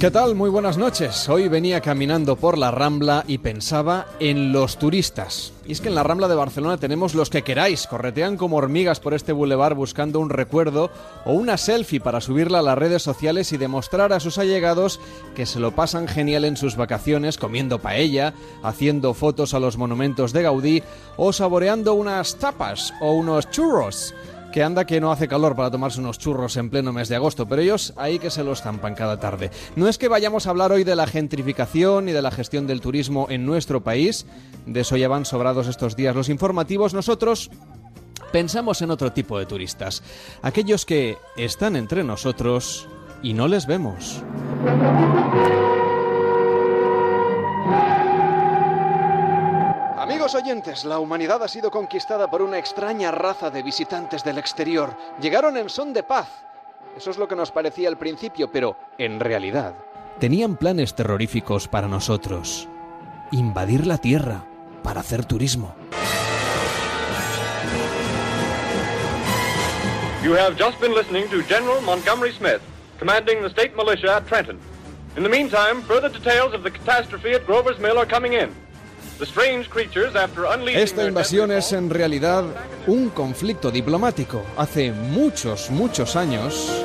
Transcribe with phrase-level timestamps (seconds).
[0.00, 0.36] ¿Qué tal?
[0.36, 1.28] Muy buenas noches.
[1.28, 5.52] Hoy venía caminando por la Rambla y pensaba en los turistas.
[5.66, 9.00] Y es que en la Rambla de Barcelona tenemos los que queráis, corretean como hormigas
[9.00, 10.92] por este bulevar buscando un recuerdo
[11.24, 15.00] o una selfie para subirla a las redes sociales y demostrar a sus allegados
[15.34, 20.32] que se lo pasan genial en sus vacaciones comiendo paella, haciendo fotos a los monumentos
[20.32, 20.82] de Gaudí
[21.16, 24.14] o saboreando unas tapas o unos churros
[24.52, 27.46] que anda que no hace calor para tomarse unos churros en pleno mes de agosto,
[27.46, 29.50] pero ellos ahí que se los zampan cada tarde.
[29.76, 32.80] No es que vayamos a hablar hoy de la gentrificación y de la gestión del
[32.80, 34.26] turismo en nuestro país,
[34.66, 37.50] de eso ya van sobrados estos días los informativos, nosotros
[38.32, 40.02] pensamos en otro tipo de turistas,
[40.42, 42.88] aquellos que están entre nosotros
[43.22, 44.22] y no les vemos.
[50.34, 54.96] Oyentes, la humanidad ha sido conquistada por una extraña raza de visitantes del exterior.
[55.20, 56.28] Llegaron en son de paz.
[56.96, 59.74] Eso es lo que nos parecía al principio, pero en realidad
[60.18, 62.68] tenían planes terroríficos para nosotros.
[63.30, 64.44] Invadir la Tierra
[64.82, 65.74] para hacer turismo.
[70.22, 72.60] You have just been listening to General Montgomery Smith,
[72.98, 74.58] commanding the state militia at Trenton.
[75.16, 78.54] In the meantime, further details of the catastrophe at Grover's Mill are coming in.
[80.74, 82.44] Esta invasión es en realidad
[82.86, 84.42] un conflicto diplomático.
[84.56, 86.84] Hace muchos, muchos años...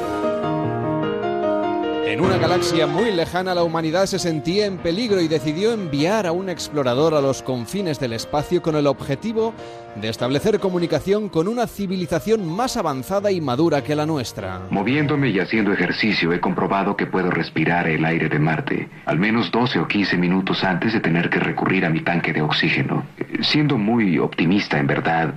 [2.06, 6.34] En una galaxia muy lejana la humanidad se sentía en peligro y decidió enviar a
[6.34, 9.54] un explorador a los confines del espacio con el objetivo
[9.96, 14.62] de establecer comunicación con una civilización más avanzada y madura que la nuestra.
[14.70, 19.50] Moviéndome y haciendo ejercicio he comprobado que puedo respirar el aire de Marte, al menos
[19.50, 23.06] 12 o 15 minutos antes de tener que recurrir a mi tanque de oxígeno.
[23.42, 25.36] Siendo muy optimista en verdad,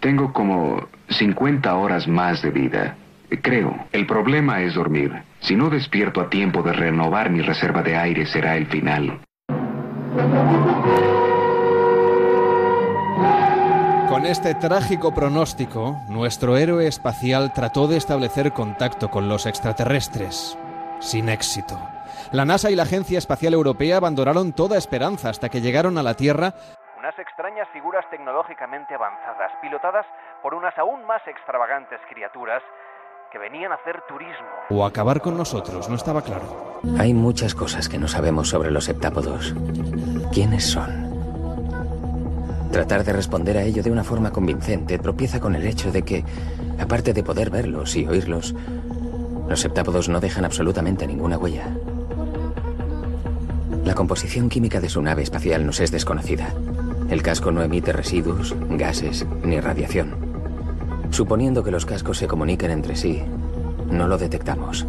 [0.00, 2.96] tengo como 50 horas más de vida.
[3.42, 5.29] Creo, el problema es dormir.
[5.40, 9.20] Si no despierto a tiempo de renovar mi reserva de aire será el final.
[14.08, 20.58] Con este trágico pronóstico, nuestro héroe espacial trató de establecer contacto con los extraterrestres.
[20.98, 21.78] Sin éxito.
[22.32, 26.14] La NASA y la Agencia Espacial Europea abandonaron toda esperanza hasta que llegaron a la
[26.14, 26.54] Tierra
[27.00, 30.04] unas extrañas figuras tecnológicamente avanzadas, pilotadas
[30.42, 32.62] por unas aún más extravagantes criaturas
[33.30, 34.46] que venían a hacer turismo.
[34.70, 36.80] O acabar con nosotros, no estaba claro.
[36.98, 39.54] Hay muchas cosas que no sabemos sobre los heptápodos.
[40.32, 41.10] ¿Quiénes son?
[42.72, 46.24] Tratar de responder a ello de una forma convincente tropieza con el hecho de que,
[46.80, 48.54] aparte de poder verlos y oírlos,
[49.48, 51.68] los heptápodos no dejan absolutamente ninguna huella.
[53.84, 56.52] La composición química de su nave espacial nos es desconocida.
[57.08, 60.29] El casco no emite residuos, gases ni radiación.
[61.10, 63.22] Suponiendo que los cascos se comuniquen entre sí,
[63.90, 64.86] no lo detectamos.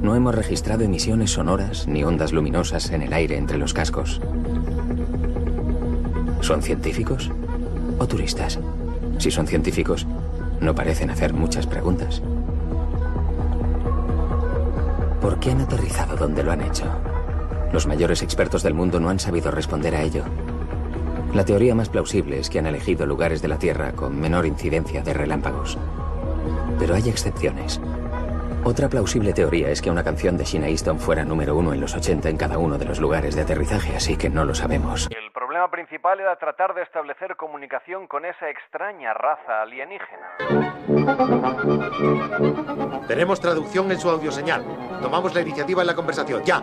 [0.00, 4.20] No hemos registrado emisiones sonoras ni ondas luminosas en el aire entre los cascos.
[6.40, 7.30] ¿Son científicos
[7.98, 8.58] o turistas?
[9.18, 10.06] Si son científicos,
[10.60, 12.22] no parecen hacer muchas preguntas.
[15.20, 16.84] ¿Por qué han aterrizado donde lo han hecho?
[17.72, 20.24] Los mayores expertos del mundo no han sabido responder a ello.
[21.34, 25.02] La teoría más plausible es que han elegido lugares de la Tierra con menor incidencia
[25.02, 25.76] de relámpagos.
[26.78, 27.80] Pero hay excepciones.
[28.66, 31.94] Otra plausible teoría es que una canción de Sheena Easton fuera número uno en los
[31.94, 35.10] 80 en cada uno de los lugares de aterrizaje, así que no lo sabemos.
[35.10, 40.30] El problema principal era tratar de establecer comunicación con esa extraña raza alienígena.
[43.06, 44.64] Tenemos traducción en su audioseñal.
[45.02, 46.42] Tomamos la iniciativa en la conversación.
[46.44, 46.62] ¡Ya!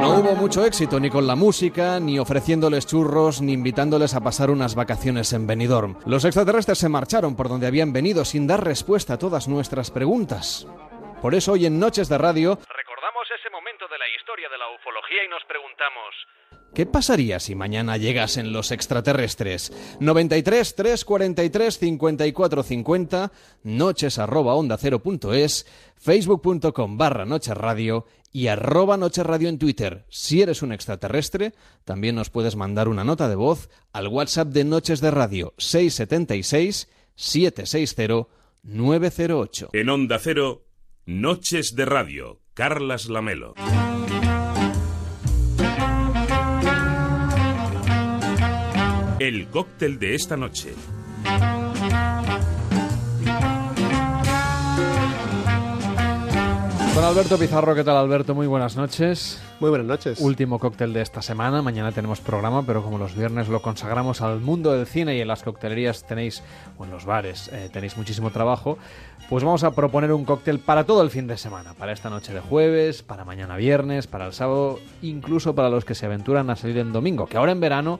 [0.00, 4.50] No hubo mucho éxito ni con la música, ni ofreciéndoles churros, ni invitándoles a pasar
[4.50, 5.96] unas vacaciones en Benidorm.
[6.04, 10.66] Los extraterrestres se marcharon por donde habían venido sin dar respuesta a todas nuestras preguntas.
[11.22, 14.68] Por eso hoy en Noches de Radio recordamos ese momento de la historia de la
[14.70, 16.14] ufología y nos preguntamos
[16.74, 19.72] ¿Qué pasaría si mañana llegasen los extraterrestres?
[20.00, 23.32] 93 343 54 50,
[23.62, 29.60] noches arroba onda cero punto es, facebook.com barra noches radio y arroba noches radio en
[29.60, 30.04] Twitter.
[30.08, 31.52] Si eres un extraterrestre,
[31.84, 36.90] también nos puedes mandar una nota de voz al WhatsApp de Noches de Radio 676
[37.14, 38.26] 760
[38.64, 39.68] 908.
[39.74, 40.64] En Onda Cero,
[41.04, 43.52] Noches de Radio, Carlas Lamelo.
[49.18, 50.72] El cóctel de esta noche.
[56.94, 58.36] Con Alberto Pizarro, ¿qué tal Alberto?
[58.36, 59.42] Muy buenas noches.
[59.58, 60.20] Muy buenas noches.
[60.20, 61.60] Último cóctel de esta semana.
[61.60, 65.26] Mañana tenemos programa, pero como los viernes lo consagramos al mundo del cine y en
[65.26, 66.44] las coctelerías tenéis,
[66.78, 68.78] o en los bares, eh, tenéis muchísimo trabajo,
[69.28, 71.74] pues vamos a proponer un cóctel para todo el fin de semana.
[71.74, 75.96] Para esta noche de jueves, para mañana viernes, para el sábado, incluso para los que
[75.96, 77.98] se aventuran a salir en domingo, que ahora en verano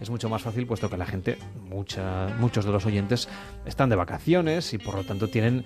[0.00, 1.38] es mucho más fácil puesto que la gente,
[1.70, 3.28] mucha, muchos de los oyentes,
[3.64, 5.64] están de vacaciones y por lo tanto tienen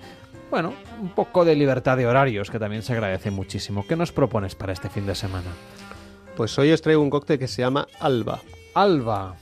[0.49, 3.85] bueno, un poco de libertad de horarios, que también se agradece muchísimo.
[3.87, 5.49] ¿Qué nos propones para este fin de semana?
[6.35, 8.41] Pues hoy os traigo un cóctel que se llama Alba.
[8.73, 9.35] Alba.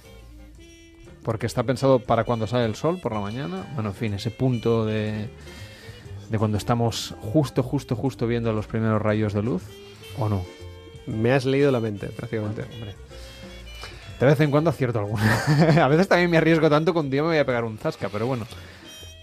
[1.23, 3.65] Porque está pensado para cuando sale el sol por la mañana.
[3.75, 5.29] Bueno, en fin, ese punto de,
[6.29, 9.63] de cuando estamos justo, justo, justo viendo los primeros rayos de luz.
[10.17, 10.45] ¿O no?
[11.05, 12.63] Me has leído la mente, prácticamente.
[12.63, 12.95] Hombre.
[14.19, 15.23] De vez en cuando acierto alguna.
[15.83, 18.09] a veces también me arriesgo tanto que un día me voy a pegar un zasca,
[18.09, 18.45] pero bueno.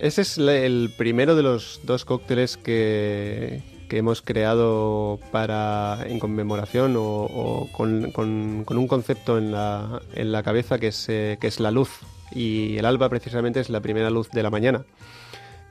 [0.04, 7.70] Ese es el primero de los dos cócteles que, hemos creado para en conmemoración o,
[7.72, 11.88] con, un concepto en la, en la cabeza que es, eh, que es la luz.
[12.32, 14.84] Y el alba precisamente es la primera luz de la mañana.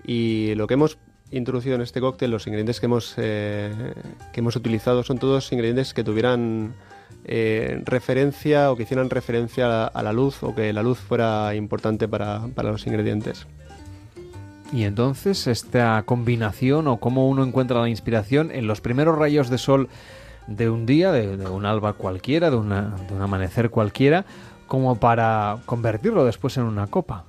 [0.03, 0.97] Y lo que hemos
[1.29, 3.93] introducido en este cóctel, los ingredientes que hemos, eh,
[4.31, 6.73] que hemos utilizado son todos ingredientes que tuvieran
[7.25, 12.07] eh, referencia o que hicieran referencia a la, luz o que la luz fuera importante
[12.07, 13.45] para, para los ingredientes.
[14.71, 19.57] Y entonces esta combinación o cómo uno encuentra la inspiración en los primeros rayos de
[19.57, 19.89] sol
[20.47, 22.71] de un día, de, un alba cualquiera, de, un
[23.21, 24.25] amanecer cualquiera,
[24.67, 27.25] como para convertirlo después en una copa.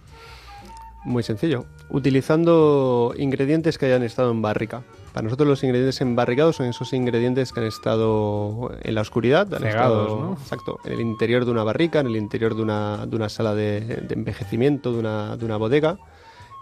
[1.05, 4.83] Muy sencillo, utilizando ingredientes que hayan estado en barrica.
[5.13, 9.65] Para nosotros los ingredientes embarricados son esos ingredientes que han estado en la oscuridad, han
[9.65, 10.33] estado ¿no?
[10.33, 13.55] exacto, en el interior de una barrica, en el interior de una, de una sala
[13.55, 15.99] de, de envejecimiento, de una, de una bodega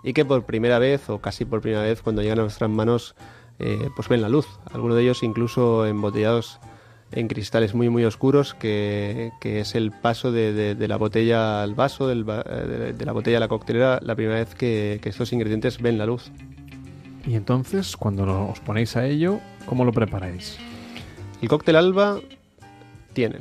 [0.02, 3.14] y que por primera vez o casi por primera vez cuando llegan a nuestras manos
[3.58, 4.46] eh, pues ven la luz.
[4.72, 6.58] Algunos de ellos incluso embotellados
[7.12, 12.14] en cristales muy muy oscuros que, es el paso de, la botella al vaso, de,
[12.98, 16.30] la botella a la coctelera, la primera vez que, que estos ingredientes ven la luz.
[17.26, 20.58] Y entonces, cuando os ponéis a ello, ¿cómo lo preparáis?
[21.40, 22.18] El cóctel alba
[23.12, 23.36] tiene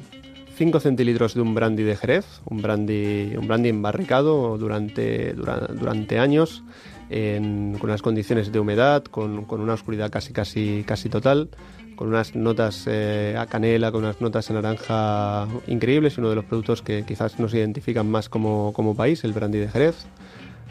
[0.62, 6.62] 5 centilitros de un brandy de Jerez, un brandy, un brandy embarricado durante, durante, años,
[7.10, 11.50] con unas condiciones de humedad, con, una oscuridad casi, casi, casi total,
[11.96, 16.46] con unas notas eh, a canela, con unas notas a naranja increíbles, uno de los
[16.46, 20.06] productos que quizás nos identifican más como, país, el brandy de Jerez.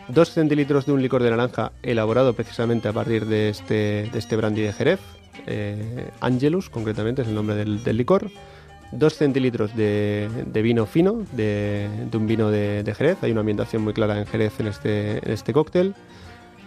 [0.06, 4.36] 2 centilitros de un licor de naranja elaborado precisamente a partir de este, de este
[4.36, 5.00] brandy de Jerez,
[5.48, 8.30] eh, Angelus concretamente es el nombre del licor.
[8.92, 10.28] 2 centilitros de,
[10.62, 13.18] vino fino, de, un vino de, Jerez.
[13.22, 15.94] Hay una ambientación muy clara en Jerez en este, este cóctel.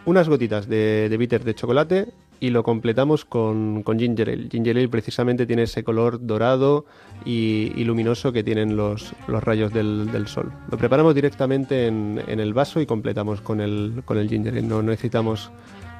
[0.05, 2.07] Unas gotitas de, bitter de chocolate
[2.39, 4.49] y lo completamos con, ginger ale.
[4.49, 6.85] Ginger ale precisamente tiene ese color dorado
[7.25, 10.51] y, luminoso que tienen los, los rayos del, sol.
[10.69, 14.61] Lo preparamos directamente en, el vaso y completamos con el, con el ginger ale.
[14.61, 15.51] No necesitamos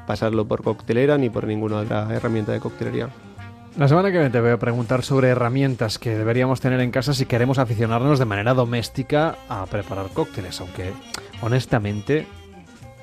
[0.05, 3.09] pasarlo por coctelera ni por ninguna otra herramienta de coctelería.
[3.77, 7.13] La semana que viene te voy a preguntar sobre herramientas que deberíamos tener en casa
[7.13, 10.91] si queremos aficionarnos de manera doméstica a preparar cócteles, aunque
[11.41, 12.27] honestamente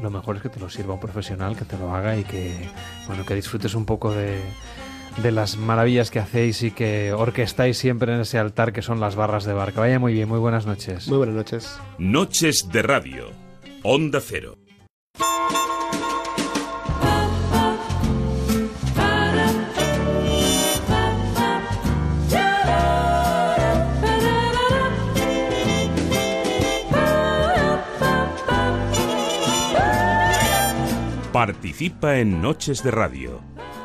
[0.00, 2.54] lo mejor es que te lo sirva un profesional, que te lo haga y que
[3.08, 4.38] bueno, que disfrutes un poco de,
[5.20, 9.16] de las maravillas que hacéis y que orquestáis siempre en ese altar que son las
[9.16, 9.80] barras de barca.
[9.80, 11.08] Vaya muy bien, muy buenas noches.
[11.08, 11.78] Muy buenas noches.
[11.98, 13.24] Noches de radio.
[13.82, 14.59] Onda Cero.
[31.40, 33.40] Participa en Noches de Radio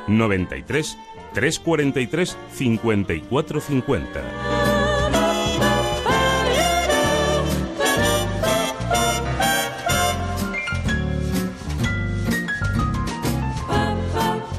[0.10, 0.98] 93
[1.34, 4.64] 343 5450.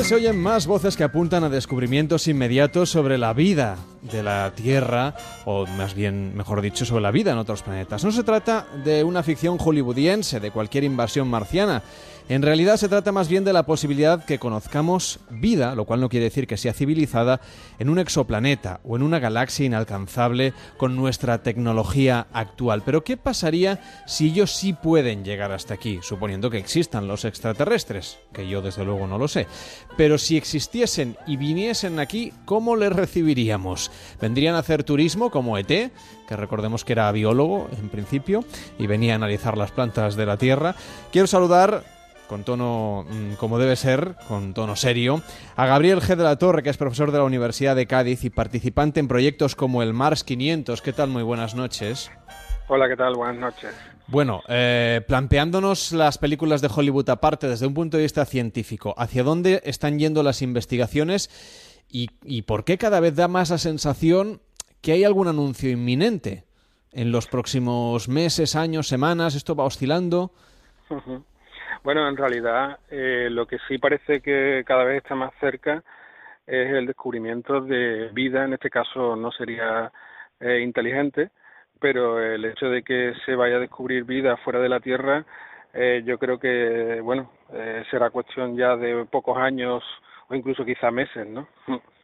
[0.00, 4.50] Vez se oyen más voces que apuntan a descubrimientos inmediatos sobre la vida de la
[4.54, 5.14] Tierra,
[5.44, 8.02] o más bien, mejor dicho, sobre la vida en otros planetas.
[8.02, 11.82] No se trata de una ficción hollywoodiense, de cualquier invasión marciana.
[12.30, 16.08] En realidad se trata más bien de la posibilidad que conozcamos vida, lo cual no
[16.08, 17.40] quiere decir que sea civilizada,
[17.80, 22.82] en un exoplaneta o en una galaxia inalcanzable con nuestra tecnología actual.
[22.86, 28.20] Pero ¿qué pasaría si ellos sí pueden llegar hasta aquí, suponiendo que existan los extraterrestres?
[28.32, 29.48] Que yo desde luego no lo sé.
[29.96, 33.90] Pero si existiesen y viniesen aquí, ¿cómo les recibiríamos?
[34.20, 38.44] ¿Vendrían a hacer turismo como ET, que recordemos que era biólogo en principio,
[38.78, 40.76] y venía a analizar las plantas de la Tierra?
[41.10, 41.98] Quiero saludar
[42.30, 45.20] con tono mm, como debe ser, con tono serio,
[45.56, 46.14] a Gabriel G.
[46.14, 49.56] de la Torre, que es profesor de la Universidad de Cádiz y participante en proyectos
[49.56, 50.80] como el Mars 500.
[50.80, 51.08] ¿Qué tal?
[51.08, 52.08] Muy buenas noches.
[52.68, 53.16] Hola, ¿qué tal?
[53.16, 53.74] Buenas noches.
[54.06, 59.24] Bueno, eh, planteándonos las películas de Hollywood aparte desde un punto de vista científico, ¿hacia
[59.24, 61.30] dónde están yendo las investigaciones
[61.88, 64.40] y, y por qué cada vez da más la sensación
[64.82, 66.44] que hay algún anuncio inminente
[66.92, 69.34] en los próximos meses, años, semanas?
[69.34, 70.32] ¿Esto va oscilando?
[71.82, 75.82] Bueno, en realidad eh, lo que sí parece que cada vez está más cerca
[76.46, 79.90] es el descubrimiento de vida, en este caso no sería
[80.40, 81.30] eh, inteligente,
[81.80, 85.24] pero el hecho de que se vaya a descubrir vida fuera de la Tierra,
[85.72, 87.30] eh, yo creo que, bueno,
[87.90, 89.82] será cuestión ya de pocos años
[90.28, 91.48] o incluso quizá meses, ¿no?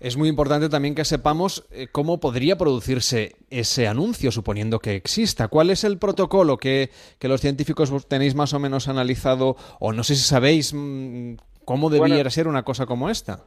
[0.00, 5.48] Es muy importante también que sepamos eh, cómo podría producirse ese anuncio, suponiendo que exista.
[5.48, 6.90] ¿Cuál es el protocolo que,
[7.20, 9.56] los científicos tenéis más o menos analizado?
[9.80, 13.40] O no sé si sabéis mm, cómo debiera ser una cosa como esta.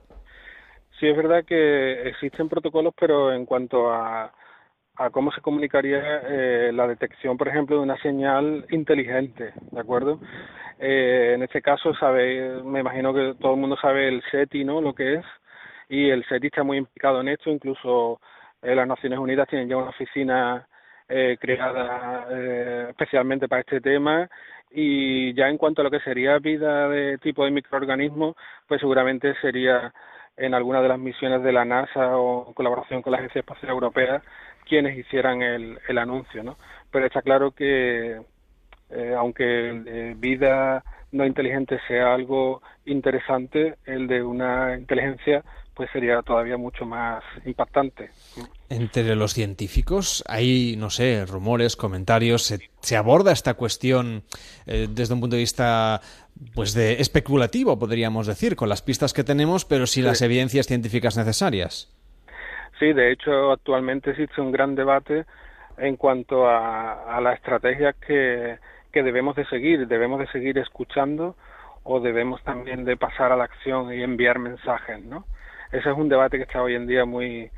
[1.00, 4.34] Sí, es verdad que existen protocolos, pero en cuanto a,
[4.96, 10.20] a cómo se comunicaría eh, la detección, por ejemplo, de una señal inteligente, ¿de acuerdo?
[10.80, 14.82] Eh, en este caso, sabe, me imagino que todo el mundo sabe el SETI, ¿no?
[14.82, 15.26] Lo que es
[15.92, 18.22] y el SETI está muy implicado en esto, incluso
[18.62, 20.66] eh, las Naciones Unidas tienen ya una oficina
[21.10, 24.30] eh, creada eh, especialmente para este tema
[24.72, 28.38] y ya en cuanto a lo que sería vida de tipo de microorganismos,
[28.70, 29.94] pues seguramente sería
[30.38, 33.72] en alguna de las misiones de la NASA o en colaboración con la Agencia Espacial
[33.72, 34.22] Europea
[34.66, 36.56] quienes hicieran el, el anuncio, ¿no?
[36.90, 38.22] Pero está claro que
[39.18, 40.84] aunque vida
[41.14, 48.10] no inteligente sea algo interesante, el de una inteligencia pues sería todavía mucho más impactante.
[48.70, 54.24] Entre los científicos hay, no sé, rumores, comentarios, se, aborda esta cuestión
[54.68, 56.02] eh, desde un punto de vista
[56.56, 61.18] pues de especulativo, podríamos decir, con las pistas que tenemos, pero sin las evidencias científicas
[61.18, 61.96] necesarias.
[62.80, 65.26] Sí, de hecho, actualmente existe un gran debate
[65.78, 68.58] en cuanto a, a la estrategia que,
[68.92, 69.88] que debemos de seguir.
[69.88, 71.36] Debemos de seguir escuchando
[71.84, 75.26] o debemos también de pasar a la acción y enviar mensajes, ¿no?
[75.72, 77.50] Ese es un debate que está hoy en día muy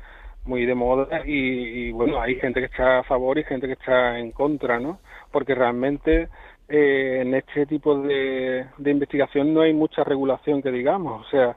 [0.44, 4.18] muy de moda y, bueno hay gente que está a favor y gente que está
[4.18, 6.28] en contra no porque realmente
[6.68, 11.26] eh, en este tipo de, investigación no hay mucha regulación que digamos.
[11.26, 11.56] O sea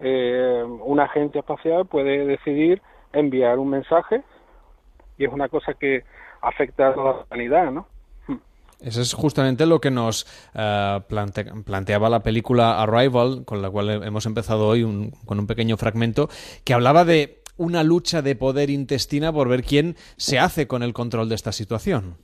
[0.00, 2.82] eh, una agencia espacial puede decidir
[3.12, 4.22] enviar un mensaje
[5.16, 6.02] y es una cosa que
[6.42, 7.86] afecta a toda la humanidad no
[8.84, 14.26] eso es justamente lo que nos eh, planteaba la película Arrival, con la cual hemos
[14.26, 16.28] empezado hoy con un pequeño fragmento,
[16.64, 20.92] que hablaba de una lucha de poder intestina por ver quién se hace con el
[20.92, 22.16] control de esta situación.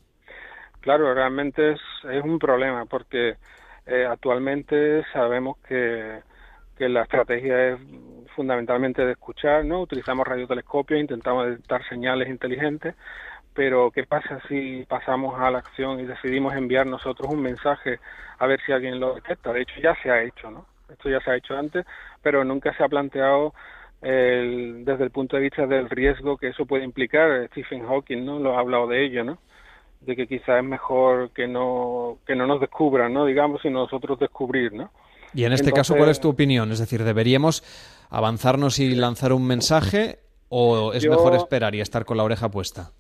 [0.81, 1.81] Claro, realmente es,
[2.25, 3.37] un problema porque
[3.87, 6.21] eh, actualmente sabemos que,
[6.77, 7.79] que la estrategia es
[8.35, 9.83] fundamentalmente de escuchar, ¿no?
[9.83, 12.95] Utilizamos radiotelescopios, intentamos detectar señales inteligentes,
[13.55, 17.99] pero ¿qué pasa si pasamos a la acción y decidimos enviar nosotros un mensaje
[18.39, 19.53] a ver si alguien lo detecta?
[19.53, 20.67] De hecho, ya se ha hecho, ¿no?
[20.89, 21.85] Esto ya se ha hecho antes,
[22.23, 23.55] pero nunca se ha planteado
[24.03, 27.47] desde el punto de vista del riesgo que eso puede implicar.
[27.49, 28.39] Stephen Hawking, ¿no?
[28.39, 29.39] Lo ha hablado de ello, ¿no?
[30.01, 33.27] De que quizás es mejor que no, que no nos descubran, ¿no?
[33.27, 34.91] Digamos, sino nosotros descubrir, ¿no?
[35.35, 36.73] Y en este caso, ¿cuál es tu opinión?
[36.73, 37.63] Es decir, ¿deberíamos
[38.09, 42.91] avanzarnos y lanzar un mensaje o es mejor esperar y estar con la oreja puesta?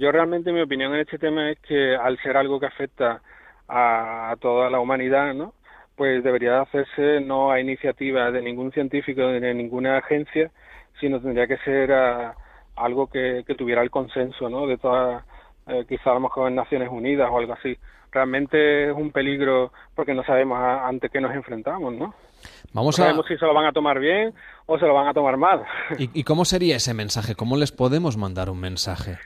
[0.00, 3.20] Yo realmente mi opinión en este tema es que al ser algo que afecta
[3.68, 5.52] a, toda la humanidad, ¿no?
[5.94, 10.50] Pues debería hacerse no a iniciativa de ningún científico ni de ninguna agencia,
[10.98, 11.92] sino tendría que ser
[12.76, 14.66] algo que, tuviera el consenso, ¿no?
[14.66, 15.22] De todas,
[15.66, 17.76] eh, quizá a lo mejor en Naciones Unidas o algo así.
[18.10, 22.14] Realmente es un peligro porque no sabemos ante qué nos enfrentamos, ¿no?
[22.72, 24.32] Vamos no sabemos si se lo van a tomar bien
[24.64, 25.62] o se lo van a tomar mal.
[25.98, 27.34] ¿Y cómo sería ese mensaje?
[27.34, 29.18] ¿Cómo les podemos mandar un mensaje?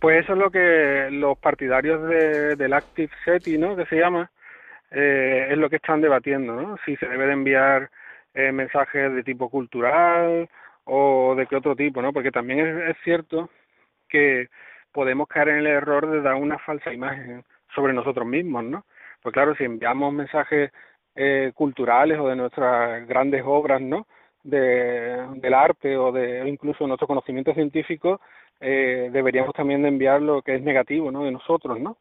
[0.00, 3.76] Pues eso es lo que los partidarios de, del Active SETI, ¿no?
[3.76, 4.30] Que se llama,
[4.90, 6.76] eh, es lo que están debatiendo, ¿no?
[6.84, 7.90] Si se debe de enviar
[8.34, 10.48] eh, mensajes de tipo cultural
[10.84, 12.12] o de qué otro tipo, ¿no?
[12.12, 13.50] Porque también es, cierto
[14.08, 14.48] que
[14.92, 18.84] podemos caer en el error de dar una falsa imagen sobre nosotros mismos, ¿no?
[19.22, 20.70] Pues claro, si enviamos mensajes
[21.14, 24.06] eh, culturales o de nuestras grandes obras, ¿no?
[24.42, 28.20] De, del arte o de incluso nuestro conocimiento científico,
[28.64, 31.24] eh, deberíamos también de enviar lo que es negativo, ¿no?
[31.24, 31.98] De nosotros, ¿no?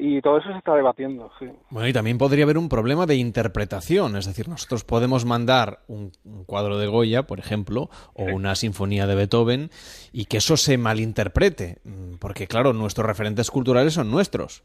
[0.00, 1.30] y todo eso se está debatiendo.
[1.38, 1.50] Sí.
[1.68, 6.12] Bueno, y también podría haber un problema de interpretación, es decir, nosotros podemos mandar un,
[6.46, 9.68] cuadro de Goya, por ejemplo, o una sinfonía de Beethoven,
[10.12, 14.64] y que eso se malinterprete, mm, porque claro, nuestros referentes culturales son nuestros.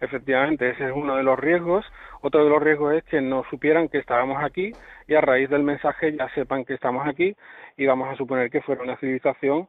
[0.00, 1.84] Efectivamente, ese es uno de los riesgos.
[2.20, 4.72] Otro de los riesgos es que no supieran que estábamos aquí
[5.08, 7.34] y a raíz del mensaje ya sepan que estamos aquí
[7.76, 9.66] y vamos a suponer que fuera una civilización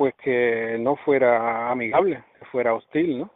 [0.00, 3.30] pues que no fuera amigable, que fuera hostil, ¿no?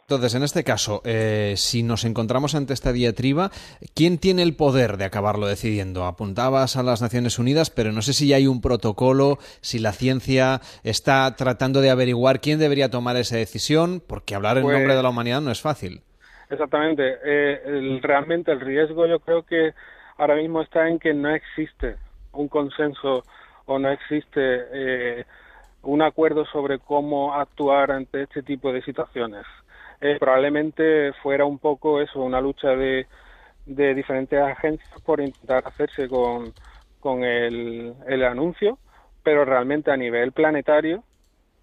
[0.00, 3.50] Entonces, en este caso, eh, si nos encontramos ante esta diatriba,
[3.94, 6.06] ¿quién tiene el poder de acabarlo decidiendo?
[6.06, 9.92] Apuntabas a las Naciones Unidas, pero no sé si ya hay un protocolo, si la
[9.92, 15.02] ciencia está tratando de averiguar quién debería tomar esa decisión, porque hablar en nombre de
[15.04, 16.02] la humanidad no es fácil.
[16.50, 17.18] Exactamente.
[17.24, 19.72] Eh, realmente el riesgo yo creo que
[20.18, 21.94] ahora mismo está en que no existe
[22.32, 23.22] un consenso
[23.66, 25.24] o no existe eh,
[25.84, 29.44] un acuerdo sobre cómo actuar ante este tipo de situaciones.
[30.00, 33.06] Eh, probablemente fuera un poco eso, una lucha de,
[33.66, 36.52] de diferentes agencias por intentar hacerse con,
[37.00, 38.78] con el, el anuncio,
[39.22, 41.04] pero realmente a nivel planetario,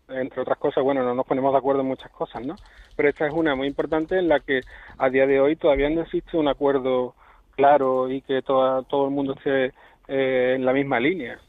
[0.09, 2.59] entre otras cosas, bueno, no nos ponemos de acuerdo en muchas cosas, ¿no?
[2.95, 4.63] Pero esta es una muy importante en la que
[4.97, 7.15] a día de hoy todavía no existe un acuerdo
[7.55, 9.73] claro y que toda, todo el mundo esté
[10.07, 11.39] eh, en la misma línea.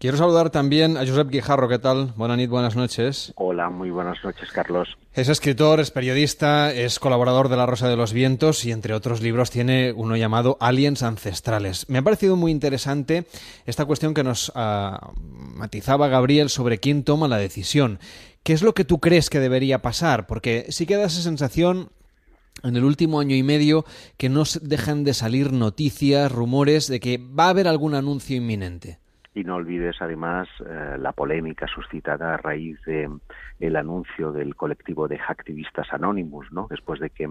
[0.00, 2.14] Quiero saludar también a Josep Guijarro, ¿qué tal?
[2.16, 3.32] Buenas noches, buenas noches.
[3.36, 4.96] Hola, muy buenas noches, Carlos.
[5.12, 9.20] Es escritor, es periodista, es colaborador de La Rosa de los Vientos y entre otros
[9.20, 11.86] libros tiene uno llamado Aliens Ancestrales.
[11.90, 13.26] Me ha parecido muy interesante
[13.66, 17.98] esta cuestión que nos ah, matizaba Gabriel sobre quién toma la decisión.
[18.42, 20.26] ¿Qué es lo que tú crees que debería pasar?
[20.26, 21.90] Porque sí queda esa sensación
[22.62, 23.84] en el último año y medio
[24.16, 28.98] que no dejan de salir noticias, rumores de que va a haber algún anuncio inminente.
[29.32, 33.08] Y no olvides además eh, la polémica suscitada a raíz de
[33.60, 36.66] el anuncio del colectivo de hacktivistas Anonymous, ¿no?
[36.68, 37.28] Después de que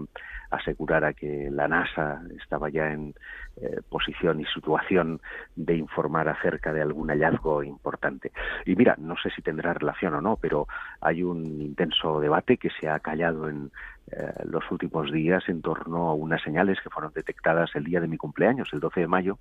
[0.50, 3.14] asegurara que la NASA estaba ya en
[3.56, 5.20] eh, posición y situación
[5.54, 8.32] de informar acerca de algún hallazgo importante.
[8.64, 10.66] Y mira, no sé si tendrá relación o no, pero
[11.00, 13.70] hay un intenso debate que se ha callado en
[14.12, 18.08] eh, los últimos días en torno a unas señales que fueron detectadas el día de
[18.08, 19.38] mi cumpleaños, el 12 de mayo,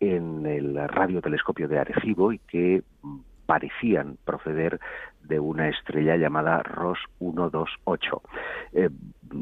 [0.00, 2.82] en el radiotelescopio de Arecibo y que
[3.46, 4.80] parecían proceder
[5.24, 8.22] de una estrella llamada ROS 128.
[8.72, 8.90] Eh,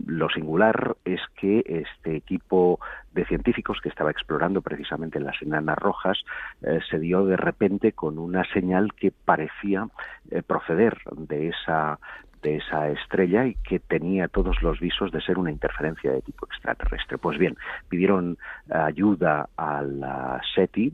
[0.07, 2.79] lo singular es que este equipo
[3.13, 6.19] de científicos que estaba explorando precisamente las enanas rojas
[6.63, 9.89] eh, se dio de repente con una señal que parecía
[10.31, 11.99] eh, proceder de esa
[12.43, 16.45] de esa estrella y que tenía todos los visos de ser una interferencia de tipo
[16.45, 17.17] extraterrestre.
[17.17, 17.57] Pues bien,
[17.89, 18.37] pidieron
[18.69, 20.93] ayuda a la SETI,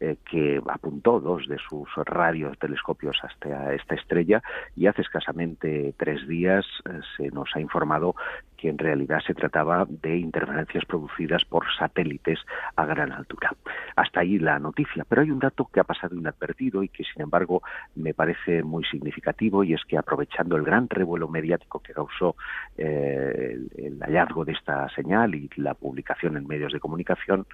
[0.00, 4.42] eh, que apuntó dos de sus radios telescopios hasta esta estrella
[4.76, 8.14] y hace escasamente tres días eh, se nos ha informado
[8.58, 12.40] que en realidad se trataba de interferencias producidas por satélites
[12.76, 13.52] a gran altura.
[13.96, 17.22] Hasta ahí la noticia, pero hay un dato que ha pasado inadvertido y que sin
[17.22, 17.62] embargo
[17.94, 22.34] me parece muy significativo y es que aprovechando el gran revuelo mediático que causó
[22.76, 27.46] eh, el, hallazgo de esta señal y la publicación en medios de comunicación,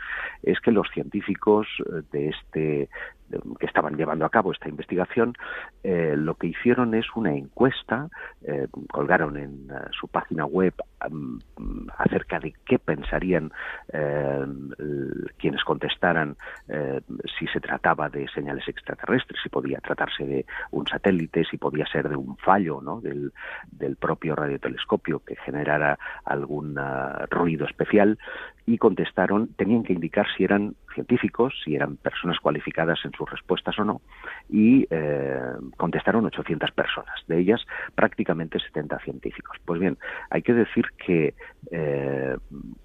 [0.43, 2.89] es que los científicos eh, de este
[3.59, 5.35] que estaban llevando a cabo esta investigación,
[5.83, 8.09] eh, lo que hicieron es una encuesta,
[8.43, 10.75] eh, colgaron en eh, su página web
[11.99, 13.53] acerca de qué pensarían
[15.37, 16.35] quienes contestaran
[17.39, 22.09] si se trataba de señales extraterrestres, si podía tratarse de un satélite, si podía ser
[22.09, 23.03] de un fallo ¿no?
[23.03, 23.33] del,
[23.71, 26.81] del propio radiotelescopio que generara algún
[27.31, 28.19] ruido especial
[28.67, 33.79] y contestaron, tenían que indicar si eran científicos, si eran personas cualificadas en sus respuestas
[33.79, 34.01] o no,
[34.49, 35.39] y eh,
[35.77, 37.61] contestaron 800 personas, de ellas
[37.95, 39.59] prácticamente 70 científicos.
[39.65, 39.99] Pues bien,
[40.31, 41.35] hay que decir que
[41.71, 42.37] eh,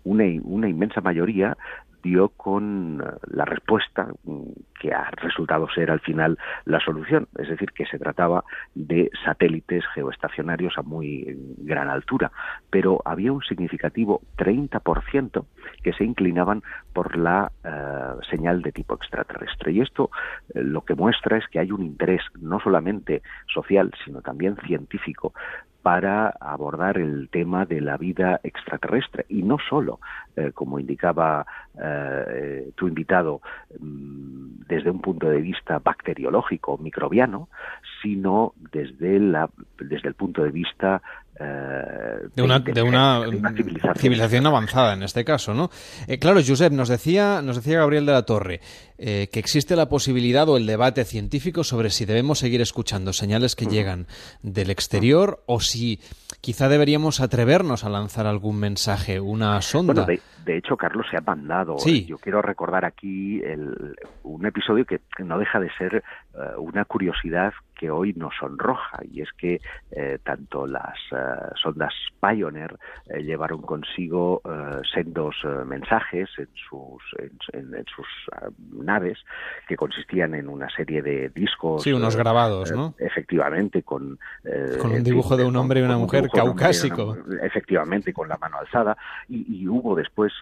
[0.04, 1.56] una, una inmensa mayoría
[2.04, 4.44] dio con eh, la respuesta mm,
[4.80, 8.44] que ha resultado ser al final la solución, es decir, que se trataba
[8.76, 12.32] de satélites geoestacionarios a muy gran altura,
[12.70, 15.46] pero había un significativo 30%
[15.84, 19.72] que se inclinaban por la eh, señal de tipo extraterrestre.
[19.72, 20.10] Y esto
[20.54, 23.22] eh, lo que muestra es que hay un interés no solamente
[23.54, 25.34] social, sino también científico
[25.82, 29.26] para abordar el tema de la vida extraterrestre.
[29.30, 30.00] Y no solo,
[30.36, 31.46] eh, como indicaba
[31.82, 33.42] eh, tu invitado,
[33.80, 37.50] mm, desde un punto de vista bacteriológico, microbiano,
[38.02, 41.02] sino desde, la, desde el punto de vista
[41.40, 43.24] de, una, de, una,
[43.96, 44.46] civilización.
[44.46, 45.70] avanzada en este caso, ¿no?
[46.08, 48.60] Eh, claro, Josep, nos decía, nos decía Gabriel de la Torre
[48.98, 53.56] eh, que existe la posibilidad o el debate científico sobre si debemos seguir escuchando señales
[53.56, 54.08] que llegan
[54.42, 56.00] del exterior o si
[56.42, 60.06] quizá deberíamos atrevernos a lanzar algún mensaje, una sonda.
[60.06, 61.78] de, hecho, Carlos se ha mandado.
[61.86, 66.04] Yo quiero recordar aquí el, un episodio que no deja de ser
[66.58, 69.62] una curiosidad que hoy nos sonroja y es que
[69.92, 71.16] eh, tanto las eh,
[71.56, 74.42] sondas Pioneer eh, llevaron consigo
[74.94, 77.02] sendos mensajes en sus
[77.54, 78.08] en, sus
[78.74, 79.18] naves
[79.68, 84.20] que consistían en una serie de discos sí unos grabados no efectivamente con
[84.82, 87.16] con un dibujo de un hombre y una mujer caucásico.
[87.42, 88.98] efectivamente con la mano alzada
[89.30, 90.34] y, hubo después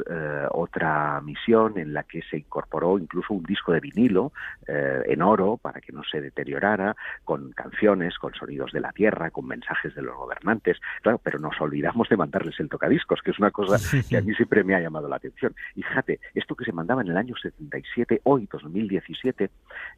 [0.51, 4.31] otra misión en la que se incorporó incluso un disco de vinilo
[4.67, 6.95] en oro para que no se deteriorara
[7.27, 11.59] con canciones, con sonidos de la tierra, con mensajes de los gobernantes, claro, pero nos
[11.59, 13.75] olvidamos de mandarles el tocadiscos, que es una cosa
[14.07, 15.53] que a mí siempre me ha llamado la atención.
[15.75, 19.49] Y fíjate, esto que se mandaba en el año 77, hoy 2017,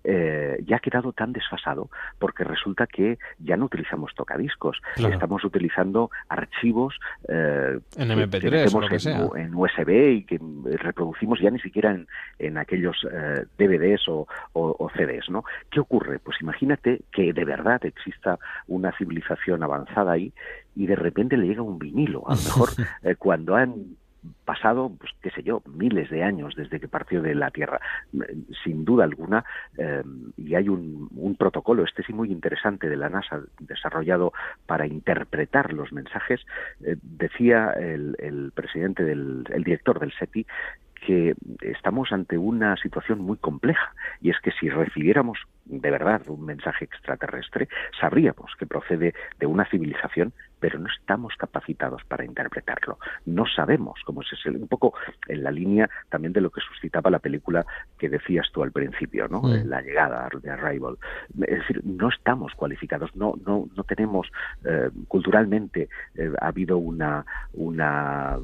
[0.06, 6.10] eh, ya ha quedado tan desfasado porque resulta que ya no utilizamos tocadiscos, estamos utilizando
[6.30, 9.30] archivos eh, en MP3 o lo que sea.
[9.36, 10.40] En, USB y que
[10.78, 12.08] reproducimos ya ni siquiera en,
[12.40, 15.44] en aquellos eh, DVDs o, o CDs, ¿no?
[15.70, 16.18] ¿Qué ocurre?
[16.18, 20.32] Pues imagínate que que de verdad exista una civilización avanzada ahí
[20.74, 22.24] y de repente le llega un vinilo.
[22.30, 22.70] A lo mejor
[23.04, 23.98] eh, cuando han
[24.46, 27.82] pasado, pues qué sé yo, miles de años desde que partió de la Tierra,
[28.64, 29.44] sin duda alguna,
[29.78, 30.02] eh,
[30.38, 34.32] y hay un, un, protocolo, este sí muy interesante de la NASA, desarrollado
[34.66, 36.42] para interpretar los mensajes,
[36.86, 40.46] eh, decía el, el presidente del, el director del SETI,
[41.06, 46.46] que estamos ante una situación muy compleja y es que si recibiéramos de verdad un
[46.46, 53.00] mensaje extraterrestre, sabríamos que procede de una civilización pero no estamos capacitados para interpretarlo.
[53.26, 54.94] No sabemos cómo es ese, un poco
[55.28, 57.66] en la línea también de lo que suscitaba la película
[57.98, 59.42] que decías tú al principio, ¿no?
[59.66, 60.98] La llegada de Arrival.
[61.42, 64.28] Es decir, no estamos cualificados, no no no tenemos
[64.66, 68.38] eh, culturalmente eh, ha habido una una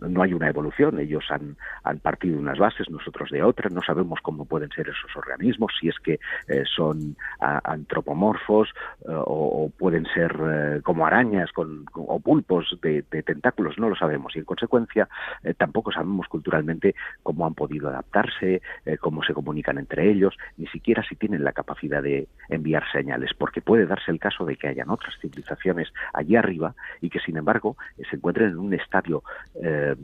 [0.00, 4.20] no hay una evolución, ellos han han partido unas bases, nosotros de otras, no sabemos
[4.22, 8.68] cómo pueden ser esos organismos, si es que eh, son antropomorfos
[9.06, 14.40] o, o, pueden ser como arañas con, o pulpos de, tentáculos, no lo sabemos y
[14.40, 15.08] en consecuencia
[15.42, 20.66] eh, tampoco sabemos culturalmente cómo han podido adaptarse, eh, cómo se comunican entre ellos, ni
[20.68, 24.68] siquiera si tienen la capacidad de enviar señales, porque puede darse el caso de que
[24.68, 27.76] hayan otras civilizaciones allí arriba y que sin embargo
[28.08, 29.22] se encuentren en un estadio
[29.62, 29.94] eh,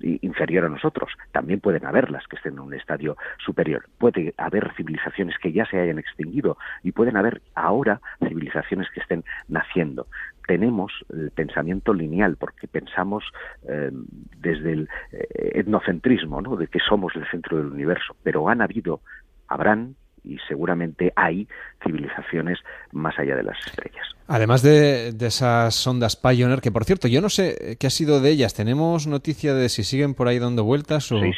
[0.00, 1.12] inferior a nosotros.
[1.32, 3.86] También pueden haberlas que estén en un estadio superior.
[3.98, 9.24] Puede haber civilizaciones que ya se hayan extinguido y pueden haber ahora civilizaciones que estén
[9.48, 10.06] naciendo
[10.50, 13.22] tenemos el pensamiento lineal, porque pensamos
[13.68, 13.92] eh,
[14.38, 16.56] desde el eh, etnocentrismo, ¿no?
[16.56, 19.00] de que somos el centro del universo, pero han habido,
[19.46, 21.46] habrán y seguramente hay
[21.84, 22.58] civilizaciones
[22.92, 24.06] más allá de las estrellas.
[24.32, 28.30] Además de, esas sondas Pioneer, que por cierto, yo no sé qué ha sido de
[28.30, 28.54] ellas.
[28.54, 31.10] ¿Tenemos noticia de si siguen por ahí dando vueltas?
[31.10, 31.18] O...
[31.20, 31.32] Sí,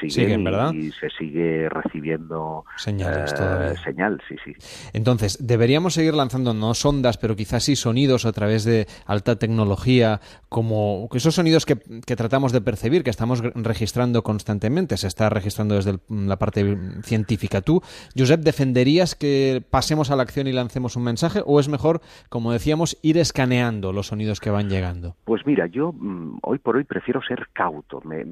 [0.00, 0.72] sí, siguen, ¿verdad?
[0.72, 4.54] Y se sigue recibiendo señales eh, Señal, sí, sí.
[4.92, 10.20] Entonces, deberíamos seguir lanzando no sondas, pero quizás sí sonidos a través de alta tecnología,
[10.48, 14.96] como esos sonidos que, tratamos de percibir, que estamos registrando constantemente.
[14.96, 17.60] Se está registrando desde la parte científica.
[17.60, 17.82] ¿Tú,
[18.22, 22.52] Josep, defenderías que pasemos a la acción y lancemos un mensaje o es mejor como
[22.52, 25.16] decíamos, ir escaneando los sonidos que van llegando?
[25.24, 28.00] Pues mira, yo mm, hoy por hoy prefiero ser cauto.
[28.04, 28.22] Me,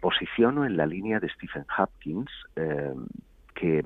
[0.00, 2.94] posiciono en la línea de Stephen Hopkins, eh,
[3.54, 3.84] que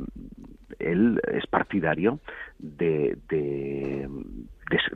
[0.78, 2.20] él es partidario
[2.58, 4.08] de, de,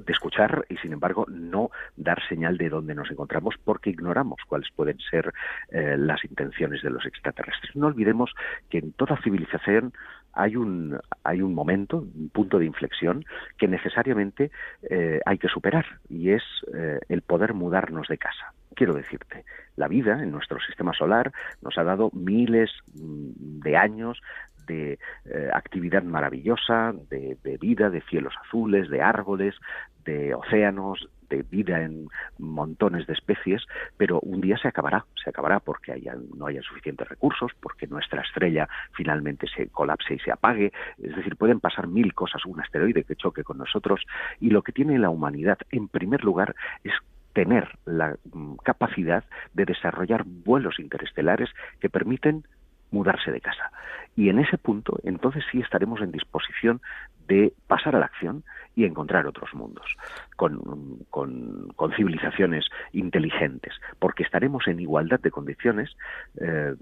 [0.06, 4.98] escuchar y sin embargo no dar señal de dónde nos encontramos porque ignoramos cuáles pueden
[5.10, 5.32] ser
[5.70, 7.74] eh, las intenciones de los extraterrestres.
[7.74, 8.32] No olvidemos
[8.70, 9.92] que en toda civilización
[10.34, 13.24] hay un, hay un momento, un punto de inflexión
[13.56, 14.50] que necesariamente
[14.82, 16.42] eh, hay que superar y es
[16.74, 18.52] eh, el poder mudarnos de casa.
[18.74, 19.44] Quiero decirte,
[19.76, 21.32] la vida en nuestro sistema solar
[21.62, 24.20] nos ha dado miles mm, de años
[24.66, 29.54] de eh, actividad maravillosa, de, vida, de cielos azules, de árboles,
[30.04, 33.62] de océanos, de vida en montones de especies,
[33.96, 38.22] pero un día se acabará, se acabará porque haya, no haya suficientes recursos, porque nuestra
[38.22, 40.72] estrella finalmente se colapse y se apague,
[41.02, 44.02] es decir, pueden pasar mil cosas, un asteroide que choque con nosotros,
[44.40, 46.92] y lo que tiene la humanidad, en primer lugar, es
[47.34, 51.50] tener la mm, capacidad de desarrollar vuelos interestelares
[51.80, 52.46] que permiten
[52.90, 53.70] mudarse de casa.
[54.16, 56.80] Y en ese punto, entonces sí estaremos en disposición
[57.26, 58.44] de pasar a la acción
[58.76, 59.86] y encontrar otros mundos
[60.36, 60.58] con,
[61.10, 65.90] con, civilizaciones inteligentes, porque estaremos en igualdad de condiciones,
[66.40, 66.74] eh,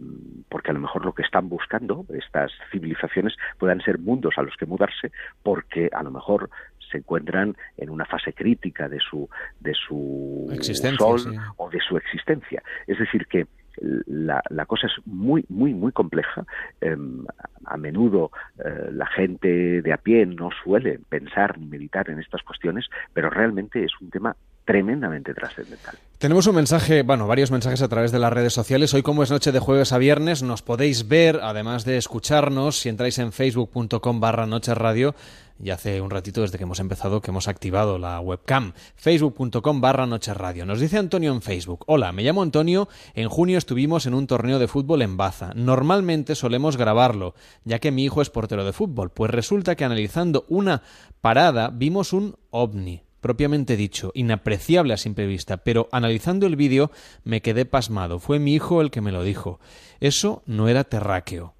[0.48, 4.56] porque a lo mejor lo que están buscando estas civilizaciones puedan ser mundos a los
[4.56, 6.48] que mudarse, porque a lo mejor
[6.90, 9.28] se encuentran en una fase crítica de su
[9.60, 10.48] de su
[10.98, 11.20] sol
[11.56, 12.62] o de su existencia.
[12.86, 13.46] Es decir, que
[13.80, 16.44] la, la, cosa es muy, muy, muy compleja.
[16.80, 17.24] Em,
[17.64, 18.30] a menudo
[18.64, 23.30] eh, la gente de a pie no suele pensar ni meditar en estas cuestiones, pero
[23.30, 25.98] realmente es un tema tremendamente trascendental.
[26.18, 28.94] Tenemos un mensaje, bueno, varios mensajes a través de las redes sociales.
[28.94, 32.88] Hoy, como es noche de jueves a viernes, nos podéis ver, además de escucharnos, si
[32.88, 35.16] entráis en facebook.com barra noche radio,
[35.60, 40.06] y hace un ratito desde que hemos empezado que hemos activado la webcam, facebook.com barra
[40.06, 40.64] noche radio.
[40.64, 44.60] Nos dice Antonio en Facebook, hola, me llamo Antonio, en junio estuvimos en un torneo
[44.60, 45.52] de fútbol en Baza.
[45.56, 50.44] Normalmente solemos grabarlo, ya que mi hijo es portero de fútbol, pues resulta que analizando
[50.48, 50.82] una
[51.20, 56.90] parada vimos un ovni propiamente dicho, inapreciable a simple vista, pero analizando el vídeo
[57.24, 58.18] me quedé pasmado.
[58.18, 59.60] Fue mi hijo el que me lo dijo.
[60.00, 61.54] Eso no era terráqueo.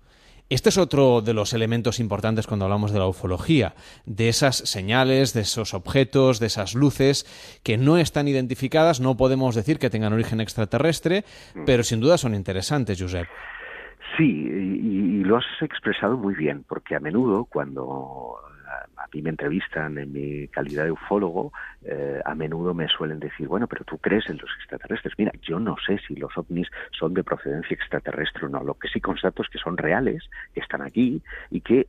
[0.50, 5.32] Este es otro de los elementos importantes cuando hablamos de la ufología, de esas señales,
[5.32, 7.24] de esos objetos, de esas luces
[7.62, 11.64] que no están identificadas, no podemos decir que tengan origen extraterrestre, mm.
[11.64, 13.26] pero sin duda son interesantes, Josep.
[14.18, 18.36] Sí, y, lo has expresado muy bien, porque a menudo cuando
[19.12, 21.52] mí me entrevistan en mi calidad de ufólogo,
[21.84, 25.14] eh, a menudo me suelen decir, bueno, pero tú crees en los extraterrestres.
[25.18, 28.62] Mira, yo no sé si los ovnis son de procedencia extraterrestre o no.
[28.62, 31.88] Lo que sí constato es que son reales, que están aquí y que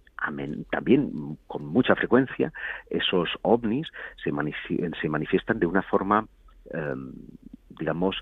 [0.72, 2.54] también con mucha frecuencia
[2.90, 3.88] esos ovnis
[4.24, 4.32] se,
[5.02, 6.28] se manifiestan de una forma,
[6.72, 7.12] em,
[7.70, 8.22] digamos,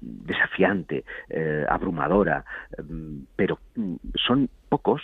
[0.00, 2.44] desafiante, eh, abrumadora,
[2.78, 5.02] em, pero mm, son pocos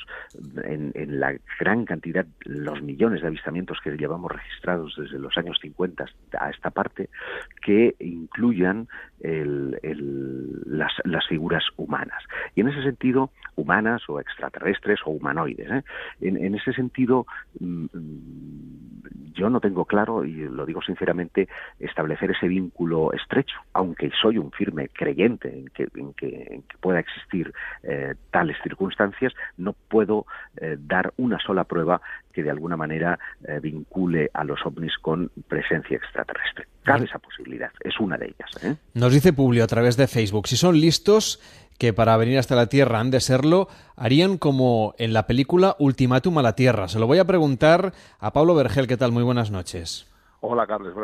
[0.64, 6.06] en, la gran cantidad, los millones de avistamientos que llevamos registrados desde los años 50
[6.40, 7.08] a esta parte,
[7.64, 8.88] que incluyan
[9.20, 12.24] las, figuras humanas.
[12.56, 15.70] Y en ese sentido, humanas o extraterrestres o humanoides.
[15.70, 15.84] ¿eh?
[16.20, 17.26] En, ese sentido,
[17.60, 17.86] mm,
[19.34, 21.48] yo no tengo claro, y lo digo sinceramente,
[21.78, 27.52] establecer ese vínculo estrecho, aunque soy un firme creyente en que, en que, pueda existir
[27.82, 30.26] eh, tales circunstancias, no puedo
[30.60, 32.00] eh, dar una sola prueba
[32.32, 36.66] que de alguna manera eh, vincule a los ovnis con presencia extraterrestre.
[36.82, 38.78] Cabe esa posibilidad, es una de ellas.
[38.94, 41.40] Nos dice Publio a través de Facebook, si son listos,
[41.78, 46.38] que para venir hasta la Tierra han de serlo, harían como en la película Ultimátum
[46.38, 46.88] a la Tierra.
[46.88, 49.12] Se lo voy a preguntar a Pablo Vergel, ¿qué tal?
[49.12, 50.09] Muy buenas noches.
[50.42, 50.94] Hola, Carlos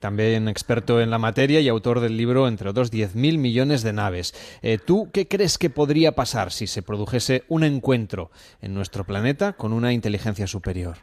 [0.00, 4.60] También experto en la materia y autor del libro, entre otros, 10.000 millones de naves.
[4.62, 9.54] Eh, ¿Tú qué crees que podría pasar si se produjese un encuentro en nuestro planeta
[9.54, 10.96] con una inteligencia superior?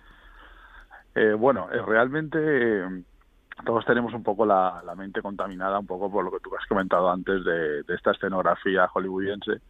[1.15, 2.37] Eh, bueno, eh, realmente
[3.65, 7.09] todos tenemos un poco la, mente contaminada, un poco por lo que tú has comentado
[7.09, 9.61] antes de esta escenografía hollywoodiense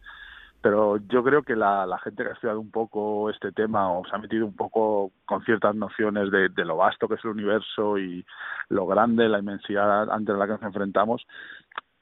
[0.62, 4.14] pero yo creo que la, gente que ha estudiado un poco este tema o se
[4.14, 8.24] ha metido un poco con ciertas nociones de, lo vasto que es el universo y
[8.68, 11.26] lo grande, la inmensidad ante la que nos enfrentamos,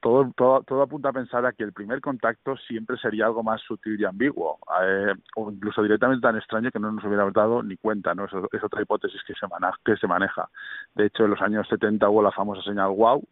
[0.01, 3.61] todo, todo, todo apunta a pensar a que el primer contacto siempre sería algo más
[3.63, 7.77] sutil y ambiguo, eh, o incluso directamente tan extraño que no nos hubiera dado ni
[7.77, 8.27] cuenta, ¿no?
[8.27, 10.49] Es, otra hipótesis que se maneja.
[10.95, 13.25] De hecho, en los años 70 hubo la famosa señal WOW,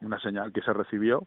[0.00, 1.26] una señal que se recibió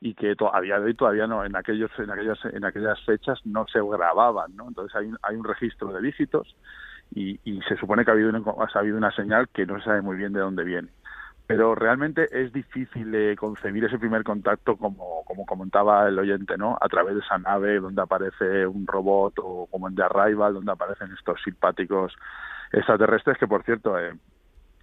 [0.00, 3.40] y que a día de hoy todavía no en aquellos en aquellas en aquellas fechas
[3.44, 6.54] no se grababan no entonces hay un, hay un registro de dígitos
[7.14, 9.86] y, y se supone que ha habido una, ha habido una señal que no se
[9.86, 10.88] sabe muy bien de dónde viene
[11.48, 16.76] pero realmente es difícil eh, concebir ese primer contacto como, como comentaba el oyente, ¿no?
[16.78, 20.72] A través de esa nave donde aparece un robot o como en The Arrival, donde
[20.72, 22.14] aparecen estos simpáticos
[22.70, 24.12] extraterrestres que, por cierto, eh,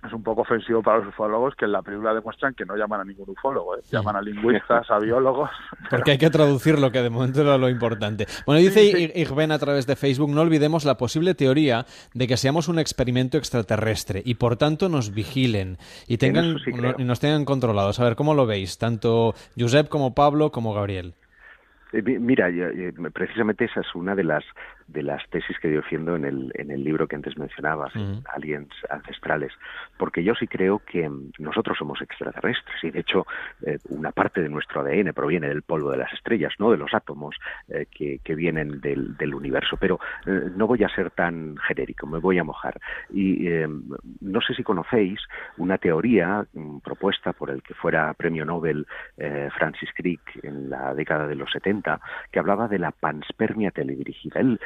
[0.06, 3.02] es un poco ofensivo para los ufólogos que en la película demuestran que no llaman
[3.02, 3.82] a ningún ufólogo, ¿eh?
[3.91, 5.50] llaman a lingüistas, a biólogos.
[5.89, 8.26] Porque hay que traducir lo que de momento era lo importante.
[8.46, 12.68] Bueno, dice Igben a través de Facebook, no olvidemos la posible teoría de que seamos
[12.68, 16.58] un experimento extraterrestre y por tanto nos vigilen y, tengan,
[16.98, 18.00] y nos tengan controlados.
[18.00, 18.78] A ver, ¿cómo lo veis?
[18.78, 21.13] Tanto Josep como Pablo como Gabriel.
[21.94, 22.50] Eh, mira,
[23.13, 24.44] precisamente esa es una de las
[24.88, 27.93] de las tesis que defiendo en el, en el libro que antes mencionabas,
[28.34, 29.52] Aliens Ancestrales,
[29.98, 33.26] porque yo sí creo que nosotros somos extraterrestres y de hecho
[33.65, 36.93] eh, una parte de nuestro ADN proviene del polvo de las estrellas, no de los
[36.93, 37.36] átomos
[37.69, 39.78] eh, que, que, vienen del, del universo.
[39.78, 42.80] Pero eh, no voy a ser tan genérico, me voy a mojar.
[43.10, 43.48] Y
[44.21, 45.19] no sé si conocéis
[45.58, 48.86] una teoría mm, propuesta por el que fuera premio Nobel
[49.58, 52.00] Francis Crick en la década de los 70,
[52.32, 54.39] que hablaba de la panspermia teledirigida.
[54.39, 54.60] Él,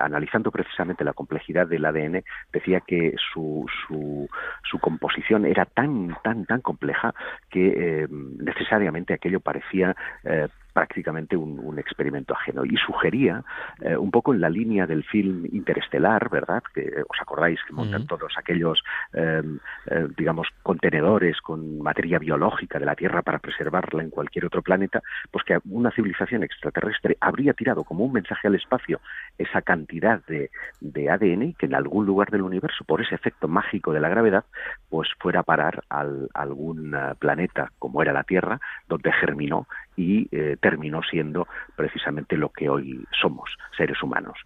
[0.00, 4.28] analizando precisamente la complejidad del ADN, decía que su, su,
[4.62, 7.14] su composición era tan, tan, tan compleja
[7.50, 12.66] que eh, necesariamente aquello parecía eh, prácticamente un, experimento ajeno.
[12.66, 13.42] Y sugería
[13.80, 16.62] eh, un poco en la línea del film interestelar, ¿verdad?
[16.74, 18.82] Que os acordáis que montan todos aquellos,
[19.14, 24.60] em, eh, digamos, contenedores con materia biológica de la Tierra para preservarla en cualquier otro
[24.60, 29.00] planeta, pues que una civilización extraterrestre habría tirado como un mensaje al espacio
[29.38, 33.48] esa cantidad de, de ADN y que en algún lugar del universo, por ese efecto
[33.48, 34.44] mágico de la gravedad,
[34.90, 39.66] pues fuera a parar al, a algún eh, planeta como era la Tierra, donde germinó
[39.96, 44.36] y eh, terminó siendo precisamente lo que hoy somos, seres humanos.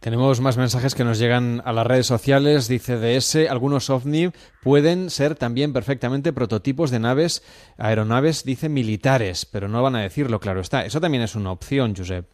[0.00, 2.68] Tenemos más mensajes que nos llegan a las redes sociales.
[2.68, 4.30] Dice DS, algunos ovni
[4.62, 7.42] pueden ser también perfectamente prototipos de naves,
[7.78, 10.84] aeronaves, dice militares, pero no van a decirlo, claro está.
[10.84, 12.26] Eso también es una opción, Josep.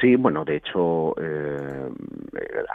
[0.00, 1.88] Sí, bueno, de hecho, eh,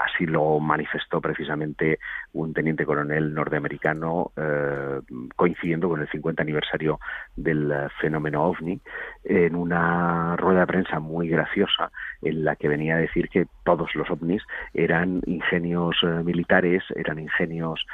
[0.05, 1.99] así lo manifestó precisamente
[2.33, 4.99] un teniente coronel norteamericano eh,
[5.35, 6.99] coincidiendo con el 50 aniversario
[7.35, 8.79] del fenómeno ovni
[9.23, 13.95] en una rueda de prensa muy graciosa en la que venía a decir que todos
[13.95, 17.85] los ovnis eran ingenios eh, militares, eran ingenios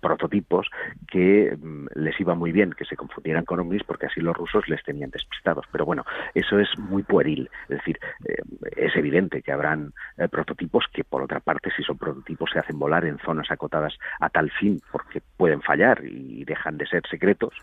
[0.00, 0.68] prototipos
[1.10, 4.68] que mm, les iba muy bien que se confundieran con ovnis porque así los rusos
[4.68, 5.66] les tenían despistados.
[5.70, 8.36] Pero bueno, eso es muy pueril es decir, eh,
[8.76, 12.78] es evidente que habrán eh, prototipos que, por otra parte, si son prototipos, se hacen
[12.78, 17.54] volar en zonas acotadas a tal fin porque pueden fallar y dejan de ser secretos.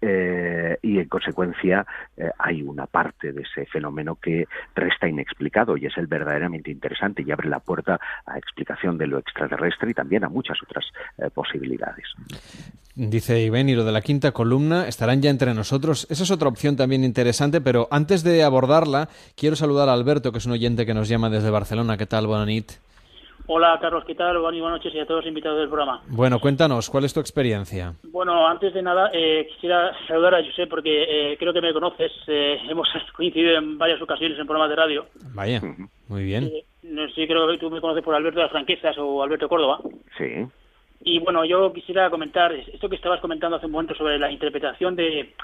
[0.00, 1.86] Eh, y en consecuencia
[2.38, 7.30] hay una parte de ese fenómeno que resta inexplicado y es el verdaderamente interesante y
[7.30, 10.84] abre la puerta a explicación de lo extraterrestre y también a muchas otras
[11.32, 12.06] posibilidades.
[12.96, 16.06] Dice Ivén, y lo de la quinta columna estarán ya entre nosotros.
[16.10, 20.38] Esa es otra opción también interesante, pero antes de abordarla, quiero saludar a Alberto, que
[20.38, 21.96] es un oyente que nos llama desde Barcelona.
[21.96, 22.28] ¿Qué tal?
[22.28, 22.46] Buenas
[23.46, 24.38] Hola, Carlos, ¿qué tal?
[24.38, 26.02] Buenas noches y a todos los invitados del programa.
[26.08, 27.94] Bueno, cuéntanos, ¿cuál es tu experiencia?
[28.04, 32.10] Bueno, antes de nada, eh, quisiera saludar a José porque eh, creo que me conoces.
[32.26, 35.06] Eh, hemos coincidido en varias ocasiones en programas de radio.
[35.34, 35.60] Vaya,
[36.08, 36.50] muy bien.
[36.84, 39.78] no sé, creo que tú me conoces por Alberto de las Franquezas o Alberto Córdoba.
[40.16, 40.46] Sí.
[41.06, 44.96] Y bueno, yo quisiera comentar esto que estabas comentando hace un momento sobre la interpretación
[44.96, 45.34] de,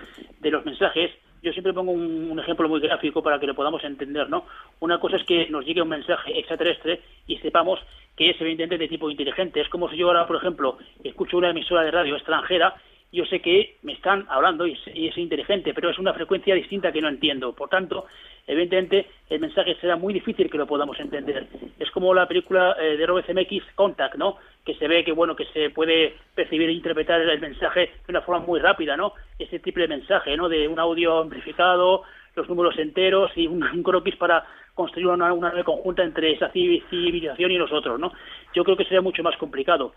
[0.40, 1.10] de los mensajes.
[1.42, 4.46] Yo siempre pongo un, ejemplo muy gráfico para que lo podamos entender, ¿no?
[4.80, 7.78] Una cosa es que nos llegue un mensaje extraterrestre y sepamos
[8.16, 9.60] que es evidentemente de tipo inteligente.
[9.60, 12.74] Es como si yo ahora, por ejemplo, escucho una emisora de radio extranjera
[13.12, 17.00] yo sé que me están hablando y es, inteligente, pero es una frecuencia distinta que
[17.00, 17.52] no entiendo.
[17.52, 18.06] Por tanto,
[18.46, 21.46] evidentemente, el mensaje será muy difícil que lo podamos entender.
[21.78, 24.36] Es como la película eh, de Robert Zemeckis, Contact, ¿no?
[24.64, 28.22] Que se ve que, bueno, que se puede percibir e interpretar el mensaje de una
[28.22, 29.14] forma muy rápida, ¿no?
[29.38, 30.48] Ese triple mensaje, ¿no?
[30.48, 32.04] De un audio amplificado,
[32.36, 34.44] los números enteros y un, croquis para
[34.74, 38.12] construir una, una nave conjunta entre esa civilización y nosotros, ¿no?
[38.54, 39.94] Yo creo que sería mucho más complicado.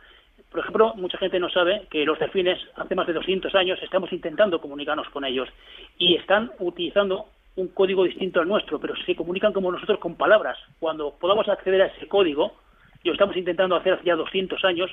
[0.53, 4.13] Por ejemplo, mucha gente no sabe que los delfines hace más de 200 años estamos
[4.13, 5.49] intentando comunicarnos con ellos
[5.97, 10.55] y están utilizando un código distinto al nuestro, pero se comunican como nosotros con palabras.
[10.79, 12.53] Cuando podamos acceder a ese código,
[13.01, 14.91] y lo estamos intentando hacer hace ya 200 años,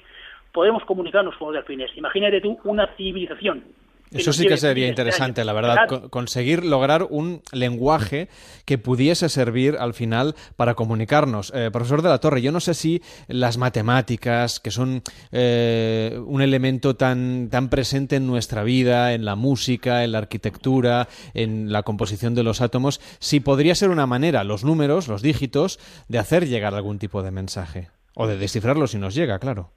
[0.50, 1.94] podemos comunicarnos con los delfines.
[1.94, 3.62] Imagínate tú una civilización
[4.10, 8.28] eso sí que sería interesante, la verdad, conseguir lograr un lenguaje
[8.64, 11.52] que pudiese servir al final para comunicarnos.
[11.54, 16.42] Eh, profesor de la Torre, yo no sé si las matemáticas, que son eh, un
[16.42, 21.82] elemento tan, tan presente en nuestra vida, en la música, en la arquitectura, en la
[21.82, 26.48] composición de los átomos, si podría ser una manera, los números, los dígitos, de hacer
[26.48, 27.88] llegar algún tipo de mensaje.
[28.14, 29.70] O de descifrarlo si nos llega, claro.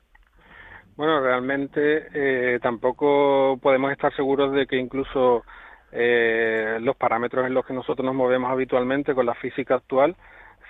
[0.96, 5.44] Bueno, realmente eh, tampoco podemos estar seguros de que incluso
[5.92, 10.16] eh, los parámetros en los que nosotros nos movemos habitualmente con la física actual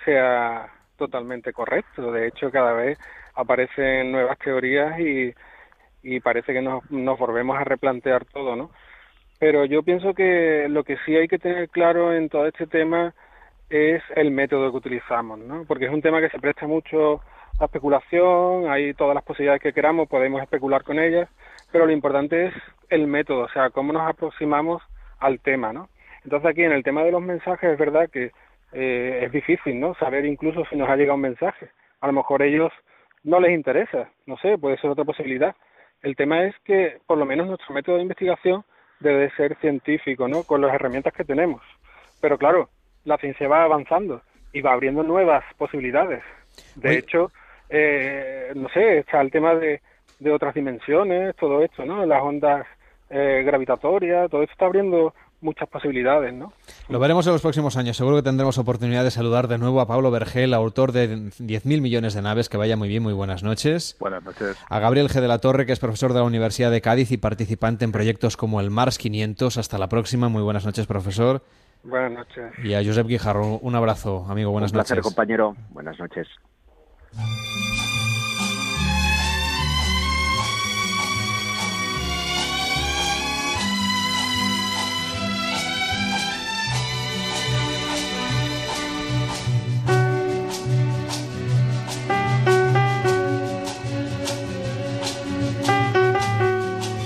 [0.04, 2.10] sea totalmente correcto.
[2.10, 2.98] De hecho, cada vez
[3.34, 5.34] aparecen nuevas teorías y,
[6.02, 8.70] y parece que nos, nos volvemos a replantear todo, ¿no?
[9.38, 13.12] Pero yo pienso que lo que sí hay que tener claro en todo este tema
[13.68, 15.64] es el método que utilizamos, ¿no?
[15.66, 17.20] Porque es un tema que se presta mucho
[17.58, 21.28] la especulación, hay todas las posibilidades que queramos, podemos especular con ellas,
[21.70, 22.54] pero lo importante es
[22.88, 24.82] el método, o sea, cómo nos aproximamos
[25.20, 25.88] al tema, ¿no?
[26.24, 28.32] Entonces aquí en el tema de los mensajes es verdad que
[28.72, 29.94] eh, es difícil, ¿no?
[29.94, 31.68] Saber incluso si nos ha llegado un mensaje.
[32.00, 32.72] A lo mejor ellos
[33.22, 35.54] no les interesa, no sé, puede ser otra posibilidad.
[36.02, 38.64] El tema es que por lo menos nuestro método de investigación
[39.00, 40.42] debe ser científico, ¿no?
[40.42, 41.62] Con las herramientas que tenemos.
[42.20, 42.68] Pero claro,
[43.04, 46.22] la ciencia va avanzando y va abriendo nuevas posibilidades.
[46.76, 47.30] De hecho,
[47.68, 49.80] eh, no sé, está el tema de,
[50.18, 52.04] de otras dimensiones, todo esto, ¿no?
[52.06, 52.66] Las ondas
[53.10, 56.54] eh, gravitatorias, todo esto está abriendo muchas posibilidades, ¿no?
[56.88, 57.98] Lo veremos en los próximos años.
[57.98, 62.14] Seguro que tendremos oportunidad de saludar de nuevo a Pablo Vergel, autor de 10.000 millones
[62.14, 62.48] de naves.
[62.48, 63.94] Que vaya muy bien, muy buenas noches.
[64.00, 64.56] Buenas noches.
[64.70, 65.20] A Gabriel G.
[65.20, 68.38] de la Torre, que es profesor de la Universidad de Cádiz y participante en proyectos
[68.38, 69.58] como el Mars 500.
[69.58, 70.30] Hasta la próxima.
[70.30, 71.42] Muy buenas noches, profesor.
[71.82, 72.50] Buenas noches.
[72.64, 74.50] Y a Josep Guijarro, un abrazo, amigo.
[74.50, 75.12] Buenas un placer, noches.
[75.14, 75.54] compañero.
[75.70, 76.26] Buenas noches.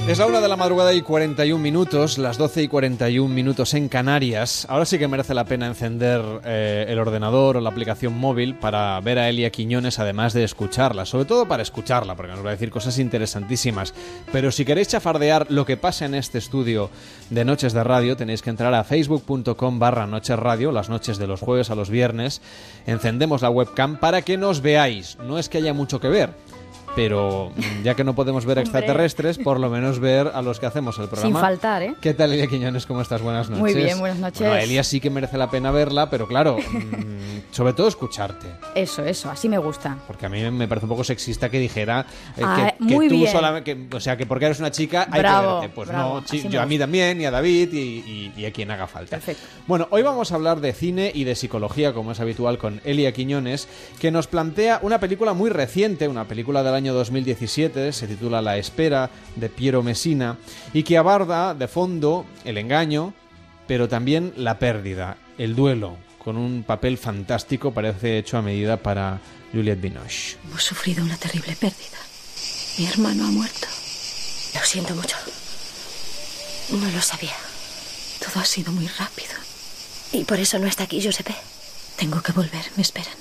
[0.09, 3.91] Es la una de la madrugada y 41 minutos, las 12 y 41 minutos en
[3.91, 4.67] Canarias.
[4.71, 8.99] Ahora sí que merece la pena encender eh, el ordenador o la aplicación móvil para
[9.03, 11.05] ver a Elia Quiñones, además de escucharla.
[11.05, 13.93] Sobre todo para escucharla, porque nos va a decir cosas interesantísimas.
[14.33, 16.89] Pero si queréis chafardear lo que pasa en este estudio
[17.29, 21.27] de Noches de Radio, tenéis que entrar a facebook.com barra Noches Radio, las noches de
[21.27, 22.41] los jueves a los viernes.
[22.87, 25.19] Encendemos la webcam para que nos veáis.
[25.19, 26.48] No es que haya mucho que ver
[26.99, 30.67] pero mm, ya que no podemos ver extraterrestres, por lo menos ver a los que
[30.67, 31.33] hacemos el programa.
[31.33, 31.95] Sin faltar, ¿eh?
[32.01, 32.87] ¿Qué tal, Elia Quiñones?
[32.87, 33.23] ¿Cómo estás?
[33.23, 33.61] Buenas noches.
[33.61, 34.41] Muy bien, buenas noches.
[34.41, 38.49] Bueno, Elia sí que merece la pena verla, pero claro, mmm, sobre todo escucharte.
[38.75, 39.97] Eso, eso, así me gusta.
[40.09, 42.05] Porque a mí me parece un poco sexista que dijera
[42.37, 43.31] eh, Ah, que, que muy tú bien.
[43.31, 45.75] solamente, o sea, que porque eres una chica hay Bravo, que verte.
[45.77, 48.73] Pues bravo, no, yo a mí también, y a David, y, y- y a quien
[48.73, 49.11] haga falta.
[49.19, 49.47] Perfecto.
[49.69, 53.13] Bueno, hoy vamos a hablar de cine y de psicología, como es habitual con Elia
[53.13, 53.69] Quiñones,
[54.01, 58.57] que nos plantea una película muy reciente, una película del año 2017, se titula La
[58.57, 60.39] espera, de Piero Messina,
[60.73, 63.15] y que aborda de fondo el engaño,
[63.67, 69.21] pero también la pérdida, el duelo, con un papel fantástico, parece hecho a medida para
[69.53, 70.37] Juliette Binoche.
[70.45, 71.99] Hemos sufrido una terrible pérdida.
[72.79, 73.67] Mi hermano ha muerto.
[74.55, 75.17] Lo siento mucho.
[76.71, 77.37] No lo sabía.
[78.25, 79.33] Todo ha sido muy rápido.
[80.13, 81.35] Y por eso no está aquí, Giuseppe.
[81.97, 83.15] Tengo que volver, me esperan.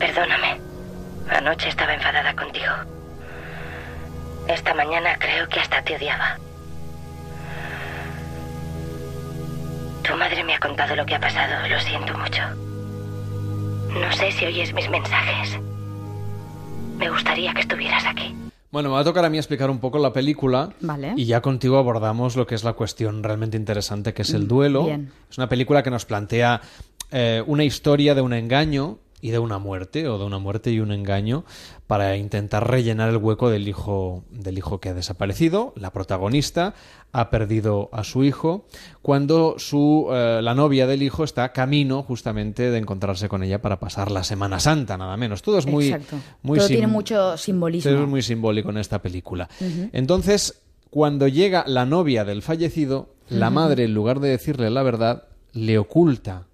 [0.00, 0.60] Perdóname.
[1.30, 2.72] Anoche estaba enfadada contigo.
[4.48, 6.38] Esta mañana creo que hasta te odiaba.
[10.02, 11.68] Tu madre me ha contado lo que ha pasado.
[11.68, 12.42] Lo siento mucho.
[14.00, 15.58] No sé si oyes mis mensajes.
[16.98, 18.34] Me gustaría que estuvieras aquí.
[18.72, 21.12] Bueno, me va a tocar a mí explicar un poco la película Vale.
[21.16, 24.48] y ya contigo abordamos lo que es la cuestión realmente interesante, que es el Mm,
[24.48, 24.84] duelo.
[24.86, 25.12] bien.
[25.28, 26.60] Es una película que nos plantea
[27.12, 30.80] eh, una historia de un engaño y de una muerte, o de una muerte y
[30.80, 31.44] un engaño,
[31.86, 35.72] para intentar rellenar el hueco del hijo, del hijo que ha desaparecido.
[35.76, 36.74] La protagonista
[37.12, 38.66] ha perdido a su hijo
[39.02, 43.80] cuando su, eh, la novia del hijo está camino justamente de encontrarse con ella para
[43.80, 45.42] pasar la Semana Santa, nada menos.
[45.42, 46.18] Todo es muy, Exacto.
[46.42, 47.90] muy Todo tiene mucho simbolismo.
[47.90, 49.48] todo es muy simbólico en esta película.
[49.92, 55.24] Entonces, cuando llega la novia del fallecido, la madre, en lugar de decirle la verdad,
[55.52, 56.46] le oculta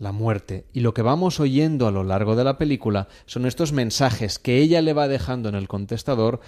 [0.00, 0.64] la muerte.
[0.72, 4.58] Y lo que vamos oyendo a lo largo de la película son estos mensajes que
[4.58, 6.40] ella le va dejando en el contestador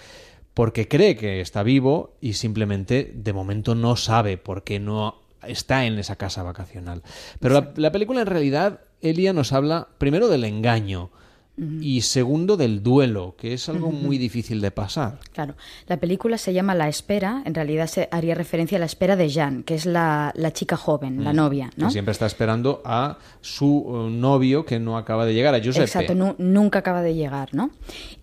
[0.55, 5.87] porque cree que está vivo y simplemente de momento no sabe por qué no está
[5.87, 7.03] en esa casa vacacional.
[7.39, 11.11] Pero la, la película en realidad, Elia nos habla primero del engaño
[11.55, 15.19] y segundo del duelo, que es algo muy difícil de pasar.
[15.33, 15.55] Claro,
[15.87, 19.29] la película se llama La Espera, en realidad se haría referencia a la espera de
[19.29, 21.87] Jeanne, que es la, la chica joven, la novia, ¿no?
[21.89, 25.85] Que siempre está esperando a su eh, novio que no acaba de llegar, a Giuseppe.
[25.85, 27.71] Exacto, nu- nunca acaba de llegar, ¿no?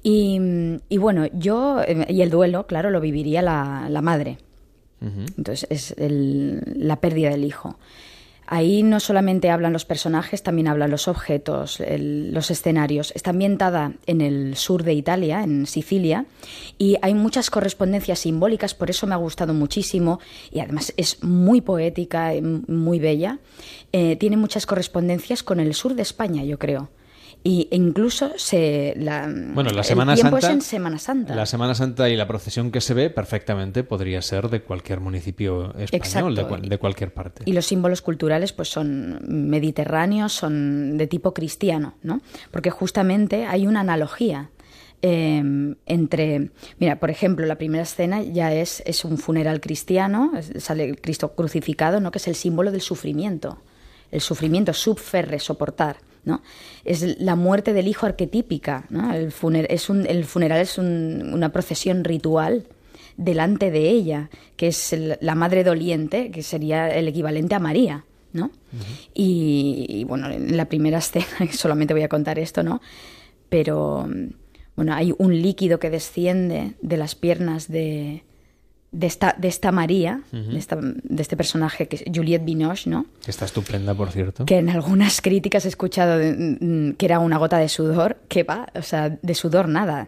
[0.01, 0.39] Y,
[0.89, 4.39] y bueno, yo, eh, y el duelo, claro, lo viviría la, la madre.
[5.01, 7.77] Entonces es el- la pérdida del hijo.
[8.51, 13.11] Ahí no solamente hablan los personajes, también hablan los objetos, los escenarios.
[13.15, 16.25] Está ambientada en el sur de Italia, en Sicilia,
[16.79, 20.19] y hay muchas correspondencias simbólicas, por eso me ha gustado muchísimo,
[20.49, 23.37] y además es muy poética, muy bella.
[23.91, 26.89] Eh, tiene muchas correspondencias con el sur de España, yo creo.
[27.41, 30.37] Y incluso se la, Bueno, la el tiempo Santa.
[30.39, 31.35] es en Semana Santa.
[31.35, 35.73] La Semana Santa y la procesión que se ve perfectamente podría ser de cualquier municipio
[35.77, 36.47] español, de, Exacto.
[36.49, 37.43] cual- de cualquier parte.
[37.45, 42.19] Y los símbolos culturales pues son mediterráneos, son de tipo cristiano, ¿no?
[42.51, 44.49] Porque justamente hay una analogía
[45.01, 46.49] em, entre...
[46.77, 51.35] Mira, por ejemplo, la primera escena ya es, es un funeral cristiano, sale el Cristo
[51.35, 52.11] crucificado, ¿no?
[52.11, 53.59] que es el símbolo del sufrimiento.
[54.11, 55.97] El sufrimiento, subferre, soportar.
[56.25, 56.41] ¿No?
[56.85, 58.85] Es la muerte del hijo arquetípica.
[58.89, 59.13] ¿no?
[59.13, 59.33] El,
[59.69, 62.67] es un, el funeral es una procesión ritual
[63.17, 68.05] delante de ella, que es la madre doliente, que sería el equivalente a María.
[68.31, 68.51] ¿no?
[69.15, 72.79] y, bueno, en la primera escena, solamente voy a contar esto, ¿no?
[73.49, 74.07] Pero
[74.75, 78.23] bueno, hay un líquido que desciende de las piernas de,
[78.91, 80.65] de esta, de esta María, de,
[81.03, 83.05] de, este personaje que es Juliette Binoche, ¿no?
[83.23, 84.45] Que está estupenda, por cierto.
[84.45, 88.67] Que en algunas críticas he escuchado mm, que era una gota de sudor, que va,
[88.75, 90.07] o sea, de sudor nada.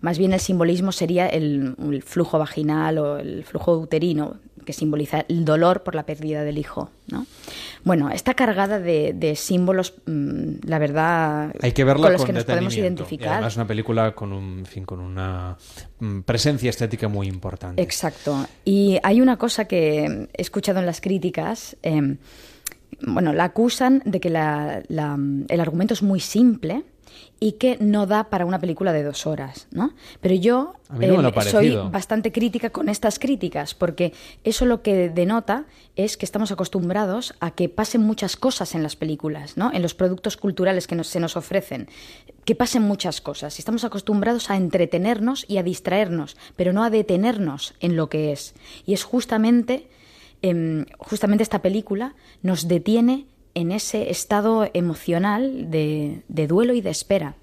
[0.00, 4.36] Más bien el simbolismo sería el, flujo vaginal o el flujo uterino,
[4.66, 6.90] que simboliza el dolor por la pérdida del hijo.
[7.06, 7.24] ¿no?
[7.84, 12.44] Bueno, está cargada de, símbolos, mm, la verdad, Hay que verla con los que nos
[12.44, 13.42] podemos identificar.
[13.46, 15.56] es una película con, un, fin, con una
[16.00, 17.80] mm, presencia estética muy importante.
[17.80, 18.46] Exacto.
[18.64, 21.76] Y hay una cosa que he escuchado en las críticas.
[21.82, 22.18] Em,
[23.00, 26.84] bueno, la acusan de que el argumento es muy simple
[27.38, 29.92] y que no da para una película de dos horas, ¿no?
[30.20, 35.66] Pero yo eh, soy bastante crítica con estas críticas, porque eso lo que denota
[35.96, 39.70] es que estamos acostumbrados a que pasen muchas cosas en las películas, ¿no?
[39.72, 41.88] En los productos culturales que se nos ofrecen,
[42.44, 43.58] que pasen muchas cosas.
[43.58, 48.54] Estamos acostumbrados a entretenernos y a distraernos, pero no a detenernos en lo que es.
[48.86, 49.88] Y es justamente,
[50.40, 53.26] em, justamente esta película nos detiene
[53.56, 57.36] en ese estado emocional de, duelo y de espera.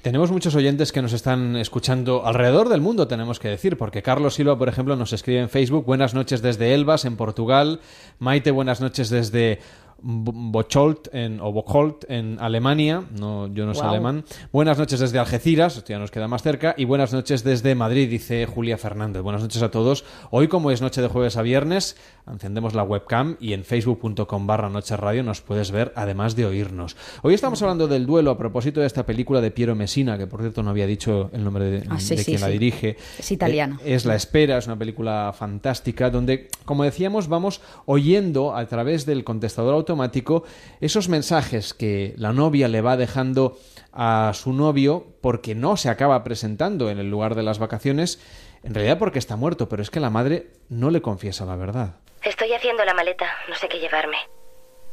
[0.00, 4.34] Tenemos muchos oyentes que nos están escuchando alrededor del mundo, tenemos que decir, porque Carlos
[4.34, 7.80] Silva, por ejemplo, nos escribe en Facebook, buenas noches desde Elvas, en Portugal,
[8.18, 9.60] Maite, buenas noches desde
[10.06, 14.24] Bocholt en, o Bocholt en Alemania, no, yo no sé alemán.
[14.52, 18.46] Buenas noches desde Algeciras, ya nos queda más cerca, y buenas noches desde Madrid, dice
[18.46, 19.22] Julia Fernández.
[19.22, 20.04] Buenas noches a todos.
[20.30, 21.96] Hoy, como es noche de jueves a viernes,
[22.30, 26.96] encendemos la webcam y en facebook.com barra noche radio nos puedes ver, además de oírnos.
[27.22, 30.40] Hoy estamos hablando del duelo a propósito de esta película de Piero Messina, que por
[30.40, 32.96] cierto no había dicho el nombre de, ah, quien la dirige.
[33.18, 33.78] Es italiano.
[33.84, 39.06] Eh, es La Espera, es una película fantástica, donde, como decíamos, vamos oyendo a través
[39.06, 40.44] del contestador automático automático
[40.80, 43.58] esos mensajes que la novia le va dejando
[43.92, 48.18] a su novio porque no se acaba presentando en el lugar de las vacaciones,
[48.64, 51.96] en realidad porque está muerto, pero es que la madre no le confiesa la verdad.
[52.24, 54.16] Estoy haciendo la maleta, no sé qué llevarme.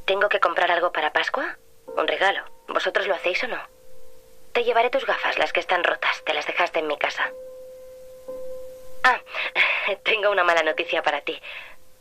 [0.03, 1.57] ¿Tengo que comprar algo para Pascua?
[1.95, 2.43] Un regalo.
[2.67, 3.57] ¿Vosotros lo hacéis o no?
[4.51, 6.21] Te llevaré tus gafas, las que están rotas.
[6.25, 7.31] Te las dejaste en mi casa.
[9.03, 9.21] Ah,
[10.03, 11.41] tengo una mala noticia para ti.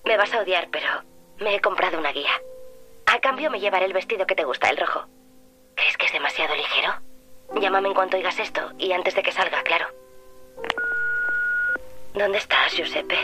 [0.05, 0.89] Me vas a odiar, pero
[1.39, 2.33] me he comprado una guía.
[3.07, 5.07] A cambio me llevaré el vestido que te gusta, el rojo.
[5.77, 6.93] ¿Crees que es demasiado ligero?
[7.55, 9.87] Llámame en cuanto oigas esto y antes de que salga, claro.
[12.15, 13.17] ¿Dónde estás, Giuseppe?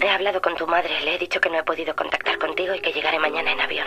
[0.00, 2.80] He hablado con tu madre, le he dicho que no he podido contactar contigo y
[2.80, 3.86] que llegaré mañana en avión.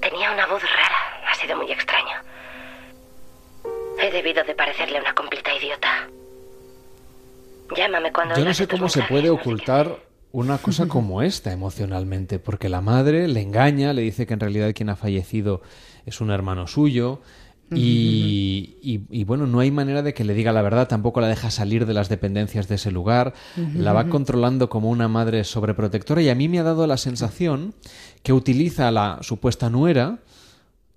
[0.00, 2.16] Tenía una voz rara, ha sido muy extraño.
[4.00, 6.08] He debido de parecerle una completa idiota.
[7.76, 8.36] Llámame cuando...
[8.36, 9.96] Yo no sé cómo se puede ocultar
[10.32, 14.72] una cosa como esta emocionalmente, porque la madre le engaña, le dice que en realidad
[14.74, 15.62] quien ha fallecido
[16.06, 17.20] es un hermano suyo.
[17.74, 21.86] Y, bueno, no hay manera de que le diga la verdad, tampoco la deja salir
[21.86, 23.34] de las dependencias de ese lugar,
[23.74, 27.74] la va controlando como una madre sobreprotectora y a mí me ha dado la sensación
[28.22, 30.18] que utiliza a la supuesta nuera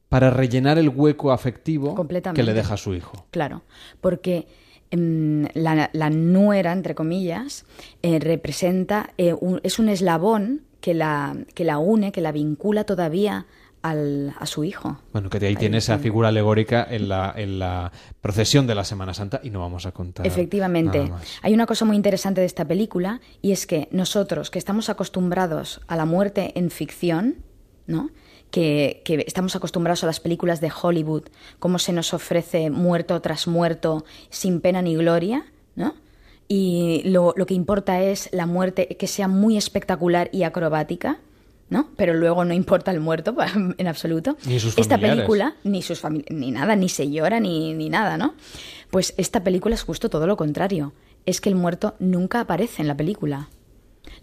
[0.09, 1.95] para rellenar el hueco afectivo
[2.33, 3.25] que le deja a su hijo.
[3.31, 3.63] Claro,
[4.01, 4.47] porque
[4.91, 7.65] Em, la, nuera, entre comillas,
[8.01, 13.45] eh, representa, eh, es un eslabón que la, que la une, que la vincula todavía
[13.81, 14.97] al, a su hijo.
[15.13, 18.83] Bueno, que de ahí, tiene esa figura alegórica en la, en la procesión de la
[18.83, 20.25] Semana Santa y no vamos a contar.
[20.25, 21.11] Efectivamente.
[21.41, 25.81] Hay una cosa muy interesante de esta película y es que nosotros, que estamos acostumbrados
[25.87, 27.37] a la muerte en ficción,
[27.87, 28.09] ¿no?
[28.51, 31.23] que, estamos acostumbrados a las películas de Hollywood,
[31.57, 35.95] cómo se nos ofrece muerto tras muerto sin pena ni gloria, ¿no?
[36.47, 41.19] Y lo, que importa es la muerte que sea muy espectacular y acrobática,
[41.71, 41.89] ¿no?
[41.97, 43.35] Pero luego no importa el muerto
[43.77, 44.37] en absoluto.
[44.45, 48.35] Ni sus Esta película, ni sus ni nada, ni se llora, ni, ni nada, ¿no?
[48.91, 50.93] Pues esta película es justo todo lo contrario.
[51.25, 53.49] Es que el muerto nunca aparece en la película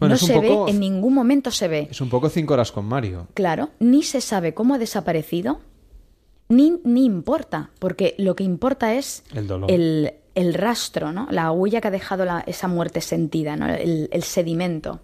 [0.01, 1.89] no se ve, en ningún momento se ve.
[1.91, 3.27] Es un poco cinco horas con Mario.
[3.35, 5.61] Claro, ni se sabe cómo ha desaparecido,
[6.49, 11.27] ni, ni importa, porque lo que importa es el, el, rastro, ¿no?
[11.31, 13.69] la huella que ha dejado esa muerte sentida, ¿no?
[13.69, 15.01] el, el sedimento.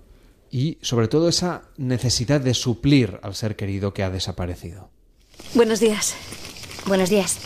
[0.55, 4.89] Y sobre todo esa necesidad de suplir al ser querido que ha desaparecido.
[5.53, 6.15] Buenos días.
[6.87, 7.39] Buenos días.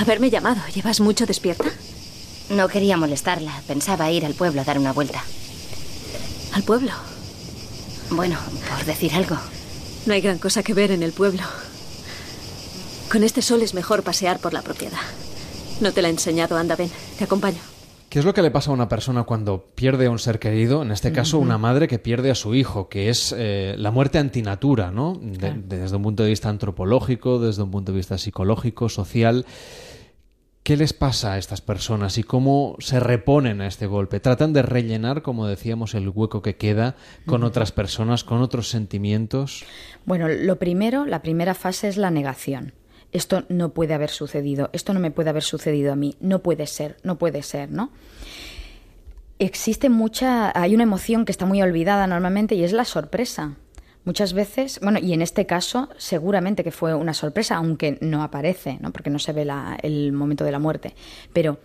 [0.00, 0.60] haberme llamado.
[0.74, 1.70] ¿Llevas mucho despierta?
[2.50, 3.62] No quería molestarla.
[3.68, 5.22] Pensaba ir al pueblo a dar una vuelta.
[6.54, 6.90] ¿Al pueblo?
[8.10, 8.36] Bueno,
[8.68, 9.36] por decir algo.
[10.06, 11.44] No hay gran cosa que ver en el pueblo.
[13.12, 14.98] Con este sol es mejor pasear por la propiedad.
[15.80, 17.77] No te la he enseñado, anda, ven, te acompaño.
[18.08, 20.82] ¿Qué es lo que le pasa a una persona cuando pierde a un ser querido?
[20.82, 24.18] En este caso, una madre que pierde a su hijo, que es eh, la muerte
[24.18, 25.18] antinatura, ¿no?
[25.20, 29.44] desde un punto de vista antropológico, desde un punto de vista psicológico, social.
[30.62, 34.20] ¿Qué les pasa a estas personas y cómo se reponen a este golpe?
[34.20, 36.96] ¿Tratan de rellenar, como decíamos, el hueco que queda
[37.26, 39.64] con otras personas, con otros sentimientos?
[40.06, 42.72] Bueno, lo primero, la primera fase es la negación.
[43.12, 46.66] Esto no puede haber sucedido, esto no me puede haber sucedido a mí, no puede
[46.66, 47.90] ser, no puede ser, ¿no?
[49.38, 53.54] Existe mucha, hay una emoción que está muy olvidada normalmente y es la sorpresa.
[54.04, 58.78] Muchas veces, bueno, y en este caso seguramente que fue una sorpresa, aunque no aparece,
[58.80, 58.90] ¿no?
[58.90, 59.46] porque no se ve
[59.82, 60.94] el momento de la muerte.
[61.32, 61.58] Pero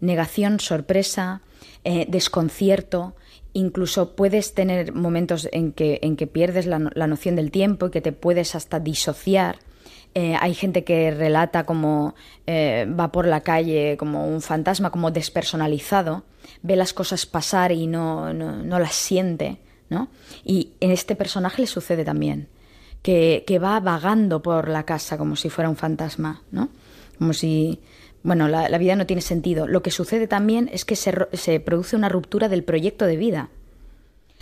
[0.00, 1.42] negación, sorpresa,
[1.84, 3.14] eh, desconcierto,
[3.52, 8.00] incluso puedes tener momentos en que, en que pierdes la, noción del tiempo y que
[8.00, 9.58] te puedes hasta disociar.
[10.14, 12.14] Eh, hay gente que relata como
[12.46, 16.24] eh, va por la calle como un fantasma, como despersonalizado,
[16.62, 19.58] ve las cosas pasar y no, no, no las siente.
[19.90, 20.08] ¿no?
[20.44, 22.48] Y en este personaje le sucede también,
[23.02, 26.70] que, va vagando por la casa como si fuera un fantasma, ¿no?
[27.18, 27.80] Como si,
[28.22, 29.66] bueno, la, vida no tiene sentido.
[29.66, 33.50] Lo que sucede también es que se, se produce una ruptura del proyecto de vida.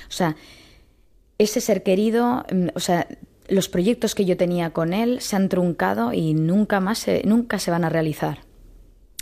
[0.09, 0.37] O sea,
[1.39, 3.09] ese ser querido, mm, o sea,
[3.49, 7.59] los proyectos que yo tenía con él se han truncado y nunca más se, nunca
[7.59, 8.41] se van a realizar.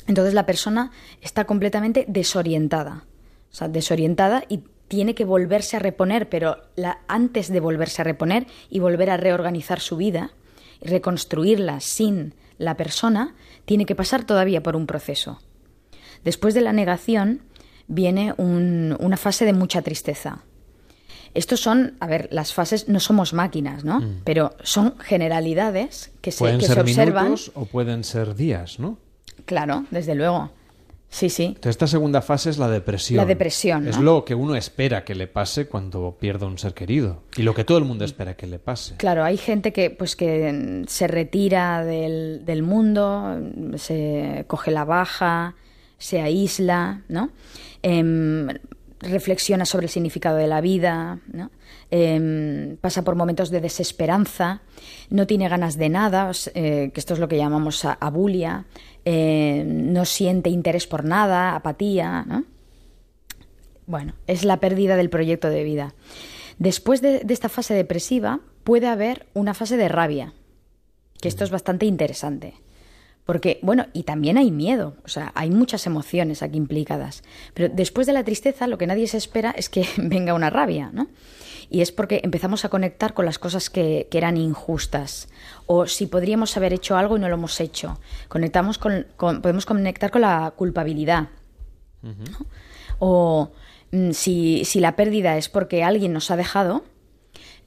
[0.06, 3.04] Entonces la persona está completamente desorientada.
[3.50, 8.04] O sea, desorientada y tiene que volverse a reponer, pero la, antes de volverse a
[8.04, 10.32] reponer y volver a reorganizar su vida,
[10.80, 15.40] reconstruirla sin la persona, tiene que pasar todavía por un proceso.
[16.24, 17.42] Después de la negación
[17.88, 20.42] viene una fase de mucha tristeza.
[21.36, 24.00] Estos son, a ver, las fases no somos máquinas, ¿no?
[24.00, 24.20] Mm.
[24.24, 27.24] Pero son generalidades que se, pueden que ser se observan.
[27.24, 28.98] minutos o pueden ser días, ¿no?
[29.44, 30.50] Claro, desde luego.
[31.08, 31.44] Sí, sí.
[31.44, 33.18] Entonces, esta segunda fase es la depresión.
[33.18, 33.86] La depresión.
[33.86, 37.22] Es lo que uno espera que le pase cuando pierde un ser querido.
[37.36, 38.96] Y lo que todo el mundo espera que le pase.
[38.96, 43.40] Claro, hay gente que, pues, que se retira del, del mundo,
[43.76, 45.54] se coge la baja,
[45.98, 47.30] se aísla, ¿no?
[47.82, 48.48] Em,
[49.00, 51.50] reflexiona sobre el significado de la vida, ¿no?
[51.90, 54.62] Em, pasa por momentos de desesperanza,
[55.10, 58.64] no tiene ganas de nada, eh, que esto es lo que llamamos abulia,
[59.04, 62.44] eh, no siente interés por nada, apatía, ¿no?
[63.86, 65.94] Bueno, es la pérdida del proyecto de vida.
[66.58, 70.34] Después de, esta fase depresiva puede haber una fase de rabia,
[71.20, 72.54] que esto es bastante interesante.
[73.26, 77.24] Porque, bueno, y también hay miedo, o sea, hay muchas emociones aquí implicadas.
[77.52, 80.90] Pero después de la tristeza, lo que nadie se espera es que venga una rabia,
[80.92, 81.08] ¿no?
[81.70, 85.28] y es porque empezamos a conectar con las cosas que, eran injustas
[85.66, 88.00] o si podríamos haber hecho algo y no lo hemos hecho.
[88.28, 91.28] Conectamos con, podemos conectar con la culpabilidad.
[92.98, 93.50] O
[93.92, 96.84] mm, si, la pérdida es porque alguien nos ha dejado,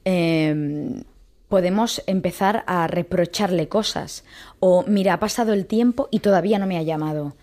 [0.04, 1.04] em,
[1.48, 4.24] podemos empezar a reprocharle cosas.
[4.60, 7.34] O, mira, ha pasado el tiempo y todavía no me ha llamado.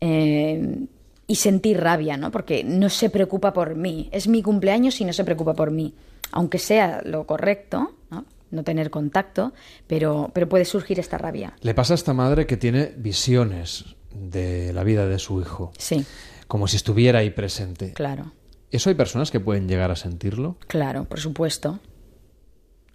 [0.00, 0.88] Em,
[1.26, 2.30] y sentir rabia, ¿no?
[2.30, 4.08] Porque no se preocupa por mí.
[4.12, 5.94] Es mi cumpleaños y no se preocupa por mí.
[6.32, 8.26] Aunque sea lo correcto, ¿no?
[8.50, 9.52] no tener contacto,
[9.86, 11.54] pero, pero puede surgir esta rabia.
[11.60, 15.72] Le pasa a esta madre que tiene visiones de la vida de su hijo.
[15.78, 16.04] Sí.
[16.46, 17.92] Como si estuviera ahí presente.
[17.92, 18.32] Claro.
[18.70, 20.56] ¿Eso hay personas que pueden llegar a sentirlo?
[20.66, 21.80] Claro, por supuesto.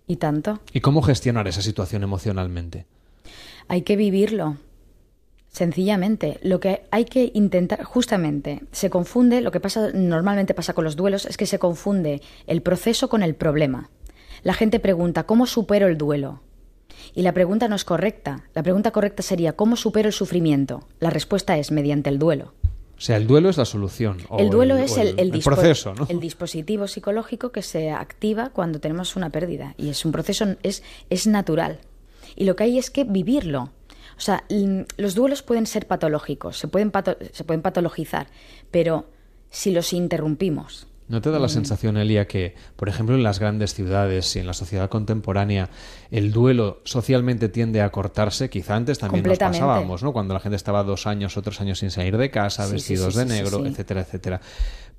[0.07, 0.59] ¿Y tanto?
[0.73, 2.85] ¿Y cómo gestionar esa situación emocionalmente?
[3.69, 4.57] Hay que vivirlo.
[5.47, 10.83] Sencillamente, lo que hay que intentar, justamente, se confunde, lo que pasa normalmente pasa con
[10.83, 13.89] los duelos, es que se confunde el proceso con el problema.
[14.43, 16.41] La gente pregunta, ¿cómo supero el duelo?
[17.13, 18.43] Y la pregunta no es correcta.
[18.53, 20.87] La pregunta correcta sería, ¿cómo supero el sufrimiento?
[20.99, 22.53] La respuesta es mediante el duelo.
[22.97, 24.17] O sea, el duelo es la solución.
[24.37, 26.07] el duelo es el, proceso, ¿no?
[26.09, 29.73] el dispositivo psicológico que se activa cuando tenemos una pérdida.
[29.77, 31.79] Y es un proceso, es, es natural.
[32.35, 33.71] Y lo que hay es que vivirlo.
[34.17, 34.43] O sea,
[34.97, 36.91] los duelos pueden ser patológicos, se pueden,
[37.31, 38.27] se pueden patologizar,
[38.69, 39.09] pero
[39.49, 41.49] si los interrumpimos ¿No te da la Mm.
[41.49, 45.69] sensación, Elia, que, por ejemplo, en las grandes ciudades y en la sociedad contemporánea,
[46.11, 48.49] el duelo socialmente tiende a cortarse?
[48.49, 50.13] Quizá antes también nos pasábamos, ¿no?
[50.13, 53.19] Cuando la gente estaba dos años, otros años sin salir de casa, Sí, vestidos sí,
[53.21, 54.39] de sí, negro, etcétera, etcétera.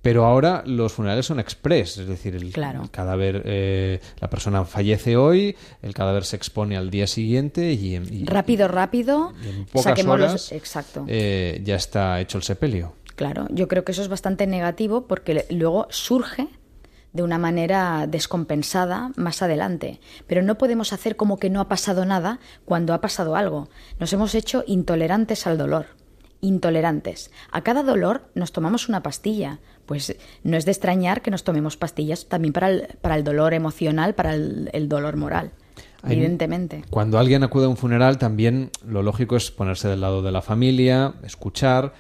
[0.02, 2.82] Pero ahora los funerales son express, es decir, el, Claro.
[2.84, 8.24] el cadáver, eh, la persona fallece hoy, el cadáver se expone al día siguiente y
[8.24, 9.34] Rápido, rápido.
[9.44, 11.04] y en pocas los- horas Exacto.
[11.06, 12.94] eh, ya está hecho el sepelio.
[13.20, 16.48] Claro, yo creo que eso es bastante negativo porque luego surge
[17.12, 20.00] de una manera descompensada más adelante.
[20.26, 23.68] Pero no podemos hacer como que no ha pasado nada cuando ha pasado algo.
[23.98, 25.84] Nos hemos hecho intolerantes al dolor.
[26.40, 27.30] Intolerantes.
[27.52, 29.58] A cada dolor nos tomamos una pastilla.
[29.84, 33.52] Pues no es de extrañar que nos tomemos pastillas también para el, para el dolor
[33.52, 35.52] emocional, para el, el dolor moral.
[36.02, 36.84] Hay- Evidentemente.
[36.88, 40.40] Cuando alguien acude a un funeral, también lo lógico es ponerse del lado de la
[40.40, 41.92] familia, escuchar,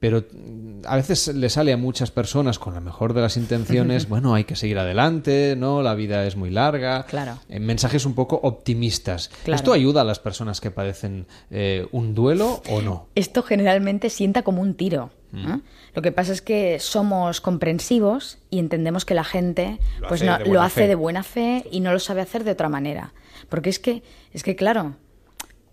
[0.00, 4.08] pero mm, a veces le sale a muchas personas con la mejor de las intenciones,
[4.08, 5.82] bueno, hay que seguir adelante, ¿no?
[5.82, 7.04] La vida es muy larga.
[7.04, 7.38] Claro.
[7.48, 9.30] Eh, mensajes un poco optimistas.
[9.44, 9.56] Claro.
[9.56, 13.08] ¿Esto ayuda a las personas que padecen eh, un duelo o no?
[13.14, 15.10] esto generalmente sienta como un tiro.
[15.32, 15.60] ¿no?
[15.94, 20.26] Lo que pasa es que somos comprensivos y entendemos que la gente Lo pues hace
[20.30, 20.88] no, de lo buena hace fe.
[20.88, 23.12] de buena fe y no lo sabe hacer de otra manera.
[23.48, 24.96] Porque es que, es que claro,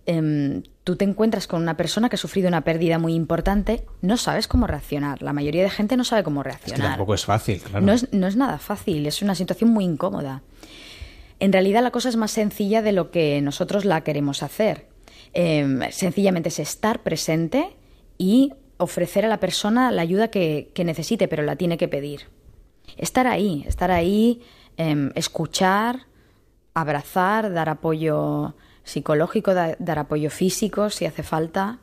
[0.06, 4.16] em, tú te encuentras con una persona que ha sufrido una pérdida muy importante, no
[4.16, 5.22] sabes cómo reaccionar.
[5.22, 6.92] La mayoría de gente no sabe cómo Es que reaccionar.
[6.92, 7.86] tampoco es fácil, claro.
[7.86, 10.44] No es, no es nada fácil, es una situación muy incómoda.
[11.42, 14.88] En realidad la cosa es más sencilla de lo que nosotros la queremos hacer.
[15.34, 17.76] Eh, sencillamente es estar presente
[18.18, 22.30] y ofrecer a la persona la ayuda que, que necesite, pero la tiene que pedir.
[22.96, 24.42] Estar ahí, estar ahí,
[24.78, 26.08] em, escuchar,
[26.74, 28.56] abrazar, dar apoyo
[28.88, 31.80] psicológico, da- dar apoyo físico si hace falta,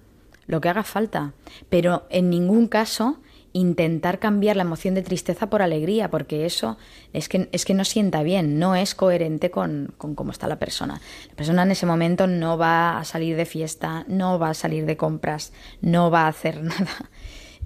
[0.47, 1.33] lo que haga falta.
[1.69, 3.19] Pero en ningún caso
[3.57, 6.77] intentar cambiar la emoción de tristeza por alegría, porque eso
[7.13, 10.59] es que, es que no sienta bien, no es coherente con, con cómo está la
[10.59, 11.01] persona.
[11.29, 14.87] La persona en ese momento no va a salir de fiesta, no va a salir
[14.87, 17.11] de compras, no va a hacer nada.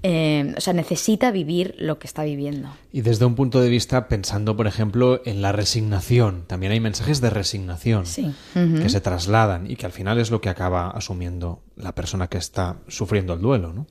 [0.03, 2.69] Eh, o sea, necesita vivir lo que está viviendo.
[2.91, 7.21] Y desde un punto de vista, pensando, por ejemplo, en la resignación, también hay mensajes
[7.21, 8.33] de resignación Sí.
[8.53, 12.37] Que se trasladan y que al final es lo que acaba asumiendo la persona que
[12.37, 13.87] está sufriendo el duelo, ¿no?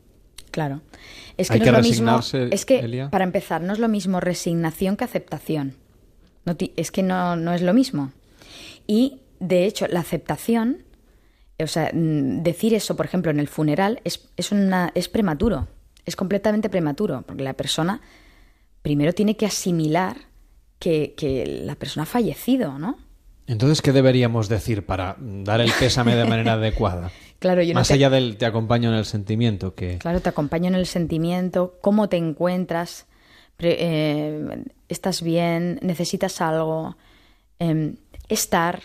[0.51, 0.81] Claro.
[1.37, 2.17] Es que Hay no que es lo mismo.
[2.17, 3.11] resignarse, Es que, Elia.
[3.11, 5.75] para empezar, no es lo mismo resignación que aceptación.
[6.45, 8.13] No es que no, no es lo mismo.
[8.87, 10.79] Y, de hecho, la aceptación,
[11.63, 15.69] o sea, mm, decir eso, por ejemplo, en el funeral, es, es, una, es prematuro.
[16.09, 18.01] Es completamente prematuro, porque la persona
[18.83, 20.17] primero tiene que asimilar
[20.79, 22.97] que, que la persona ha fallecido, ¿no?
[23.47, 27.11] Entonces, ¿qué deberíamos decir para dar el pésame de manera adecuada?
[27.39, 30.29] Claro, yo no Más te- allá del te acompaño en el sentimiento, que Claro, te
[30.31, 33.07] acompaño en el sentimiento, cómo te encuentras,
[33.59, 36.97] eh, estás bien, necesitas algo,
[37.59, 37.97] em,
[38.29, 38.83] estar.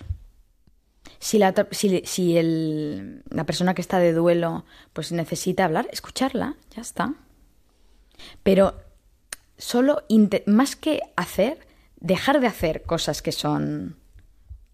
[1.24, 6.58] Si, la, si, si el- la persona que está de duelo pues necesita hablar, escucharla,
[6.76, 7.14] ya está.
[8.44, 8.76] Pero
[9.58, 10.04] solo,
[10.48, 11.66] más que hacer,
[12.02, 13.96] dejar de hacer cosas que son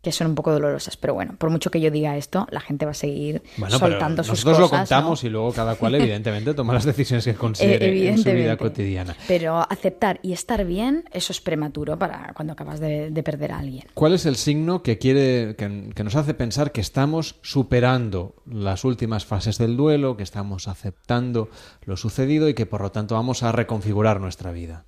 [0.01, 0.97] que son un poco dolorosas.
[0.97, 4.23] Pero bueno, por mucho que yo diga esto, la gente va a seguir bueno, soltando
[4.23, 4.71] sus nosotros cosas.
[4.71, 4.81] lo ¿no?
[4.81, 9.15] contamos y luego cada cual evidentemente toma las decisiones que considere en su vida cotidiana.
[9.27, 13.59] Pero aceptar y estar bien, eso es prematuro para cuando acabas de, de perder a
[13.59, 13.85] alguien.
[13.93, 18.85] ¿Cuál es el signo que quiere que, que nos hace pensar que estamos superando las
[18.85, 21.49] últimas fases del duelo, que estamos aceptando
[21.83, 24.85] lo sucedido y que por lo tanto vamos a reconfigurar nuestra vida?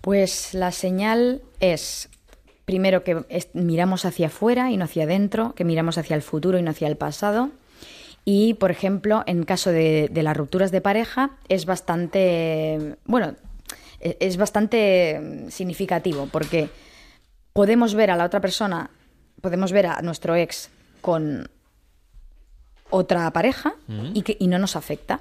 [0.00, 2.08] Pues la señal es,
[2.66, 6.62] primero, que miramos hacia afuera y no hacia adentro, que miramos hacia el futuro y
[6.62, 7.50] no hacia el pasado.
[8.24, 13.34] Y, por ejemplo, en caso de, de las rupturas de pareja, es bastante, bueno,
[14.00, 16.68] e- es bastante mm, significativo, porque
[17.52, 18.90] podemos ver a la otra persona,
[19.40, 21.48] podemos ver a nuestro ex con
[22.90, 23.74] otra pareja
[24.14, 25.20] y, que, y no nos afecta.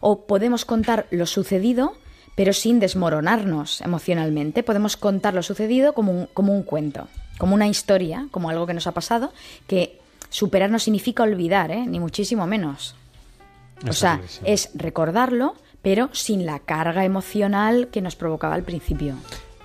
[0.00, 1.94] O podemos contar lo sucedido,
[2.40, 4.62] pero sin desmoronarnos emocionalmente.
[4.62, 8.72] Podemos contar lo sucedido como un, como un cuento, como una historia, como algo que
[8.72, 9.34] nos ha pasado,
[9.66, 9.98] que
[10.30, 11.84] superar no significa olvidar, ¿eh?
[11.86, 12.94] ni muchísimo menos.
[13.86, 19.16] O sea, es recordarlo, pero sin la carga emocional que nos provocaba al principio.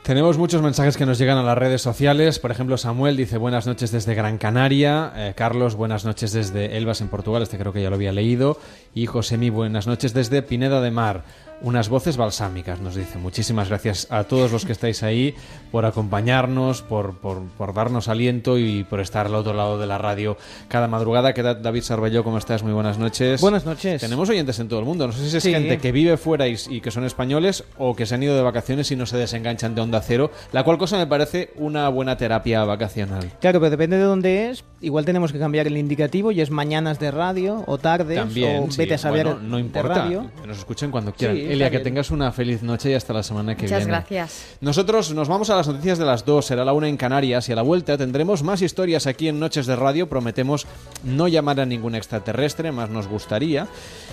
[0.05, 2.37] Tenemos muchos mensajes que nos llegan a las redes sociales.
[2.37, 5.13] Por ejemplo, Samuel dice buenas noches desde Gran Canaria.
[5.15, 7.41] Eh, Carlos, buenas noches desde Elvas en Portugal.
[7.41, 8.59] Este creo que ya lo había leído.
[8.93, 11.23] Y Josemi, buenas noches desde Pineda de Mar.
[11.65, 13.17] Unas voces balsámicas, nos dice.
[13.17, 15.33] Muchísimas gracias a todos los que estáis ahí
[15.71, 19.97] por acompañarnos, por, por, por darnos aliento y por estar al otro lado de la
[19.97, 20.37] radio
[20.67, 21.33] cada madrugada.
[21.33, 22.23] ¿Qué tal, David Sarbelló?
[22.23, 22.61] ¿Cómo estás?
[22.63, 23.41] Muy buenas noches.
[23.41, 23.99] Buenas noches.
[23.99, 25.07] Tenemos oyentes en todo el mundo.
[25.07, 25.51] No sé si es Sí.
[25.51, 28.43] gente que vive fuera y, y que son españoles o que se han ido de
[28.43, 32.15] vacaciones y no se desenganchan de Onda Cero, la cual cosa me parece una buena
[32.15, 33.31] terapia vacacional.
[33.41, 34.63] Claro, pero depende de dónde es.
[34.81, 38.71] Igual tenemos que cambiar el indicativo y es mañanas de radio o tardes También, o
[38.71, 38.77] sí.
[38.77, 39.95] vete a saber Bueno, no de importa.
[39.95, 40.29] radio.
[40.41, 41.35] Que nos escuchen cuando quieran.
[41.37, 43.91] Sí, Elia, que tengas una feliz noche y hasta la semana que Muchas viene.
[43.91, 44.57] gracias.
[44.61, 47.51] Nosotros nos vamos a las noticias de las dos, será la una en Canarias y
[47.51, 50.07] a la vuelta tendremos más historias aquí en Noches de Radio.
[50.07, 50.67] Prometemos
[51.03, 53.67] no llamar a ningún extraterrestre, más nos gustaría.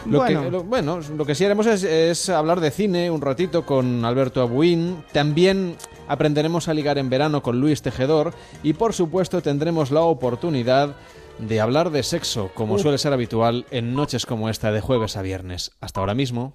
[0.06, 0.42] Lo Bueno.
[0.42, 4.04] que, lo, bueno, lo que sí haremos es, es hablar de cine un ratito con
[4.04, 5.04] Alberto Abuín.
[5.12, 5.76] También
[6.08, 8.32] aprenderemos a ligar en verano con Luis Tejedor
[8.62, 10.94] y por supuesto tendremos la oportunidad
[11.38, 15.22] de hablar de sexo, como suele ser habitual en noches como esta de jueves a
[15.22, 15.72] viernes.
[15.80, 16.54] Hasta ahora mismo.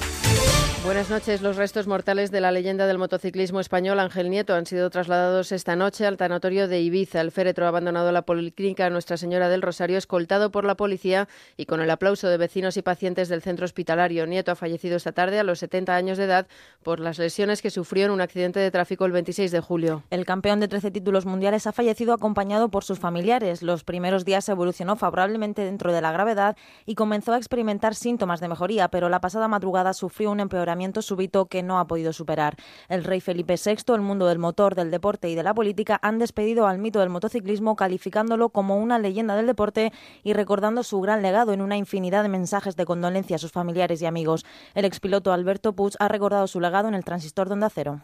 [0.91, 1.41] Buenas noches.
[1.41, 5.77] Los restos mortales de la leyenda del motociclismo español Ángel Nieto han sido trasladados esta
[5.77, 7.21] noche al tanatorio de Ibiza.
[7.21, 11.65] El féretro ha abandonado la policlínica Nuestra Señora del Rosario escoltado por la policía y
[11.65, 14.27] con el aplauso de vecinos y pacientes del centro hospitalario.
[14.27, 16.47] Nieto ha fallecido esta tarde a los 70 años de edad
[16.83, 20.03] por las lesiones que sufrió en un accidente de tráfico el 26 de julio.
[20.09, 23.63] El campeón de 13 títulos mundiales ha fallecido acompañado por sus familiares.
[23.63, 28.49] Los primeros días evolucionó favorablemente dentro de la gravedad y comenzó a experimentar síntomas de
[28.49, 32.55] mejoría, pero la pasada madrugada sufrió un empeoramiento súbito que no ha podido superar.
[32.89, 36.19] El rey Felipe VI, el mundo del motor, del deporte y de la política han
[36.19, 41.21] despedido al mito del motociclismo calificándolo como una leyenda del deporte y recordando su gran
[41.21, 44.45] legado en una infinidad de mensajes de condolencia a sus familiares y amigos.
[44.73, 48.01] El expiloto Alberto Puig ha recordado su legado en el transistor de Onda Cero.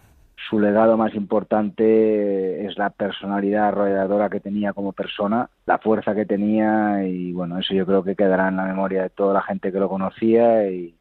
[0.50, 6.26] Su legado más importante es la personalidad arrolladora que tenía como persona, la fuerza que
[6.26, 9.72] tenía y bueno, eso yo creo que quedará en la memoria de toda la gente
[9.72, 10.94] que lo conocía y,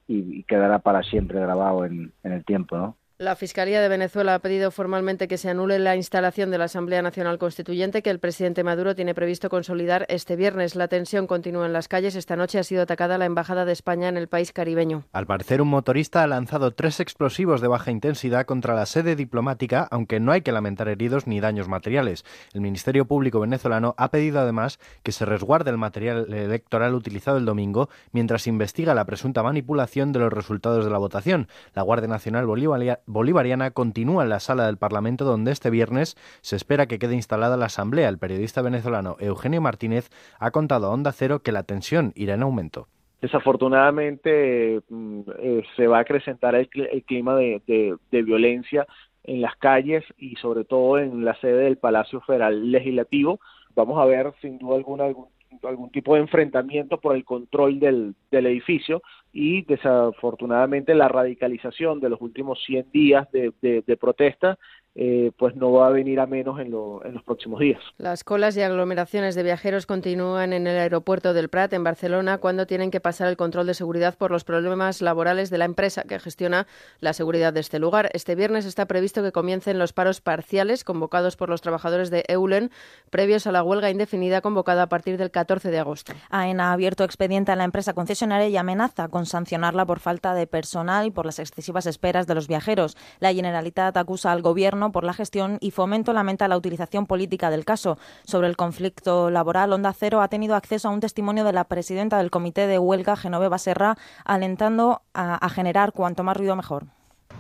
[0.47, 2.97] quedará para siempre grabado en, en el tiempo, ¿no?
[3.19, 7.01] La Fiscalía de Venezuela ha pedido formalmente que se anule la instalación de la Asamblea
[7.01, 10.77] Nacional Constituyente que el presidente Maduro tiene previsto consolidar este viernes.
[10.77, 12.15] La tensión continúa en las calles.
[12.15, 15.05] Esta noche ha sido atacada la Embajada de España en el país caribeño.
[15.15, 19.89] Al parecer, un motorista ha lanzado tres explosivos de baja intensidad contra la sede diplomática,
[19.91, 22.23] aunque no hay que lamentar heridos ni daños materiales.
[22.53, 27.47] El Ministerio Público venezolano ha pedido además que se resguarde el material electoral utilizado el
[27.47, 31.49] domingo mientras investiga la presunta manipulación de los resultados de la votación.
[31.73, 36.57] La Guardia Nacional Bolivaria- Bolivariana continúa en la sala del Parlamento donde este viernes se
[36.57, 38.09] espera que quede instalada la Asamblea.
[38.09, 42.43] El periodista venezolano Eugenio Martínez ha contado a Onda Cero que la tensión irá en
[42.43, 42.89] aumento.
[43.23, 48.87] desafortunadamente mm, eh, se va a acrecentar el, cl- el clima de, violencia
[49.25, 53.41] en las calles y sobre todo en la sede del Palacio Federal Legislativo.
[53.75, 55.27] Vamos a ver sin duda alguna algún,
[55.65, 59.03] algún tipo de enfrentamiento por el control del edificio
[59.39, 64.59] y desafortunadamente la radicalización de los últimos 100 días de, de- de protesta
[64.99, 67.81] eh, pues no va a venir a menos en, lo- en los próximos días.
[67.99, 72.67] Las colas y aglomeraciones de viajeros continúan en el aeropuerto del Prat, en Barcelona, cuando
[72.67, 76.19] tienen que pasar el control de seguridad por los problemas laborales de la empresa que
[76.19, 76.67] gestiona
[77.01, 78.09] la seguridad de este lugar.
[78.15, 82.71] Este viernes está previsto que comiencen los paros parciales convocados por los trabajadores de Eulen,
[83.11, 86.15] previos a la huelga indefinida convocada a partir del 14 de agosto.
[86.31, 90.47] AENA ha abierto expediente a la empresa concesionaria y amenaza con sancionarla por falta de
[90.47, 92.97] personal y por las excesivas esperas de los viajeros.
[93.21, 97.65] La Generalitat acusa al Gobierno por la gestión y Fomento lamenta la utilización política del
[97.65, 97.99] caso.
[98.25, 102.19] Sobre el conflicto laboral, Onda Cero ha tenido acceso a un testimonio de la presidenta
[102.19, 106.87] del Comité de Huelga, Genoveva Serra, alentando a, a generar cuanto más ruido mejor.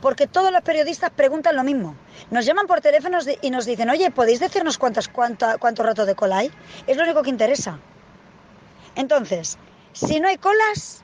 [0.00, 1.96] Porque todos los periodistas preguntan lo mismo.
[2.30, 6.14] Nos llaman por teléfono y nos dicen, oye, ¿podéis decirnos cuántas, cuánta, cuánto rato de
[6.14, 6.50] cola hay?
[6.86, 7.78] Es lo único que interesa.
[8.94, 9.58] Entonces,
[9.92, 11.02] si no hay colas,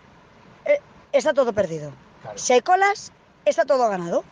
[0.67, 0.81] eh,
[1.13, 1.93] está todo perdido.
[2.35, 3.13] Si hay colas,
[3.45, 4.25] está todo ganado.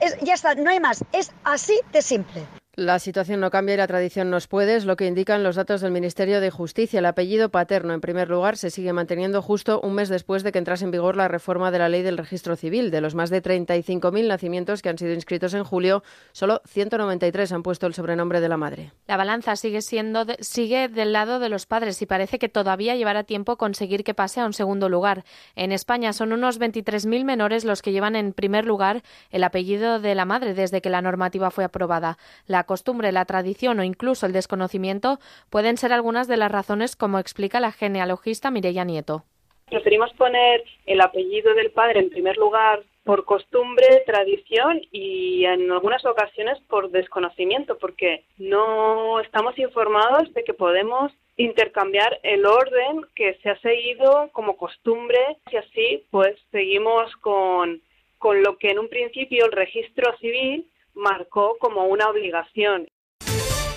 [0.00, 1.04] Es- ya está, no hay más.
[1.12, 2.46] Es así de simple.
[2.74, 5.82] La situación no cambia y la tradición nos puede, es lo que indican los datos
[5.82, 7.00] del Ministerio de Justicia.
[7.00, 10.58] El apellido paterno, en primer lugar, se sigue manteniendo justo un mes después de que
[10.58, 12.90] entrase en vigor la reforma de la ley del registro civil.
[12.90, 16.02] De los más de 35.000 nacimientos que han sido inscritos en julio,
[16.32, 18.92] solo 193 han puesto el sobrenombre de la madre.
[19.06, 23.24] La balanza sigue siendo sigue del lado de los padres y parece que todavía llevará
[23.24, 25.24] tiempo conseguir que pase a un segundo lugar.
[25.56, 30.14] En España son unos 23.000 menores los que llevan en primer lugar el apellido de
[30.14, 32.16] la madre desde que la normativa fue aprobada.
[32.46, 35.18] La costumbre, la tradición o incluso el desconocimiento
[35.50, 39.24] pueden ser algunas de las razones como explica la genealogista Mireia Nieto.
[39.70, 46.04] preferimos poner el apellido del padre en primer lugar por costumbre, tradición y en algunas
[46.04, 53.50] ocasiones por desconocimiento, porque no estamos informados de que podemos intercambiar el orden que se
[53.50, 55.18] ha seguido como costumbre
[55.50, 57.80] y así pues seguimos con,
[58.18, 62.86] con lo que en un principio el registro civil marcó como una obligación.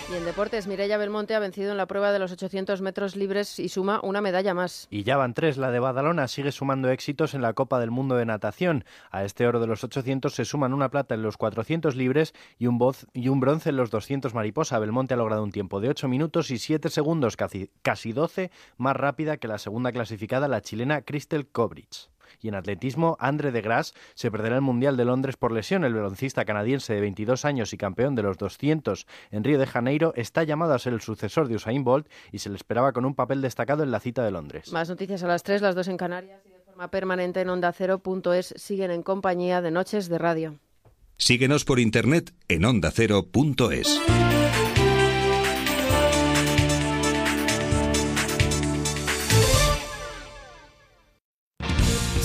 [0.08, 3.58] Y en deportes, Mireia Belmonte ha vencido en la prueba de los 800 metros libres
[3.58, 4.88] y suma una medalla más.
[4.92, 5.58] Y ya van tres.
[5.58, 8.86] La de Badalona sigue sumando éxitos en la Copa del Mundo de Natación.
[9.10, 12.68] A este oro de los 800 se suman una plata en los 400 libres y
[12.68, 12.80] un,
[13.14, 14.78] y un bronce en los 200 mariposa.
[14.78, 18.96] Belmonte ha logrado un tiempo de 8 minutos y 7 segundos, casi, casi 12, más
[18.96, 22.12] rápida que la segunda clasificada, la chilena Crystal Kobrich.
[22.42, 25.84] Y en atletismo, André de Grasse se perderá el Mundial de Londres por lesión.
[25.84, 30.14] El veloncista canadiense de 22 años y campeón de los 200 en Río de Janeiro
[30.16, 33.16] está llamado a ser el sucesor de Usain Bolt y se le esperaba con un
[33.16, 34.72] papel destacado en la cita de Londres.
[34.72, 37.70] Más noticias a las 3, las dos en Canarias y de forma permanente en onda
[37.70, 40.60] ondacero.es siguen en compañía de Noches de Radio.
[41.18, 44.02] Síguenos por internet en ondacero.es.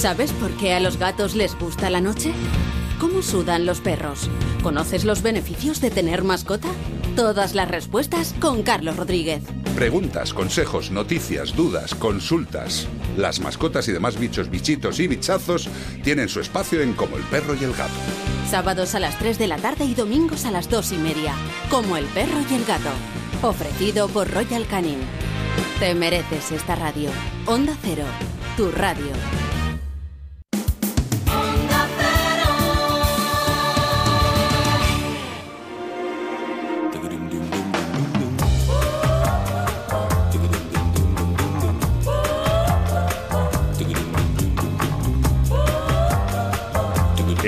[0.01, 2.33] ¿Sabes por qué a los gatos les gusta la noche?
[2.99, 4.31] ¿Cómo sudan los perros?
[4.63, 6.69] ¿Conoces los beneficios de tener mascota?
[7.17, 9.43] Todas las respuestas con Carlos Rodríguez.
[9.77, 12.89] Preguntas, consejos, noticias, dudas, consultas.
[13.19, 15.69] Las mascotas y demás bichos, bichitos y bichazos
[16.03, 17.93] tienen su espacio en Como el perro y el gato.
[18.49, 21.35] Sábados a las 3 de la tarde y domingos a las 2 y media.
[21.69, 22.89] Como el perro y el gato.
[23.43, 25.01] Ofrecido por Royal Canin.
[25.79, 27.11] Te mereces esta radio.
[27.45, 28.07] Onda Cero.
[28.57, 29.13] Tu radio.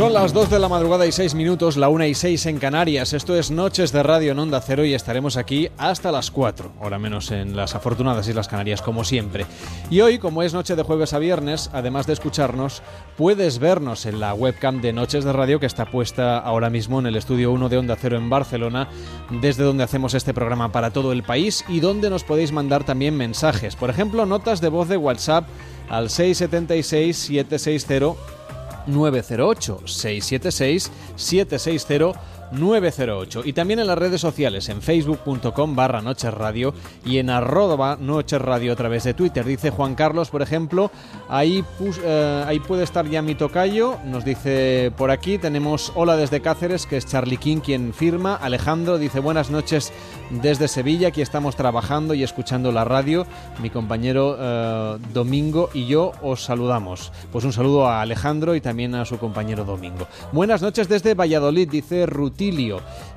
[0.00, 3.12] Son las 2 de la madrugada y 6 minutos, la 1 y 6 en Canarias.
[3.12, 6.98] Esto es Noches de Radio en Onda Cero y estaremos aquí hasta las 4, hora
[6.98, 9.44] menos en las afortunadas Islas Canarias, como siempre.
[9.90, 12.80] Y hoy, como es noche de jueves a viernes, además de escucharnos,
[13.18, 17.04] puedes vernos en la webcam de Noches de Radio que está puesta ahora mismo en
[17.04, 18.88] el estudio 1 de Onda Cero en Barcelona,
[19.28, 23.18] desde donde hacemos este programa para todo el país y donde nos podéis mandar también
[23.18, 23.76] mensajes.
[23.76, 25.44] Por ejemplo, notas de voz de WhatsApp
[25.90, 28.39] al 676 760
[28.86, 36.74] 908 676 760 908 y también en las redes sociales en facebook.com barra noches radio
[37.04, 39.44] y en arroba noches radio a través de Twitter.
[39.44, 40.90] Dice Juan Carlos, por ejemplo,
[41.28, 41.64] ahí,
[42.04, 46.86] eh, ahí puede estar ya mi tocayo, nos dice por aquí, tenemos hola desde Cáceres,
[46.86, 49.92] que es Charlie King quien firma, Alejandro dice buenas noches
[50.30, 53.26] desde Sevilla, aquí estamos trabajando y escuchando la radio,
[53.60, 57.12] mi compañero eh, Domingo y yo os saludamos.
[57.32, 60.06] Pues un saludo a Alejandro y también a su compañero Domingo.
[60.32, 62.40] Buenas noches desde Valladolid, dice Ruth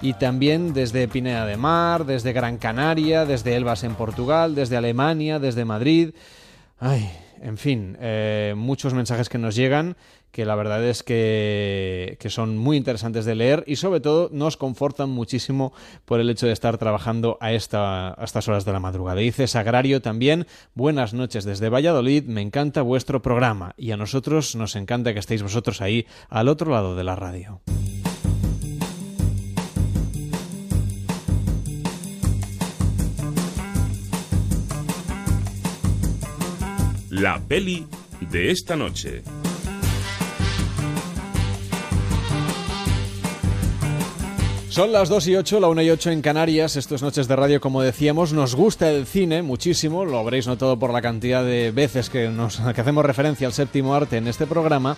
[0.02, 5.40] y también desde Pineda de Mar, desde Gran Canaria, desde Elvas en Portugal, desde Alemania,
[5.40, 6.16] desde Madrid.
[6.80, 7.10] Ay,
[7.42, 9.96] en fin, eh, muchos mensajes que nos llegan
[10.34, 14.58] que la verdad es que, que, son muy interesantes de leer y sobre todo nos
[14.58, 15.74] confortan muchísimo
[16.06, 19.20] por el hecho de estar trabajando a, esta, a estas horas de la madrugada.
[19.20, 24.76] Dice Sagrario también, buenas noches desde Valladolid, me encanta vuestro programa y a nosotros nos
[24.76, 27.62] encanta que estéis vosotros ahí al otro lado de la radio.
[37.12, 37.86] La peli
[38.32, 39.22] de esta noche.
[44.74, 46.78] Son las 2 y 8, la 1 y 8 en Canarias.
[46.78, 50.04] Estas Noches de Radio, como decíamos, nos gusta el cine muchísimo.
[50.04, 53.94] Lo habréis notado por la cantidad de veces que, nos, que hacemos referencia al séptimo
[53.94, 54.98] arte en este programa.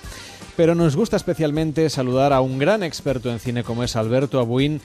[0.55, 4.79] Pero nos gusta especialmente saludar a un gran experto en cine como es Alberto Abuín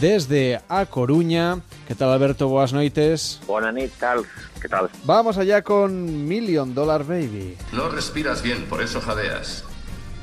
[0.00, 1.60] desde A Coruña.
[1.86, 2.48] ¿Qué tal, Alberto?
[2.48, 3.42] Buenas noches.
[3.46, 4.24] Buenas tal?
[4.58, 4.88] ¿Qué tal?
[5.04, 7.58] Vamos allá con Million Dollar Baby.
[7.72, 9.64] No respiras bien, por eso jadeas.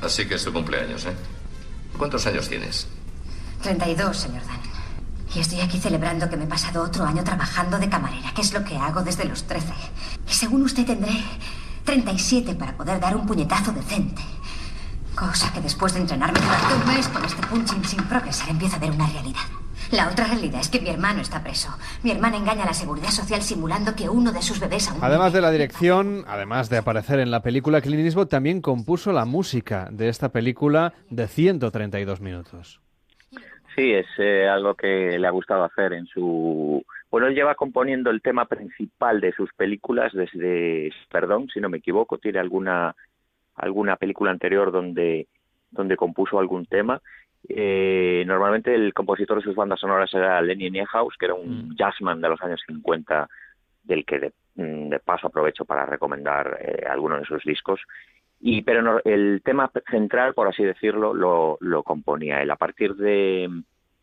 [0.02, 1.14] Así que es tu cumpleaños, ¿eh?
[1.96, 2.88] ¿Cuántos años tienes?
[3.62, 4.58] 32, señor Dan.
[5.34, 8.52] Y estoy aquí celebrando que me he pasado otro año trabajando de camarera, que es
[8.52, 9.66] lo que hago desde los 13.
[10.28, 11.12] Y según usted tendré
[11.84, 14.22] 37 para poder dar un puñetazo decente.
[15.14, 18.78] Cosa que después de entrenarme durante un mes con este punching sin progresar empiezo a
[18.78, 19.40] ver una realidad.
[19.90, 21.70] La otra realidad es que mi hermano está preso.
[22.02, 25.02] Mi hermana engaña a la seguridad social simulando que uno de sus bebés aún...
[25.02, 29.24] Además de la dirección, además de aparecer en la película, Clint Eastwood también compuso la
[29.24, 32.80] música de esta película de 132 minutos.
[33.78, 36.84] Sí, es eh, algo que le ha gustado hacer en su...
[37.10, 41.78] Bueno, él lleva componiendo el tema principal de sus películas desde, perdón, si no me
[41.78, 42.94] equivoco, tiene alguna
[43.54, 45.26] alguna película anterior donde
[45.70, 47.00] donde compuso algún tema
[47.48, 51.76] eh, normalmente el compositor de sus bandas sonoras era Lenny Niehaus, que era un mm.
[51.76, 53.28] jazzman de los años 50,
[53.84, 57.80] del que mm, de, paso aprovecho para recomendar eh, algunos de sus discos.
[58.40, 62.50] Y, pero el tema central, por así decirlo, lo, lo componía él.
[62.50, 63.48] A partir de,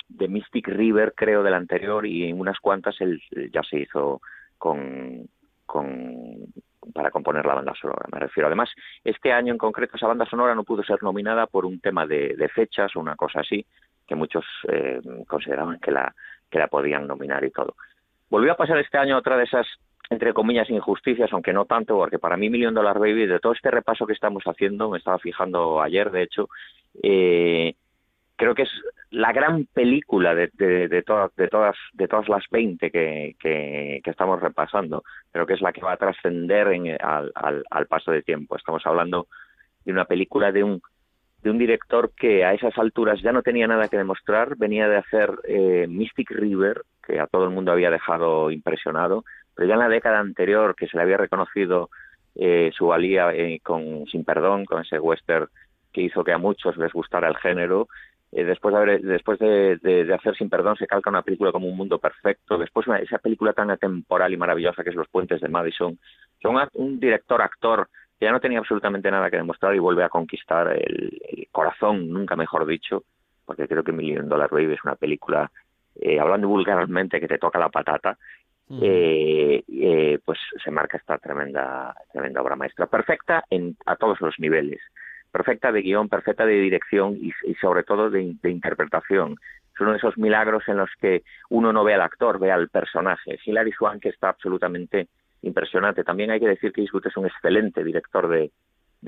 [0.09, 3.21] de, Mystic River, creo, del anterior, y en unas cuantas él
[3.53, 4.21] ya se hizo
[4.57, 5.29] con,
[5.65, 6.53] con
[6.93, 8.47] para componer la banda sonora, me refiero.
[8.47, 8.69] Además,
[9.03, 12.49] este año en concreto esa banda sonora no pudo ser nominada por un tema de,
[12.53, 13.65] fechas o una cosa así,
[14.07, 16.13] que muchos eh, consideraban que la,
[16.49, 17.75] que la podían nominar y todo.
[18.29, 19.67] Volvió a pasar este año otra de esas,
[20.09, 23.71] entre comillas, injusticias, aunque no tanto, porque para mí Million Dollar Baby, de todo este
[23.71, 26.49] repaso que estamos haciendo, me estaba fijando ayer, de hecho,
[27.03, 27.75] eh,
[28.35, 28.71] creo que es
[29.11, 35.03] la gran película de, de, todas, de, todas, de todas las 20 que, estamos repasando.
[35.31, 36.67] Creo que es la que va a trascender
[37.01, 37.31] al,
[37.69, 38.57] al, paso de tiempo.
[38.57, 39.27] Estamos hablando
[39.85, 40.81] de una película de un,
[41.41, 44.57] de un director que a esas alturas ya no tenía nada que demostrar.
[44.57, 49.23] Venía de hacer eh, Mystic River, que a todo el mundo había dejado impresionado,
[49.55, 51.89] pero ya en la década anterior, que se le había reconocido
[52.35, 55.47] eh, su valía eh, con Sin Perdón, con ese western
[55.93, 57.87] que hizo que a muchos les gustara el género,
[58.33, 61.77] eh, después, de, haber, después de, hacer Sin Perdón se calca una película como Un
[61.77, 65.97] Mundo Perfecto, después esa película tan atemporal y maravillosa que es Los Puentes de Madison.
[66.41, 67.87] Son un director, actor,
[68.19, 72.35] que ya no tenía absolutamente nada que demostrar y vuelve a conquistar el, corazón, nunca
[72.35, 73.03] mejor dicho,
[73.45, 75.49] porque creo que Million Dollar Baby es una película,
[76.19, 78.17] hablando vulgarmente, que te toca la patata,
[78.69, 84.81] eh, pues se marca esta tremenda, tremenda obra maestra, perfecta en, a todos los niveles
[85.35, 89.35] perfecta de guion, perfecta de dirección y, sobre todo de, interpretación.
[89.73, 92.69] Es uno de esos milagros en los que uno no ve al actor, ve al
[92.69, 93.37] personaje.
[93.43, 95.09] Hilary Swank está absolutamente
[95.41, 96.05] impresionante.
[96.05, 98.49] También hay que decir que Eastwood es un excelente director de,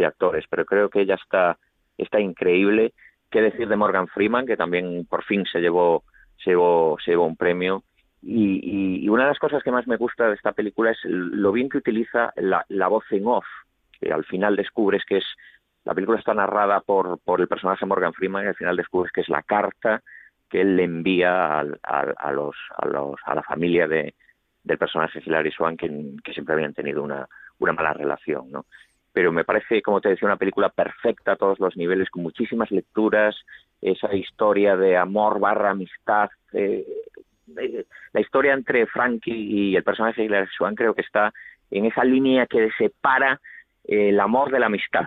[0.05, 1.57] actores, pero creo que ella está,
[1.97, 2.91] está increíble.
[3.31, 6.03] ¿Qué decir de Morgan Freeman, que también por fin se llevó,
[6.43, 7.83] se llevó, se llevó un premio?
[8.21, 11.69] Y, una de las cosas que más me gusta de esta película es lo bien
[11.69, 13.45] que utiliza la, la voz en off,
[13.99, 15.25] que al final descubres que es
[15.85, 19.29] la película está narrada por, el personaje Morgan Freeman y al final descubres que es
[19.29, 20.03] la carta
[20.49, 24.13] que él le envía a, a, los, a, los, a la familia de,
[24.63, 25.89] del personaje Hilary Swan que,
[26.23, 27.27] que siempre habían tenido una,
[27.59, 28.65] una mala relación, ¿no?
[29.13, 32.69] Pero me parece, como te decía, una película perfecta a todos los niveles, con muchísimas
[32.69, 33.35] lecturas,
[33.81, 36.85] esa historia de amor barra amistad, eh,
[37.47, 41.33] la historia entre Frankie y el personaje Hilary Swan creo que está
[41.71, 43.39] en esa línea que separa
[43.83, 45.05] el amor de la amistad,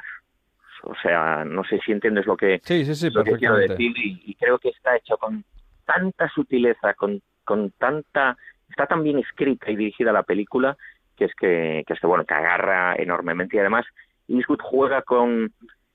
[0.82, 5.16] o sea, no sé si entiendes lo que, quiero decir y, creo que está hecho
[5.18, 5.44] con
[5.84, 8.36] tanta sutileza, con, con tanta...
[8.68, 10.76] Está tan bien escrita y dirigida la película
[11.20, 13.56] que es que, que, es que bueno, que agarra enormemente.
[13.56, 13.84] Y además
[14.26, 15.52] Eastwood juega con,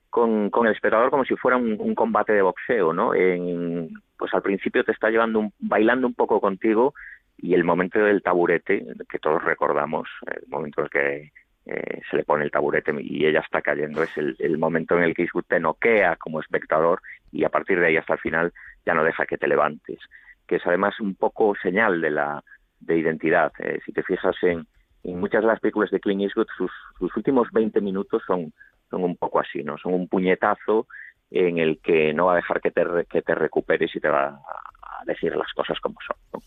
[0.09, 3.15] con, con, el espectador como si fuera un, combate de boxeo, ¿no?
[3.15, 6.93] En, pues al principio te está llevando bailando un poco contigo
[7.38, 11.32] y el momento del taburete que todos recordamos, el momento en el que
[11.68, 14.03] eh, se le pone el taburete y ella está cayendo.
[14.03, 17.01] Es el, momento en el que Eastwood te noquea como espectador
[17.32, 18.53] y a partir de ahí hasta el final
[18.86, 19.99] ya no deja que te levantes.
[20.47, 22.43] Que es además un poco señal de la
[22.80, 23.51] de identidad.
[23.59, 24.68] Eh, si te fijas en,
[25.03, 28.53] muchas de las películas de Clint Eastwood, sus, sus últimos 20 minutos son,
[28.89, 29.78] son un poco así, ¿no?
[29.78, 30.88] Son un puñetazo
[31.32, 34.28] en el que no va a dejar que te, que te recuperes y te va
[34.28, 36.41] a decir las cosas como son.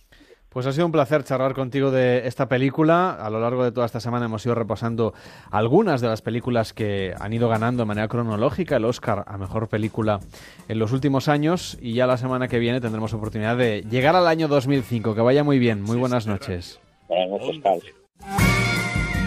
[0.48, 3.12] Pues ha sido un placer charlar contigo de esta película.
[3.12, 5.12] A lo largo de toda esta semana hemos ido repasando
[5.50, 9.68] algunas de las películas que han ido ganando de manera cronológica el Oscar a Mejor
[9.68, 10.20] Película
[10.68, 14.26] en los últimos años y ya la semana que viene tendremos oportunidad de llegar al
[14.26, 15.14] año 2005.
[15.14, 15.82] Que vaya muy bien.
[15.82, 16.80] Muy buenas noches.
[17.08, 17.28] Buenas
[17.62, 17.94] noches,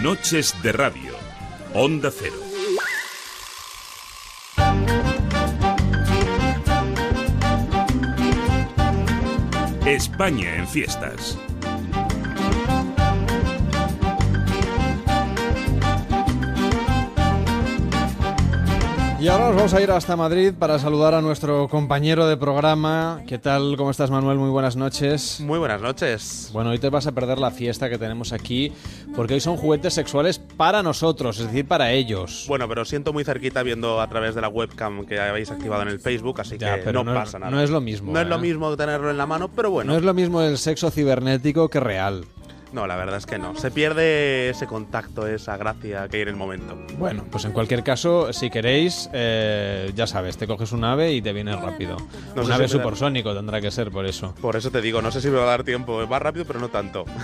[0.02, 1.12] Noches de Radio.
[1.74, 2.51] Onda Cero.
[9.92, 11.38] España en fiestas.
[19.22, 23.20] Y ahora nos vamos a ir hasta Madrid para saludar a nuestro compañero de programa.
[23.28, 23.76] ¿Qué tal?
[23.76, 24.36] ¿Cómo estás, Manuel?
[24.36, 25.38] Muy buenas noches.
[25.40, 26.50] Muy buenas noches.
[26.52, 28.72] Bueno, hoy te vas a perder la fiesta que tenemos aquí,
[29.14, 32.46] porque hoy son juguetes sexuales para nosotros, es decir, para ellos.
[32.48, 35.88] Bueno, pero siento muy cerquita viendo a través de la webcam que habéis activado en
[35.88, 37.52] el Facebook, así Ya, que pero no, no- pasa nada.
[37.52, 38.40] no es lo mismo, No es lo ¿eh?
[38.40, 39.92] mismo tenerlo en la mano, pero bueno.
[39.92, 42.24] No es lo mismo el sexo cibernético que real.
[42.72, 43.54] No, la verdad es que no.
[43.54, 46.76] Se pierde ese contacto, esa gracia que hay en el momento.
[46.98, 51.20] Bueno, pues en cualquier caso, si queréis, eh, ya sabes, te coges un ave y
[51.20, 51.96] te viene rápido.
[52.34, 54.34] No un ave si me da- supersónico tendrá que ser, por eso.
[54.40, 56.06] Por eso te digo, no sé si me va a dar tiempo.
[56.08, 57.04] Va rápido, pero no tanto.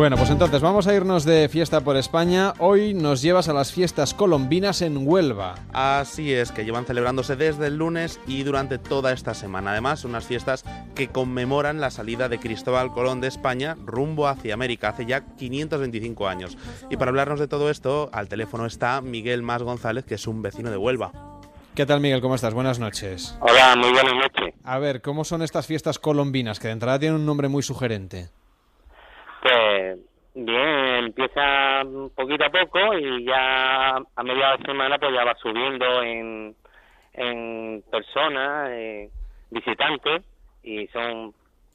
[0.00, 2.54] Bueno, pues entonces vamos a irnos de fiesta por España.
[2.58, 5.56] Hoy nos llevas a las fiestas colombinas en Huelva.
[5.74, 9.72] Así es, que llevan celebrándose desde el lunes y durante toda esta semana.
[9.72, 10.64] Además, unas fiestas
[10.94, 16.28] que conmemoran la salida de Cristóbal Colón de España rumbo hacia América hace ya 525
[16.28, 16.56] años.
[16.88, 20.40] Y para hablarnos de todo esto, al teléfono está Miguel Más González, que es un
[20.40, 21.12] vecino de Huelva.
[21.74, 22.22] ¿Qué tal, Miguel?
[22.22, 22.54] ¿Cómo estás?
[22.54, 23.36] Buenas noches.
[23.40, 24.54] Hola, muy buenas noches.
[24.64, 26.58] A ver, ¿cómo son estas fiestas colombinas?
[26.58, 28.30] Que de entrada tienen un nombre muy sugerente.
[29.42, 29.98] Pues
[30.34, 31.82] bien, empieza
[32.14, 36.54] poquito a poco y ya a mediados de semana pues ya va subiendo en,
[37.14, 39.10] en personas, eh,
[39.50, 40.22] visitantes,
[40.62, 41.32] y son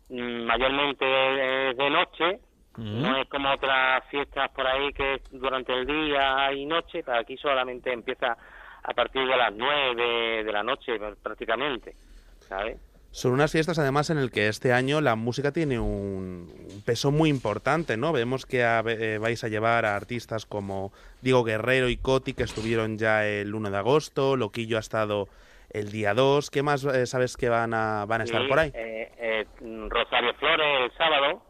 [0.10, 2.40] mayormente de noche,
[2.78, 7.38] no es como otras fiestas por ahí que durante el día y noche, pero aquí
[7.38, 8.38] solamente empieza
[8.84, 11.96] a partir de las nueve de la noche pr- prácticamente,
[12.42, 12.78] ¿sabes?
[13.16, 17.12] Son unas fiestas además en el que este año la música tiene un, un peso
[17.12, 18.12] muy importante, ¿no?
[18.12, 22.44] Vemos que a- eh, vais a llevar a artistas como Diego Guerrero y Coti, que
[22.44, 25.30] estuvieron ya el 1 de agosto, Loquillo ha estado
[25.72, 26.50] el día 2.
[26.52, 28.72] ¿Qué más eh, sabes que van a, van a estar Sí, por ahí?
[28.74, 29.46] eh, eh,
[29.88, 31.42] Rosario Flores el sábado.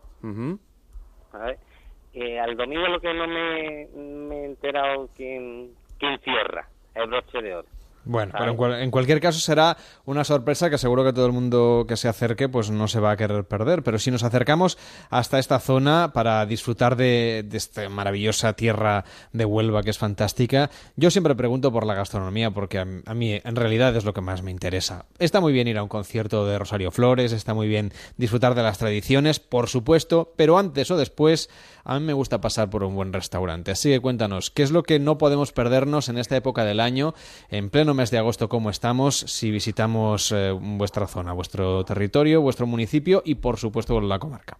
[2.13, 7.41] Eh, al domingo lo que no me, me he enterado quién, quién cierra el broche
[7.41, 7.67] de oro.
[8.05, 8.39] Bueno, ¿sabes?
[8.41, 11.85] pero en, cual- en cualquier caso será una sorpresa que seguro que todo el mundo
[11.87, 13.83] que se acerque pues no se va a querer perder.
[13.83, 14.77] Pero si nos acercamos
[15.09, 19.03] hasta esta zona para disfrutar de, de esta maravillosa tierra
[19.33, 23.41] de Huelva que es fantástica, yo siempre pregunto por la gastronomía porque a, a mí
[23.43, 25.05] en realidad es lo que más me interesa.
[25.17, 28.61] Está muy bien ir a un concierto de Rosario Flores, está muy bien disfrutar de
[28.63, 31.49] las tradiciones, por supuesto, pero antes o después
[31.83, 33.71] a mí me gusta pasar por un buen restaurante.
[33.71, 37.13] Así que cuéntanos, ¿qué es lo que no podemos perdernos en esta época del año,
[37.49, 42.67] en pleno mes de agosto como estamos, si visitamos eh, vuestra zona, vuestro territorio, vuestro
[42.67, 44.57] municipio y por supuesto la comarca?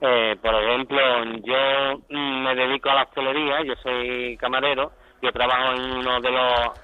[0.00, 0.98] Eh, por ejemplo,
[1.44, 6.80] yo me dedico a la hostelería, yo soy camarero, yo trabajo en uno de los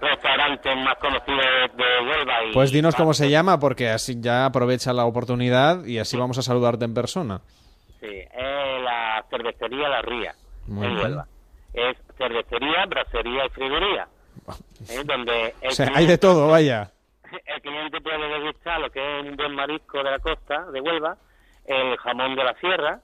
[0.00, 1.44] restaurantes más conocidos
[1.76, 5.98] de Huelva y Pues dinos cómo se llama porque así ya aprovecha la oportunidad y
[5.98, 7.40] así vamos a saludarte en persona.
[8.00, 10.34] sí, es la cervecería La Ría
[10.66, 10.96] Muy en.
[10.98, 11.26] Huelva.
[11.74, 14.08] Es cervecería, bracería y frigoría,
[14.88, 15.02] ¿eh?
[15.04, 16.90] donde O sea, hay de todo, vaya.
[17.46, 21.16] el cliente puede degustar lo que es un buen marisco de la costa de Huelva,
[21.66, 23.00] el jamón de la sierra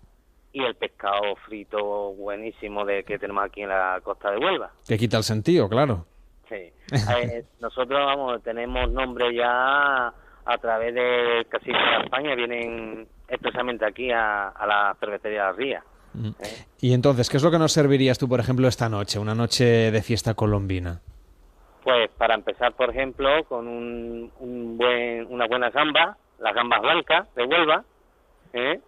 [0.52, 4.70] y el pescado frito buenísimo de que tenemos aquí en la costa de Huelva.
[4.86, 6.06] Que quita el sentido, claro.
[6.48, 6.72] Sí.
[6.94, 14.10] Eh, nosotros vamos tenemos nombre ya a través de casi toda España vienen expresamente aquí
[14.10, 15.84] a, a la cervecería La Ría.
[16.22, 16.64] ¿eh?
[16.80, 19.90] Y entonces, ¿qué es lo que nos servirías tú, por ejemplo, esta noche, una noche
[19.90, 21.00] de fiesta colombina?
[21.84, 27.34] Pues para empezar, por ejemplo, con un, un buen, una buena gamba, las gambas blancas
[27.34, 27.84] de Huelva.
[28.54, 28.80] ¿eh?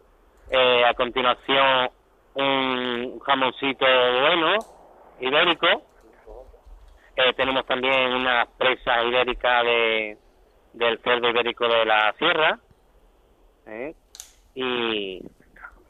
[0.50, 1.90] Eh, a continuación,
[2.34, 4.58] un jamoncito bueno,
[5.20, 5.66] ibérico.
[7.16, 10.18] Eh, tenemos también una presa ibérica de,
[10.72, 12.58] del cerdo ibérico de la sierra.
[13.66, 13.94] ¿eh?
[14.54, 15.22] Y,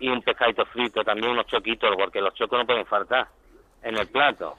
[0.09, 3.29] un pescadito frito, también unos choquitos, porque los chocos no pueden faltar
[3.83, 4.55] en el plato.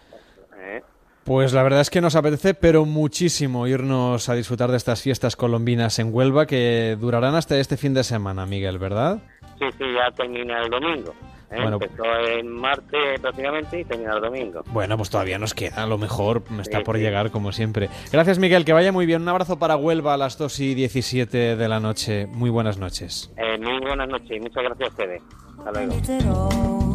[0.55, 0.81] ¿eh?
[1.27, 5.35] Pues la verdad es que nos apetece, pero muchísimo, irnos a disfrutar de estas fiestas
[5.35, 9.19] colombinas en Huelva que durarán hasta este fin de semana, Miguel, ¿verdad?
[9.59, 11.13] Sí, sí, ya termina el domingo.
[11.51, 11.57] ¿eh?
[11.61, 11.79] Bueno.
[11.81, 14.63] Empezó el martes prácticamente y termina el domingo.
[14.67, 17.01] Bueno, pues todavía nos queda, a lo mejor está Sí, por sí.
[17.01, 17.89] llegar como siempre.
[18.09, 19.23] Gracias, Miguel, que vaya muy bien.
[19.23, 22.27] Un abrazo para Huelva a las 2 y 17 de la noche.
[22.27, 23.33] Muy buenas noches.
[23.35, 25.21] Eh, muy buenas noches y muchas gracias a ustedes.
[25.57, 26.91] Hasta luego.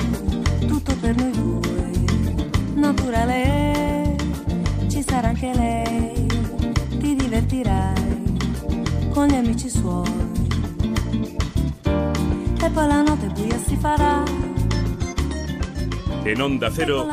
[5.03, 6.27] Ci sarà anche lei,
[7.01, 8.39] ti divertirai
[9.13, 10.09] con gli amici suoi.
[11.83, 14.23] E poi la notte buia si farà,
[16.23, 17.05] En Onda Cero,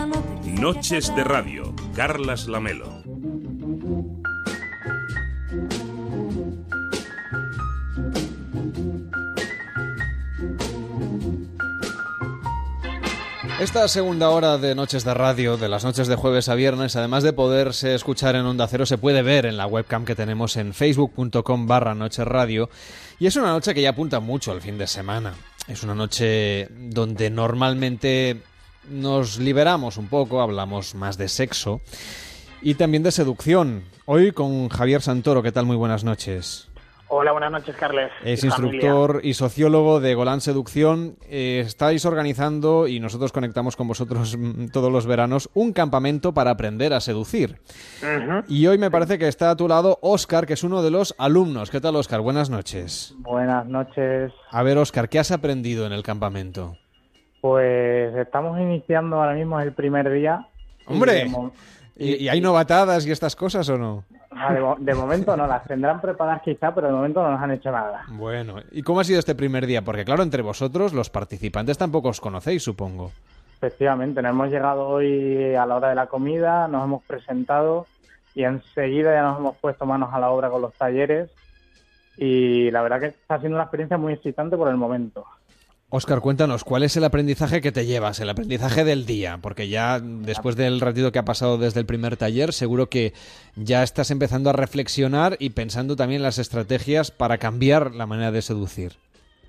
[0.44, 3.19] Noches de Radio, Carlas Lamelo.
[13.60, 17.23] Esta segunda hora de Noches de Radio, de las noches de jueves a viernes, además
[17.23, 20.73] de poderse escuchar en Onda Cero, se puede ver en la webcam que tenemos en
[20.73, 22.69] facebook.com barra Noches Radio.
[23.19, 25.34] Y es una noche que ya apunta mucho al fin de semana.
[25.68, 28.41] Es una noche donde normalmente
[28.90, 31.81] nos liberamos un poco, hablamos más de sexo
[32.61, 33.84] y también de seducción.
[34.06, 35.65] Hoy con Javier Santoro, ¿qué tal?
[35.65, 36.69] Muy buenas noches.
[37.11, 38.11] Hola, buenas noches, Carles.
[38.23, 39.30] Es instructor familia.
[39.31, 41.15] y sociólogo de Golán Seducción.
[41.27, 46.52] Eh, estáis organizando, y nosotros conectamos con vosotros mm, todos los veranos, un campamento para
[46.52, 47.57] aprender a seducir.
[48.48, 51.15] Y hoy me parece que está a tu lado Óscar, que es uno de los
[51.18, 51.72] alumnos.
[51.72, 52.22] ¿Qué tal, Óscar?
[52.22, 53.15] Buenas noches.
[53.18, 54.31] Buenas noches.
[54.52, 56.77] A ver, Óscar, ¿qué has aprendido en el campamento?
[57.41, 60.45] Pues estamos iniciando ahora mismo el primer día.
[60.86, 61.27] ¡Hombre!
[61.99, 64.03] Y de mo- ¿Y, y hay novatadas y estas cosas o no?
[64.31, 67.51] ah, de de momento no, las tendrán preparadas quizá, pero de momento no nos han
[67.51, 68.05] hecho nada.
[68.09, 69.81] Bueno, ¿y cómo ha sido este primer día?
[69.84, 73.11] Porque claro, entre vosotros, los participantes tampoco os conocéis, supongo.
[73.57, 77.85] Efectivamente, nos hemos llegado hoy a la hora de la comida, nos hemos presentado
[78.34, 81.30] y enseguida ya nos hemos puesto manos a la obra con los talleres
[82.17, 85.26] y la verdad que está siendo una experiencia muy excitante por el momento.
[85.91, 88.20] Óscar, cuéntanos, ¿cuál es el aprendizaje que te llevas?
[88.20, 92.16] El aprendizaje del día, porque ya después del ratito que ha pasado desde el primer
[92.16, 93.14] taller, seguro que
[93.56, 98.44] ya estás empezando a reflexionar y pensando también las estrategias para cambiar la manera de
[98.44, 98.91] seducir.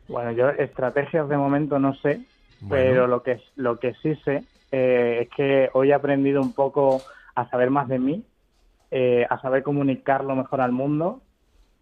[0.08, 2.22] Bueno, yo estrategias de momento no sé,
[2.62, 2.70] Bueno.
[2.70, 4.42] pero lo que lo que sí sé
[4.72, 7.02] eh, es que hoy he aprendido un poco
[7.34, 8.24] a saber más de mí,
[8.90, 11.20] eh, a saber comunicarlo mejor al mundo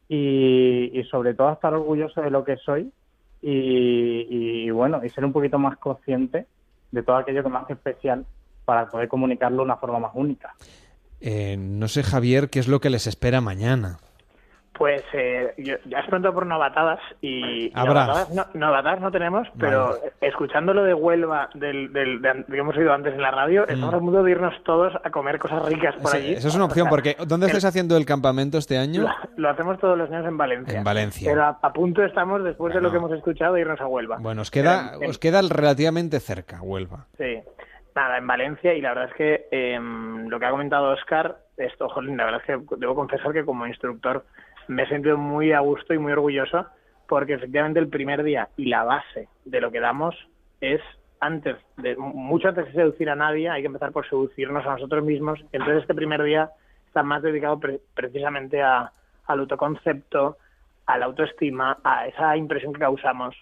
[0.09, 2.91] y, y sobre todo a estar orgulloso de lo que soy
[3.41, 4.27] y,
[4.67, 6.47] y, bueno, y ser un poquito más consciente
[6.91, 8.27] de todo aquello que me hace especial
[8.65, 10.55] para poder comunicarlo de una forma más única.
[11.21, 13.99] Eh, no sé, Javier, qué es lo que les espera mañana.
[14.79, 19.97] Pues eh, yo, ya has preguntado por novatadas y, novatadas, no, novatadas no tenemos, pero
[20.21, 23.93] escuchando lo de Huelva del, del, de- que hemos oído antes en la radio, estamos
[23.93, 26.33] a punto de irnos todos a comer cosas ricas por Ese- allí.
[26.35, 29.03] Esa es una opción, O sea, porque ¿dónde el- estáis haciendo el campamento este año?
[29.03, 30.79] Lo, lo hacemos todos los años en Valencia.
[30.79, 31.29] En Valencia.
[31.31, 34.19] Pero a, a punto estamos, después de lo que hemos escuchado, de irnos a Huelva.
[34.21, 37.07] Bueno, os queda, en- os queda relativamente cerca, Huelva.
[37.19, 37.41] Sí,
[37.97, 41.89] nada, en Valencia y la verdad es que em, lo que ha comentado Oscar, esto,
[41.89, 44.25] jolín, la verdad es que debo confesar que como instructor
[44.69, 46.67] me he sentido muy a gusto y muy orgulloso
[47.09, 50.15] porque efectivamente el primer día y la base de lo que damos
[50.61, 50.81] es
[51.21, 55.03] antes de mucho antes de seducir a nadie hay que empezar por seducirnos a nosotros
[55.05, 56.51] mismos entonces este primer día
[56.87, 58.93] está más dedicado pre- precisamente a,
[59.27, 60.37] al autoconcepto
[60.87, 63.35] a la autoestima a esa impresión que causamos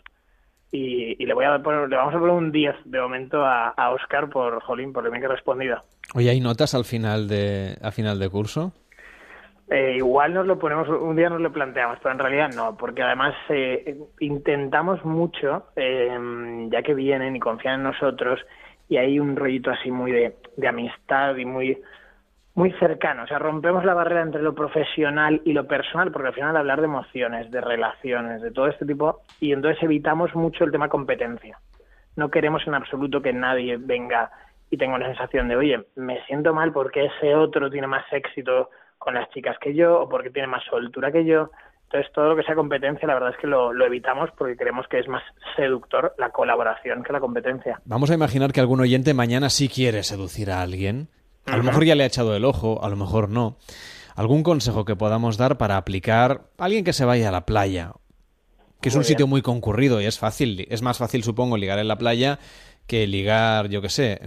[0.73, 3.91] y, le voy a poner, le vamos a poner un 10 de momento a, a
[3.91, 5.79] Oscar por Jolín, por lo bien que ha respondido.
[6.15, 8.73] Oye, ¿hay notas al final de, al final de curso?
[9.69, 13.03] Eh, igual nos lo ponemos, un día nos lo planteamos, pero en realidad no, porque
[13.03, 18.41] además eh, intentamos mucho, eh, ya que vienen y confían en nosotros,
[18.89, 21.79] y hay un rollito así muy de, de amistad y muy
[22.55, 26.35] muy cercano, o sea, rompemos la barrera entre lo profesional y lo personal, porque al
[26.35, 30.73] final hablar de emociones, de relaciones, de todo este tipo, y entonces evitamos mucho el
[30.73, 31.59] tema competencia.
[32.17, 34.31] No queremos en absoluto que nadie venga
[34.71, 38.71] y tenga una sensación de, oye, me siento mal porque ese otro tiene más éxito
[38.99, 41.51] con las chicas que yo, o porque tiene más soltura que yo.
[41.85, 44.87] Entonces, todo lo que sea competencia, la verdad es que lo, lo evitamos porque creemos
[44.89, 45.23] que es más
[45.55, 47.81] seductor la colaboración que la competencia.
[47.85, 51.09] Vamos a imaginar que algún oyente mañana sí quiere seducir a alguien.
[51.47, 53.57] A lo mejor ya le ha echado el ojo, a lo mejor no.
[54.17, 57.93] ¿Algún consejo que podamos dar para aplicar a alguien que se vaya a la playa?
[58.81, 61.79] Que es Muy un sitio muy concurrido y es fácil, es más fácil supongo ligar
[61.79, 62.39] en la playa
[62.87, 64.21] que ligar, yo qué sé,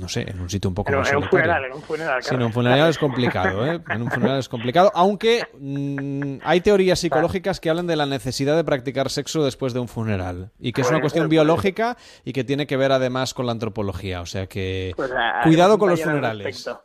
[0.00, 2.22] no sé, en un sitio un poco más en un funeral, en un funeral.
[2.22, 3.80] Sí, en un funeral es complicado, ¿eh?
[3.88, 8.56] En un funeral es complicado, aunque mm, hay teorías psicológicas que hablan de la necesidad
[8.56, 12.44] de practicar sexo después de un funeral y que es una cuestión biológica y que
[12.44, 16.02] tiene que ver además con la antropología, o sea que Pues, ah, cuidado con los
[16.02, 16.44] funerales.
[16.44, 16.82] respecto.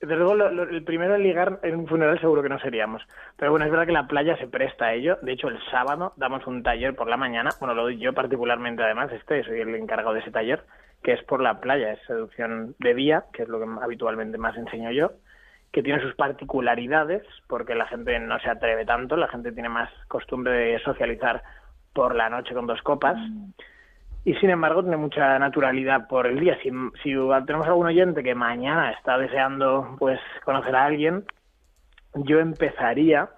[0.00, 3.02] Desde luego, lo- lo- el primero en ligar en un funeral seguro que no seríamos.
[3.36, 5.18] Pero bueno, es verdad que la playa se presta a ello.
[5.20, 7.50] De hecho, el sábado damos un taller por la mañana.
[7.60, 10.62] Bueno, lo doy yo particularmente, además, este, soy el encargado de ese taller,
[11.02, 11.92] que es por la playa.
[11.92, 15.12] Es seducción de día, que es lo que habitualmente más enseño yo,
[15.70, 19.90] que tiene sus particularidades, porque la gente no se atreve tanto, la gente tiene más
[20.08, 21.42] costumbre de socializar
[21.92, 23.18] por la noche con dos copas
[24.24, 26.58] y sin embargo tiene mucha naturalidad por el día.
[26.62, 26.70] Si,
[27.02, 27.14] si
[27.46, 31.24] tenemos algún oyente que mañana está deseando pues conocer a alguien,
[32.14, 33.30] yo empezaría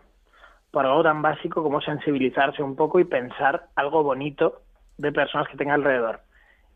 [0.70, 4.62] por algo tan básico como sensibilizarse un poco y pensar algo bonito
[4.98, 6.20] de personas que tenga alrededor.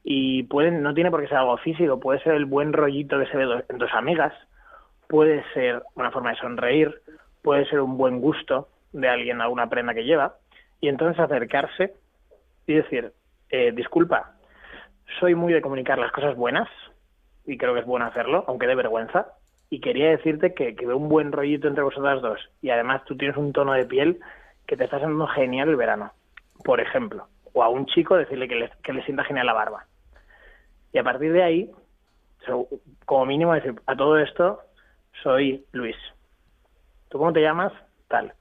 [0.05, 3.27] Y pueden, no tiene por qué ser algo físico, puede ser el buen rollito que
[3.27, 4.33] se ve en tus amigas,
[5.09, 7.01] puede ser una forma de sonreír,
[7.43, 10.37] puede ser un buen gusto de alguien, alguna prenda que lleva,
[10.81, 11.95] y entonces acercarse
[12.66, 13.12] y decir,
[13.51, 14.35] eh, disculpa,
[15.20, 16.68] soy muy de comunicar las cosas buenas
[17.44, 19.28] y creo que es bueno hacerlo, aunque de vergüenza.
[19.68, 22.40] Y quería decirte que, que veo un buen rollito entre vosotras dos.
[22.62, 24.20] Y además tú tienes un tono de piel
[24.66, 26.12] que te está haciendo genial el verano,
[26.64, 27.28] por ejemplo.
[27.52, 29.86] O a un chico decirle que le, que le sienta genial la barba.
[30.93, 31.70] Y a partir de ahí,
[33.05, 34.60] como mínimo decir, a todo esto,
[35.23, 35.97] soy Luis.
[37.09, 37.73] ¿Tú cómo te llamas?
[38.09, 38.32] Tal.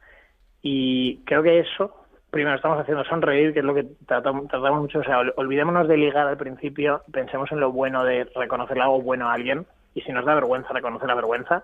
[0.61, 2.04] Y creo que eso,
[2.35, 4.43] primero estamos haciendo sonreír, que es lo que tratamos,
[4.81, 4.99] mucho.
[4.99, 9.01] O sea, ol- olvidémonos de ligar al principio, pensemos en lo bueno de reconocerle algo
[9.01, 9.65] bueno a alguien.
[9.93, 11.63] Y si nos da vergüenza, reconocer la vergüenza.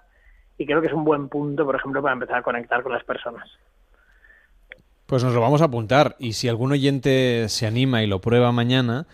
[0.57, 3.03] Y creo que es un buen punto, por ejemplo, para empezar a conectar con las
[3.03, 3.49] personas.
[5.07, 8.53] Pues nos lo vamos a apuntar y si algún oyente se anima y lo prueba
[8.53, 9.07] mañana,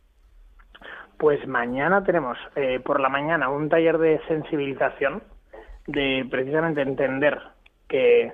[1.19, 5.23] Pues mañana tenemos eh, por la mañana un taller de sensibilización,
[5.86, 7.40] de precisamente entender
[7.89, 8.32] que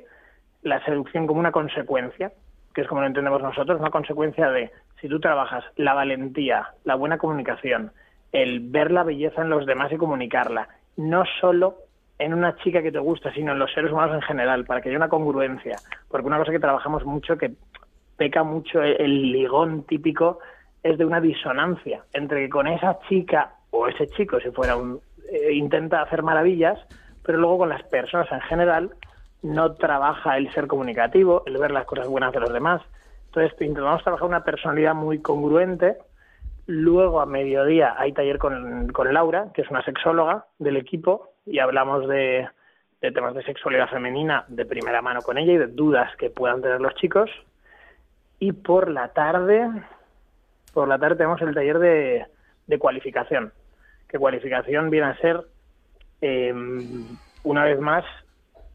[0.62, 2.32] la seducción como una consecuencia,
[2.74, 4.70] que es como lo entendemos nosotros, una consecuencia de
[5.01, 7.93] si tú trabajas la valentía, la buena comunicación,
[8.32, 11.88] el ver la belleza en los demás y comunicarla, no solo
[12.18, 14.88] en una chica que te gusta, sino en los seres humanos en general, para que
[14.88, 15.76] haya una congruencia.
[16.08, 17.52] Porque una cosa que trabajamos mucho, que
[18.16, 20.40] peca mucho el, ligón típico,
[20.82, 25.00] es de una disonancia entre que con esa chica o ese chico, si fuera un,
[25.30, 26.78] eh, intenta hacer maravillas,
[27.22, 28.90] pero luego con las personas en general
[29.42, 32.82] no trabaja el ser comunicativo, el ver las cosas buenas de los demás.
[33.26, 35.98] Entonces intentamos trabajar una personalidad muy congruente.
[36.66, 41.58] Luego a mediodía hay taller con, con Laura, que es una sexóloga del equipo, y
[41.58, 42.48] hablamos de,
[43.00, 46.80] temas de sexualidad femenina de primera mano con ella y de dudas que puedan tener
[46.80, 47.30] los chicos.
[48.38, 49.68] Y por la tarde,
[50.72, 52.26] por la tarde tenemos el taller de,
[52.66, 53.52] de cualificación,
[54.08, 55.40] que cualificación viene a ser,
[56.20, 56.54] eh,
[57.42, 58.04] una vez más,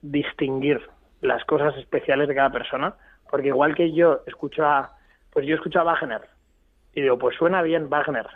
[0.01, 0.81] distinguir
[1.21, 2.95] las cosas especiales de cada persona,
[3.29, 4.97] porque igual que yo escucho a,
[5.31, 6.21] pues yo escucho a Wagner
[6.93, 8.27] y digo, pues suena bien Wagner,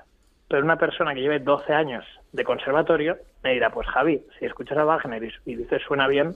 [0.47, 3.17] pero una persona que lleve 12 años de conservatorio
[3.47, 6.35] me dirá, pues Javi, si escuchas a Wagner y, y dices suena bien,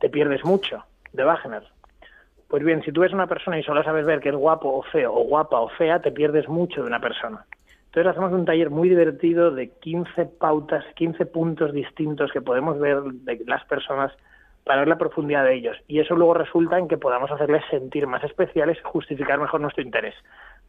[0.00, 1.62] te pierdes mucho de Wagner.
[2.48, 4.82] Pues bien, si tú ves una persona y solo sabes ver que es guapo o
[4.82, 7.44] feo, o guapa o fea, te pierdes mucho de una persona.
[7.86, 13.02] Entonces hacemos un taller muy divertido de 15 pautas, 15 puntos distintos que podemos ver
[13.02, 14.12] de las personas
[14.64, 15.76] para ver la profundidad de ellos.
[15.86, 19.82] Y eso luego resulta en que podamos hacerles sentir más especiales y justificar mejor nuestro
[19.82, 20.14] interés.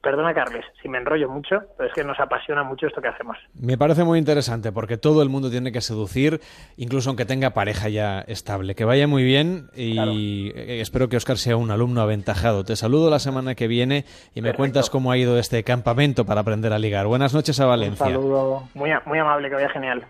[0.01, 3.35] Perdona, Carles, si me enrollo mucho, pero es que nos apasiona mucho esto que hacemos.
[3.53, 6.39] Me parece muy interesante porque todo el mundo tiene que seducir,
[6.77, 8.75] incluso aunque tenga pareja ya estable.
[8.75, 12.63] Que vaya muy bien y eh, espero que Oscar sea un alumno aventajado.
[12.63, 16.41] Te saludo la semana que viene y me cuentas cómo ha ido este campamento para
[16.41, 17.05] aprender a ligar.
[17.07, 18.05] Buenas noches a Valencia.
[18.05, 18.69] saludo.
[18.75, 20.05] Muy, a- muy amable, que vaya genial.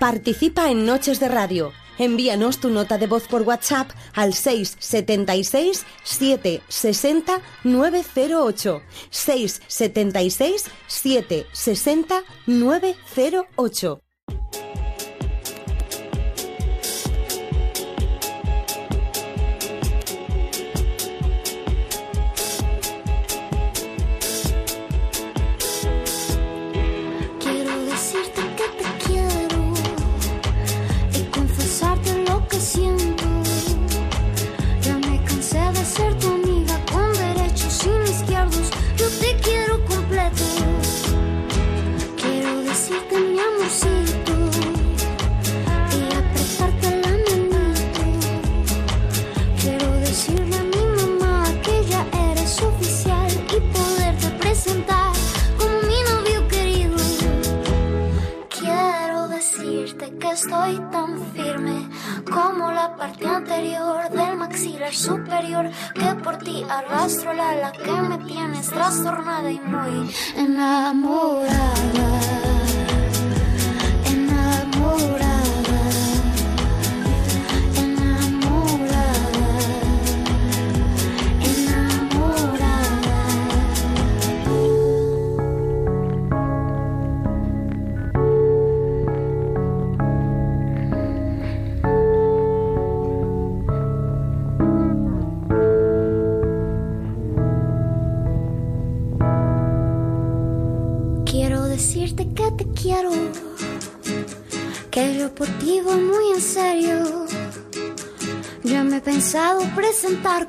[0.00, 1.72] Participa en Noches de Radio.
[1.98, 8.82] Envíanos tu nota de voz por WhatsApp al 676 760 908.
[9.10, 14.03] 676 760 908.
[64.92, 70.10] Superior que por ti arrastro la que me tienes trastornada y muy.
[70.36, 72.13] Enamorada.
[110.04, 110.46] Pensado presentar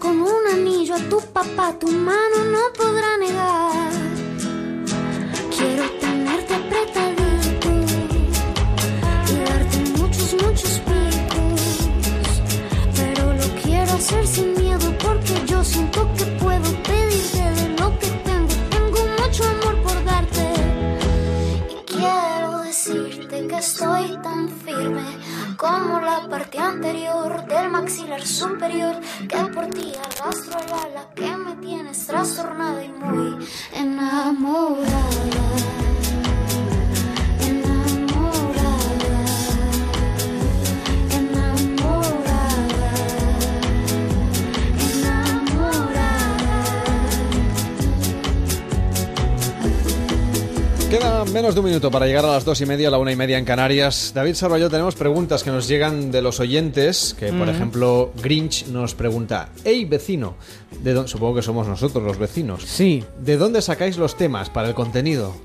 [51.46, 53.16] menos de un minuto para llegar a las dos y media, a la una y
[53.16, 54.14] media en Canarias.
[54.16, 57.50] David Sarvallo, tenemos preguntas que nos llegan de los oyentes, que por Mm.
[57.50, 60.38] ejemplo Grinch nos pregunta, hey vecino,
[60.82, 62.64] de dónde, supongo que somos nosotros los vecinos.
[62.66, 63.04] Sí.
[63.20, 65.36] ¿De dónde sacáis los temas para el contenido?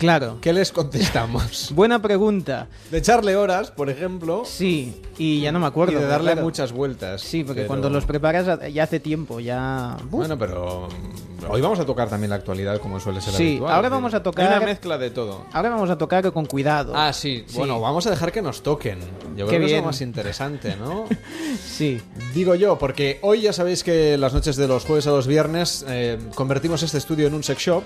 [0.00, 0.38] Claro.
[0.40, 1.70] ¿Qué les contestamos?
[1.74, 2.68] Buena pregunta.
[2.90, 4.44] De echarle horas, por ejemplo.
[4.46, 5.92] Sí, y ya no me acuerdo.
[5.92, 6.42] Y de darle claro.
[6.46, 7.20] muchas vueltas.
[7.20, 9.98] Sí, porque pero- cuando los preparas ya hace tiempo, ya...
[10.04, 13.74] Bueno, pero mm, hoy vamos a tocar también la actualidad como suele ser Sí, habitual.
[13.74, 15.44] ahora Es decir, vamos a tocar- una mezcla de todo.
[15.52, 16.94] Ahora vamos a tocar con cuidado.
[16.96, 17.44] Ah, sí.
[17.52, 19.00] Bueno, vamos a dejar que nos toquen.
[19.36, 19.80] Yo Qué creo que es bien.
[19.82, 21.04] lo más interesante, ¿no?
[21.62, 22.00] sí.
[22.34, 25.84] Digo yo, porque hoy ya sabéis que las noches de los jueves a los viernes
[25.88, 27.84] eh, convertimos este estudio en un sex shop.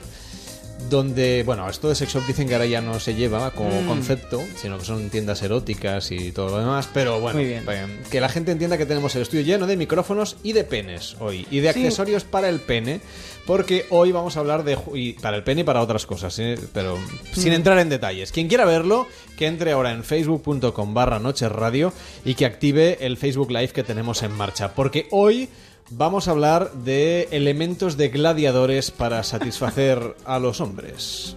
[0.90, 3.86] Donde, bueno, esto de sex shop dicen que ahora ya no se lleva como Mm.
[3.86, 6.89] concepto, sino que son tiendas eróticas y todo lo demás.
[6.93, 7.62] Pero bueno, eh,
[8.11, 11.47] que la gente entienda que tenemos el estudio lleno de micrófonos y de penes hoy.
[11.51, 11.81] Y de Sí.
[11.81, 13.01] accesorios para el pene.
[13.47, 14.78] Porque hoy vamos a hablar de.
[14.94, 16.59] y para el pene y para otras cosas, ¿eh?
[16.73, 16.98] pero
[17.35, 17.56] sin Mm.
[17.56, 18.32] entrar en detalles.
[18.32, 19.06] Quien quiera verlo,
[19.36, 21.93] que entre ahora en facebook.com barra noches radio
[22.24, 24.73] y que active el Facebook Live que tenemos en marcha.
[24.74, 25.51] Porque hoy
[25.90, 31.36] vamos a hablar de elementos de gladiadores para satisfacer a los hombres.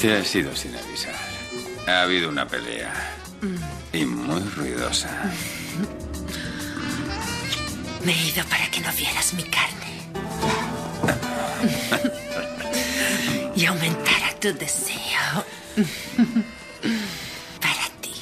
[0.00, 1.14] Te has ido sin avisar.
[1.88, 2.92] Ha habido una pelea.
[3.92, 5.08] Y muy ruidosa.
[8.04, 9.87] Me he ido para que no vieras mi carne.
[13.54, 15.44] Y aumentara tu deseo.
[17.60, 18.14] para ti.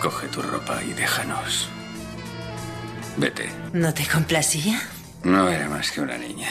[0.00, 1.68] Coge tu ropa y déjanos.
[3.16, 3.48] Vete.
[3.72, 4.80] ¿No te complacía?
[5.22, 6.50] No era más que una niña.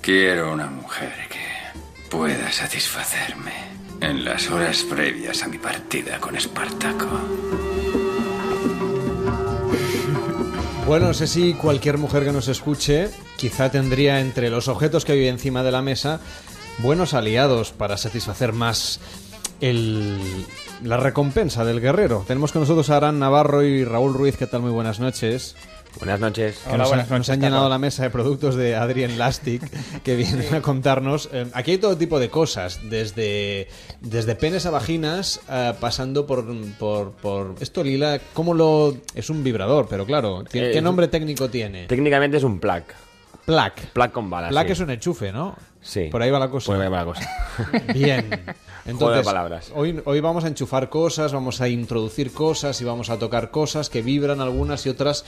[0.00, 3.52] Quiero una mujer que pueda satisfacerme
[4.00, 7.08] en las horas previas a mi partida con Espartaco.
[10.92, 13.08] Bueno, no sé si cualquier mujer que nos escuche
[13.38, 16.20] quizá tendría entre los objetos que vive encima de la mesa
[16.80, 19.00] buenos aliados para satisfacer más
[19.62, 20.20] el,
[20.84, 22.26] la recompensa del guerrero.
[22.28, 24.36] Tenemos con nosotros a Aran Navarro y Raúl Ruiz.
[24.36, 24.60] ¿Qué tal?
[24.60, 25.56] Muy buenas noches.
[25.98, 26.58] Buenas noches.
[26.68, 29.62] Que nos, han- nos han llenado la mesa de productos de Adrien Lastic
[30.02, 31.28] que vienen a contarnos.
[31.32, 33.68] eh, aquí hay todo tipo de cosas, desde,
[34.00, 36.44] desde penes a vaginas, eh, pasando por,
[36.78, 37.54] por, por.
[37.60, 38.96] Esto, Lila, ¿cómo lo.?
[39.14, 41.86] Es un vibrador, pero claro, ¿qué, Eh, nombre técnico tiene?
[41.86, 42.82] Técnicamente es un plug.
[43.44, 43.72] Plug.
[43.92, 44.50] Plug con balas.
[44.50, 44.72] Plug sí.
[44.72, 45.56] es un enchufe, ¿no?
[45.80, 46.08] Sí.
[46.12, 46.66] Por ahí va la cosa.
[46.72, 47.28] Por ahí va la cosa.
[47.94, 48.28] Bien.
[48.84, 49.72] Juego Entonces, de palabras.
[49.74, 53.88] Hoy, hoy vamos a enchufar cosas, vamos a introducir cosas y vamos a tocar cosas
[53.88, 55.24] que vibran algunas y otras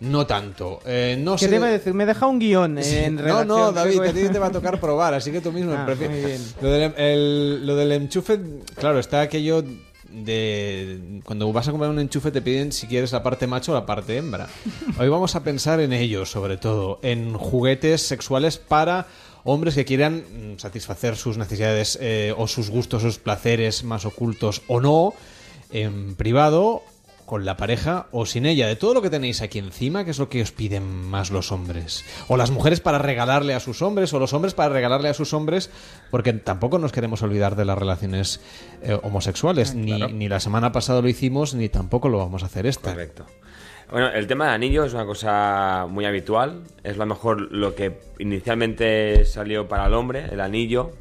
[0.00, 0.80] no tanto.
[0.86, 1.48] Eh, no ¿Qué sé...
[1.48, 1.94] te iba a decir?
[1.94, 2.96] Me deja un guion Sí.
[2.96, 5.72] en No, no, David, a ti te va a tocar probar, así que tú mismo
[5.76, 6.42] Ah, prefi- muy bien.
[6.60, 8.38] Lo del, el- lo del enchufe,
[8.76, 9.64] claro, está aquello
[10.10, 13.74] de cuando vas a comprar un enchufe te piden si quieres la parte macho o
[13.74, 14.48] la parte hembra.
[14.98, 19.06] Hoy vamos a pensar en ello, sobre todo, en juguetes sexuales para
[19.44, 24.62] hombres que quieran mm, satisfacer sus necesidades eh, o sus gustos, sus placeres más ocultos
[24.68, 25.14] o no,
[25.70, 26.82] en privado
[27.28, 30.18] con la pareja o sin ella, de todo lo que tenéis aquí encima, que es
[30.18, 32.04] lo que os piden más los hombres.
[32.26, 35.34] O las mujeres para regalarle a sus hombres, o los hombres para regalarle a sus
[35.34, 35.70] hombres,
[36.10, 38.40] porque tampoco nos queremos olvidar de las relaciones
[38.82, 39.74] eh, homosexuales.
[39.74, 42.92] Ni, ni la semana pasada lo hicimos, ni tampoco lo vamos a hacer esta.
[42.92, 43.26] Correcto.
[43.90, 46.62] Bueno, el tema de anillo es una cosa muy habitual.
[46.82, 50.92] Es lo mejor lo que inicialmente salió para el hombre, el anillo.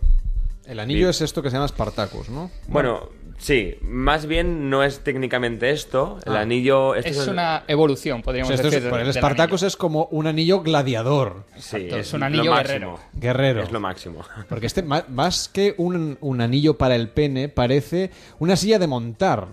[0.68, 2.52] El anillo es esto que se llama Spartacus, ¿no?
[2.68, 6.20] Bueno, sí, más bien no es técnicamente esto.
[6.26, 6.42] El Ah.
[6.42, 6.94] anillo.
[6.96, 8.90] este es el- una evolución, O podríamos sea, es- decir.
[8.90, 11.46] por el Spartacus es como un anillo gladiador.
[11.56, 12.68] Sí, Exacto, es, es un lo anillo máximo.
[12.68, 13.00] guerrero.
[13.14, 13.64] Guerrero.
[13.64, 14.22] Es lo máximo.
[14.50, 18.88] Porque este, ma- más que un, un anillo para el pene, parece una silla de
[18.88, 19.48] montar.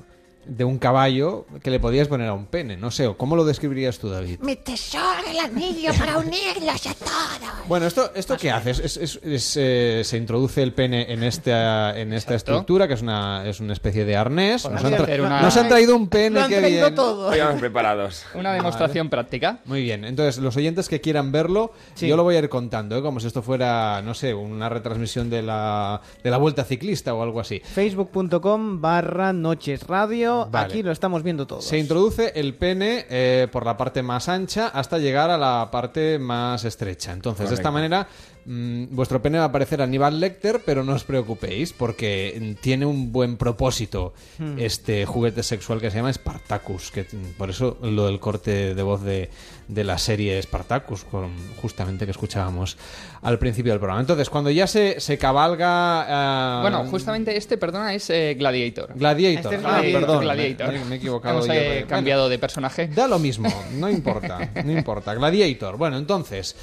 [0.47, 2.77] De un caballo que le podías poner a un pene.
[2.77, 4.41] No sé, ¿o ¿cómo lo describirías tú, David?
[4.41, 7.67] Mi tesoro, el anillo para unirlos a todos.
[7.69, 8.71] Bueno, ¿esto, esto qué hace?
[8.71, 12.95] Es- es- es- es, eh, se introduce el pene en esta, en esta estructura, que
[12.95, 14.69] es una, es una especie de arnés.
[14.69, 16.85] Nos han, tra- hacer una- nos han traído un pene, que bien.
[16.99, 18.25] Hoy vamos preparados.
[18.35, 19.59] Una demostración práctica.
[19.65, 22.07] Muy bien, entonces los oyentes que quieran verlo, Sí.
[22.09, 23.03] yo lo voy a ir contando, ¿eh?
[23.03, 27.23] como si esto fuera, no sé, una retransmisión de la, de la Vuelta Ciclista o
[27.23, 27.61] algo así.
[27.65, 30.34] Facebook.com barra Noches Radio.
[30.51, 30.67] Vale.
[30.67, 31.65] Aquí lo estamos viendo todos.
[31.65, 36.19] Se introduce el pene eh, por la parte más ancha hasta llegar a la parte
[36.19, 37.13] más estrecha.
[37.13, 38.07] Entonces, de esta manera,
[38.47, 43.13] mm, vuestro pene va a parecer Aníbal Lecter, pero no os preocupéis, porque tiene un
[43.13, 44.59] buen propósito Hmm.
[44.59, 46.91] este juguete sexual que se llama Spartacus.
[46.91, 49.31] Que, mm, por eso lo del corte de voz de,
[49.69, 51.31] de la serie Spartacus, con,
[51.63, 52.77] justamente que escuchábamos
[53.23, 54.01] al principio del programa.
[54.01, 56.59] Entonces, cuando ya se, se cabalga.
[56.59, 58.93] ah, Bueno, justamente este, perdona, es eh, Gladiator.
[58.95, 59.55] Gladiator.
[59.55, 60.01] Este es Ah, Gladiator.
[60.01, 60.73] perdón, Gladiator.
[60.73, 62.89] me- me he equivocado Hemos yo eh, cambiado de personaje.
[62.89, 63.49] Da lo mismo,
[63.79, 65.15] no importa, no importa.
[65.15, 65.77] Gladiator.
[65.79, 66.55] Bueno, entonces,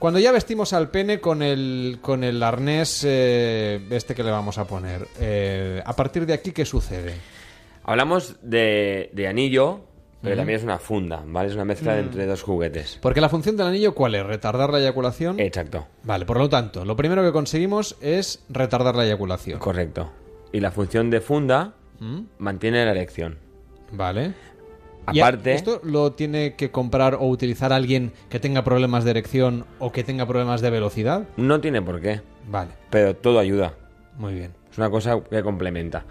[0.00, 4.58] cuando ya vestimos al pene con el, con el arnés eh, este que le vamos
[4.58, 7.14] a poner, eh, a partir de aquí, ¿qué sucede?
[7.84, 9.80] Hablamos de, de anillo,
[10.22, 11.48] pero también es una funda, ¿vale?
[11.48, 11.98] Es una mezcla Mm.
[12.00, 12.98] entre dos juguetes.
[13.00, 14.26] Porque la función del anillo, ¿cuál es?
[14.26, 15.40] ¿Retardar la eyaculación?
[15.40, 15.86] Exacto.
[16.02, 19.58] Vale, por lo tanto, lo primero que conseguimos es retardar la eyaculación.
[19.60, 20.10] Correcto.
[20.52, 22.20] Y la función de funda ¿Mm?
[22.38, 23.38] mantiene la erección.
[23.92, 24.34] Vale.
[25.06, 29.90] Aparte, ¿Esto lo tiene que comprar o utilizar alguien que tenga problemas de erección o
[29.92, 31.24] que tenga problemas de velocidad?
[31.36, 32.20] no tiene por qué.
[32.48, 32.70] Vale.
[32.90, 33.74] Pero todo ayuda.
[34.18, 34.52] Muy bien.
[34.70, 36.04] Es una cosa que complementa.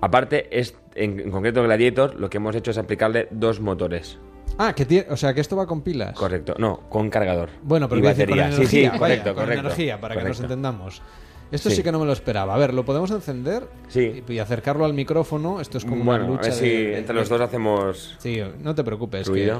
[0.00, 4.18] Aparte, es, en, en concreto Gladiator, lo que hemos hecho es aplicarle dos motores.
[4.56, 6.14] Ah, que tiene, o sea, que esto va con pilas.
[6.14, 6.54] Correcto.
[6.58, 7.50] No, con cargador.
[7.62, 8.44] Bueno, pero y decir, batería.
[8.44, 9.60] con sí, energía, sí, vaya, correcto, con correcto.
[9.66, 11.02] energía, para que nos entendamos.
[11.50, 11.76] Esto Sí.
[11.76, 11.82] sí.
[11.82, 12.54] que no me lo esperaba.
[12.54, 13.66] A ver, ¿lo podemos encender?
[13.88, 14.22] Sí.
[14.28, 15.60] Y, y acercarlo al micrófono.
[15.60, 18.38] Esto es como Bueno, una a lucha ver si de- entre los dos hacemos Sí,
[18.62, 19.28] no te preocupes.
[19.30, 19.54] que-.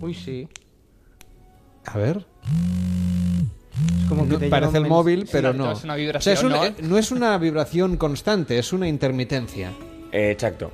[0.00, 0.46] Uy, sí.
[1.86, 2.24] A ver.
[4.02, 5.72] Es como que No, parece el móvil, pero no.
[5.72, 6.64] es una O sea, vibración, es un- ¿no?
[6.64, 9.72] eh, no es una vibración constante, es una intermitencia.
[10.12, 10.70] Eh, exacto.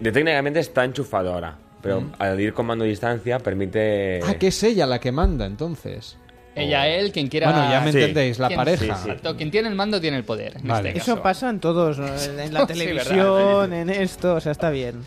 [0.00, 2.12] De técnicamente está enchufado ahora, pero Mm.
[2.18, 4.20] al ir con mando de distancia permite...
[4.24, 6.16] Ah, que es ella la que manda, entonces.
[6.60, 7.50] Ella, él, quien quiera.
[7.50, 7.98] Bueno, ya me Sí.
[7.98, 8.78] entendéis, la Quien- pareja.
[8.78, 9.10] Sí, sí.
[9.10, 10.56] Exacto, quien tiene el mando tiene el poder.
[10.56, 10.88] En Vale.
[10.90, 12.06] este Eso pasa en todos, ¿no?
[12.42, 15.04] en la Sí, televisión, en esto, o sea, está bien.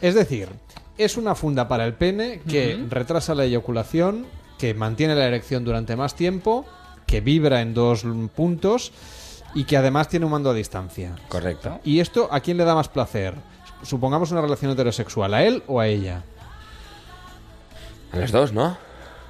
[0.00, 0.48] Es decir,
[0.96, 4.26] es una funda para el pene que retrasa la eyaculación,
[4.58, 6.66] que mantiene la erección durante más tiempo,
[7.06, 8.04] que vibra en dos
[8.34, 8.92] puntos
[9.54, 11.12] y que además tiene un mando a distancia.
[11.28, 11.80] Correcto.
[11.84, 13.34] ¿Y esto a quién le da más placer?
[13.82, 16.22] Supongamos una relación heterosexual, ¿a él o a ella?
[18.12, 18.76] A los dos, ¿no?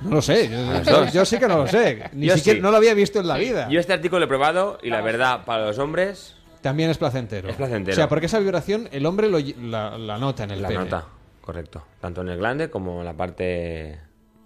[0.02, 2.04] No lo sé, yo, A los yo- sí que no lo sé.
[2.12, 2.62] Ni Yo siquiera sí.
[2.62, 3.68] no lo había visto en la vida.
[3.70, 7.48] Yo este artículo lo he probado y la verdad, para los hombres, También es placentero.
[7.48, 7.92] Es placentero.
[7.94, 10.80] O sea, porque esa vibración el hombre lo la, la nota en el la pene.
[10.80, 11.04] nota.
[11.40, 11.84] Correcto.
[12.00, 13.98] Tanto en el glande como en la parte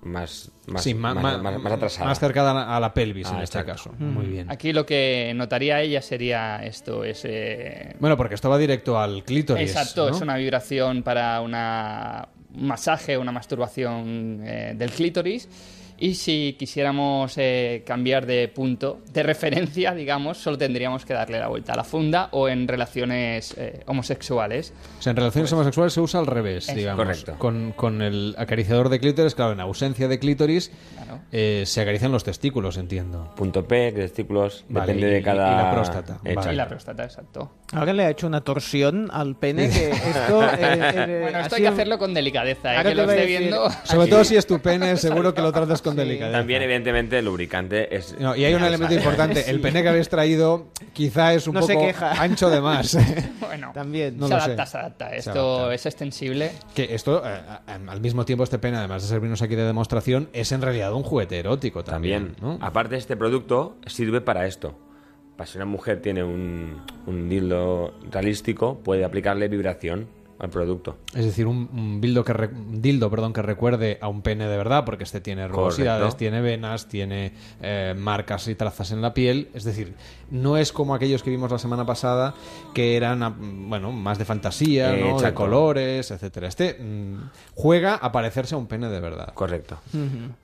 [0.03, 2.07] más, más, sí, ma- más, ma- más- más atrasada.
[2.09, 3.91] Más cercana a la- a la pelvis en Ah, este exacto.
[3.91, 4.03] caso.
[4.05, 4.51] Muy bien.
[4.51, 7.95] Aquí lo que notaría ella sería esto, ese...
[8.01, 9.70] Bueno, porque esto va directo al clítoris.
[9.70, 10.15] Exacto, ¿no?
[10.16, 15.49] es una vibración para una, un masaje, una masturbación eh, del clítoris.
[16.05, 21.47] Y si quisiéramos eh, cambiar de punto de referencia, digamos, solo tendríamos que darle la
[21.47, 24.73] vuelta a la funda o en relaciones eh, homosexuales.
[24.99, 27.05] O sea, en relaciones homosexuales se usa al revés, digamos.
[27.07, 27.35] Correcto.
[27.39, 31.20] Con, con el acariciador de clítoris, claro, en ausencia de clítoris Claro.
[31.31, 33.33] eh, se acarician los testículos, entiendo.
[33.37, 35.53] Punto P, testículos, Vale, depende y- de cada...
[35.53, 36.19] y la próstata.
[36.35, 36.53] Vale.
[36.53, 37.53] Y la próstata, exacto.
[37.73, 40.43] Ahora le ha hecho una torsión al pene que esto...
[40.43, 42.83] eh, eh, Bueno, ha esto hay que hacerlo con delicadeza, ¿eh?
[42.83, 43.70] Que lo esté viendo.
[43.85, 47.94] Sobre todo si es tu pene, seguro que lo tratas con También, evidentemente, el lubricante
[47.97, 48.16] es...
[48.19, 49.48] No, y hay un elemento importante.
[49.51, 52.12] El pene que habéis traído quizá es un No se poco queja.
[52.23, 52.97] ancho de más.
[53.40, 54.19] Bueno, También.
[54.19, 54.44] No se lo sé.
[54.47, 55.10] adapta, se adapta.
[55.10, 55.74] Se Esto adapta.
[55.74, 56.52] es extensible.
[56.74, 57.31] que esto, eh,
[57.69, 60.93] eh, al mismo tiempo, este pene, además de servirnos aquí de demostración, es en realidad
[60.93, 62.35] un juguete erótico también.
[62.35, 62.59] También.
[62.60, 62.64] ¿no?
[62.64, 64.78] Aparte, este producto sirve para esto.
[65.36, 70.06] Para si una mujer tiene un, un dildo realístico, puede aplicarle vibración
[70.43, 70.97] al producto.
[71.14, 74.47] Es decir, un, un dildo, que re- un dildo perdón, que recuerde a un pene
[74.48, 76.16] de verdad, porque este tiene rugosidades, Correcto.
[76.19, 77.32] tiene venas, tiene
[77.62, 79.48] eh, marcas y trazas en la piel.
[79.55, 79.94] Es decir,
[80.31, 82.35] no es como aquellos que vimos la semana pasada,
[82.74, 85.20] que eran bueno, más de fantasía, Eh, ¿no?
[85.20, 86.48] de colores, etcétera.
[86.48, 89.32] Este mm, juega a parecerse a un pene de verdad.
[89.35, 89.78] Correcto.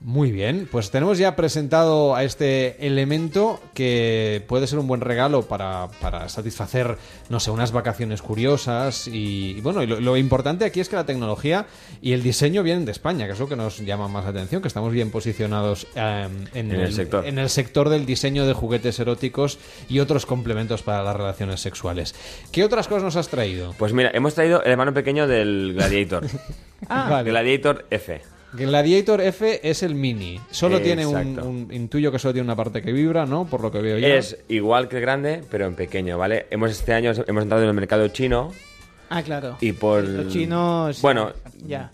[0.01, 5.43] Muy bien, pues tenemos ya presentado a este elemento que puede ser un buen regalo
[5.43, 6.97] para, para satisfacer,
[7.31, 10.97] no sé, unas vacaciones curiosas y, y bueno, y lo, lo importante aquí es que
[10.97, 11.67] la tecnología
[12.01, 14.63] y el diseño vienen de España, que es lo que nos llama más la atención,
[14.63, 17.27] que estamos bien posicionados eh, en, En el sector.
[17.27, 19.59] en el sector del diseño de juguetes eróticos
[19.89, 22.15] y otros complementos para las relaciones sexuales.
[22.53, 23.75] ¿Qué otras cosas nos has traído?
[23.79, 26.27] Pues mira, hemos traído el hermano pequeño del Gladiator.
[26.89, 27.09] Ah.
[27.11, 27.31] Vale.
[27.31, 28.21] Gladiator F.
[28.53, 30.41] Gladiator F es el mini.
[30.51, 33.47] Solo tiene un- Intuyo que solo tiene una parte que vibra, ¿no?
[33.47, 34.07] Por lo que veo yo.
[34.07, 36.47] Es igual que el grande, pero en pequeño, ¿vale?
[36.51, 38.53] Hemos este año hemos entrado en el mercado chino
[39.11, 39.57] Ah, claro.
[39.61, 41.01] y por Los chinos.
[41.03, 41.33] bueno,
[41.67, 41.91] Ya.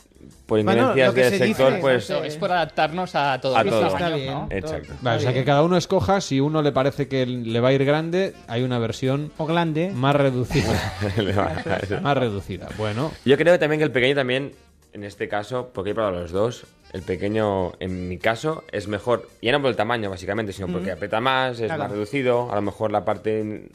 [0.46, 3.64] por Bueno, injerencias que del se sector, dice, pues es por adaptarnos a todos A
[3.64, 4.14] los todo.
[4.16, 4.38] bien.
[4.50, 4.92] exacto.
[5.00, 7.72] Vale, o sea que cada uno escoja, si uno le parece que le va a
[7.72, 9.90] ir grande, hay una versión O grande.
[9.94, 10.92] más reducida.
[11.96, 12.68] A más reducida.
[12.76, 14.52] Bueno, Yo creo también que el pequeño también,
[14.92, 19.28] en este caso, porque he probado los dos, el pequeño, en mi caso, es mejor,
[19.42, 21.82] ya no por el tamaño, básicamente, sino porque aprieta más, es Claro.
[21.84, 23.68] más reducido, a lo mejor la parte...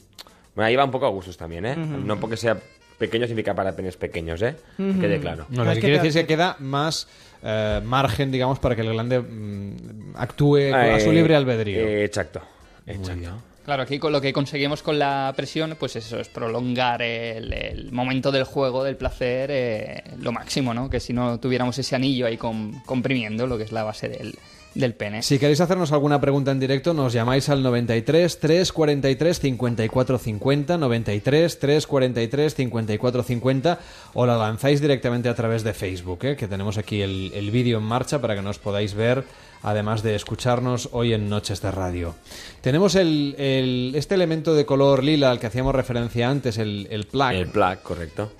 [0.55, 1.75] Bueno, ahí va un poco a gustos también, ¿eh?
[1.75, 2.57] No porque sea
[2.99, 4.55] pequeño significa para penes pequeños, ¿eh?
[4.77, 5.47] Que quede claro.
[5.49, 7.07] no, lo que que quiere decir es que queda más
[7.41, 11.79] eh, margen, digamos, para que el grande mm, actúe a su Eh, libre albedrío.
[11.79, 12.41] eh, exacto,
[12.85, 13.41] exacto.
[13.65, 17.91] Claro, aquí con lo que conseguimos con la presión, pues eso es prolongar el, el
[17.91, 20.89] momento del juego, del placer, eh, lo máximo, ¿no?
[20.89, 24.33] Que si no tuviéramos ese anillo ahí com- comprimiendo, lo que es la base del,
[24.79, 25.21] del pene.
[25.21, 31.59] Si queréis hacernos alguna pregunta en directo, nos llamáis al 93 343 54 50, 93
[31.59, 33.79] 343 54 50
[34.13, 36.35] o la lanzáis directamente a través de Facebook, ¿eh?
[36.35, 39.23] que tenemos aquí el, el vídeo en marcha para que nos podáis ver,
[39.61, 42.15] además de escucharnos hoy en Noches de Radio.
[42.61, 47.05] Tenemos el, el- este elemento de color lila al que hacíamos referencia antes, el, el
[47.05, 47.31] plug.
[47.33, 48.31] El plug, correcto.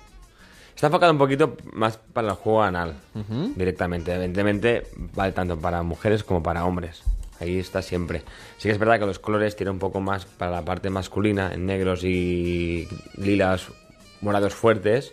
[0.80, 2.94] Está enfocado un poquito más para el juego anal,
[3.54, 4.14] directamente.
[4.14, 4.84] Evidentemente,
[5.14, 7.02] vale tanto para mujeres como para hombres.
[7.38, 8.22] Ahí está siempre.
[8.56, 11.52] Sí que es verdad que los colores tienen un poco más para la parte masculina,
[11.52, 12.88] en negros y
[13.18, 13.66] lilas,
[14.22, 15.12] morados fuertes.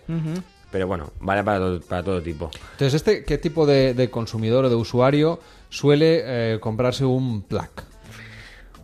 [0.72, 2.50] Pero bueno, vale para todo, para todo tipo.
[2.72, 7.72] Entonces, este, ¿qué tipo de, de consumidor o de usuario suele eh, comprarse un plug?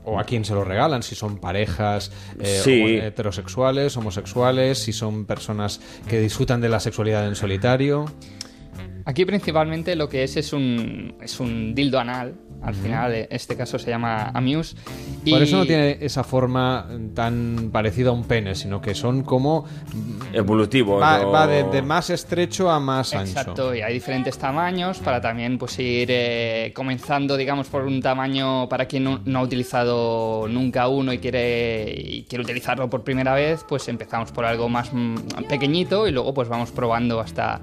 [0.06, 1.02] ¿O a quién se lo regalan?
[1.04, 2.98] Si son parejas eh, Sí.
[3.02, 8.06] heterosexuales, homosexuales, si son personas que disfrutan de la sexualidad en solitario.
[9.06, 12.36] Aquí principalmente lo que es es un, es un dildo anal.
[12.64, 14.76] Al final, en este caso se llama Amuse.
[15.26, 19.24] Y Por eso no tiene esa forma tan parecida a un pene, sino que son
[19.24, 19.66] como...
[20.32, 20.98] Evolutivo.
[21.00, 23.32] Va, o- va de, de más estrecho a más ancho.
[23.40, 28.68] Exacto, y hay diferentes tamaños para también pues ir eh, comenzando, digamos, por un tamaño
[28.70, 33.34] para quien no, no ha utilizado nunca uno y quiere, y quiere utilizarlo por primera
[33.34, 35.16] vez, pues empezamos por algo más mm,
[35.50, 37.60] pequeñito y luego pues vamos probando hasta,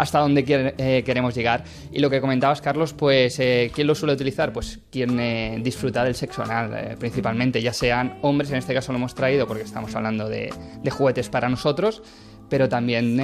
[0.00, 1.64] hasta quiere- eh, queremos llegar.
[1.92, 4.52] Y lo que comentabas, Carlos, pues eh, ¿quién lo suele utilizar?
[4.52, 8.98] Pues quien eh, disfruta del sexo anal, principalmente, ya sean hombres, en este caso lo
[8.98, 10.52] hemos traído porque estamos hablando de,
[10.82, 12.02] de juguetes para nosotros,
[12.48, 13.16] pero también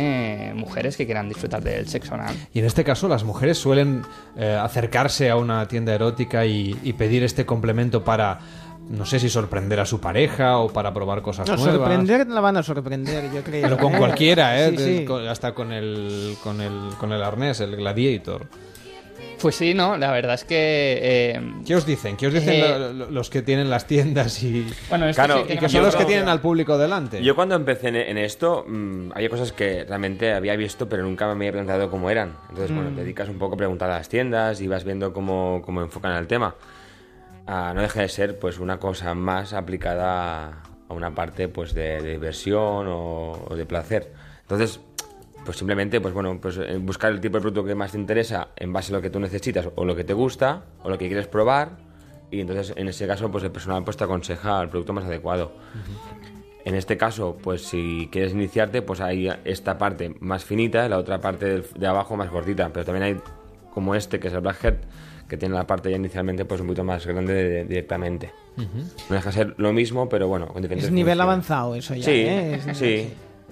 [0.55, 2.35] mujeres que quieran disfrutar del sexo anal.
[2.53, 4.03] Y en este caso las mujeres suelen
[4.39, 8.39] acercarse a una tienda erótica y, y pedir este complemento para,
[8.89, 11.75] no sé si sorprender a su pareja o para probar cosas No, nuevas.
[11.77, 13.63] sorprender la van a sorprender, yo creo.
[13.63, 13.99] Pero con ¿eh?
[13.99, 14.71] cualquiera, ¿eh?
[14.77, 15.13] Sí, sí.
[15.29, 18.47] hasta con el, con, el, con el arnés, el gladiator.
[19.41, 20.99] Pues sí, no, la verdad es que...
[21.03, 22.17] eh, ¿Qué os dicen?
[22.17, 25.45] ¿Qué os dicen Eh, lo- lo- los que tienen las tiendas y, Bueno, esto Claro,
[25.47, 27.23] sí y que son los que tienen al público delante?
[27.23, 31.27] Yo cuando empecé en, en esto, mm, había cosas que realmente había visto, pero nunca
[31.27, 32.35] me había preguntado cómo eran.
[32.49, 35.61] Entonces, bueno, te dedicas un poco a preguntar a las tiendas y vas viendo cómo,
[35.65, 36.55] cómo enfocan el tema.
[37.47, 40.47] Ah, no deja de ser pues una cosa más aplicada
[40.89, 44.13] a- una parte pues de, de diversión o, o de placer.
[44.43, 44.81] Entonces,
[45.45, 48.49] pues simplemente pues bueno, pues eh, buscar el tipo de producto que más te interesa
[48.57, 51.07] en base a lo que tú necesitas o lo que te gusta o lo que
[51.07, 51.71] quieres probar
[52.31, 55.53] y entonces en ese caso pues el personal pues te aconseja el producto más adecuado.
[56.65, 61.21] En este caso, pues si quieres iniciarte, pues hay esta parte más finita la otra
[61.21, 62.71] parte de abajo más gordita.
[62.73, 63.17] Pero también hay
[63.73, 64.75] como este, que es el Blackhead,
[65.29, 68.33] que tiene la parte ya inicialmente pues un poquito más grande de- directamente.
[68.57, 71.23] No deja de ser lo mismo, pero bueno, con diferentes Es nivel funciones.
[71.23, 72.55] avanzado eso ya, Sí, ¿eh?
[72.67, 72.85] Es- sí.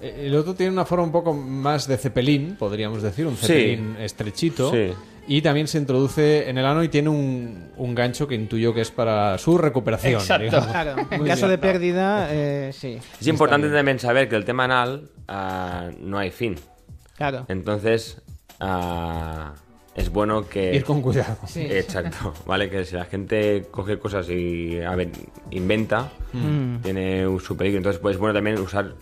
[0.01, 3.47] Eh, El otro tiene una forma un poco más de cepelín, podríamos decir, un Sí.
[3.47, 4.71] cepelín estrechito.
[4.71, 4.91] Sí.
[5.27, 8.81] Y también se introduce en el ano y tiene un, un gancho que intuyo que
[8.81, 10.21] es para su recuperación.
[10.21, 10.61] Exacto.
[10.71, 11.51] Claro, en Muy caso bien.
[11.51, 12.99] de pérdida, eh, sí.
[13.19, 16.55] Es importante también saber que el tema anal ah, no hay fin.
[17.17, 17.45] Claro.
[17.47, 18.21] Entonces,
[18.59, 19.53] ah,
[19.95, 20.75] es bueno que...
[20.75, 21.37] Ir con cuidado.
[21.47, 21.61] Sí.
[21.61, 22.69] Exacto, ¿vale?
[22.69, 25.09] Que si la gente coge cosas y a ver,
[25.51, 26.81] inventa, Mm.
[26.83, 27.77] tiene un su peligro.
[27.77, 28.93] Entonces, pues es bueno también usar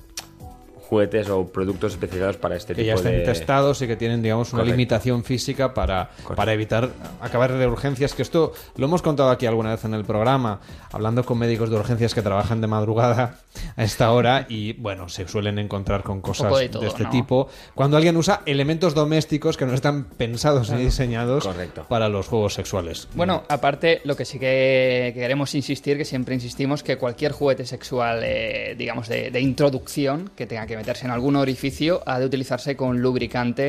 [0.93, 3.23] juguetes o productos especializados para este que tipo ya estén de...
[3.23, 4.77] testados y que tienen, digamos, una Correcto.
[4.77, 6.89] limitación física para, para evitar
[7.19, 8.13] acabar de urgencias.
[8.13, 10.59] Que esto lo hemos contado aquí alguna vez en el programa,
[10.91, 13.39] hablando con médicos de urgencias que trabajan de madrugada
[13.75, 17.09] a esta hora y, bueno, se suelen encontrar con cosas de todo, este ¿no?
[17.09, 17.47] tipo.
[17.73, 21.49] Cuando alguien usa elementos domésticos que no están pensados ni diseñados
[21.89, 23.07] para los juegos sexuales.
[23.15, 28.21] Bueno, aparte, lo que sí que queremos insistir, que siempre insistimos, que cualquier juguete sexual,
[28.23, 32.75] eh, digamos, de, de introducción, que tenga que meterse en algún orificio, ha de utilizarse
[32.75, 33.63] con lubricante,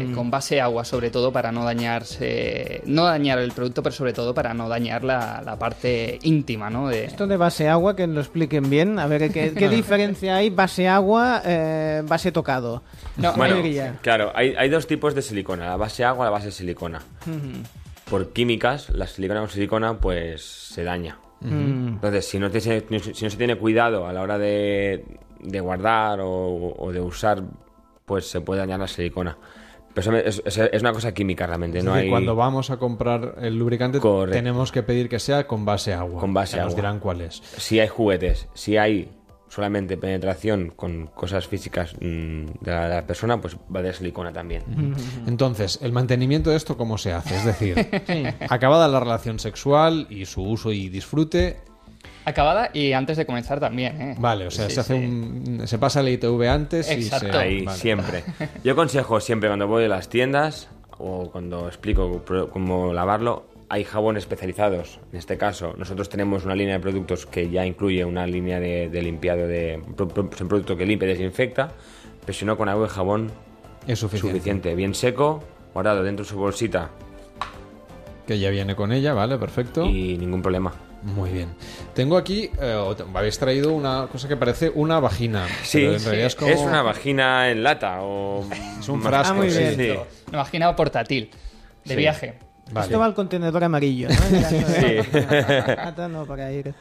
[0.00, 0.14] eh, Mm.
[0.14, 4.32] con base agua, sobre todo para no dañarse, no dañar el producto, pero sobre todo
[4.34, 6.88] para no dañar la, la parte íntima, ¿no?
[6.88, 8.98] De, Esto de base agua, que lo expliquen bien.
[8.98, 12.82] A ver, ¿qué, qué diferencia hay base agua, eh, base tocado?
[13.16, 13.98] Bueno, Mayoría.
[14.00, 17.02] claro, hay, hay dos tipos de silicona, la base agua y la base silicona.
[18.10, 21.18] Por químicas, la silicona con silicona pues se daña.
[21.46, 22.70] Entonces, si no, te- si
[23.24, 25.04] no se tiene cuidado a la hora de,
[25.44, 27.42] de guardar o, o de usar,
[28.04, 29.36] pues se puede dañar la silicona.
[29.94, 32.10] Pero eso es, una cosa química realmente, Es no decir, hay...
[32.10, 34.36] cuando vamos a comprar el lubricante Correcto.
[34.36, 36.20] tenemos que pedir que sea con base agua.
[36.20, 36.82] Con base Ya Nos agua.
[36.82, 37.40] dirán cuál es.
[37.58, 39.08] Si hay juguetes, si hay
[39.48, 44.32] solamente penetración con cosas físicas mm, de, la, de la persona, pues va de silicona
[44.32, 44.64] también.
[45.28, 47.36] Entonces, el mantenimiento de esto, ¿cómo se hace?
[47.36, 47.76] Es decir,
[48.50, 51.58] acabada la relación sexual y su uso y disfrute,
[52.24, 54.14] Acabada y antes de comenzar también, ¿eh?
[54.18, 55.04] vale, o sea, Sí, se hace sí.
[55.06, 57.30] un, se pasa el ITV antes y se...
[57.30, 57.78] Ahí, vale.
[57.78, 58.24] siempre.
[58.64, 60.68] Yo aconsejo siempre cuando voy a las tiendas
[60.98, 62.22] o cuando explico
[62.52, 65.00] cómo lavarlo, hay jabones especializados.
[65.12, 68.88] En este caso, nosotros tenemos una línea de productos que ya incluye una línea de,
[68.88, 71.72] de limpiado de un producto que limpia y desinfecta,
[72.20, 73.30] pero si no con agua y jabón
[73.86, 74.74] Es suficiente.
[74.74, 75.42] bien seco,
[75.74, 76.90] guardado dentro de su bolsita
[78.26, 79.84] Que ya viene con ella, vale, perfecto.
[79.84, 80.72] y ningún problema.
[81.04, 81.50] Muy bien.
[81.94, 85.46] Tengo aquí, eh, habéis traído una cosa que parece una vagina.
[85.62, 86.50] Sí, pero en sí, realidad es, como...
[86.50, 88.44] es una vagina en lata o
[88.80, 89.74] Es un frasco, Ah, muy sí, bien.
[89.76, 89.98] sí.
[90.28, 91.30] Una vagina portátil,
[91.84, 91.96] de Sí.
[91.96, 92.38] viaje.
[92.80, 94.14] Esto va al contenedor amarillo, ¿no?
[94.38, 94.96] Sí.
[95.78, 96.74] Ata no, para ir.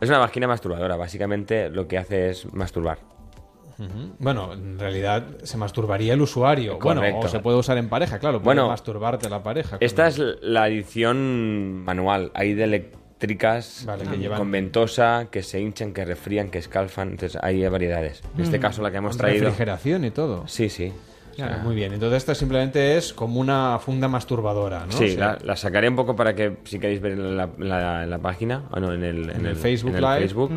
[0.00, 2.98] Es una vagina masturbadora, básicamente lo que hace es masturbar.
[4.18, 6.78] Bueno, en realidad se masturbaría el usuario.
[6.78, 8.38] Bueno, o se puede usar en pareja, claro.
[8.42, 9.78] Puede Bueno, masturbarte la pareja.
[9.80, 12.30] Esta es la edición manual.
[12.34, 12.66] Hay de
[13.24, 17.10] eléctricas Vale, que llevan- con ventosa, que se hinchan, que refrían, que escalfan.
[17.10, 18.22] Entonces hay variedades.
[18.36, 18.62] En este Mm.
[18.62, 19.44] caso la que hemos Con traído...
[19.46, 20.46] refrigeración y todo.
[20.48, 20.92] Sí, sí.
[21.32, 21.92] O sea, Claro, muy bien.
[21.92, 24.92] Entonces esta simplemente es como una funda masturbadora, ¿no?
[24.92, 28.06] Sí, O sea, la, la sacaré un poco para que si queréis ver la, la-
[28.06, 30.20] la página, o no, en el, en el Facebook en el Live.
[30.20, 30.50] Facebook.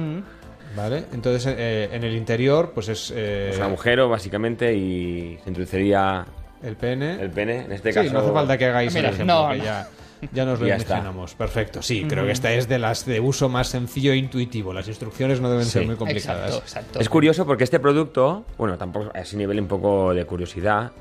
[0.75, 3.13] Vale, entonces eh, en el interior, pues es.
[3.15, 6.25] eh, Es un agujero, básicamente, y se introduciría
[6.63, 7.21] el pene.
[7.21, 8.11] El pene, en este sí, caso.
[8.11, 9.63] no hace falta que hagáis Mira, el ejemplo, no, que no.
[9.63, 9.87] ya,
[10.31, 10.95] ya nos lo Ya está.
[10.95, 11.35] imaginamos.
[11.35, 14.73] Perfecto, sí, creo que esta es de las de uso más sencillo e intuitivo.
[14.73, 16.45] Las instrucciones no deben ser muy complicadas.
[16.45, 16.99] Exacto, exacto.
[16.99, 20.91] Es curioso porque este producto, bueno, tampoco a ese nivel un poco de curiosidad,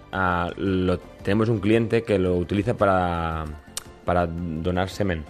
[0.56, 3.44] lo, tenemos un cliente que lo utiliza para,
[4.04, 5.24] para donar semen.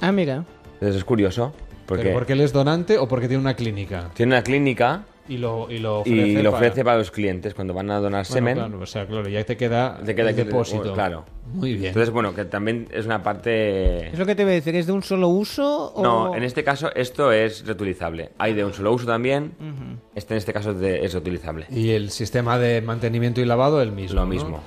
[0.00, 0.44] Ah, mira.
[0.74, 1.54] Entonces es curioso
[1.86, 4.10] porque ¿Pero porque él es donante o porque tiene una clínica?
[4.14, 6.16] tiene una clínica Y lo, y lo ofrece.
[6.28, 8.54] y lo para- ofrece para los clientes cuando van a donar Bueno, semen.
[8.54, 10.92] claro, o sea, claro, ya te queda, te queda el que- depósito.
[10.94, 11.24] Claro.
[11.52, 11.86] Muy bien.
[11.88, 14.08] Entonces, bueno, que también es una parte...
[14.08, 14.74] ¿Es lo que te voy a decir?
[14.76, 15.92] ¿Es de un solo uso?
[15.94, 16.02] O...
[16.02, 18.30] No, en este caso esto es reutilizable.
[18.38, 19.52] Hay de un solo uso también.
[19.60, 19.98] Ujú.
[20.14, 21.66] Este en este caso es, de- es reutilizable.
[21.70, 24.16] Y el sistema de mantenimiento y lavado el mismo.
[24.16, 24.26] Lo ¿no?
[24.26, 24.60] mismo.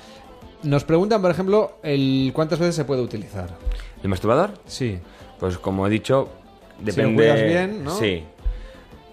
[0.64, 3.50] Nos preguntan, por ejemplo, el cuántas veces se puede utilizar.
[4.04, 4.52] ¿El masturbador?
[4.66, 5.00] Sí.
[5.40, 6.30] Pues como he dicho,
[6.80, 7.16] lo depende...
[7.16, 7.92] cuidas bien, ¿no?
[7.92, 8.24] Sí.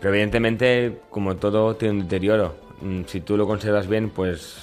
[0.01, 2.55] Pero evidentemente, como todo, tiene un deterioro.
[2.82, 4.56] Mm, Si tú lo conservas bien, pues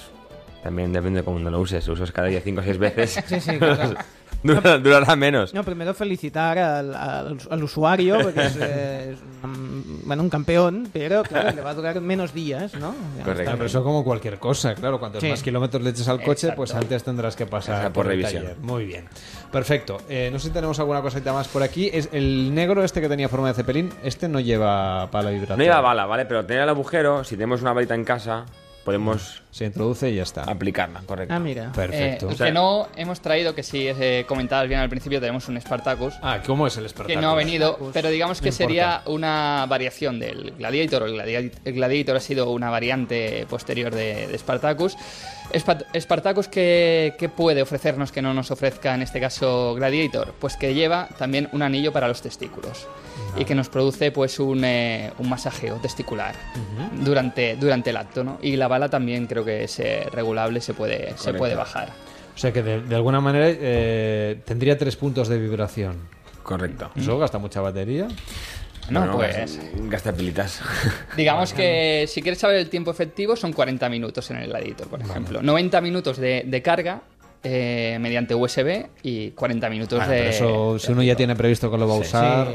[0.62, 1.86] también depende de cómo no lo uses.
[1.86, 3.22] Lo usas cada día 5 o 6 veces.
[3.26, 3.94] Sí, sí, claro.
[4.62, 5.54] Dura- durará menos.
[5.54, 10.88] No, primero felicitar al, al- al usuario, porque es, eh, es un, bueno, un campeón,
[10.92, 12.94] pero claro, le va a durar menos días, ¿no?
[13.18, 14.98] Está pero eso como cualquier cosa, claro.
[15.00, 15.28] Cuantos Sí.
[15.30, 16.56] más kilómetros le eches al coche, Exacto.
[16.56, 18.42] pues antes tendrás que pasar por revisión.
[18.42, 18.58] taller.
[18.58, 19.06] Muy bien.
[19.50, 19.98] Perfecto.
[20.08, 21.88] Eh, no sé si tenemos alguna cosita más por aquí.
[21.92, 23.90] Es el negro este que tenía forma de cepelín.
[24.02, 25.56] Este no lleva pala vibratoria.
[25.56, 26.26] No lleva bala, ¿vale?
[26.26, 28.44] Pero tener el agujero, si tenemos una balita en casa,
[28.84, 29.42] podemos...
[29.50, 30.42] Se introduce y ya está.
[30.42, 31.32] Aplicarla, correcto.
[31.32, 31.70] Ah, mira.
[31.72, 32.28] Perfecto.
[32.28, 35.46] Eh, O sea- que no hemos traído, que sí eh, comentabas bien al principio, tenemos
[35.48, 36.14] un Spartacus.
[36.22, 37.14] Ah, ¿cómo es el Spartacus?
[37.14, 41.04] Que no ha venido, pero digamos que No sería una variación del Gladiator.
[41.04, 44.96] El, Gladi- el Gladiator ha sido una variante posterior de, de Spartacus.
[45.54, 50.34] Spa- Spartacus, ¿qué, qué puede ofrecernos que no nos ofrezca en este caso Gladiator?
[50.38, 52.86] Pues que lleva también un anillo para los testículos
[53.36, 56.34] y que nos produce pues un, eh, un masajeo testicular
[57.00, 58.24] durante, durante el acto.
[58.24, 58.38] ¿no?
[58.42, 61.88] Y la bala también creo que es eh, regulable, se puede, se puede bajar.
[62.34, 65.96] O sea que de, de alguna manera eh, tendría tres puntos de vibración.
[66.42, 66.90] Correcto.
[66.96, 68.06] ¿Eso gasta mucha batería?
[68.90, 69.58] No, Bueno, pues
[69.88, 70.60] Gasta pilitas.
[71.16, 75.00] digamos que si quieres saber el tiempo efectivo son 40 minutos en el editor, por
[75.00, 75.42] ejemplo.
[75.42, 77.02] 90 minutos de, de carga
[77.44, 80.18] eh, mediante USB y 40 minutos Bueno, de...
[80.18, 82.54] pero eso, si uno ya tiene previsto que lo va a Sí, usar, sí.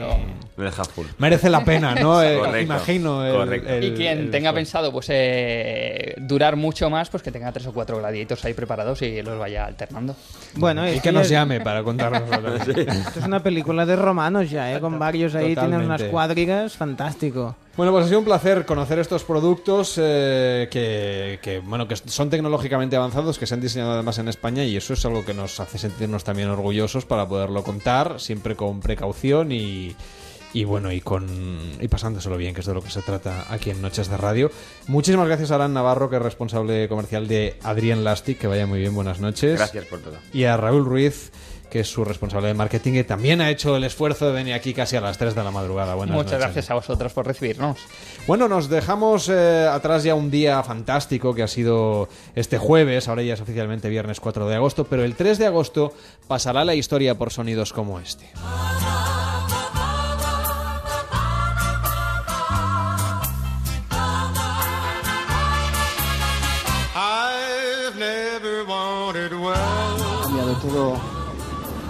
[0.58, 1.06] Lo deja full.
[1.20, 2.22] merece la pena, ¿no?
[2.24, 2.60] Eh, Correcto.
[2.62, 3.26] imagino.
[3.26, 3.70] el- Correcto.
[3.70, 7.68] el- y quien el tenga pensado pues eh, durar mucho más, pues que tenga tres
[7.68, 10.16] o cuatro gladiators ahí preparados y los vaya alternando.
[10.56, 12.30] Bueno, Y que nos llame para contarnos.
[12.68, 14.80] Esto es una película de romanos ya, ¿eh?
[14.80, 16.10] Con varios ahí, tienen unas Totalmente.
[16.12, 17.56] cuadrigas, fantástico.
[17.80, 22.30] Bueno, pues ha sido un placer conocer estos productos eh, que, que, bueno, que son
[22.30, 25.62] tecnológicamente avanzados, que se han diseñado además en España y eso es algo que nos
[25.62, 29.96] hace sentirnos también orgullosos para poderlo contar, siempre con precaución y,
[30.54, 31.26] y bueno, y con
[31.80, 34.52] y pasándoselo bien, que es de lo que se trata aquí en Noches de Radio.
[34.88, 38.80] Muchísimas gracias a Alan Navarro, que es responsable comercial de Adrián Lastic, que vaya muy
[38.80, 39.58] bien, buenas noches.
[39.58, 40.18] Gracias por todo.
[40.34, 41.32] Y a Raúl Ruiz,
[41.70, 44.74] que es su responsable de marketing, que también ha hecho el esfuerzo de venir aquí
[44.74, 45.96] casi a las 3 de la madrugada.
[45.96, 46.46] Buenas Muchas noches.
[46.46, 47.78] gracias a vosotros por recibirnos.
[48.28, 53.22] Bueno, nos dejamos eh, atrás ya un día fantástico que ha sido este jueves, ahora
[53.24, 55.94] ya es oficialmente viernes 4 de agosto, pero el 3 de agosto
[56.28, 58.30] pasará la historia por sonidos como este.
[66.96, 70.20] I've never wanted well.
[70.30, 71.19] cambiado todo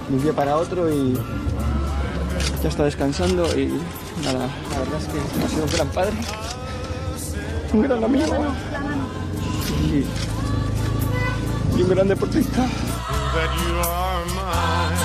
[0.10, 1.14] de un día para otro y
[2.64, 3.68] ya está descansando y
[4.24, 6.14] nada, la verdad es que ha sido un gran padre,
[7.74, 8.36] un gran amigo
[9.84, 10.06] y,
[11.78, 12.66] y un gran deportista.
[13.32, 14.98] That you are mine.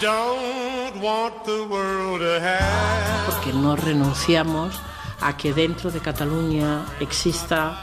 [0.00, 3.26] Don't want the world to have.
[3.26, 4.80] porque no renunciamos
[5.20, 7.78] a que dentro de Cataluña exista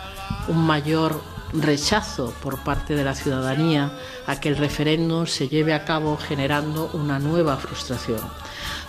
[0.48, 1.22] un mayor
[1.62, 3.92] rechazo por parte de la ciudadanía
[4.28, 8.22] a que el referéndum se lleve a cabo generando una nueva frustración.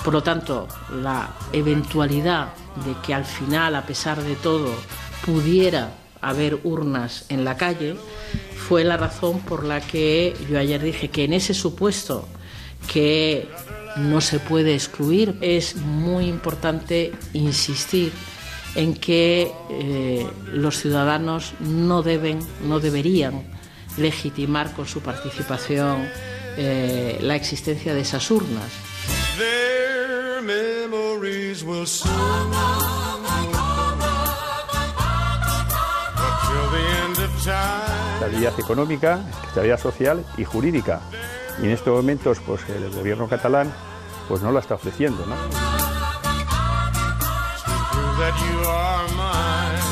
[0.04, 0.68] Por lo tanto,
[1.02, 2.48] la eventualidad
[2.84, 4.72] de que al final, a pesar de todo,
[5.24, 7.96] pudiera haber urnas en la calle,
[8.56, 12.28] fue la razón por la que yo ayer dije que en ese supuesto
[12.92, 13.48] que
[13.96, 18.12] no se puede excluir, es muy importante insistir
[18.76, 23.42] en que eh, los ciudadanos no deben, no deberían
[23.96, 26.06] legitimar con su participación
[26.58, 28.70] eh, la existencia de esas urnas.
[38.14, 41.00] Estabilidad económica, estabilidad social y jurídica.
[41.62, 43.72] Y en estos momentos, pues el gobierno catalán
[44.28, 45.75] pues no la está ofreciendo, ¿no?
[48.18, 49.82] That you are mine.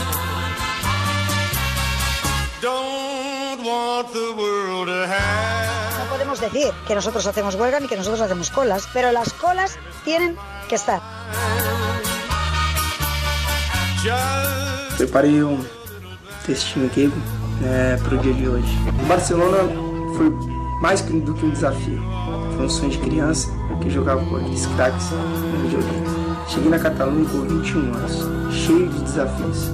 [2.60, 5.98] Don't want the world to have.
[5.98, 9.78] No podemos decir que nosotros hacemos huelga ni que nosotros hacemos colas, pero las colas
[10.04, 10.36] tienen
[10.68, 11.00] que estar.
[14.96, 15.62] Preparei um
[16.46, 17.12] textinho aqui
[17.60, 18.76] né, para o dia de hoje.
[19.06, 19.58] Barcelona
[20.16, 20.30] foi
[20.80, 22.02] mais do que um desafio.
[22.56, 23.50] Foi um sonho de criança
[23.82, 26.23] que jogava com aqueles craques no videogame.
[26.48, 29.72] Cheguei na Catalunha com 21 anos, cheio de desafios.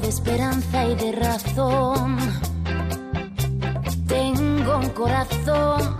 [0.00, 2.16] De esperanza y de razón.
[4.06, 5.99] Tengo un corazón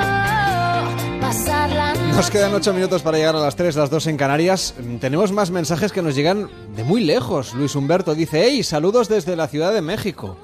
[2.21, 4.75] Nos quedan 8 minutos para llegar a las 3, las 2 en Canarias.
[4.77, 7.55] Mm, Tenemos más mensajes que nos llegan de muy lejos.
[7.55, 10.37] Luis Humberto dice, hey, saludos desde la Ciudad de México.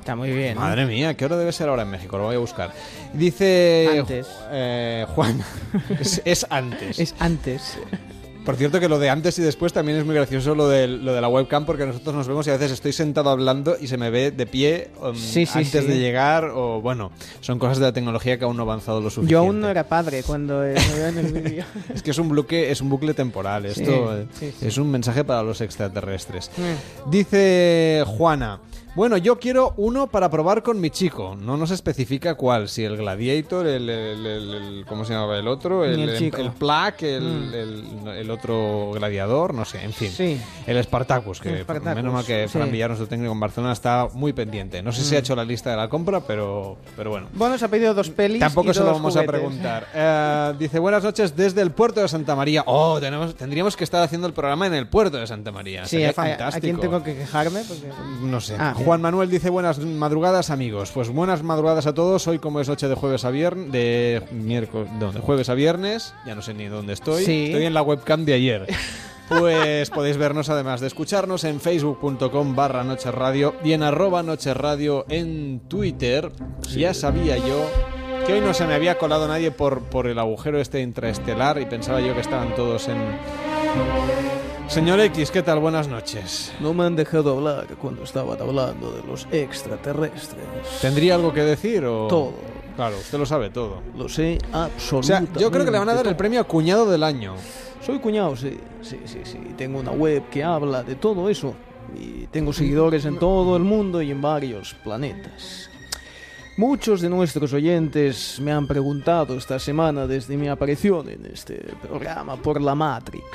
[0.00, 0.58] Está muy bien.
[0.58, 2.18] Madre mía, ¿qué hora debe ser ahora en México?
[2.18, 2.72] Lo voy a buscar.
[3.14, 4.26] Dice Antes.
[4.50, 5.40] eh, Juan,
[6.00, 6.98] es, es antes.
[6.98, 7.78] Es antes.
[8.44, 11.12] Por cierto que lo de antes y después también es muy gracioso lo de, lo
[11.14, 13.96] de la webcam porque nosotros nos vemos y a veces estoy sentado hablando y se
[13.96, 15.90] me ve de pie um, Sí, sí, antes sí.
[15.90, 19.10] de llegar o bueno, son cosas de la tecnología que aún no ha avanzado lo
[19.10, 19.30] suficiente.
[19.32, 21.64] Yo aún no era padre cuando eh, me veo en el vídeo.
[21.94, 23.66] Es que es un bucle, es un bucle temporal.
[23.66, 24.26] Esto eh,
[24.60, 26.50] es un mensaje para los extraterrestres.
[26.56, 27.10] Mm.
[27.10, 28.60] Dice Juana.
[28.94, 31.34] Bueno, yo quiero uno para probar con mi chico.
[31.40, 32.68] No nos especifica cuál.
[32.68, 35.82] Si el Gladiator, el, el- el- el- ¿cómo se llamaba el otro?
[35.82, 36.36] El, el el, chico.
[36.36, 37.22] el Plaque, el,
[38.02, 38.08] Mm.
[38.08, 40.10] el- otro gladiador, no sé, en fin.
[40.10, 40.38] Sí.
[40.66, 42.52] El Spartacus, que El Spartacus, menos mal que sí.
[42.52, 44.82] Fran Villar, nuestro técnico en Barcelona, está muy pendiente.
[44.82, 45.16] No sé si Mm.
[45.16, 47.28] ha hecho la lista de la compra, pero, pero bueno.
[47.32, 48.40] Bueno, se ha pedido dos pelis.
[48.40, 49.86] Tampoco y se lo vamos a preguntar.
[49.94, 52.62] Eh, dice, buenas noches desde el puerto de Santa María.
[52.66, 55.84] Oh, tenemos, tendríamos que estar haciendo el programa en el puerto de Santa María.
[55.84, 56.56] Sí, Sería a- fantástico.
[56.58, 57.62] ¿a quién tengo que quejarme?
[57.66, 57.88] Porque...
[58.22, 58.56] No sé.
[58.58, 60.90] Ah, Juan Manuel dice buenas madrugadas amigos.
[60.92, 62.26] Pues buenas madrugadas a todos.
[62.26, 66.14] Hoy como es noche de jueves a viernes, de miércoles, no, de jueves a viernes,
[66.26, 67.24] ya no sé ni dónde estoy.
[67.24, 67.44] Sí.
[67.46, 68.66] Estoy en la webcam de ayer.
[69.28, 74.52] Pues podéis vernos además de escucharnos en facebook.com barra Noche Radio y en arroba Noche
[74.52, 76.30] Radio en Twitter.
[76.76, 77.64] Ya sabía yo
[78.26, 81.66] que hoy no se me había colado nadie por, por el agujero este intraestelar y
[81.66, 82.98] pensaba yo que estaban todos en...
[84.72, 85.58] Señor X, ¿qué tal?
[85.58, 86.50] Buenas noches.
[86.58, 90.46] No me han dejado hablar cuando estaban hablando de los extraterrestres.
[90.80, 92.06] ¿Tendría algo que decir o...?
[92.08, 92.32] Todo.
[92.74, 93.82] Claro, usted lo sabe todo.
[93.94, 95.32] Lo sé O absolutamente.
[95.34, 97.34] sea, yo creo que le van a dar el premio a cuñado del año.
[97.84, 99.38] Soy cuñado, sí, sí, sí, sí.
[99.58, 101.54] Tengo una web que habla de todo eso.
[101.94, 105.68] Y tengo seguidores en todo el mundo y en varios planetas.
[106.56, 112.36] Muchos de nuestros oyentes me han preguntado esta semana desde mi aparición en este programa
[112.36, 113.26] por la Matrix.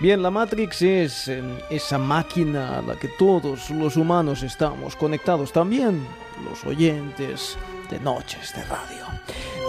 [0.00, 5.52] Bien, la Matrix es eh, esa máquina a la que todos los humanos estamos conectados,
[5.52, 6.06] también
[6.48, 7.56] los oyentes
[7.90, 9.06] de Noches de Radio.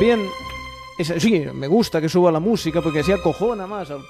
[0.02, 0.20] Bien,
[0.98, 4.02] es- sí, me gusta que suba la música porque así acojona más al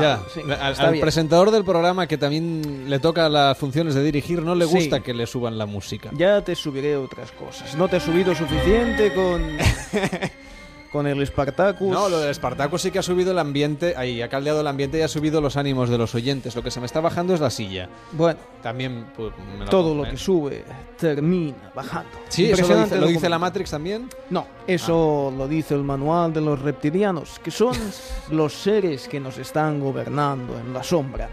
[0.00, 4.54] ya, sí, al, presentador del programa que también le toca las funciones de dirigir, no
[4.54, 4.72] le Sí.
[4.76, 6.08] gusta que le suban la música.
[6.14, 7.74] Ya te subiré otras cosas.
[7.74, 9.42] No te he subido suficiente con,
[10.90, 11.88] con el Spartacus.
[11.88, 14.98] No, lo del Spartacus sí que ha subido el ambiente, ahí ha caldeado el ambiente
[14.98, 16.54] y ha subido los ánimos de los oyentes.
[16.56, 17.88] Lo que se me está bajando es la silla.
[18.12, 20.10] Bueno, También pues, me lo todo lo ¿eh?
[20.10, 20.64] que sube
[20.98, 22.10] termina bajando.
[22.28, 23.38] Sí, eso lo dice, lo dice la.
[23.38, 24.08] Matrix también.
[24.30, 27.76] No, eso lo dice el manual de los reptilianos, que son
[28.30, 31.28] los seres que nos están gobernando en la sombra.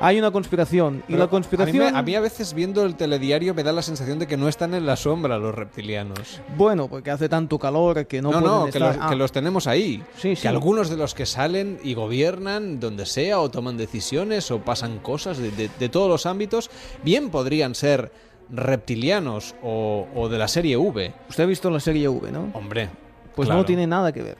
[0.00, 1.94] Hay una conspiración, y la A mí, conspiración...
[1.94, 4.72] a mí a veces viendo el telediario me da la sensación de que no están
[4.74, 6.40] en la sombra los reptilianos.
[6.56, 9.30] Bueno, porque hace tanto calor que no, No, pueden no, que, los, Ah, que los
[9.30, 10.02] tenemos ahí.
[10.16, 10.42] Sí, sí.
[10.42, 14.98] Que algunos de los que salen y gobiernan donde sea o toman decisiones o pasan
[15.00, 16.70] cosas de, de- de todos los ámbitos,
[17.04, 18.10] bien podrían ser
[18.48, 21.12] reptilianos o, o de la serie V.
[21.28, 22.50] Usted ha visto la serie V, ¿no?
[22.54, 22.88] Hombre.
[23.34, 23.60] Pues claro.
[23.60, 24.36] no tiene nada que ver.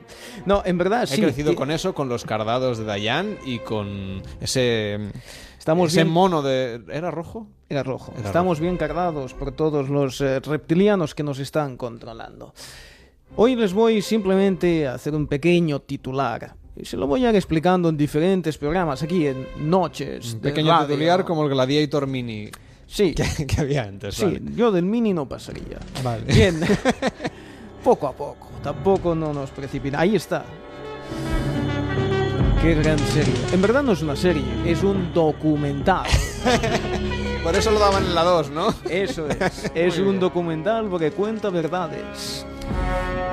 [0.47, 1.23] No, en verdad He sí.
[1.23, 4.99] crecido con eso, con los cardados de Dayan y con ese,
[5.61, 6.81] Estamos ese bien- mono de...
[6.91, 7.47] ¿Era rojo?
[7.69, 8.12] Era rojo.
[8.16, 12.53] Era Estamos bien cargados por todos los eh, reptilianos que nos están controlando.
[13.37, 16.55] Hoy les voy simplemente a hacer un pequeño titular.
[16.74, 20.35] Y se lo voy a ir explicando en diferentes programas, aquí en Noches.
[20.35, 20.89] Un pequeño radio.
[20.97, 22.49] titular como el Gladiator Mini.
[22.87, 23.15] Sí.
[23.15, 24.41] Que, que había antes, Sí, vale.
[24.57, 25.78] yo del mini no pasaría.
[26.03, 26.24] Vale.
[26.24, 26.59] Bien.
[27.85, 28.49] poco a poco.
[28.65, 30.01] Tampoco no nos precipita.
[30.01, 30.45] Ahí está.
[32.62, 33.35] Qué gran serie.
[33.53, 36.07] En verdad no es una serie, es un documental.
[37.43, 38.74] Por eso lo daban en la 2, ¿no?
[38.89, 39.70] Eso es.
[39.74, 40.20] Es Muy un bien.
[40.20, 42.45] documental porque cuenta verdades.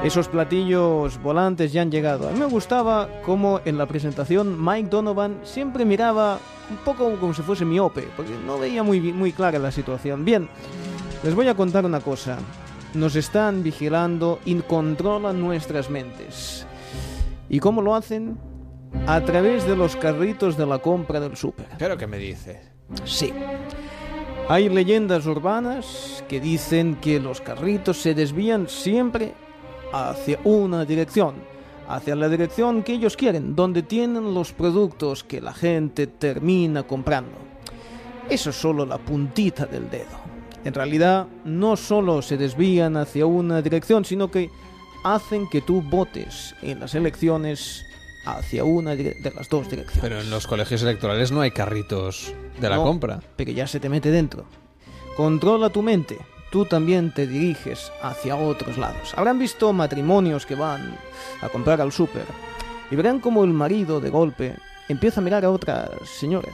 [0.04, 2.30] Esos platillos volantes ya han llegado.
[2.30, 6.40] A mí me gustaba cómo en la presentación Mike Donovan siempre miraba
[6.70, 10.24] un poco como si fuese miope, porque no veía muy, muy clara la situación.
[10.24, 10.48] Bien,
[11.24, 12.38] les voy a contar una cosa.
[12.94, 16.66] Nos están vigilando y controlan nuestras mentes.
[17.49, 18.38] ¿Y cómo lo hacen?
[19.05, 21.68] A través de los carritos de la compra del súper.
[21.77, 22.61] ¿Pero qué me dice?
[23.05, 23.34] Sí.
[24.49, 29.34] Hay leyendas urbanas que dicen que los carritos se desvían siempre
[29.91, 31.35] hacia una dirección,
[31.88, 37.38] hacia la dirección que ellos quieren, donde tienen los productos que la gente termina comprando.
[38.30, 40.27] Eso es solo la puntita del dedo.
[40.64, 44.49] En realidad, no solo se desvían hacia una dirección, sino que
[45.03, 47.85] hacen que tú votes en las elecciones
[48.36, 50.02] hacia una de las dos direcciones.
[50.02, 53.22] Pero en los colegios electorales no hay carritos de la No, compra.
[53.36, 54.45] Pero ya se te mete dentro.
[55.16, 56.18] Controla tu mente.
[56.52, 59.14] Tú también te diriges hacia otros lados.
[59.16, 60.98] Habrán visto matrimonios que van
[61.41, 62.26] a comprar al súper
[62.90, 64.56] y verán como el marido de golpe
[64.88, 66.54] empieza a mirar a otras señoras,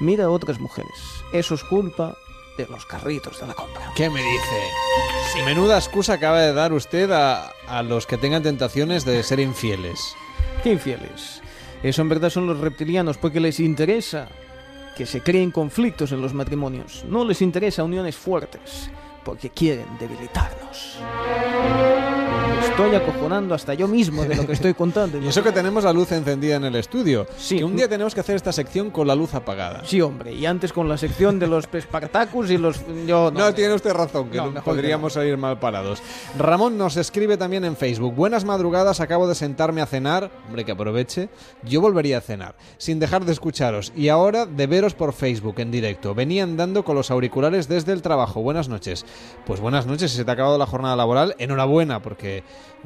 [0.00, 0.92] mira a otras mujeres.
[1.32, 2.14] Eso es culpa
[2.58, 3.90] de los carritos de la compra.
[3.94, 5.44] ¿Qué me dice?
[5.46, 10.14] Menuda excusa acaba de dar usted a, a los que tengan tentaciones de ser infieles.
[10.66, 11.40] ¿Qué infieles?
[11.84, 14.26] Eso en verdad son los reptilianos porque les interesa
[14.96, 17.04] que se creen conflictos en los matrimonios.
[17.08, 18.90] No les interesa uniones fuertes
[19.26, 20.98] porque quieren debilitarnos.
[22.68, 25.18] estoy acojonando hasta yo mismo de lo que estoy contando.
[25.26, 27.26] Y eso que tenemos la luz encendida en el estudio.
[27.48, 29.82] Que un día tenemos que hacer esta sección con la luz apagada.
[29.84, 32.80] Sí, hombre, y antes con la sección de los Spartacus y los...
[33.06, 36.00] Yo, No, tiene usted razón, que No, no mejor que podríamos salir mal parados.
[36.38, 38.14] Ramón nos escribe también en Facebook.
[38.14, 40.30] Buenas madrugadas, acabo de sentarme a cenar.
[40.46, 41.28] Hombre, que aproveche.
[41.64, 43.92] Yo volvería a cenar, sin dejar de escucharos.
[43.96, 46.14] Y ahora de veros por Facebook en directo.
[46.14, 48.42] Venía andando con los auriculares desde el trabajo.
[48.42, 49.04] Buenas noches.
[49.46, 52.42] Pues buenas noches, si se te ha acabado la jornada laboral, enhorabuena, porque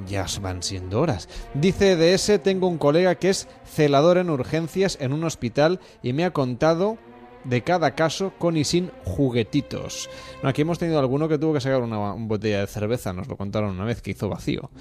[0.07, 1.28] ya van siendo horas.
[1.55, 6.24] Dice DS, tengo un colega que es celador en urgencias en un hospital y me
[6.24, 6.98] ha contado
[7.44, 10.11] de cada caso con y sin juguetitos.
[10.43, 13.36] No, aquí hemos tenido alguno que tuvo que sacar una, botella de cerveza, nos lo
[13.39, 14.70] contaron una vez, que hizo vacío.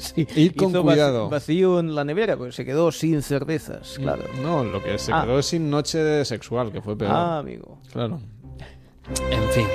[0.00, 1.28] Sí, Id con hizo cuidado.
[1.28, 4.24] Vacío en la nevera, pues se quedó sin cervezas, claro.
[4.42, 5.22] No, lo que se Ah.
[5.22, 7.12] quedó es sin noche sexual, que fue peor.
[7.14, 7.78] Ah, amigo.
[7.92, 8.20] Claro.
[9.30, 9.66] En fin.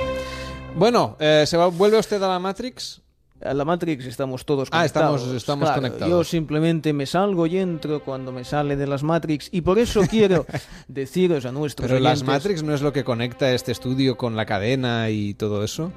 [0.76, 3.00] Bueno, eh, ¿se va- vuelve usted a la Matrix?
[3.44, 5.20] A la Matrix estamos todos Ah, conectados.
[5.22, 6.08] estamos- estamos Claro, conectados.
[6.10, 10.02] Yo simplemente me salgo y entro cuando me sale de las Matrix y por eso
[10.08, 10.46] quiero
[10.88, 14.36] deciros a nuestros Pero las oyentes- Matrix no es lo que conecta este estudio con
[14.36, 15.90] la cadena y todo eso.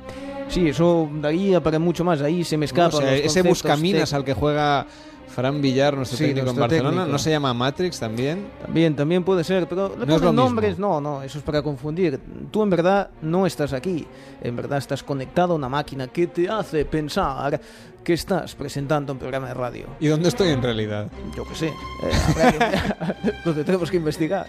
[0.50, 2.22] Sí, eso daría para mucho más.
[2.22, 3.00] Ahí se me escapa.
[3.00, 4.88] No ese buscaminas al que juega
[5.36, 7.12] Fran Villar, nuestro Sí, técnico en nuestro Barcelona, técnico.
[7.12, 8.48] ¿no se llama Matrix también?
[8.62, 10.44] También, también puede ser, pero le No es ponen lo mismo.
[10.46, 12.20] nombres, no, no, eso es para confundir.
[12.52, 14.08] Tú en verdad no estás aquí,
[14.42, 17.60] en verdad estás conectado a una máquina que te hace pensar
[18.04, 19.86] que estás presentando un programa de radio.
[20.00, 21.08] ¿Y dónde estoy en realidad?
[21.36, 24.48] Yo qué sé, eh, donde tenemos que investigar.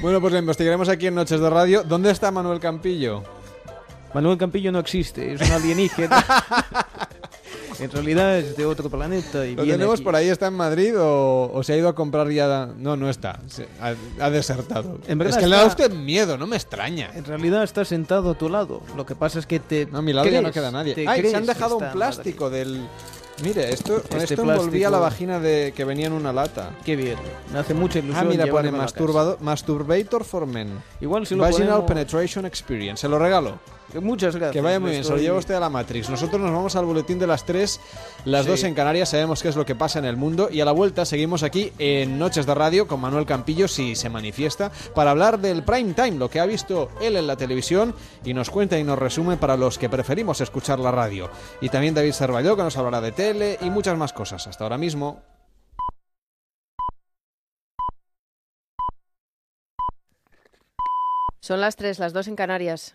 [0.00, 1.82] Bueno, pues lo investigaremos aquí en Noches de Radio.
[1.82, 3.22] ¿Dónde está Manuel Campillo?
[4.14, 6.24] Manuel Campillo no existe, es un alienígena.
[7.84, 10.04] en realidad es de otro planeta y ¿Lo viene tenemos aquí.
[10.04, 10.28] por ahí?
[10.28, 12.68] ¿Está en Madrid o, o se ha ido a comprar ya?
[12.78, 13.40] No, no está.
[13.46, 13.94] Se- ha,
[14.24, 14.98] ha desertado.
[15.08, 17.10] En verdad es que le da está- usted miedo, no me extraña.
[17.14, 18.82] En realidad está sentado a tu lado.
[18.96, 19.86] Lo que pasa es que te.
[19.86, 20.94] No, a mi lado ya no crees, queda nadie.
[20.96, 22.86] Ay, se crees han dejado un está plástico del...
[23.44, 26.70] Mire, esto, con Este esto envolvía plástico- la vagina de que venía en una lata.
[26.86, 27.18] Qué bien.
[27.52, 28.26] Me hace mucha ilusión.
[28.26, 30.70] Ah, mira, pone masturbado, Masturbator for Men.
[31.02, 33.02] Igual si lo Vaginal podemos- Penetration Experience.
[33.02, 33.58] Se lo regalo.
[34.00, 34.52] Muchas gracias.
[34.52, 36.10] Que vaya muy bien, se lo lleva usted a la Matrix.
[36.10, 37.80] Nosotros nos vamos al boletín de las 3,
[38.24, 38.50] las Sí.
[38.50, 40.48] 2 en Canarias, sabemos qué es lo que pasa en el mundo.
[40.50, 44.08] Y a la vuelta seguimos aquí en Noches de Radio con Manuel Campillo, si se
[44.08, 47.94] manifiesta, para hablar del prime time, lo que ha visto él en la televisión
[48.24, 51.30] y nos cuenta y nos resume para los que preferimos escuchar la radio.
[51.60, 54.46] Y también David Cervalló, que nos hablará de tele y muchas más cosas.
[54.46, 55.22] Hasta ahora mismo.
[61.40, 62.94] Son las 3, las 2 en Canarias.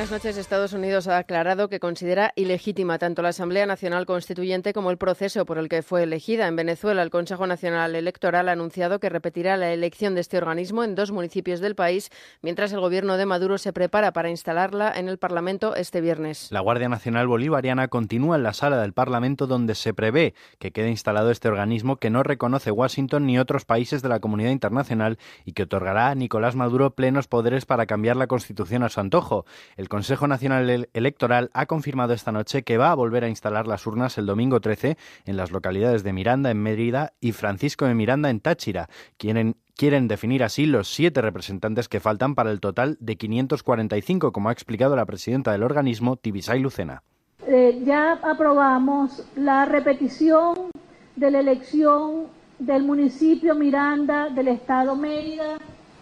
[0.00, 0.38] Buenas noches.
[0.38, 5.44] Estados Unidos ha aclarado que considera ilegítima tanto la Asamblea Nacional Constituyente como el proceso
[5.44, 6.48] por el que fue elegida.
[6.48, 10.84] En Venezuela, el Consejo Nacional Electoral ha anunciado que repetirá la elección de este organismo
[10.84, 12.08] en dos municipios del país,
[12.40, 16.50] mientras el gobierno de Maduro se prepara para instalarla en el Parlamento este viernes.
[16.50, 20.88] La Guardia Nacional Bolivariana continúa en la sala del Parlamento donde se prevé que quede
[20.88, 25.52] instalado este organismo que no reconoce Washington ni otros países de la comunidad internacional y
[25.52, 29.44] que otorgará a Nicolás Maduro plenos poderes para cambiar la Constitución a su antojo.
[29.76, 33.66] El Consejo Nacional El- Electoral ha confirmado esta noche que va a volver a instalar
[33.66, 34.96] las urnas el domingo 13
[35.26, 38.88] en las localidades de Miranda en Mérida y Francisco de Miranda en Táchira.
[39.18, 44.50] Quieren Quieren definir así los siete representantes que faltan para el total de 545, como
[44.50, 47.02] ha explicado la presidenta del organismo, Tibisay Lucena.
[47.46, 50.70] Eh, ya aprobamos la repetición
[51.16, 52.26] de la elección
[52.58, 55.56] del municipio Miranda del estado Mérida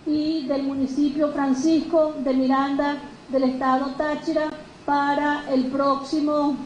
[0.05, 2.97] y del municipio Francisco de Miranda
[3.29, 4.51] del estado Táchira
[4.87, 6.57] para el próximo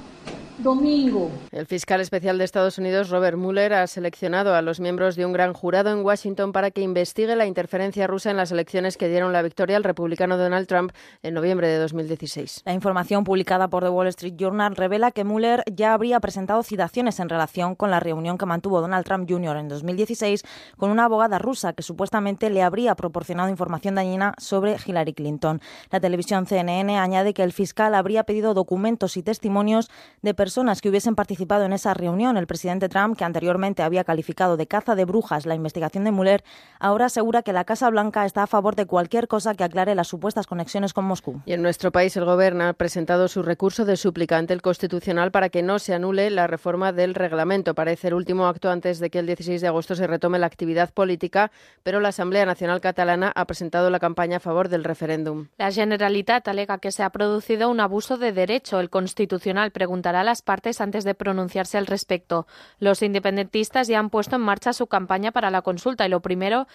[0.58, 1.30] domingo.
[1.50, 5.32] El fiscal especial de Estados Unidos, Robert Mueller, ha seleccionado a los miembros de un
[5.32, 9.32] gran jurado en Washington para que investigue la interferencia rusa en las elecciones que dieron
[9.32, 10.92] la victoria al republicano Donald Trump
[11.22, 12.62] en noviembre de 2016.
[12.64, 17.20] La información publicada por The Wall Street Journal revela que Mueller ya habría presentado citaciones
[17.20, 19.56] en relación con la reunión que mantuvo Donald Trump Jr.
[19.56, 20.42] en 2016
[20.76, 25.60] con una abogada rusa que supuestamente le habría proporcionado información dañina sobre Hillary Clinton.
[25.90, 29.90] La televisión CNN añade que el fiscal habría pedido documentos y testimonios
[30.22, 32.36] de personas que hubiesen participado en esa reunión.
[32.36, 36.42] El presidente Trump, que anteriormente había calificado de caza de brujas la investigación de Mueller,
[36.80, 40.08] ahora asegura que la Casa Blanca está a favor de cualquier cosa que aclare las
[40.08, 41.40] supuestas conexiones con Moscú.
[41.46, 45.30] Y en nuestro país el Gobierno ha presentado su recurso de súplica ante el Constitucional
[45.30, 47.76] para que no se anule la reforma del reglamento.
[47.76, 50.92] Parece el último acto antes de que el 16 de agosto se retome la actividad
[50.92, 51.52] política,
[51.84, 55.46] pero la Asamblea Nacional Catalana ha presentado la campaña a favor del referéndum.
[55.56, 58.80] La Generalitat alega que se ha producido un abuso de derecho.
[58.80, 62.46] El Constitucional preguntará a la las partes antes de pronunciarse al respecto.
[62.78, 66.66] Los independentistas ya han puesto en marcha su campaña para la consulta y lo primero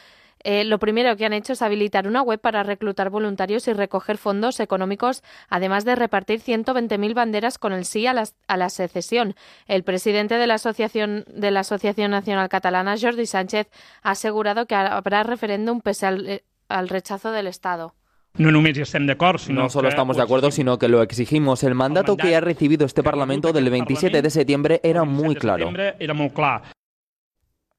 [0.43, 4.19] eh, lo primero que han hecho es habilitar una web para reclutar voluntarios y recoger
[4.19, 9.35] fondos económicos, además de repartir 120.000 banderas con el sí a la, a la secesión.
[9.65, 13.67] El presidente de la Asociación, de la Asociación Nacional Catalana, Jordi Sánchez,
[14.03, 17.95] ha asegurado que habrá referéndum pese al, eh, al rechazo del Estado.
[18.37, 21.01] No només hi estem d'acord, sinó No solo que estamos de acuerdo, sino que lo
[21.01, 21.63] exigimos.
[21.63, 25.71] El mandato que ha recibido este Parlamento del 27 de septiembre era muy claro.
[25.99, 26.76] era.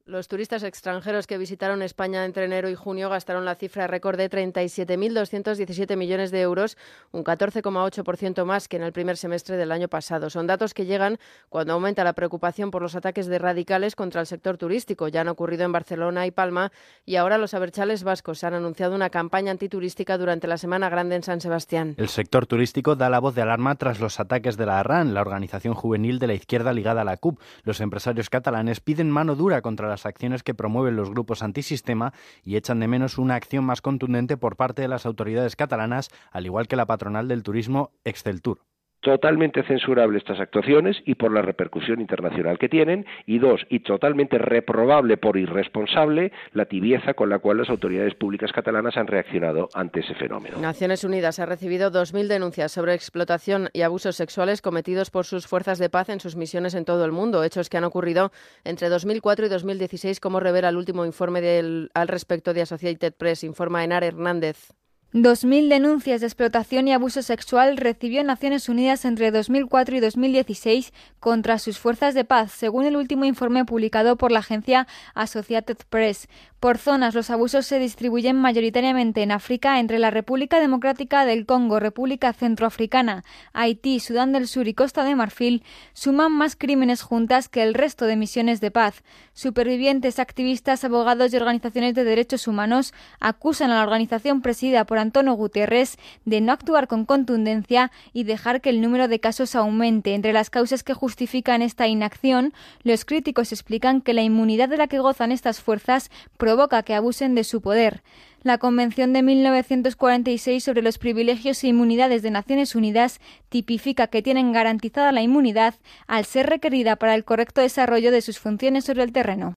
[0.09, 4.31] Los turistas extranjeros que visitaron España entre enero y junio gastaron la cifra récord de
[4.31, 6.79] 37.217 millones de euros,
[7.13, 10.31] un 14,8% más que en el primer semestre del año pasado.
[10.31, 11.19] Son datos que llegan
[11.51, 15.09] cuando aumenta la preocupación por los ataques de radicales contra el sector turístico.
[15.09, 16.73] Ya han ocurrido en Barcelona y Palma
[17.05, 21.23] y ahora los aberchales vascos han anunciado una campaña antiturística durante la Semana Grande en
[21.23, 21.97] San Sebastián.
[21.99, 25.21] El sector turístico da la voz de alarma tras los ataques de la ARRAN, la
[25.21, 27.39] organización juvenil de la izquierda ligada a la CUP.
[27.63, 32.13] Los empresarios catalanes piden mano dura contra las acciones que promueven los grupos antisistema
[32.45, 36.47] y echan de menos una acción más contundente por parte de las autoridades catalanas, al
[36.47, 38.68] igual que la patronal del turismo Exceltur.
[39.01, 44.39] Totalmente censurable estas actuaciones y por la repercusión internacional que tienen y dos y totalmente
[44.39, 50.01] reprobable por irresponsable la tibieza con la cual las autoridades públicas catalanas han reaccionado ante
[50.01, 50.59] ese fenómeno.
[50.59, 55.79] Naciones Unidas ha recibido 2.000 denuncias sobre explotación y abusos sexuales cometidos por sus fuerzas
[55.79, 58.33] de paz en sus misiones en todo el mundo, hechos que han ocurrido
[58.65, 63.45] entre 2004 y 2016, como revela el último informe del, al respecto de Associated Press,
[63.45, 64.78] informa Enar Hernández.
[65.15, 71.59] 2.000 denuncias de explotación y abuso sexual recibió Naciones Unidas entre 2004 y 2016 contra
[71.59, 76.29] sus fuerzas de paz, según el último informe publicado por la agencia Associated Press.
[76.61, 81.79] Por zonas, los abusos se distribuyen mayoritariamente en África entre la República Democrática del Congo,
[81.79, 85.63] República Centroafricana, Haití, Sudán del Sur y Costa de Marfil,
[85.95, 89.05] suman más crímenes juntas que el resto de misiones de paz.
[89.33, 95.35] Supervivientes, activistas, abogados y organizaciones de derechos humanos acusan a la organización presidida por Antonio
[95.35, 100.15] Guterres de no actuar con contundencia y dejar que el número de casos aumente.
[100.15, 102.53] Entre las causas que justifican esta inacción,
[102.83, 107.35] los críticos explican que la inmunidad de la que gozan estas fuerzas provoca que abusen
[107.35, 108.03] de su poder.
[108.43, 114.53] La Convención de 1946 sobre los privilegios e inmunidades de Naciones Unidas tipifica que tienen
[114.53, 115.75] garantizada la inmunidad
[116.07, 119.55] al ser requerida para el correcto desarrollo de sus funciones sobre el terreno.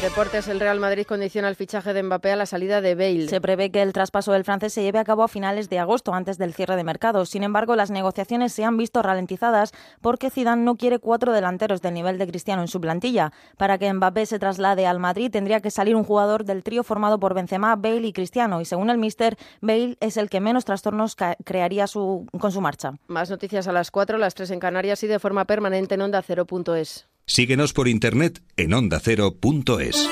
[0.00, 3.26] Deportes, el Real Madrid condiciona el fichaje de Mbappé a la salida de Bale.
[3.26, 6.14] Se prevé que el traspaso del francés se lleve a cabo a finales de agosto,
[6.14, 7.26] antes del cierre de mercado.
[7.26, 11.94] Sin embargo, las negociaciones se han visto ralentizadas porque Zidane no quiere cuatro delanteros del
[11.94, 13.32] nivel de Cristiano en su plantilla.
[13.56, 17.18] Para que Mbappé se traslade al Madrid, tendría que salir un jugador del trío formado
[17.18, 18.60] por Benzema, Bale y Cristiano.
[18.60, 22.92] Y según el míster, Bale es el que menos trastornos crearía su, con su marcha.
[23.08, 26.22] Más noticias a las 4, las 3 en Canarias y de forma permanente en onda
[26.22, 27.08] cero.es.
[27.28, 30.08] Síguenos por internet en ondacero.es.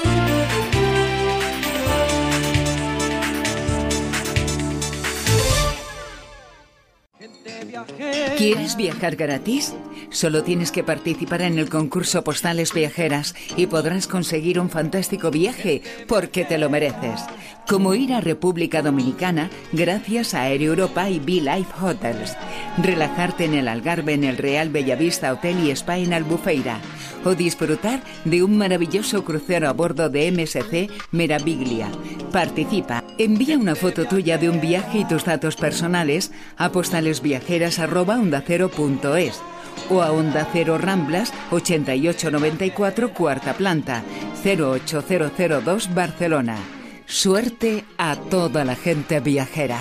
[8.36, 9.74] ¿Quieres viajar gratis?
[10.10, 15.80] Solo tienes que participar en el concurso Postales Viajeras y podrás conseguir un fantástico viaje
[16.06, 17.22] porque te lo mereces.
[17.66, 22.36] Como ir a República Dominicana gracias a Air Europa y Be Life Hotels.
[22.76, 26.78] Relajarte en el Algarve en el Real Bellavista Hotel y Spa en Albufeira.
[27.26, 31.88] O disfrutar de un maravilloso crucero a bordo de MSC Meraviglia.
[32.30, 33.02] Participa.
[33.18, 39.42] Envía una foto tuya de un viaje y tus datos personales a postalesviajeras.ondacero.es
[39.90, 44.04] o a Onda Cero Ramblas 8894 cuarta planta
[44.44, 46.58] 08002 Barcelona.
[47.06, 49.80] Suerte a toda la gente viajera.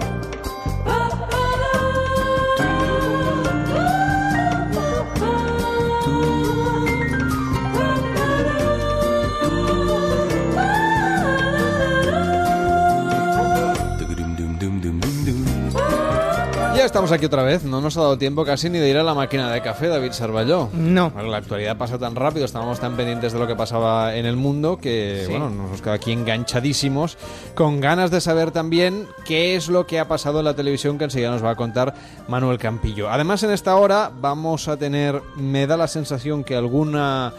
[16.81, 19.03] Ya estamos aquí otra vez, no nos ha dado tiempo casi ni de ir a
[19.03, 20.67] la máquina de café, David Sarballó.
[20.73, 21.13] No.
[21.15, 24.79] La actualidad pasa tan rápido, estábamos tan pendientes de lo que pasaba en el mundo
[24.79, 25.29] que, Sí.
[25.31, 27.19] bueno, nos quedado aquí enganchadísimos,
[27.53, 31.03] con ganas de saber también qué es lo que ha pasado en la televisión que
[31.03, 31.93] enseguida nos va a contar
[32.27, 33.11] Manuel Campillo.
[33.11, 37.31] Además, en esta hora vamos a tener, me da la sensación que alguna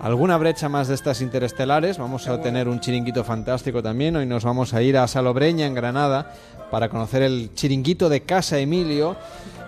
[0.00, 1.98] alguna brecha más de estas interestelares.
[1.98, 4.14] Vamos a tener un chiringuito fantástico también.
[4.14, 6.34] Hoy nos vamos a ir a Salobreña, en Granada,
[6.70, 9.16] para conocer el chiringuito de Casa Emilio.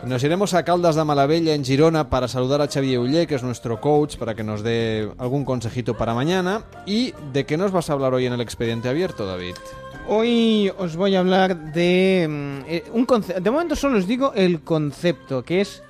[0.04, 3.42] Nos iremos a Caldas de Malavella, en Girona, para saludar a Xavier Ullé, que es
[3.42, 6.62] nuestro coach, para que nos dé algún consejito para mañana.
[6.86, 9.54] ¿Y de qué nos vas a hablar hoy en el expediente abierto, David?
[10.08, 13.40] Hoy os voy a hablar de mm, eh, un concepto.
[13.40, 15.82] De momento solo os digo el concepto, que es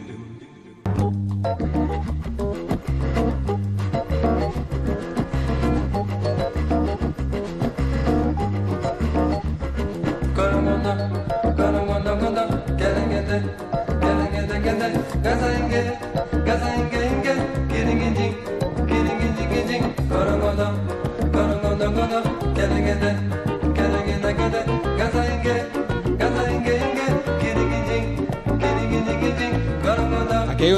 [21.85, 22.42] no, no, no.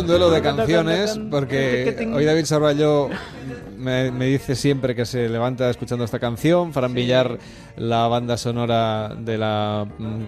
[0.05, 3.09] Un duelo de canciones porque hoy David Sarvallo
[3.79, 6.75] me, me dice siempre que se levanta escuchando esta canción.
[6.75, 7.39] Fran Villar,
[7.77, 9.87] la banda sonora de la,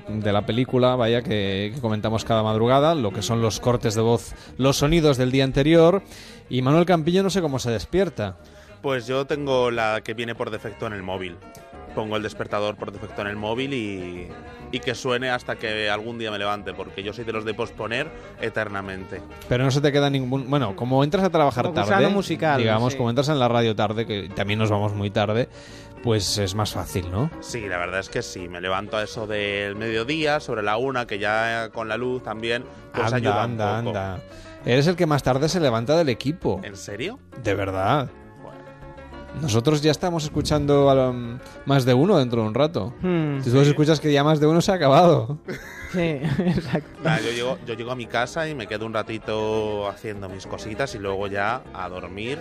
[0.08, 4.00] de la película, vaya, que, que comentamos cada madrugada, lo que son los cortes de
[4.00, 6.02] voz, los sonidos del día anterior.
[6.48, 8.38] Y Manuel Campillo no sé cómo se despierta.
[8.80, 11.36] Pues yo tengo la que viene por defecto en el móvil.
[11.96, 14.28] Pongo el despertador por defecto en el móvil y,
[14.70, 17.54] y que suene hasta que algún día me levante, porque yo soy de los de
[17.54, 18.08] posponer
[18.38, 19.22] eternamente.
[19.48, 20.50] Pero no se te queda ningún...
[20.50, 22.98] Bueno, como entras a trabajar Como tarde, musical, digamos, sí.
[22.98, 25.48] como entras en la radio tarde, que también nos vamos muy tarde,
[26.02, 27.30] pues es más fácil, ¿no?
[27.40, 28.46] Sí, la verdad es que sí.
[28.46, 32.62] Me levanto a eso del mediodía, sobre la una, que ya con la luz también,
[32.92, 33.98] pues anda, ayuda anda, un poco.
[33.98, 34.22] anda.
[34.66, 36.60] Eres el que más tarde se levanta del equipo.
[36.62, 37.18] ¿En serio?
[37.42, 38.10] De verdad.
[39.40, 42.94] Nosotros ya estamos escuchando a lo- más de uno dentro de un rato.
[43.02, 43.40] Hmm.
[43.42, 45.38] si tú escuchas que ya más de uno se ha acabado.
[45.92, 46.00] Sí,
[46.38, 46.88] exacto.
[47.24, 50.94] Yo, llego, yo llego a mi casa y me quedo un ratito haciendo mis cositas
[50.94, 52.40] y luego ya a dormir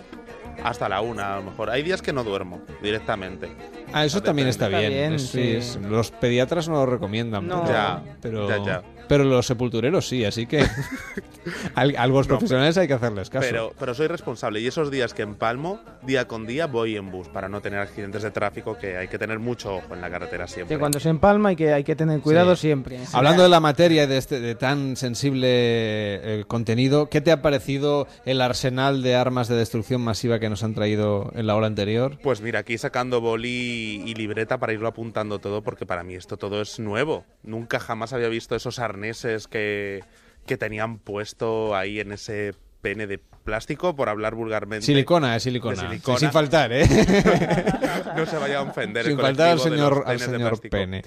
[0.64, 1.70] hasta la una, a lo mejor.
[1.70, 3.56] Hay días que no duermo directamente.
[3.96, 4.92] Ah, eso también está Está bien.
[4.92, 5.42] bien, Es- sí.
[5.42, 7.48] es- los pediatras no lo recomiendan.
[7.48, 7.64] No.
[7.64, 8.84] pero- Ya, pero, ya, ya.
[9.08, 10.60] pero los sepultureros sí, así que
[11.76, 13.46] a los profesionales hay que hacerles caso.
[13.48, 17.28] Pero, pero soy responsable y esos días que empalmo, día con día voy en bus
[17.30, 20.48] para no tener accidentes de tráfico, que hay que tener mucho ojo en la carretera
[20.48, 20.76] siempre.
[20.76, 22.62] Que cuando se empalma hay que, hay que tener cuidado Sí.
[22.68, 23.00] siempre.
[23.14, 27.42] Hablando de la materia y de, este, de tan sensible eh, contenido, ¿qué te ha
[27.42, 31.68] parecido el arsenal de armas de destrucción masiva que nos han traído en la hora
[31.68, 32.18] anterior?
[32.24, 36.38] Pues mira, aquí sacando boli y libreta para irlo apuntando todo, porque para mí esto
[36.38, 37.26] todo es nuevo.
[37.44, 40.04] Nunca jamás había visto esos arneses que,
[40.46, 44.86] que tenían puesto ahí en ese pene de plástico, por hablar vulgarmente.
[44.86, 45.90] Silicona, es silicona.
[46.18, 46.86] Sin faltar, ¿eh?
[48.16, 49.06] no se vaya a ofender.
[49.06, 50.60] el Sin faltar al señor, al señor.
[50.70, 51.04] Pene.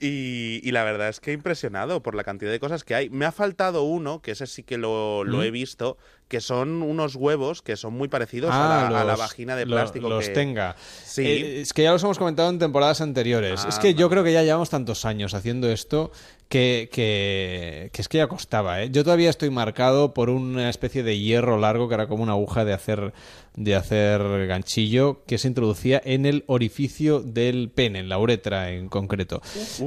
[0.00, 3.10] Y, y la verdad es que he impresionado por la cantidad de cosas que hay.
[3.10, 5.42] Me ha faltado uno, que ese sí que lo, lo ¿Mm?
[5.42, 5.96] he visto,
[6.28, 9.66] que son unos huevos que son muy parecidos Ah, a, la, a la vagina de
[9.66, 10.08] lo- plástico.
[10.08, 10.74] Los que- tenga.
[11.04, 11.22] Sí.
[11.24, 13.62] Eh, es que ya los hemos comentado en temporadas anteriores.
[13.64, 16.10] Ah, es que yo creo que ya llevamos tantos años haciendo esto
[16.48, 18.82] que, que, que es que ya costaba.
[18.82, 18.90] ¿eh?
[18.90, 22.64] Yo todavía estoy marcado por una especie de hierro largo que era como una aguja
[22.64, 23.12] de hacer
[23.56, 28.88] de hacer ganchillo que se introducía en el orificio del pene, en la uretra en
[28.88, 29.40] concreto.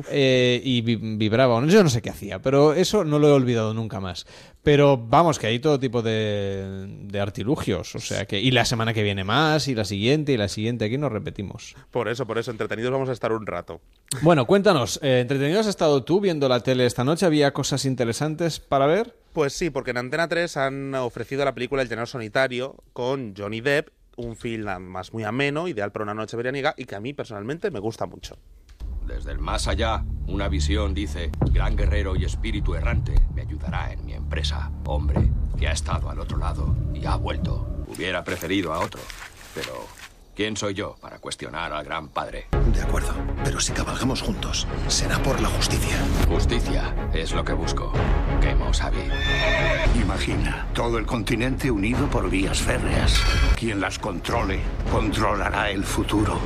[0.10, 3.74] Eh, y vi- vibraba, yo no sé qué hacía, pero eso no lo he olvidado
[3.74, 4.26] nunca más.
[4.68, 8.42] Pero vamos, que hay todo tipo de, de artilugios, o sea que...
[8.42, 11.74] Y la semana que viene más, y la siguiente, y la siguiente, aquí nos repetimos.
[11.90, 13.80] Por eso, por eso, entretenidos vamos a estar un rato.
[14.24, 17.26] Bueno, cuéntanos, eh, ¿entretenido has estado tú viendo la tele esta noche?
[17.26, 19.16] ¿Había cosas interesantes para ver?
[19.32, 23.62] Pues sí, porque en Antena 3 han ofrecido la película El Llanero Solitario con Johnny
[23.62, 23.88] Depp,
[24.18, 27.72] un film más muy ameno, ideal para una noche veraniega y que a mí personalmente
[27.72, 28.38] me gusta mucho.
[29.08, 34.06] Desde el más allá, una visión dice, gran guerrero y espíritu errante me ayudará en
[34.06, 34.70] mi empresa.
[34.86, 37.86] Hombre que ha estado al otro lado y ha vuelto.
[37.88, 39.00] Hubiera preferido a otro,
[39.56, 39.88] pero
[40.38, 42.46] ¿quién soy yo para cuestionar al gran padre?
[42.74, 43.12] De acuerdo,
[43.44, 45.98] pero si cabalgamos juntos, será por la justicia.
[46.30, 47.92] Justicia es lo que busco.
[48.40, 49.00] Kemo Sabi.
[50.00, 53.20] Imagina, todo el continente unido por vías férreas.
[53.58, 54.60] Quien las controle,
[54.92, 56.38] controlará el futuro.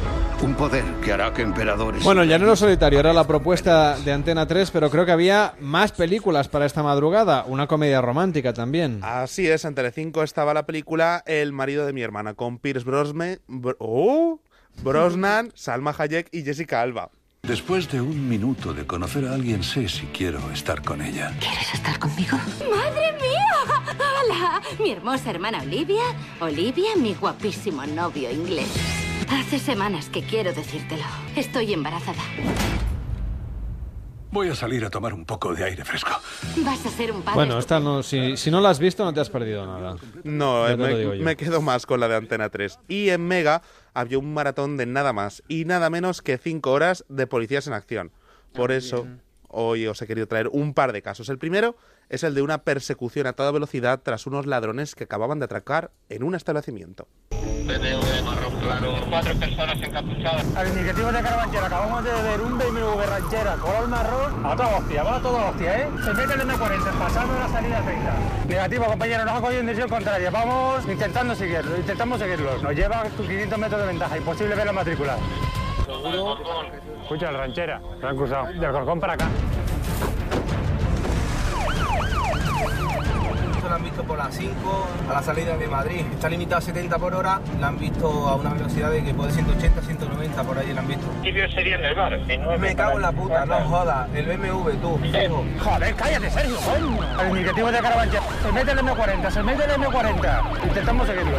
[0.42, 2.04] Un poder que hará que emperadores...
[2.04, 5.92] Bueno, el Llanero Solitario era la propuesta de Antena 3, pero creo que había más
[5.92, 7.44] películas para esta madrugada.
[7.46, 9.02] Una comedia romántica también.
[9.04, 13.40] Así es, en Telecinco estaba la película El marido de mi hermana con Pierce Brosme,
[13.48, 14.40] Br- oh,
[14.84, 17.10] Brosnan, Salma Hayek y Jessica Alba.
[17.44, 21.36] Después de un minuto de conocer a alguien, sé si quiero estar con ella.
[21.40, 22.38] ¿Quieres estar conmigo?
[22.70, 23.98] ¡Madre mía!
[23.98, 24.62] ¡Hola!
[24.80, 26.04] Mi hermosa hermana Olivia.
[26.40, 28.70] Olivia, mi guapísimo novio inglés.
[29.30, 31.04] Hace semanas que quiero decírtelo.
[31.36, 32.22] Estoy embarazada.
[34.32, 36.12] Voy a salir a tomar un poco de aire fresco.
[36.64, 37.36] Vas a ser un padre.
[37.36, 39.98] Bueno, esta no, si, si no la has visto no te has perdido nada.
[40.24, 42.80] No, eh, me, me quedo más con la de Antena 3.
[42.88, 43.62] Y en Mega
[43.94, 47.74] había un maratón de nada más y nada menos que 5 horas de policías en
[47.74, 48.12] acción.
[48.54, 49.06] Por eso,
[49.50, 51.28] hoy os he querido traer un par de casos.
[51.28, 51.76] El primero
[52.12, 55.92] es el de una persecución a toda velocidad tras unos ladrones que acababan de atracar
[56.10, 57.08] en un establecimiento.
[57.32, 60.46] BMW marrón claro, cuatro personas encapuchadas.
[60.58, 64.46] Al indicativo de Carabanchera, acabamos de ver un BMW ranchera color marrón.
[64.46, 65.88] A toda hostia, va a toda hostia, ¿eh?
[66.04, 68.14] Se mete el M40, pasando la salida 30.
[68.50, 70.30] Negativo, compañero, nos ha cogido en dirección contraria.
[70.30, 72.62] Vamos intentando seguirlo, intentamos seguirlos.
[72.62, 75.18] Nos lleva 500 metros de ventaja, imposible ver la matrícula.
[75.86, 76.38] ¿Seguro?
[77.04, 78.48] Escucha, la ranchera, se han cruzado.
[78.48, 79.30] Del Corcón para acá.
[83.72, 84.52] Lo han visto por las 5
[85.10, 86.02] a la salida de Madrid.
[86.12, 89.32] Está limitado a 70 por hora, la han visto a una velocidad de que puede
[89.32, 91.08] 180, 190 por ahí la han visto.
[91.24, 92.20] ¿Qué sería en el bar?
[92.60, 94.10] Me cago en la puta, no jodas.
[94.14, 95.00] El BMW, tú.
[95.64, 96.58] Joder, cállate, Sergio.
[97.18, 98.20] Al indicativo de Carabanchel.
[98.44, 100.64] Se mete el M40, se mete el M40.
[100.66, 101.38] Intentamos seguirlo.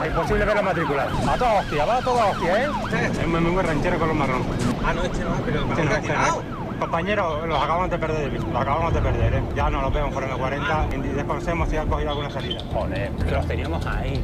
[0.00, 1.08] Es imposible ver la matrícula.
[1.28, 2.68] A toda hostia, va a toda hostia, ¿eh?
[3.02, 4.42] Es BMW ranchero color marrón.
[4.86, 6.67] Ah, no, este no, pero Este no, este no.
[6.78, 8.46] Compañero, los acabamos de perder de vista.
[8.46, 9.42] Los acabamos de perder, ¿eh?
[9.56, 10.94] Ya no los vemos por el M40.
[10.94, 12.60] Y desconocemos si han cogido alguna salida.
[12.72, 14.22] Joder, que los teníamos ahí.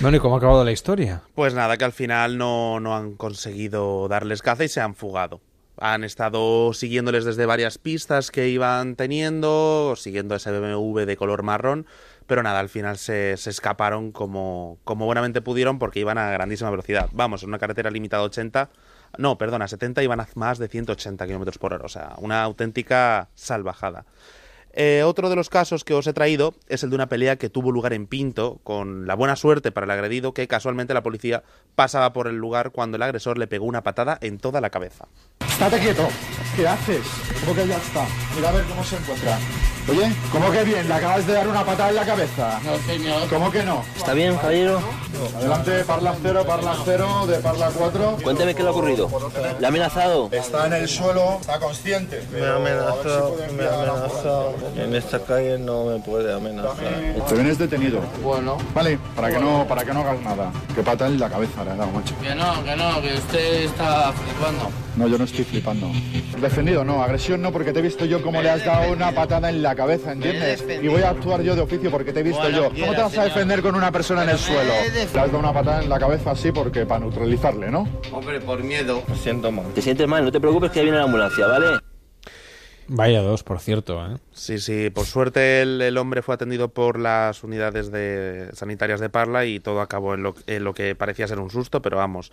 [0.00, 1.22] Bueno, ¿y cómo ha acabado la historia?
[1.34, 5.40] Pues nada, que al final no, no han conseguido darles caza y se han fugado.
[5.78, 11.86] Han estado siguiéndoles desde varias pistas que iban teniendo, siguiendo ese BMW de color marrón,
[12.26, 16.70] pero nada, al final se, se escaparon como, como buenamente pudieron porque iban a grandísima
[16.70, 17.08] velocidad.
[17.12, 18.70] Vamos, en una carretera limitada a 80,
[19.18, 22.42] no, perdón, a 70 iban a más de 180 kilómetros por hora, o sea, una
[22.42, 24.04] auténtica salvajada.
[24.78, 27.48] Eh, otro de los casos que os he traído es el de una pelea que
[27.48, 31.44] tuvo lugar en Pinto, con la buena suerte para el agredido que casualmente la policía
[31.74, 35.08] pasaba por el lugar cuando el agresor le pegó una patada en toda la cabeza.
[35.40, 36.06] Estate quieto.
[36.54, 37.06] ¿Qué haces?
[37.40, 38.06] ¿Cómo que ya está?
[38.34, 39.38] Mira a ver cómo se encuentra.
[39.88, 40.88] Oye, ¿cómo que bien?
[40.88, 42.60] Le acabas de dar una patada en la cabeza.
[42.64, 43.28] No, señor.
[43.28, 43.84] ¿Cómo que no?
[43.96, 44.80] ¿Está bien, caballero?
[45.36, 48.18] Adelante, parla cero, parla cero, de parla 4.
[48.22, 49.08] Cuénteme qué le ha ocurrido.
[49.60, 50.28] ¿Le ha amenazado?
[50.32, 52.20] Está en el suelo, está consciente.
[52.32, 54.54] Me ha amenazado, me ha amenazado.
[54.76, 56.76] En esta calle no me puede amenazar.
[57.28, 58.00] Te vienes detenido.
[58.22, 58.56] Bueno.
[58.74, 60.52] Vale, para que no, para que no hagas nada.
[60.74, 62.14] Que pata en la cabeza le he dado, macho.
[62.22, 64.70] Que no, que no, que usted está flipando.
[64.96, 65.90] No, yo no estoy flipando.
[66.40, 67.02] Defendido, no.
[67.02, 69.74] Agresión no, porque te he visto yo como le has dado una patada en la
[69.74, 70.64] cabeza, ¿entiendes?
[70.82, 72.64] Y voy a actuar yo de oficio porque te he visto Bueno, yo.
[72.64, 74.72] ¿Cómo quiera, te vas a defender con una persona en el suelo?
[74.94, 77.88] Le has dado una patada en la cabeza así porque para neutralizarle, ¿no?
[78.12, 79.02] Hombre, por miedo.
[79.06, 79.66] Me siento mal.
[79.74, 81.66] Te sientes mal, no te preocupes que ya viene la ambulancia, ¿vale?
[82.88, 84.16] Vaya dos, por cierto, ¿eh?
[84.32, 89.08] Sí, sí, por suerte el, el hombre fue atendido por las unidades de, sanitarias de
[89.08, 92.30] Parla y todo acabó en lo, que parecía ser un susto, pero vamos,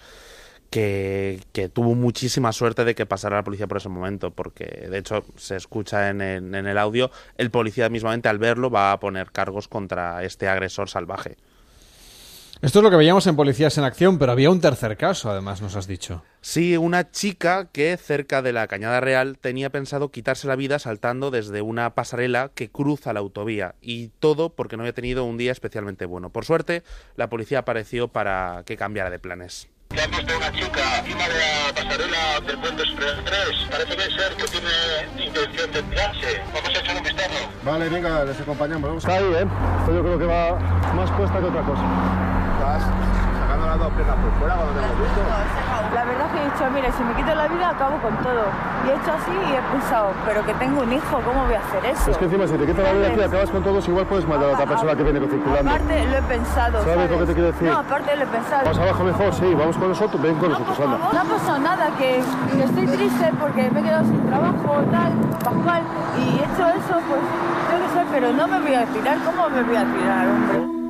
[0.69, 4.97] que, que tuvo muchísima suerte de que pasara la policía por ese momento, porque de
[4.99, 9.31] hecho se escucha en, en el audio, el policía mismamente al verlo va a poner
[9.31, 11.37] cargos contra este agresor salvaje.
[12.63, 15.61] Esto es lo que veíamos en Policías en Acción, pero había un tercer caso, además,
[15.61, 16.23] nos has dicho.
[16.39, 21.29] Sí, una chica que cerca de la Cañada Real tenía pensado quitarse la vida saltando
[21.29, 23.75] desde una pasarela que cruza la autovía.
[23.81, 26.29] Y todo porque no había tenido un día especialmente bueno.
[26.29, 26.83] Por suerte,
[27.17, 29.67] la policía apareció para que cambiara de planes.
[29.89, 33.37] Hemos visto una chica encima de la pasarela del puente Superior 3.
[33.71, 36.41] Parece que ser que tiene intención de tirarse.
[36.53, 37.49] Vamos a echar un vistazo.
[37.65, 38.87] Vale, venga, les acompañamos.
[38.87, 39.03] Vamos.
[39.03, 39.47] Está ahí, ¿eh?
[39.81, 40.55] Esto yo creo que va
[40.95, 42.42] más puesta que otra cosa.
[42.63, 42.83] Estás
[43.43, 45.19] sacando las dos piernas por fuera cuando te hemos visto.
[45.93, 48.47] La verdad que he dicho, mira, si me quito la vida acabo con todo.
[48.87, 51.59] Y he hecho así y he pensado, pero que tengo un hijo, ¿cómo voy a
[51.59, 52.11] hacer eso?
[52.11, 54.47] Es que encima si te quitas la vida aquí acabas con todos, igual puedes matar
[54.47, 55.69] a otra persona que viene circulando.
[55.69, 56.83] Aparte lo he pensado.
[56.87, 57.67] ¿Sabes lo que te quiero decir?
[57.67, 58.63] No, aparte lo he pensado.
[58.63, 60.97] Vamos abajo mejor, sí, vamos con nosotros, ven con nosotros, anda.
[60.97, 65.11] No ha pasado nada, que, que estoy triste porque me he quedado sin trabajo, tal,
[65.43, 65.83] Pascual,
[66.15, 67.21] y he hecho eso, pues
[67.67, 69.17] yo qué sé, pero no me voy a tirar.
[69.19, 70.82] ¿Cómo me voy a tirar, hombre?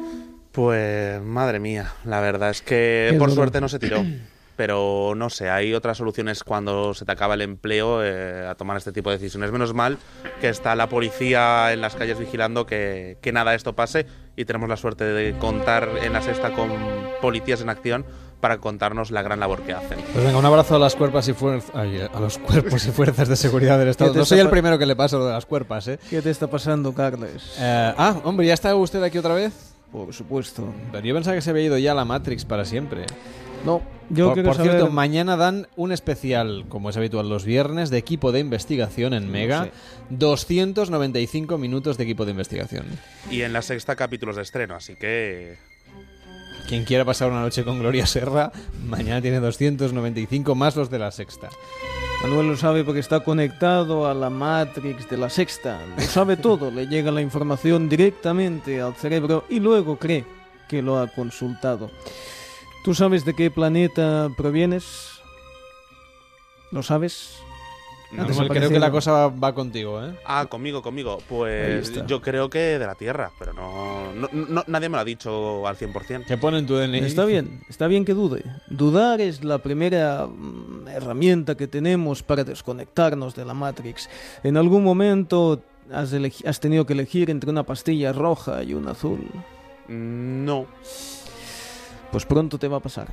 [0.54, 3.42] Pues madre mía, la verdad es que Qué por duro.
[3.42, 4.04] suerte no se tiró.
[4.56, 8.78] Pero no sé, hay otras soluciones cuando se te acaba el empleo eh, a tomar
[8.78, 9.52] este tipo de decisiones.
[9.52, 9.98] Menos mal
[10.42, 14.06] que está la policía en las calles vigilando que, que nada de esto pase
[14.36, 16.70] y tenemos la suerte de contar en la sexta con
[17.20, 18.06] policías en acción
[18.42, 19.98] para contarnos la gran labor que hacen.
[20.14, 23.36] Pues venga, un abrazo a las cuerpos y fuerzas a los cuerpos y fuerzas de
[23.38, 24.12] seguridad del Estado.
[24.12, 25.98] ¿Qué te No soy el primero que le pasa lo de las cuerpas, ¿eh?
[26.12, 27.56] ¿Qué te está pasando, Carles?
[27.58, 29.73] Eh, ah, hombre, ¿ya está usted aquí otra vez?
[29.94, 30.74] Por supuesto.
[30.92, 33.06] Pero yo pensaba que se había ido ya a la Matrix para siempre.
[33.66, 37.90] No, yo por, por cierto, saber- mañana dan un especial, como es habitual los viernes,
[37.90, 39.66] de equipo de investigación en Mega.
[39.66, 39.70] Sí.
[40.10, 42.86] 295 minutos de equipo de investigación.
[43.32, 45.56] Y en la sexta capítulos de estreno, así que
[46.68, 48.52] Quien quiera pasar una noche con Gloria Serra,
[48.86, 51.50] mañana tiene 295 más los de la sexta.
[52.24, 55.82] Manuel lo sabe porque está conectado a la Matrix de la Sexta.
[55.98, 60.24] Lo sabe todo, le llega la información directamente al cerebro y luego cree
[60.70, 61.92] que lo ha consultado.
[62.86, 65.20] ¿Tú sabes de qué planeta provienes?
[66.72, 67.43] ¿Lo sabes?
[68.16, 70.14] No, ¿Te has creo que la cosa va, va contigo, ¿eh?
[70.26, 71.18] Ah, conmigo, conmigo.
[71.28, 75.06] Pues yo creo que de la Tierra, pero no, no- no- nadie me lo ha
[75.06, 76.26] dicho al 100%.
[76.28, 77.00] ¿Qué pone en tu DNI?
[77.00, 78.44] Está bien, está bien que dude.
[78.70, 84.10] Dudar es la primera mm, herramienta que tenemos para desconectarnos de la Matrix.
[84.44, 85.62] En algún momento
[85.92, 86.14] has,
[86.46, 89.28] has tenido que elegir entre una pastilla roja y una azul.
[89.88, 90.68] No.
[92.12, 93.08] Pues pronto te va a pasar.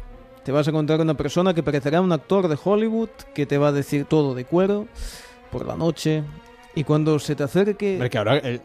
[0.50, 3.68] Te vas a encontrar una persona que parecerá un actor de Hollywood que te va
[3.68, 4.88] a decir todo de cuero
[5.52, 6.24] por la noche
[6.74, 8.10] y cuando se te acerque...
[8.16, 8.60] Ahora el,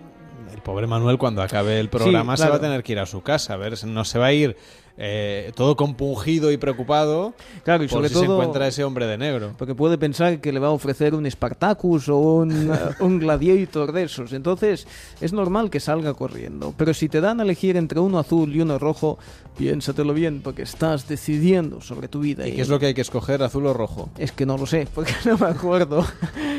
[0.51, 3.05] el pobre Manuel cuando acabe el programa Sí, se va a tener que ir a
[3.05, 3.53] su casa.
[3.53, 4.57] A ver, no se va a ir
[4.97, 9.05] eh, todo compungido y preocupado Claro, y por sobre si se todo- encuentra ese hombre
[9.07, 9.53] de negro.
[9.57, 14.03] Porque puede pensar que le va a ofrecer un Spartacus o un, un Gladiator de
[14.03, 14.31] esos.
[14.33, 14.87] Entonces,
[15.21, 16.73] es normal que salga corriendo.
[16.77, 19.17] Pero si te dan a elegir entre uno azul y uno rojo,
[19.57, 22.47] piénsatelo bien, porque estás decidiendo sobre tu vida.
[22.47, 24.09] ¿Y qué es lo que hay que escoger, azul o rojo?
[24.17, 26.05] Es que no lo sé, porque no me acuerdo.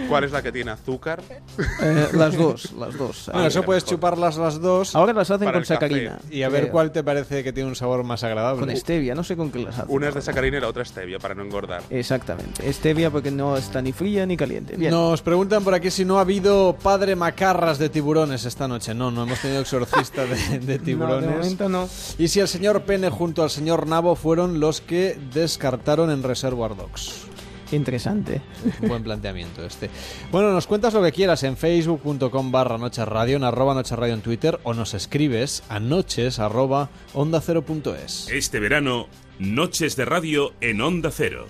[0.08, 1.22] ¿Cuál es la que tiene azúcar?
[1.82, 3.30] Eh, las dos, las dos.
[3.32, 4.94] Bueno, eso puedes chuparlas las dos.
[4.94, 6.18] Ahora las hacen con sacarina.
[6.30, 6.72] Y a ver creo.
[6.72, 8.66] cuál te parece que tiene un sabor más agradable.
[8.66, 9.94] Con stevia, no sé con qué las hacen.
[9.94, 11.82] Una es de sacarina y la otra stevia, para no engordar.
[11.90, 12.72] Exactamente.
[12.72, 14.76] Stevia porque no está ni fría ni caliente.
[14.76, 14.90] Bien.
[14.90, 18.94] Nos preguntan por aquí si no ha habido padre macarras de tiburones esta noche.
[18.94, 21.06] No, no hemos tenido exorcista de, de tiburones.
[21.06, 21.88] No, de momento no.
[22.18, 26.76] Y si el señor Pene junto al señor Nabo fueron los que descartaron en Reservoir
[26.76, 27.26] Dogs.
[27.72, 28.40] Interesante.
[28.86, 29.90] Buen planteamiento este.
[30.30, 34.14] Bueno, nos cuentas lo que quieras en facebook.com barra noche radio, en arroba noche radio
[34.14, 38.28] en Twitter o nos escribes a noches arroba onda cero punto es.
[38.30, 41.46] Este verano, Noches de Radio en Onda Cero.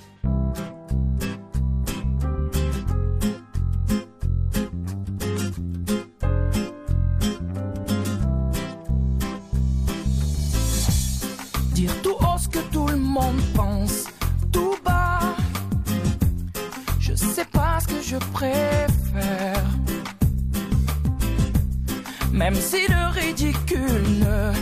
[22.32, 24.52] Même si le ridicule ne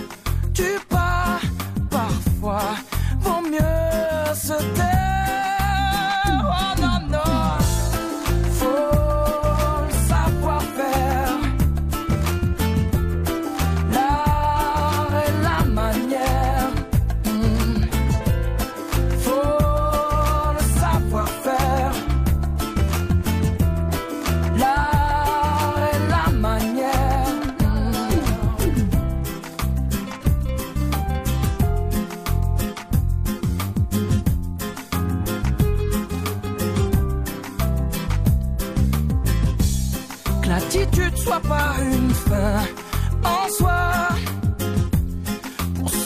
[0.52, 1.40] tue pas,
[1.90, 2.76] parfois
[3.20, 5.23] vaut mieux se taire.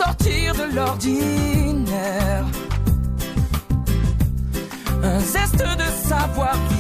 [0.09, 2.45] Sortir de l'ordinaire.
[5.03, 6.78] Un zeste de savoir-vivre,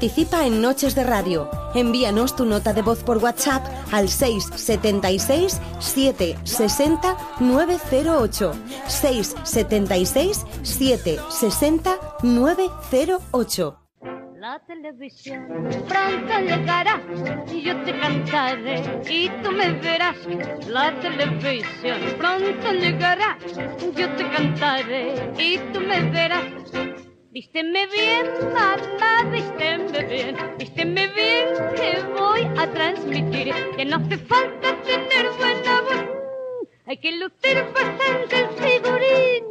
[0.00, 1.50] Participa en Noches de Radio.
[1.74, 3.62] Envíanos tu nota de voz por WhatsApp
[3.92, 8.52] al 676 760 908.
[8.86, 13.76] 676 760 908.
[14.38, 15.46] La televisión
[15.86, 17.02] pronto llegará
[17.52, 20.16] y yo te cantaré y tú me verás.
[20.66, 23.36] La televisión pronto llegará,
[23.94, 26.89] yo te cantaré y tú me verás.
[27.32, 33.54] Vísteme bien, mamá, vísteme bien, vísteme bien que voy a transmitir.
[33.76, 36.06] Que no hace falta tener buena voz,
[36.86, 39.44] hay que lucir bastante el figurín.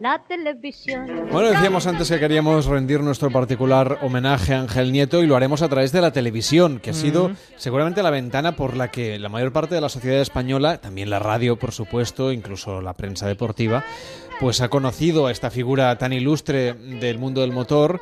[0.00, 1.28] La televisión.
[1.30, 5.60] Bueno, decíamos antes que queríamos rendir nuestro particular homenaje a Ángel Nieto y lo haremos
[5.60, 9.28] a través de la televisión, que ha sido seguramente la ventana por la que la
[9.28, 13.84] mayor parte de la sociedad española, también la radio, por supuesto, incluso la prensa deportiva,
[14.40, 18.00] pues ha conocido a esta figura tan ilustre del mundo del motor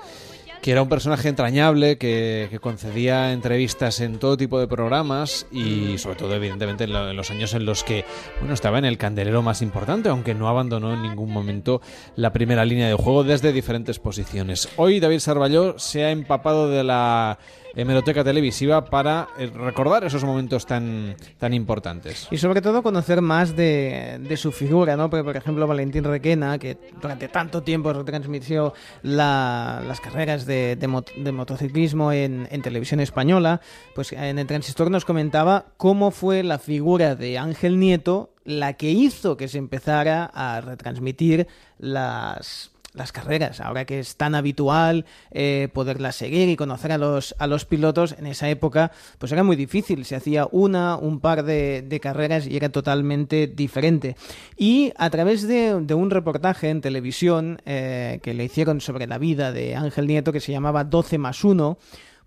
[0.62, 5.98] que era un personaje entrañable, que, que concedía entrevistas en todo tipo de programas y
[5.98, 8.04] sobre todo evidentemente en, lo- en los años en los que
[8.40, 11.80] bueno estaba en el candelero más importante, aunque no abandonó en ningún momento
[12.16, 14.68] la primera línea de juego desde diferentes posiciones.
[14.76, 17.38] Hoy David Sarballó se ha empapado de la
[17.74, 22.28] hemeroteca televisiva para eh, recordar esos momentos tan, tan importantes.
[22.30, 25.08] Y sobre todo conocer más de, de su figura, ¿no?
[25.10, 30.88] Porque, por ejemplo, Valentín Requena, que durante tanto tiempo retransmitió la- las carreras de, de
[30.88, 33.60] mot- de motociclismo en, en televisión española,
[33.94, 38.90] pues en el transistor nos comentaba cómo fue la figura de Ángel Nieto la que
[38.90, 41.46] hizo que se empezara a retransmitir
[41.78, 47.34] las las carreras, ahora que es tan habitual eh, poderlas seguir y conocer a los,
[47.38, 51.44] a los pilotos, en esa época pues era muy difícil, se hacía una, un par
[51.44, 54.16] de, carreras y era totalmente diferente.
[54.56, 59.18] Y a través de, de un reportaje en televisión eh, que le hicieron sobre la
[59.18, 61.78] vida de Ángel Nieto, que se llamaba 12 más 1,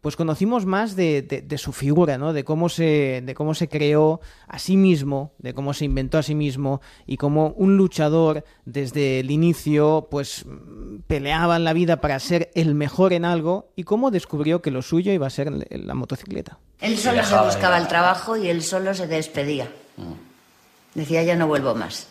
[0.02, 2.34] pues conocimos más de, de- de su figura, ¿no?
[2.34, 6.24] De cómo se, de cómo se creó a sí mismo, de cómo se inventó a
[6.24, 12.02] sí mismo y cómo un luchador desde el inicio, pues mm, peleaba en la vida
[12.02, 15.52] para ser el mejor en algo y cómo descubrió que lo suyo iba a ser
[15.52, 16.58] la- la motocicleta.
[16.80, 19.70] Él solo se buscaba el trabajo y él solo se despedía.
[20.96, 22.08] Decía, ya no vuelvo más.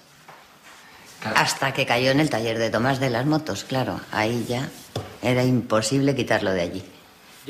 [1.35, 4.01] Hasta que cayó en el taller de Tomás de las motos, claro.
[4.11, 4.71] Ahí ya
[5.23, 6.83] era imposible quitarlo de allí.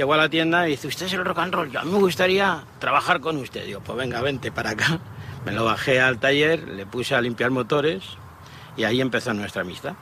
[0.01, 1.93] Llegó a la tienda y dice, usted es el rock and roll, yo a mí
[1.93, 3.67] me gustaría trabajar con usted.
[3.67, 4.99] Digo, pues venga, vente para acá.
[5.45, 8.03] Me lo bajé al taller, le puse a limpiar motores
[8.79, 9.93] y ahí empezó nuestra amistad.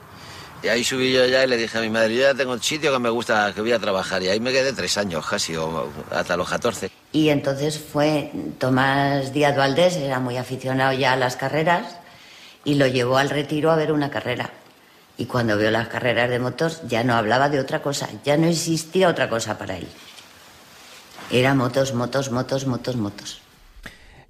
[0.63, 2.63] Y ahí subí yo ya y le dije a mi madre, yo ya tengo un
[2.63, 4.23] sitio que me gusta, que voy a trabajar.
[4.23, 6.89] Y ahí me quedé tres años casi, o hasta los 14.
[7.11, 11.97] Y entonces fue Tomás Díaz Valdés, era muy aficionado ya a las carreras,
[12.63, 14.49] y lo llevó al retiro a ver una carrera.
[15.19, 18.47] Y cuando vio las carreras de motos ya no hablaba de otra cosa, ya no
[18.47, 19.85] existía otra cosa para él.
[21.29, 23.41] Era motos, motos, motos, motos, motos.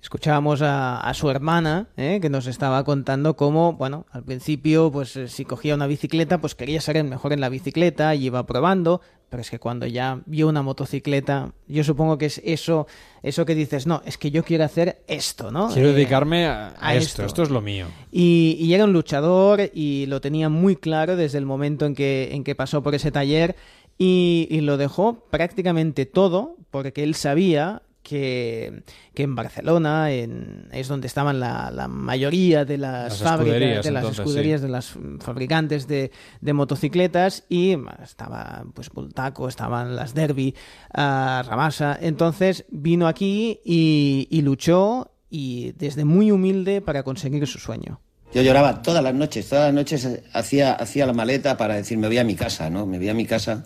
[0.02, 2.20] Escuchábamos a, a su hermana, ¿eh?
[2.22, 6.56] que nos estaba contando cómo, bueno, al principio, pues eh, si cogía una bicicleta, pues
[6.56, 10.22] quería ser el mejor en la bicicleta y iba probando, pero es que cuando ya
[10.26, 12.88] vio una motocicleta, yo supongo que es eso,
[13.24, 15.68] eso que dices, no, es que yo quiero hacer esto, ¿no?
[15.68, 17.26] Quiero Eh, dedicarme a, a a esto, esto.
[17.26, 17.88] esto es lo mío.
[18.10, 22.30] y, y era un luchador y lo tenía muy claro desde el momento en que,
[22.32, 23.58] en que pasó por ese taller
[23.98, 30.88] y, y lo dejó prácticamente todo porque él sabía que, que en Barcelona en- es
[30.88, 34.66] donde estaban la, la mayoría de las, Las fábricas, escuderías, de las entonces, escuderías, sí.
[34.68, 36.12] de las fabricantes de,
[36.42, 40.56] de motocicletas y estaba pues Bultaco, estaban las Derby,
[40.94, 41.98] ah, Rabasa.
[42.02, 48.00] Entonces vino aquí y, y luchó y desde muy humilde para conseguir su sueño.
[48.34, 52.08] Yo lloraba todas las noches, todas las noches hacía, hacía la maleta para decir me
[52.08, 52.86] voy a mi casa, ¿no?
[52.86, 53.66] Me voy a mi casa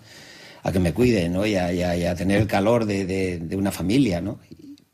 [0.64, 1.46] a que me cuiden, ¿no?
[1.46, 4.38] Y a, y a- y a tener el calor de, de- de una familia, ¿no?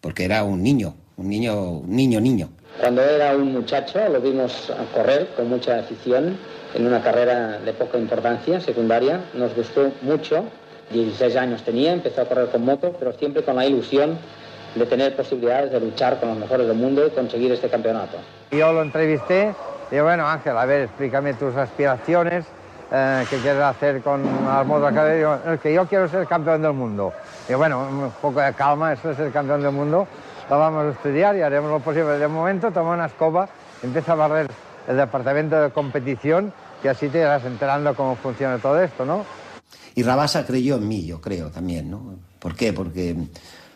[0.00, 2.50] Porque era un niño, un niño, un niño, niño.
[2.81, 6.36] Cuando era un muchacho lo vimos a correr con mucha afición
[6.74, 9.20] en una carrera de poca importancia, secundaria.
[9.34, 10.44] Nos gustó mucho.
[10.92, 14.18] 16 años tenía, empezó a correr con moto, pero siempre con la ilusión
[14.74, 18.16] de tener posibilidades de luchar con los mejores del mundo y conseguir este campeonato.
[18.50, 19.52] Yo lo entrevisté,
[19.90, 22.44] digo, bueno Ángel, a ver, explícame tus aspiraciones,
[22.93, 24.93] eh, qué quieres hacer con las motos.
[24.93, 27.12] Digo, "Es que yo quiero ser campeón del mundo.
[27.47, 30.07] Digo, bueno, un poco de calma, eso es ser campeón del mundo,
[30.49, 32.19] lo vamos a estudiar y haremos lo posible.
[32.19, 33.49] De momento toma una escoba,
[33.83, 34.51] empieza a barrer
[34.89, 36.52] el departamento de competición
[36.83, 39.25] y así te irás enterando cómo funciona todo esto, ¿no?
[39.94, 42.15] Y Rabasa creyó en mí, yo creo también, ¿no?
[42.39, 42.73] ¿Por qué?
[42.73, 43.15] Porque,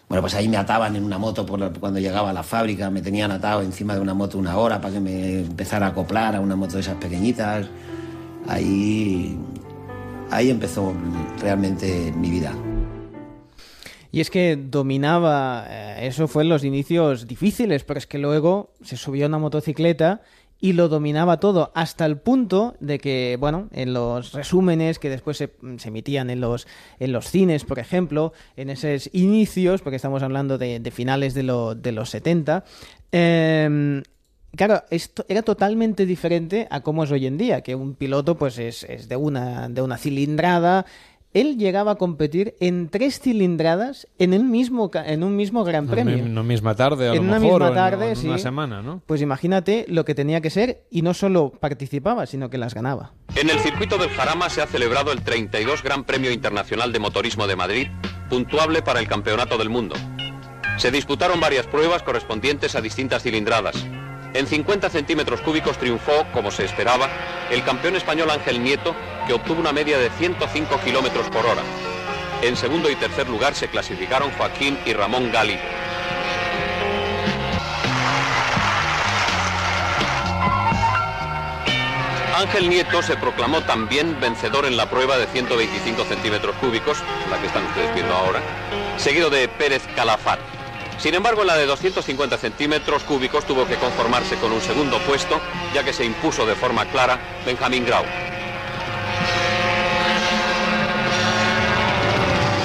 [0.08, 3.02] bueno, pues ahí me ataban en una moto por cuando llegaba a la fábrica, me
[3.02, 6.40] tenían atado encima de una moto una hora para que me empezara a acoplar a
[6.40, 7.66] una moto de esas pequeñitas.
[8.46, 9.36] Ahí,
[10.30, 10.92] ahí empezó
[11.40, 12.52] realmente mi vida.
[14.12, 18.72] Y es que dominaba, eh, eso fue en los inicios difíciles, pero es que luego
[18.82, 20.22] se subió a una motocicleta
[20.60, 25.36] y lo dominaba todo, hasta el punto de que, bueno, en los resúmenes que después
[25.36, 25.50] se,
[25.84, 26.68] emitían en los,
[27.00, 31.74] en los cines, por ejemplo, en esos inicios, porque estamos hablando de, finales de, lo-
[31.74, 32.64] de los 70,
[33.10, 34.00] eh,
[34.56, 38.58] Claro, esto era totalmente diferente a cómo es hoy en día, que un piloto pues
[38.58, 40.86] es, es de, una, de una cilindrada.
[41.32, 45.88] Él llegaba a competir en tres cilindradas en, el mismo, ca- en un mismo Gran
[45.88, 46.14] Premio.
[46.14, 48.28] En una misma tarde, a en lo una mejor, misma o en- tarde, en sí.
[48.28, 49.02] una semana, ¿no?
[49.04, 53.14] Pues imagínate lo que tenía que ser y no solo participaba, sino que las ganaba.
[53.34, 57.48] En el circuito del Jarama se ha celebrado el 32 Gran Premio Internacional de Motorismo
[57.48, 57.88] de Madrid,
[58.30, 59.96] puntuable para el Campeonato del Mundo.
[60.78, 63.84] Se disputaron varias pruebas correspondientes a distintas cilindradas.
[64.34, 67.08] En 50 centímetros cúbicos triunfó, como se esperaba,
[67.52, 68.96] el campeón español Ángel Nieto,
[69.28, 71.62] que obtuvo una media de 105 kilómetros por hora.
[72.42, 75.56] En segundo y tercer lugar se clasificaron Joaquín y Ramón Gali.
[82.36, 86.98] Ángel Nieto se proclamó también vencedor en la prueba de 125 centímetros cúbicos,
[87.30, 88.40] la que están ustedes viendo ahora,
[88.96, 90.53] seguido de Pérez Calafat.
[90.98, 95.40] Sin embargo, en la de 250 centímetros cúbicos tuvo que conformarse con un segundo puesto,
[95.74, 98.04] ya que se impuso de forma clara Benjamín Grau.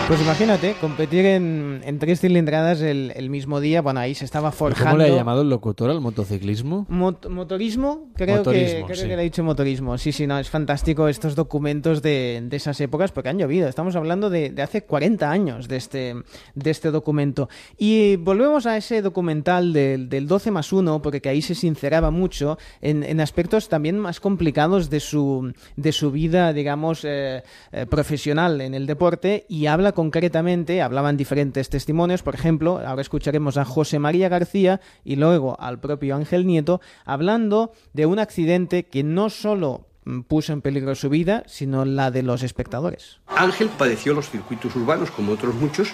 [0.10, 4.52] Pues imagínate, competir en, en tres cilindradas el, el mismo día, bueno, ahí se estaba
[4.52, 4.94] forjando.
[4.94, 6.88] ¿Cómo le ha llamado el locutor al motociclismo?
[6.90, 9.02] Mot- motorismo, creo, Motorismo, que, creo sí.
[9.08, 10.00] que le he dicho motorismo.
[10.00, 13.68] Sí, sí, no, es fantástico estos documentos de, de esas épocas porque han llovido.
[13.68, 16.16] Estamos hablando de, de hace 40 años de este,
[16.56, 17.48] de este documento.
[17.78, 22.10] Y volvemos a ese documental del, del 12 más 1, porque que ahí se sinceraba
[22.10, 27.86] mucho en, en aspectos también más complicados de su, de su vida, digamos, eh, eh,
[27.86, 33.66] profesional en el deporte y habla concretamente, hablaban diferentes testimonios, por ejemplo, ahora escucharemos a
[33.66, 39.30] José María García y luego al propio Ángel Nieto, hablando de un accidente que no
[39.30, 43.20] solo mm, puso en peligro su vida, sino la de los espectadores.
[43.28, 45.90] Ángel padeció los circuitos urbanos, como otros muchos.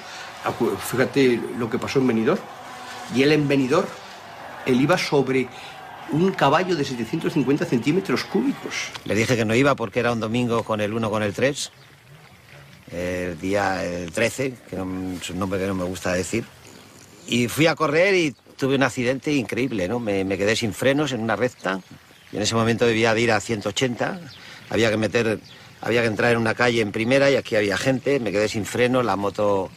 [0.81, 2.41] Fíjate lo que pasó en Benidorm.
[3.15, 3.87] Y él en Benidorm,
[4.67, 5.49] él iba sobre
[6.11, 8.91] un caballo de 750 centímetros cúbicos.
[9.05, 11.71] Le dije que no iba porque era un domingo con el 1 con el 3,
[12.91, 16.45] el día el 13, que no- es un nombre que no me gusta decir.
[17.27, 19.99] Y fui a correr y tuve un accidente increíble, ¿no?
[19.99, 21.81] Me, me quedé sin frenos en una recta.
[22.31, 24.19] Y en ese momento debía de ir a 180.
[24.69, 25.39] Había que meter,
[25.81, 28.19] había que entrar en una calle en primera y aquí había gente.
[28.19, 29.69] Me quedé sin frenos, la moto...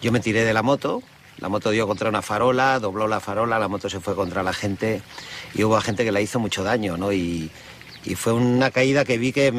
[0.00, 1.02] Yo me tiré de la moto
[1.38, 4.52] La moto dio contra una farola, dobló la farola, la moto se fue contra la
[4.52, 5.02] gente
[5.54, 7.12] y hubo gente que la hizo mucho daño, ¿no?
[7.12, 7.50] Y,
[8.04, 9.52] y fue una caída que vi que...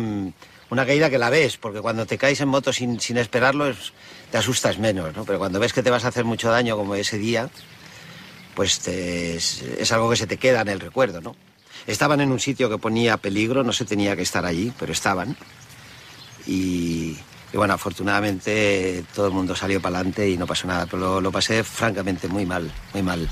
[0.69, 3.91] Una caída que la ves, porque cuando te caes en moto sin, sin esperarlo es-
[4.31, 5.25] te asustas menos, ¿no?
[5.25, 7.49] Pero cuando ves que te vas a hacer mucho daño como ese día,
[8.55, 11.35] pues es, es algo que se te queda en el recuerdo, ¿no?
[11.87, 15.35] Estaban en un sitio que ponía peligro, no se tenía que estar allí, pero estaban.
[16.45, 17.17] Y,
[17.53, 21.21] y bueno, afortunadamente todo el mundo salió para adelante y no pasó nada, pero lo,
[21.21, 23.27] lo pasé francamente muy mal, muy mal.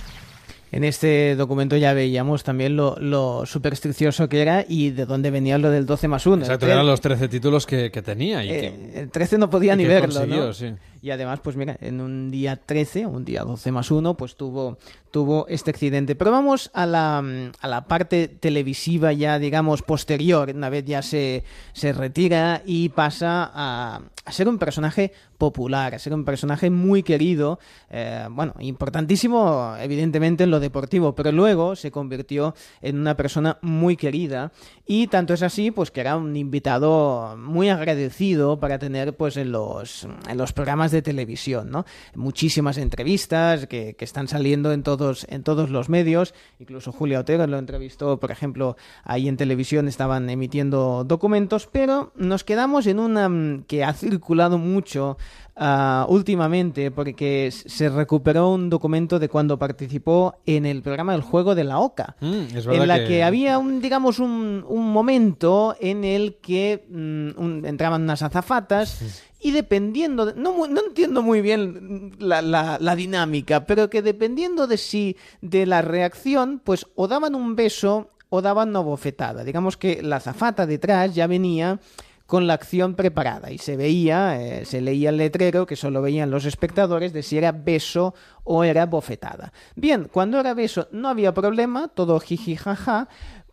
[0.72, 5.58] En este documento ya veíamos también lo, lo supersticioso que era y de dónde venía
[5.58, 6.44] lo del 12 más 1.
[6.44, 8.44] Exacto, eran los 13 títulos que, que tenía.
[8.44, 10.54] Y que, Eh, el 13 no podía y ni que verlo, ¿no?
[10.54, 10.74] sí.
[11.02, 14.78] Y además, pues mira, en un día 13, un día 12 más 1, pues tuvo,
[15.12, 16.16] tuvo este accidente.
[16.16, 21.02] Pero vamos a la, mm, a la parte televisiva ya, digamos, posterior, una vez ya
[21.02, 21.44] se,
[21.74, 27.02] se retira y pasa a, a ser un personaje popular, a ser un personaje muy
[27.02, 27.60] querido,
[27.90, 33.96] eh, bueno, importantísimo evidentemente en lo deportivo, pero luego se convirtió en una persona muy
[33.96, 34.52] querida.
[34.86, 39.52] Y tanto es así, pues que era un invitado muy agradecido para tener pues en
[39.52, 41.86] los, en los programas de televisión, ¿no?
[42.16, 47.58] Muchísimas entrevistas que, están saliendo en todos, en todos los medios, incluso Julia Otero lo
[47.58, 53.64] entrevistó, por ejemplo, ahí en televisión estaban emitiendo documentos, pero nos quedamos en una mm,
[53.68, 55.18] que ha circulado mucho
[55.58, 61.56] ah, últimamente porque se recuperó un documento de cuando participó en el programa El Juego
[61.56, 63.24] de la Oca, Mm, es en la que- que...
[63.24, 69.52] había un, digamos, un, un momento en el que mm, un- entraban unas azafatas y
[69.52, 74.78] dependiendo, de- no, no entiendo muy bien la, la- la dinámica, pero que dependiendo de
[74.78, 79.44] si, de la reacción, pues o daban un beso o daban una bofetada.
[79.46, 81.80] Digamos que la azafata detrás ya venía
[82.28, 86.30] con la acción preparada y se veía, eh, se leía el letrero que solo veían
[86.30, 89.54] los espectadores de si era beso o era bofetada.
[89.76, 93.08] Bien, cuando era beso no había problema, todo jiji jaja,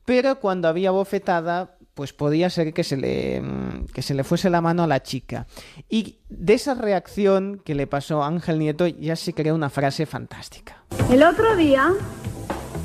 [0.05, 4.51] pero cuando había bofetada pues podía ser que se le mm, que se le fuese
[4.51, 5.47] la mano a la chica.
[5.89, 10.05] Y de esa reacción que le pasó a Ángel Nieto ya se creó una frase
[10.05, 10.83] fantástica.
[11.09, 11.93] El otro día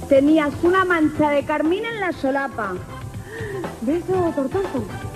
[0.07, 2.75] tenías una mancha de carmín en la solapa.
[3.81, 5.08] ¿Beso o tortazo?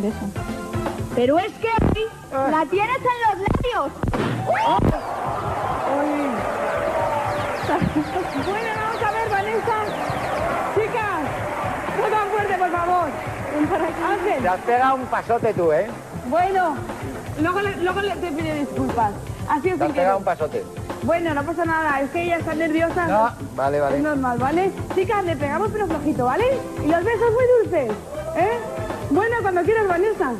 [0.00, 0.26] Beso.
[1.14, 2.06] Pero es que hoy
[2.50, 3.92] la tienes en los labios.
[8.46, 9.76] Bueno, vamos a ver, Vanessa.
[10.74, 11.20] Chicas,
[11.98, 13.08] no tan fuerte, por favor.
[14.10, 14.42] Ángel.
[14.42, 15.86] Te has pegado un pasote tú, ¿eh?
[16.28, 16.76] Bueno,
[17.40, 19.12] luego, le- luego le- te pido disculpas.
[19.48, 20.64] Ha sido Te has pegado un pasote.
[21.02, 23.06] Bueno, no pasa nada, es que ella está nerviosa.
[23.06, 23.96] No, vale, vale.
[23.96, 24.70] Es normal, ¿vale?
[24.94, 26.44] Chicas, le pegamos pero flojito, ¿vale?
[26.84, 27.90] Y los besos muy dulces,
[28.36, 28.58] ¿eh?
[29.10, 30.32] Bueno, cuando quieras, Vanessa.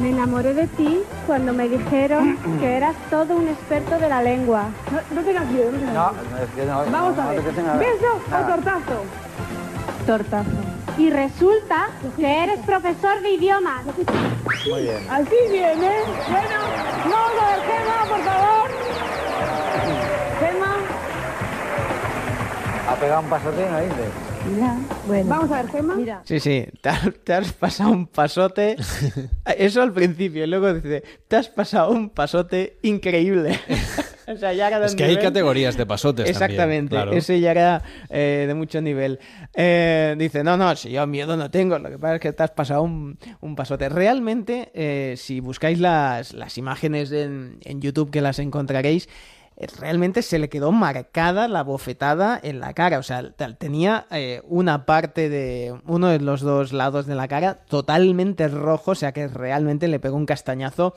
[0.00, 4.64] Me enamoré de ti cuando me dijeron que eras todo un experto de la lengua.
[4.92, 6.24] No, no tengas miedo, no tengas No, miedo.
[6.30, 6.84] no, es que no.
[6.92, 7.42] Vamos no, a no ver.
[7.42, 8.44] ¿Beso Nada.
[8.44, 9.02] o tortazo?
[10.06, 10.50] Tortazo.
[10.98, 13.84] Y resulta que eres profesor de idiomas.
[14.68, 15.06] Muy bien.
[15.10, 15.90] Así viene.
[16.30, 16.58] Bueno,
[17.04, 18.70] vamos a ver, Gemma, por favor.
[20.40, 20.76] Gemma.
[22.90, 23.78] Ha pegado un pasote, ¿no
[25.06, 25.28] bueno.
[25.28, 25.94] Vamos a ver, Gemma.
[25.96, 26.22] Mira.
[26.24, 28.76] Sí, sí, te has, te has pasado un pasote.
[29.58, 33.58] Eso al principio, y luego dice, te has pasado un pasote increíble.
[34.26, 37.12] o sea, ya cada Es que hay categorías de pasotes también, Exactamente, claro.
[37.12, 39.18] ese ya era eh, de mucho nivel.
[39.54, 42.42] Eh, dice, no, no, si yo miedo no tengo, lo que pasa es que te
[42.42, 43.88] has pasado un, un pasote.
[43.88, 49.08] Realmente, eh, si buscáis las, las imágenes en, en YouTube que las encontraréis,
[49.78, 52.98] realmente se le quedó marcada la bofetada en la cara.
[52.98, 57.60] O sea, tenía eh, una parte de uno de los dos lados de la cara
[57.66, 60.94] totalmente rojo, o sea que realmente le pegó un castañazo.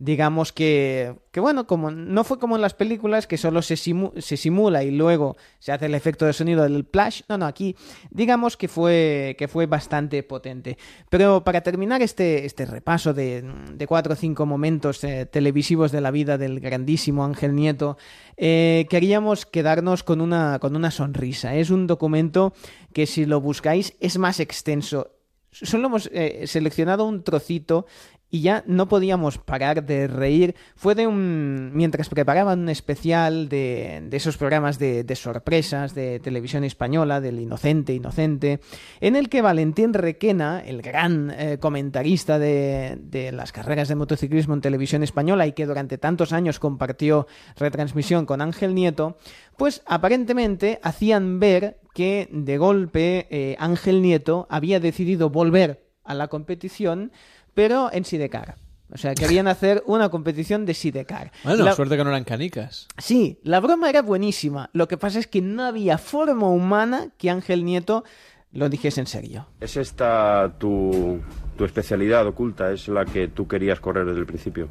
[0.00, 4.36] Digamos que, que bueno, como no fue como en las películas que solo se, se
[4.36, 7.22] simula y luego se hace el efecto de sonido del plash.
[7.28, 7.74] No, no, aquí
[8.10, 10.78] digamos que fue, que fue bastante potente.
[11.10, 16.00] Pero para terminar este, este repaso de, de cuatro o cinco momentos eh, televisivos de
[16.00, 17.96] la vida del grandísimo Ángel Nieto,
[18.36, 21.56] eh, queríamos quedarnos con una, con una sonrisa.
[21.56, 22.52] Es un documento
[22.92, 25.10] que si lo buscáis es más extenso.
[25.50, 27.86] Solo hemos eh, seleccionado un trocito
[28.30, 30.54] y ya no podíamos parar de reír.
[30.76, 31.70] Fue de un.
[31.74, 37.40] mientras preparaban un especial de, de esos programas de, de sorpresas de televisión española, del
[37.40, 38.60] Inocente, Inocente,
[39.00, 44.60] en el que Valentín Requena, el gran eh, comentarista de, las carreras de motociclismo en
[44.60, 47.26] televisión española y que durante tantos años compartió
[47.56, 49.18] retransmisión con Ángel Nieto,
[49.56, 56.28] pues aparentemente hacían ver que de golpe eh, Ángel Nieto había decidido volver a la
[56.28, 57.12] competición,
[57.54, 58.56] pero en Sidecar.
[58.92, 61.30] O sea, querían hacer una competición de sidecar.
[61.44, 62.88] Bueno, La- suerte que no eran canicas.
[62.96, 64.70] Sí, la broma era buenísima.
[64.72, 68.04] Lo que pasa es que no había forma humana que Ángel Nieto
[68.52, 69.46] lo dijese en serio.
[69.60, 71.20] ¿Es esta tu,
[71.58, 72.72] tu especialidad oculta?
[72.72, 74.68] ¿Es la que tú querías correr desde el principio?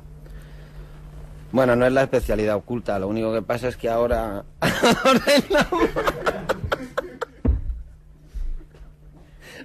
[1.52, 4.44] Bueno, no es la especialidad oculta, lo único que pasa es que ahora...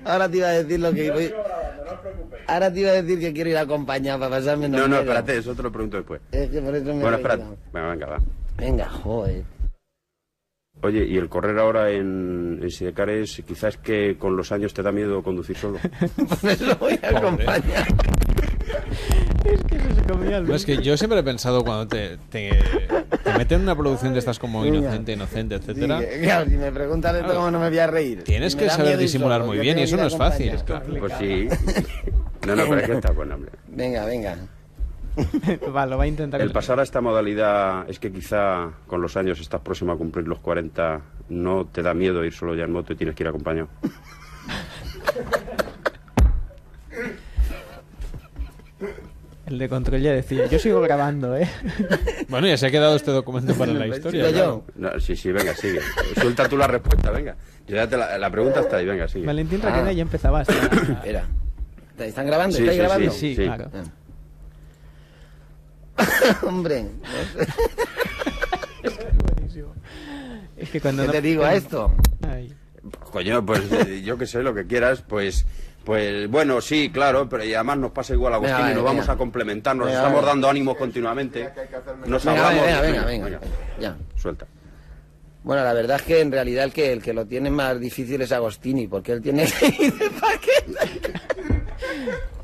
[0.04, 1.32] ahora te iba a decir lo que voy...
[2.46, 5.54] Ahora te iba a decir que quiero ir acompañado para pasarme No, no, espérate, eso
[5.54, 6.20] te lo pregunto después.
[6.32, 7.42] Es que por eso me Bueno, espérate.
[7.44, 7.56] retirado.
[7.72, 8.18] Venga, venga, va.
[8.58, 9.44] Venga, joder.
[10.82, 14.82] Oye, ¿y el correr ahora en, en Sidecar es quizás que con los años te
[14.82, 15.78] da miedo conducir solo?
[16.40, 17.86] Por eso voy a acompañar.
[20.42, 22.50] No, es que yo siempre he pensado cuando te, te,
[23.22, 24.64] te meten en una producción de estas como.
[24.64, 26.00] Inocente, Inocente, etcétera.
[26.00, 28.24] Sí, que- claro, si me preguntan esto, ¿cómo no me voy a reír?
[28.24, 30.52] Tienes Si que saber disimular solo, muy yo bien y eso que no es fácil.
[30.98, 31.48] Pues sí.
[32.46, 33.52] No, no, pero es que está bueno, hombre.
[33.68, 34.36] Venga, venga.
[35.76, 36.40] Va, lo va a intentar.
[36.40, 40.26] El pasar a esta modalidad es que quizá con los años estás próximo a cumplir
[40.26, 43.28] los 40, no te da miedo ir solo ya en moto y tienes que ir
[43.28, 43.68] acompañado.
[49.52, 51.46] El de control ya decía, yo sigo grabando, ¿eh?
[52.30, 54.30] Bueno, ya se ha quedado este documento para la historia.
[54.30, 54.64] Claro.
[54.76, 55.78] No, sí, sí, venga, sigue.
[56.18, 57.36] Suelta tú la respuesta, venga.
[57.66, 59.26] Yo ya te la, la pregunta está ahí, venga, sigue.
[59.26, 60.54] Valentín Raquena ya empezaba hasta...
[60.94, 61.26] Espera.
[61.98, 62.56] ¿Están grabando?
[62.56, 63.10] Sí, ¿Estáis sí, grabando?
[63.12, 63.44] sí, sí.
[63.44, 63.70] claro.
[66.48, 66.86] Hombre,
[70.56, 71.92] Es que cuando ¿qué no- te digo a esto?
[72.26, 72.54] Ay.
[73.12, 75.44] Coño, pues eh, yo que sé, lo que quieras, pues...
[75.84, 78.90] Pues bueno, sí, claro, pero y además nos pasa igual, Agustín, Venga, y nos venga,
[78.90, 79.12] vamos venga.
[79.12, 80.28] a complementar, nos Venga, estamos venga.
[80.32, 81.50] dando ánimos continuamente.
[82.06, 82.66] Nos Venga, hablamos...
[82.66, 83.40] venga, venga, venga,
[83.80, 83.96] Ya.
[84.16, 84.46] Suelta.
[85.42, 88.20] Bueno, la verdad es que en realidad el que, el que lo tiene más difícil
[88.22, 91.20] es Agostini, porque él tiene que ir de paquete.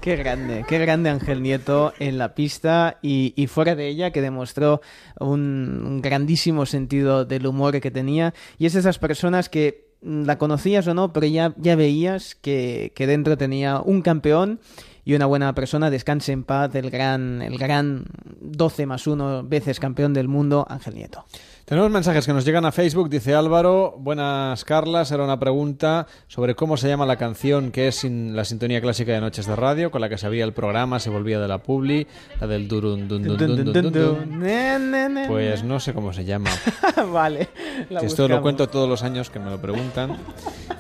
[0.00, 4.20] Qué grande, qué grande Ángel Nieto en la pista y, y fuera de ella, que
[4.20, 4.80] demostró
[5.20, 8.34] un, un grandísimo sentido del humor que tenía.
[8.58, 12.92] Y es de esas personas que la conocías o no, pero ya, ya veías que,
[12.94, 14.60] que dentro tenía un campeón
[15.04, 15.90] y una buena persona.
[15.90, 18.04] Descanse en paz el gran, el gran
[18.40, 21.24] 12 más 1 veces campeón del mundo, Ángel Nieto.
[21.68, 23.10] Tenemos mensajes que nos llegan a Facebook.
[23.10, 25.12] Dice Álvaro, buenas Carlas.
[25.12, 29.12] Era una pregunta sobre cómo se llama la canción que es sin la sintonía clásica
[29.12, 31.58] de Noches de Radio, con la que se abría el programa, se volvía de la
[31.58, 32.06] publi,
[32.40, 36.48] la del durun dun dun dun dun dun Pues no sé cómo se llama.
[37.12, 37.50] vale.
[37.90, 40.16] la Esto lo cuento todos los años que me lo preguntan.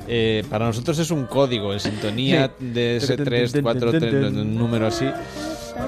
[0.06, 2.64] Eh, para nosotros es un código en sintonía Sí.
[2.64, 5.04] de ese 3, 4, 3, un número así.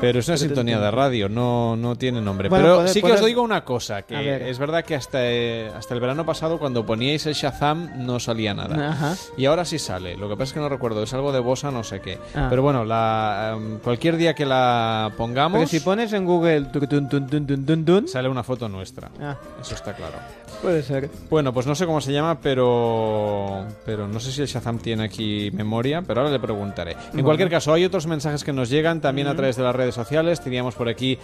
[0.01, 2.49] Pero es una sintonía de radio, no, no tiene nombre.
[2.49, 4.43] Bueno, Pero sí que os digo una cosa, que ver.
[4.43, 8.55] es verdad que hasta, eh, hasta el verano pasado cuando poníais el Shazam no salía
[8.55, 8.91] nada.
[8.91, 9.17] Ajá.
[9.37, 11.71] Y ahora sí sale, lo que pasa es que no recuerdo, es algo de Bosa
[11.71, 12.19] no sé qué.
[12.35, 12.47] Ah.
[12.49, 15.59] Pero bueno, la, em, cualquier día que la pongamos...
[15.59, 19.11] Pero si pones en Google tun, tun, tun, Sale una foto nuestra.
[19.21, 19.37] Ah.
[19.61, 20.17] Eso está claro.
[20.63, 21.09] Puede ser.
[21.29, 25.05] Bueno, pues no sé cómo se llama, pero pero no sé si el Shazam tiene
[25.05, 26.93] aquí memoria, pero ahora le preguntaré.
[26.93, 27.25] En Bueno.
[27.25, 30.41] cualquier caso, hay otros mensajes que nos llegan también a través de las redes sociales.
[30.41, 31.19] Teníamos por aquí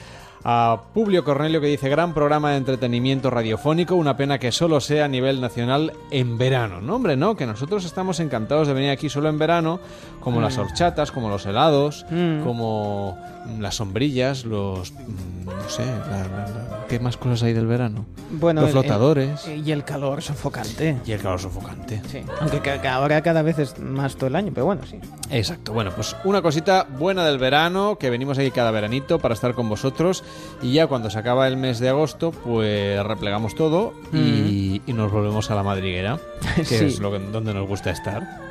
[0.45, 5.07] a Publio Cornelio que dice gran programa de entretenimiento radiofónico, una pena que solo sea
[5.07, 6.81] a nivel nacional en verano.
[6.81, 9.81] No, hombre, no, que nosotros estamos encantados de venir aquí solo en verano,
[10.21, 10.43] como Mm.
[10.43, 12.43] las horchatas, como los helados, Mm.
[12.45, 13.19] como
[13.60, 18.05] las sombrillas, los mm, no sé, la- ¿qué más cosas hay del verano?
[18.31, 19.47] Bueno, los el- el- flotadores.
[19.49, 20.99] y el calor sofocante.
[21.07, 22.00] Y el calor sofocante.
[22.10, 22.23] Sí.
[22.41, 24.99] Aunque ahora cada vez es más todo el año, pero bueno, sí.
[25.31, 29.55] Exacto, bueno, pues una cosita buena del verano, que venimos aquí cada veranito para estar
[29.55, 30.23] con vosotros
[30.62, 35.10] y ya cuando se acaba el mes de agosto, pues replegamos todo y, y nos
[35.12, 36.18] volvemos a la madriguera,
[36.57, 36.84] que Sí.
[36.86, 38.45] es lo que, donde nos gusta estar.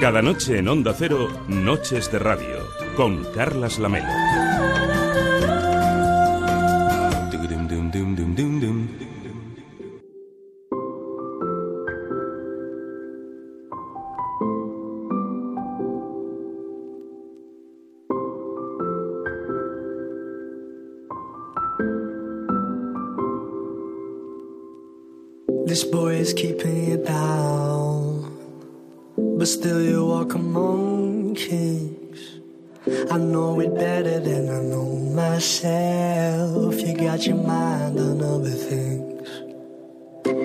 [0.00, 4.06] Cada noche en Onda Cero, Noches de Radio, con Carlas Lamelo.
[25.66, 26.77] This boy is keeping
[29.48, 32.20] still you walk among kings.
[33.10, 36.74] I know it better than I know myself.
[36.78, 39.28] You got your mind on other things.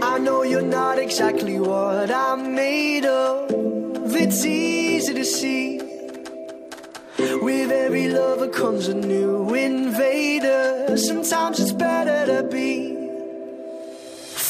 [0.01, 3.51] I know you're not exactly what I'm made of.
[4.15, 5.79] It's easy to see.
[7.41, 10.95] With every lover comes a new invader.
[10.95, 12.95] Sometimes it's better to be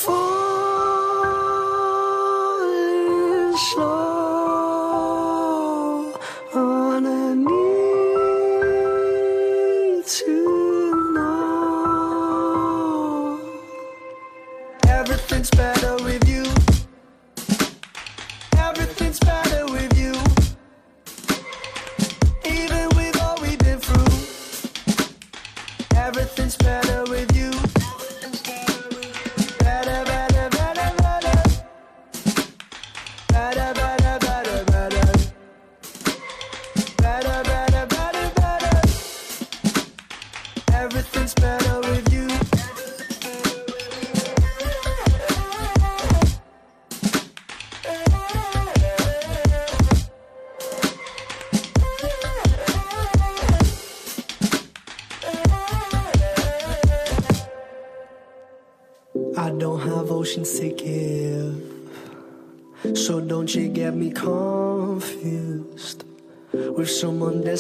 [0.04, 0.84] falling
[3.58, 4.03] slow.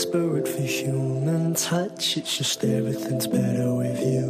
[0.03, 2.17] Desperate for human touch.
[2.17, 4.25] It's just everything's better with you.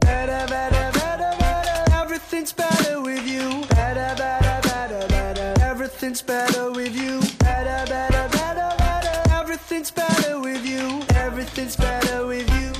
[0.00, 1.92] Better, better, better, better.
[1.92, 3.48] Everything's better with you.
[3.70, 5.54] Better, better, better, better.
[5.60, 7.20] Everything's better with you.
[7.38, 9.30] Better, better, better, better.
[9.32, 11.02] Everything's better with you.
[11.16, 12.72] Everything's better with you.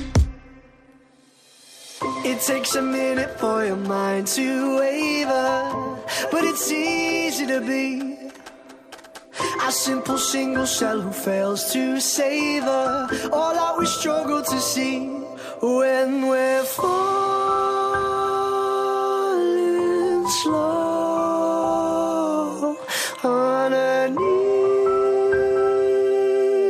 [2.23, 5.99] It takes a minute for your mind to waver,
[6.31, 8.24] but it's easy to be
[9.61, 15.07] a simple single cell who fails to savor all that we struggle to see
[15.61, 17.05] when we're falling
[20.43, 21.55] slow
[23.23, 24.19] on a need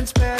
[0.00, 0.39] since bed.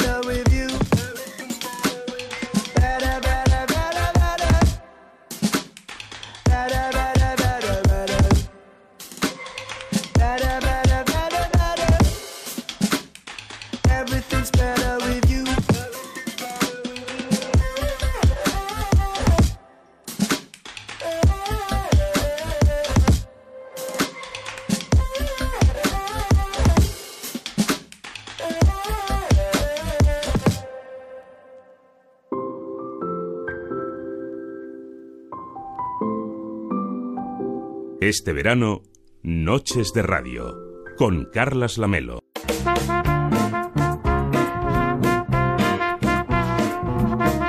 [38.13, 38.81] Este verano,
[39.23, 40.53] Noches de Radio,
[40.97, 42.19] con Carlas Lamelo.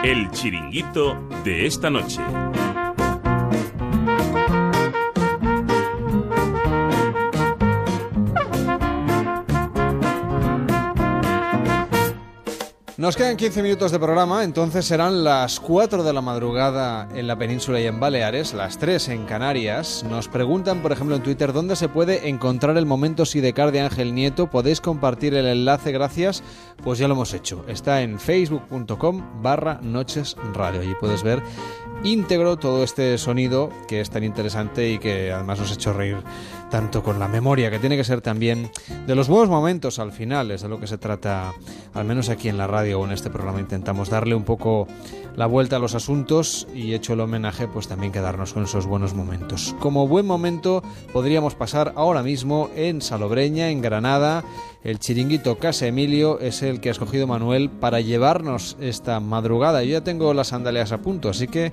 [0.05, 2.21] El chiringuito de esta noche.
[13.03, 17.37] Nos quedan 15 minutos de programa, entonces serán las 4 de la madrugada en la
[17.37, 20.05] península y en Baleares, las 3 en Canarias.
[20.09, 24.15] Nos preguntan, por ejemplo, en Twitter, ¿dónde se puede encontrar el momento Sidecar de Ángel
[24.15, 24.47] Nieto?
[24.47, 25.91] ¿Podéis compartir el enlace?
[25.91, 26.45] Gracias.
[26.85, 27.65] Pues ya lo hemos hecho.
[27.67, 30.83] Está en facebook.com barra noches radio.
[30.83, 31.43] Allí puedes ver
[32.05, 36.19] íntegro todo este sonido que es tan interesante y que además nos ha hecho reír
[36.73, 38.71] tanto con la memoria, que tiene que ser también
[39.07, 41.53] de los buenos momentos al final, es de lo que se trata,
[41.93, 44.89] al menos aquí en la radio o en este programa intentamos darle un poco
[45.37, 49.13] la vuelta a los asuntos y hecho el homenaje, pues también quedarnos con esos buenos
[49.13, 49.77] momentos.
[49.81, 54.43] Como buen momento podríamos pasar ahora mismo en Salobreña, en Granada,
[54.85, 59.85] el chiringuito Casa Emilio es el que ha escogido Manuel para llevarnos esta madrugada.
[59.85, 61.73] Yo ya tengo las sandalias a punto, así que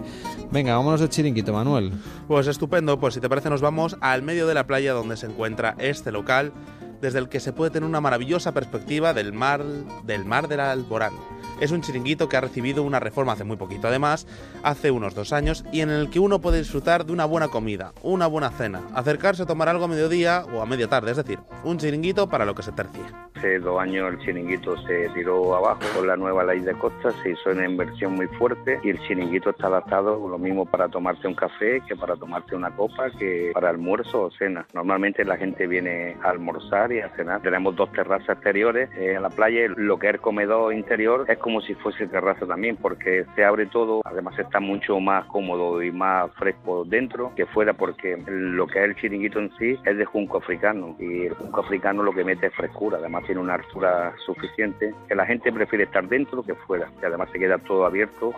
[0.52, 1.92] venga, vámonos de chiringuito, Manuel.
[2.28, 5.26] Pues estupendo, pues si te parece nos vamos al medio de la playa donde se
[5.26, 6.54] encuentra este local,
[7.02, 9.64] desde el que se puede tener una maravillosa perspectiva del mar
[10.04, 11.14] del mar del Alborán.
[11.60, 14.26] Es un chiringuito que ha recibido una reforma hace muy poquito, además,
[14.64, 17.92] hace unos dos años, y en el que uno puede disfrutar de una buena comida,
[18.02, 21.40] una buena cena, acercarse a tomar algo a mediodía o a media tarde, es decir,
[21.66, 23.04] un chiringuito para lo que se tercie.
[23.36, 27.32] Hace dos años el chiringuito se tiró abajo con la nueva ley de costas, se
[27.32, 31.36] hizo una inversión muy fuerte y el chiringuito está adaptado lo mismo para tomarte un
[31.36, 34.66] café que para tomarte una copa, que para almuerzo o cena.
[34.74, 37.42] Normalmente la gente viene a almorzar y a cenar.
[37.42, 41.38] Tenemos dos terrazas exteriores eh, en la playa, lo que es el comedor interior es
[41.38, 45.92] como si fuese terraza también porque se abre todo, además está mucho más cómodo y
[45.92, 50.06] más fresco dentro que fuera porque lo que es el chiringuito en sí es de
[50.06, 54.14] junco africano y el junco africano lo que mete es frescura, además tiene una altura
[54.26, 58.34] suficiente que la gente prefiere estar dentro que fuera y además se queda todo abierto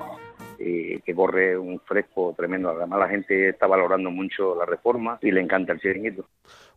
[0.63, 2.69] y que corre un fresco tremendo.
[2.69, 6.25] Además la gente está valorando mucho la reforma y le encanta el chiringuito.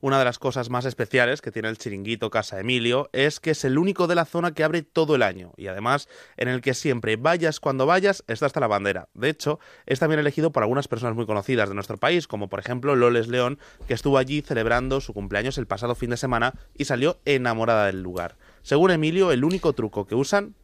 [0.04, 3.64] Una de las cosas más especiales que tiene el chiringuito Casa Emilio es que es
[3.64, 6.74] el único de la zona que abre todo el año y además en el que
[6.74, 9.08] siempre vayas cuando vayas está hasta la bandera.
[9.14, 12.60] De hecho, es también elegido por algunas personas muy conocidas de nuestro país, como por
[12.60, 13.58] ejemplo Loles León,
[13.88, 18.02] que estuvo allí celebrando su cumpleaños el pasado fin de semana y salió enamorada del
[18.02, 18.36] lugar.
[18.60, 20.54] Según Emilio, el único truco que usan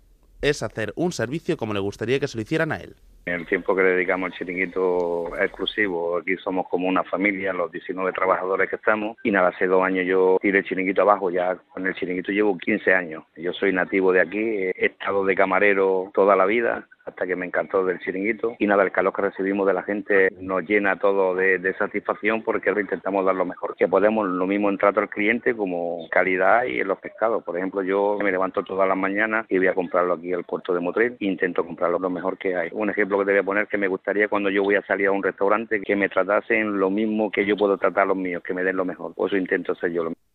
[0.43, 2.95] es hacer un servicio como le gustaría que se lo hicieran a él.
[3.27, 8.69] El tiempo que dedicamos al chiringuito exclusivo, aquí somos como una familia, los 19 trabajadores
[8.69, 11.95] que estamos, y nada, hace dos años yo tiré el chiringuito abajo, ya con el
[11.95, 13.25] chiringuito llevo 15 años.
[13.37, 17.47] Yo soy nativo de aquí, he estado de camarero toda la vida, hasta que me
[17.47, 18.57] encantó del chiringuito.
[18.59, 22.43] Y nada, el calor que recibimos de la gente nos llena todo de, de satisfacción
[22.43, 26.09] porque lo intentamos dar lo mejor que podemos, lo mismo en trato al cliente como
[26.11, 27.45] calidad y en los pescados.
[27.45, 30.75] Por ejemplo, yo me levanto todas las mañanas y voy a comprarlo aquí al puerto
[30.75, 32.71] de Motril e intento comprarlo lo mejor que hay.
[32.73, 35.09] Un ejemplo que te voy a poner que me gustaría cuando yo voy a salir
[35.09, 38.43] a un restaurante que me tratasen lo mismo que yo puedo tratar a los míos,
[38.43, 39.15] que me den lo mejor.
[39.15, 40.31] Por eso intento ser yo lo mismo.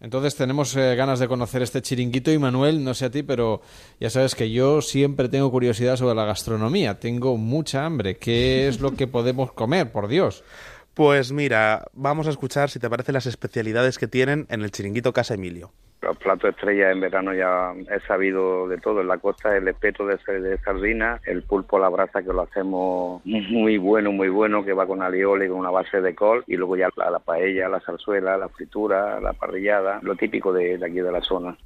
[0.00, 3.60] Entonces tenemos eh, ganas de conocer este chiringuito y Manuel, no sé a ti, pero
[3.98, 6.98] ya sabes que yo siempre tengo curiosidad sobre la gastronomía.
[6.98, 8.16] Tengo mucha hambre.
[8.16, 10.42] ¿Qué es lo que podemos comer, por Dios?
[10.94, 15.12] Pues mira, vamos a escuchar si te parece las especialidades que tienen en el chiringuito
[15.12, 15.72] Casa Emilio.
[16.02, 19.02] Los platos estrellas en verano ya he sabido de todo.
[19.02, 22.40] En la costa el espeto de, de sardina, el pulpo a la brasa que lo
[22.40, 26.56] hacemos muy bueno, muy bueno, que va con alioli, con una base de col, y
[26.56, 30.86] luego ya la, la paella, la zarzuela, la fritura, la parrillada, lo típico de, de
[30.86, 31.58] aquí de la zona.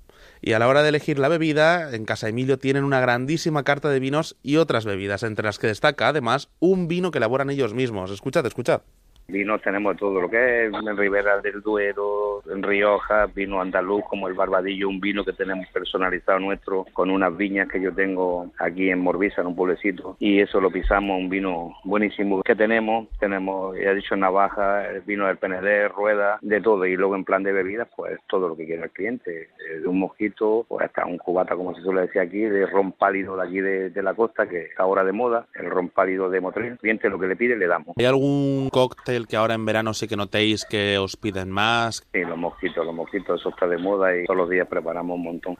[0.42, 3.88] Y a la hora de elegir la bebida, en Casa Emilio tienen una grandísima carta
[3.88, 7.72] de vinos y otras bebidas, entre las que destaca además un vino que elaboran ellos
[7.72, 8.10] mismos.
[8.10, 8.82] Escuchad, escuchad.
[9.26, 14.28] Vinos tenemos todo lo que es en Ribera del Duero, en Rioja, vino andaluz como
[14.28, 18.90] el Barbadillo, un vino que tenemos personalizado nuestro con unas viñas que yo tengo aquí
[18.90, 23.76] en Morbisa, en un pueblecito, y eso lo pisamos, un vino buenísimo que tenemos, tenemos,
[23.76, 27.42] ya he dicho, navaja, el vino del PND, rueda, de todo, y luego en plan
[27.42, 29.48] de bebidas, pues todo lo que quiera el cliente,
[29.80, 33.36] de un mojito, pues hasta un cubata, como se suele decir aquí, de ron pálido
[33.36, 36.40] de aquí de, de la costa, que está ahora de moda, el ron pálido de
[36.40, 37.96] Motril, el cliente lo que le pide le damos.
[37.96, 42.02] ¿Hay algún cóctel que ahora en verano sí que notéis que os piden más?
[42.12, 45.22] Sí, los mosquitos, los mosquitos, eso está de moda y todos los días preparamos un
[45.22, 45.56] montón.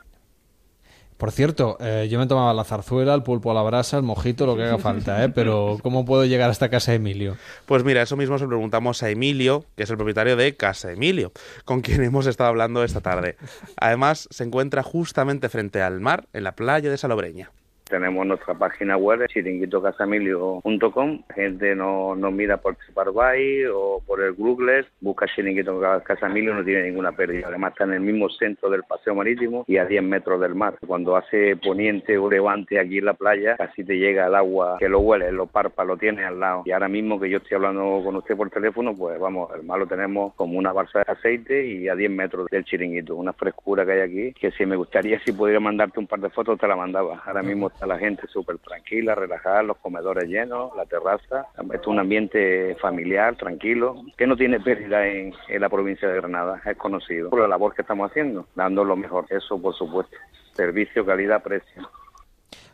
[1.17, 4.47] Por cierto, eh, yo me tomaba la zarzuela, el pulpo a la brasa, el mojito,
[4.47, 5.29] lo que haga falta, ¿eh?
[5.29, 7.37] Pero ¿cómo puedo llegar hasta casa de Emilio?
[7.67, 10.91] Pues mira, eso mismo se lo preguntamos a Emilio, que es el propietario de Casa
[10.91, 11.33] Emilio,
[11.65, 13.37] con quien hemos estado hablando esta tarde.
[13.77, 17.53] Además, se encuentra justamente frente al mar, en la playa de Salobreña.
[17.95, 21.23] Tenemos nuestra página web, chiringuitocasamilio.com.
[21.33, 26.91] Gente nos no mira por Tripadvisor o por el Google, busca Chiringuito Casamilio, no tiene
[26.91, 27.47] ninguna pérdida.
[27.47, 30.77] Además está en el mismo centro del paseo marítimo y a 10 metros del mar.
[30.85, 34.89] Cuando hace poniente o levante aquí en la playa, casi te llega el agua que
[34.89, 36.65] lo huele, lo parpa, lo tiene al lado.
[36.67, 39.79] Y ahora mismo que yo estoy hablando con usted por teléfono, pues vamos, el mar
[39.79, 43.15] lo tenemos como una balsa de aceite y a 10 metros del chiringuito.
[43.15, 46.31] Una frescura que hay aquí, que si me gustaría, si pudiera mandarte un par de
[46.31, 47.23] fotos, te la mandaba.
[47.25, 51.47] Ahora mismo está la gente súper tranquila, relajada, los comedores llenos, la terraza.
[51.73, 56.61] Es un ambiente familiar, tranquilo, que no tiene pérdida en, en la provincia de Granada,
[56.65, 59.27] es conocido por la labor que estamos haciendo, dando lo mejor.
[59.31, 60.17] Eso, por supuesto.
[60.53, 61.89] Servicio, calidad, precio.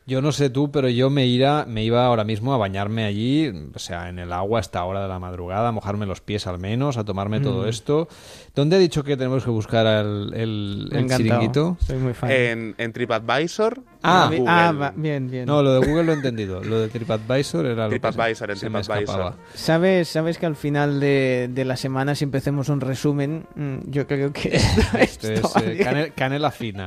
[0.07, 3.49] Yo no sé tú, pero yo me, ira, me iba ahora mismo a bañarme allí,
[3.75, 6.47] o sea, en el agua a esta hora de la madrugada, a mojarme los pies
[6.49, 7.43] al menos, a tomarme Mm.
[7.45, 8.09] todo esto.
[8.55, 11.19] ¿Dónde ha dicho que tenemos que buscar el, el, el Encantado.
[11.23, 11.77] chiringuito?
[11.81, 12.31] Soy muy fan.
[12.33, 13.83] En, en TripAdvisor.
[14.03, 14.45] Ah, Google.
[14.49, 15.45] Ah, va- bien, bien.
[15.47, 16.63] No, lo de Google lo he entendido.
[16.63, 19.15] Lo de TripAdvisor era lo que TripAdvisor, en se me TripAdvisor.
[19.21, 19.37] escapaba.
[19.55, 24.07] ¿Sabes, sabes que al final de, de la semana, si empecemos un resumen, mm, yo
[24.07, 24.57] creo que
[24.99, 25.85] esto, Esto es eh, bien.
[25.85, 26.87] cane- canela fina.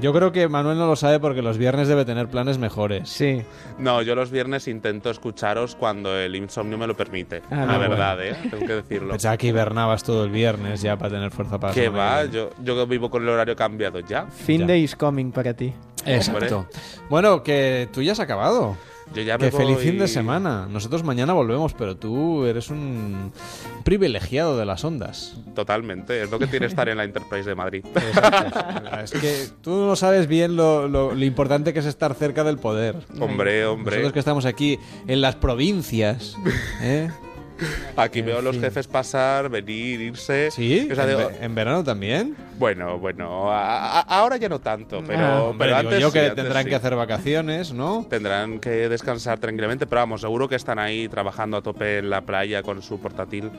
[0.00, 3.08] Yo creo que Manuel no lo sabe porque los viernes debe tener planes mejores.
[3.08, 3.42] Sí.
[3.78, 7.42] No, yo los viernes intento escucharos cuando el insomnio me lo permite.
[7.50, 8.36] Ah, la no, verdad, bueno.
[8.36, 8.48] ¿eh?
[8.50, 9.10] Tengo que decirlo.
[9.12, 12.00] Pensaba que hibernabas todo el viernes ya para tener fuerza para ¿Qué comer.
[12.00, 12.24] va?
[12.26, 14.26] Yo, yo vivo con el horario cambiado ya.
[14.26, 15.61] Fin de is coming para ti.
[16.04, 16.66] Exacto.
[17.08, 18.76] Bueno, que tú ya has acabado.
[19.14, 20.66] Yo ya me que feliz fin de semana.
[20.70, 23.30] Nosotros mañana volvemos, pero tú eres un
[23.84, 25.36] privilegiado de las ondas.
[25.54, 27.84] Totalmente, es lo que tiene estar en la Enterprise de Madrid.
[29.04, 32.56] Es que tú no sabes bien lo, lo- lo importante que es estar cerca del
[32.58, 32.96] poder.
[33.20, 33.96] Hombre, hombre.
[33.96, 36.36] Nosotros que estamos aquí en las provincias.
[36.80, 37.10] ¿eh?
[37.96, 40.50] Aquí veo a los jefes pasar, venir, irse.
[40.50, 40.88] ¿Sí?
[40.90, 42.36] O sea, ¿En, digo, ve- en verano también?
[42.58, 46.12] bueno, bueno, a- a- ahora ya no tanto, pero, Ah, hombre, pero antes yo sí,
[46.14, 46.68] que antes tendrán sí.
[46.70, 48.06] que hacer vacaciones, ¿no?
[48.08, 52.20] Tendrán que descansar tranquilamente, pero vamos, seguro que están ahí trabajando a tope en la
[52.22, 53.50] playa con su portátil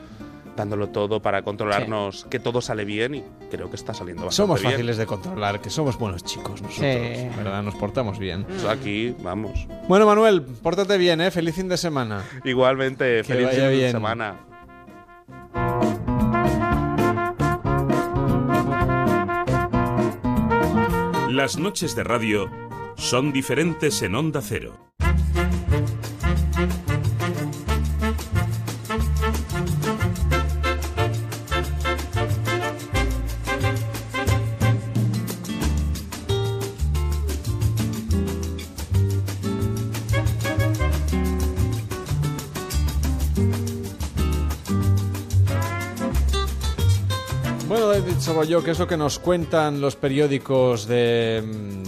[0.56, 4.60] dándolo todo para controlarnos que todo sale bien y creo que está saliendo bastante Somos
[4.60, 4.72] bien.
[4.72, 7.28] fáciles de controlar, que somos buenos chicos nosotros, Sí.
[7.36, 7.62] ¿verdad?
[7.62, 8.44] Nos portamos bien.
[8.44, 9.66] Pues Aquí, vamos.
[9.88, 11.30] Bueno, Manuel, pórtate bien, ¿eh?
[11.30, 12.22] Feliz fin de semana.
[12.44, 14.36] Igualmente, Que feliz fin de semana.
[21.30, 22.48] Las noches de radio
[22.96, 24.78] son diferentes en Onda Cero.
[48.14, 51.42] David Sabolló, ¿qué es lo que nos cuentan los periódicos de,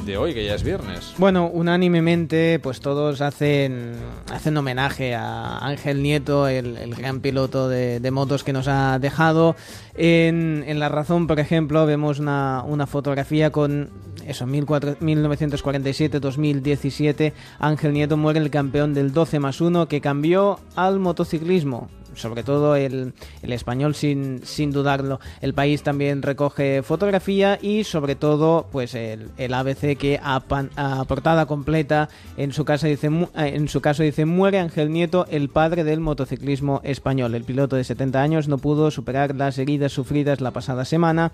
[0.05, 1.15] de hoy, que ya es viernes?
[1.19, 3.93] Bueno, unánimemente, pues todos hacen,
[4.33, 9.55] hacen homenaje a Ángel Nieto, el, el gran piloto de, motos que nos ha dejado.
[9.95, 13.91] En, en La Razón, por ejemplo, vemos una, una fotografía con
[14.27, 17.35] eso, 1947-2017.
[17.61, 22.75] Ángel Nieto muere el campeón del 12 más 1 que cambió al motociclismo sobre todo
[22.75, 23.13] el,
[23.43, 25.21] el español sin, sin dudarlo.
[25.41, 30.71] El país también recoge fotografía y sobre todo pues el, el ABC que a, pan-
[30.77, 35.27] a portada completa en su, casa dice, eh, en su caso dice muere Ángel Nieto,
[35.31, 37.35] el padre del motociclismo español.
[37.35, 41.33] El piloto de 70 años no pudo superar las heridas sufridas la pasada semana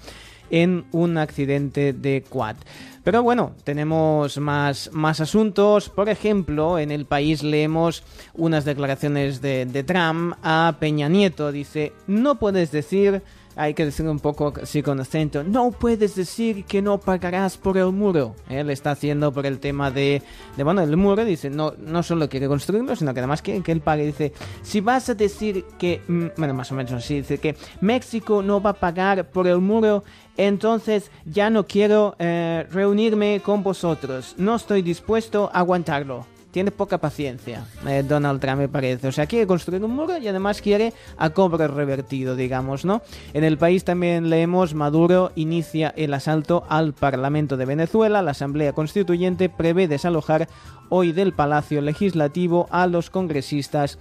[0.51, 2.57] en un accidente de quad.
[3.05, 5.89] Pero bueno, tenemos más, más asuntos.
[5.89, 8.05] Por ejemplo, en el país leemos
[8.35, 11.51] unas declaraciones de, de Trump a Peña Nieto.
[11.51, 13.23] Dice, no puedes decir,
[13.57, 17.77] hay que decir un poco así con acento, no puedes decir que no pagarás por
[17.77, 18.35] el muro.
[18.49, 20.23] Él está haciendo por el tema de,
[20.57, 21.25] de bueno, el muro.
[21.25, 24.07] Dice, no, no solo quiere construirlo, sino que además quiere que él pague.
[24.07, 28.43] Dice, si vas a decir que, mm, bueno, más o menos así, dice que México
[28.43, 30.05] no va a pagar por el muro,
[30.37, 34.35] entonces ya no quiero eh, reunirme con vosotros.
[34.39, 36.27] No estoy dispuesto a aguantarlo.
[36.53, 39.09] Tiene poca paciencia, eh, Donald Trump me parece.
[39.09, 43.01] O sea, quiere construir un muro y además quiere a cobro revertido, digamos, ¿no?
[43.33, 48.21] En el país también leemos Maduro inicia el asalto al Parlamento de Venezuela.
[48.21, 50.47] La Asamblea Constituyente prevé desalojar
[50.91, 53.99] hoy del Palacio Legislativo a los congresistas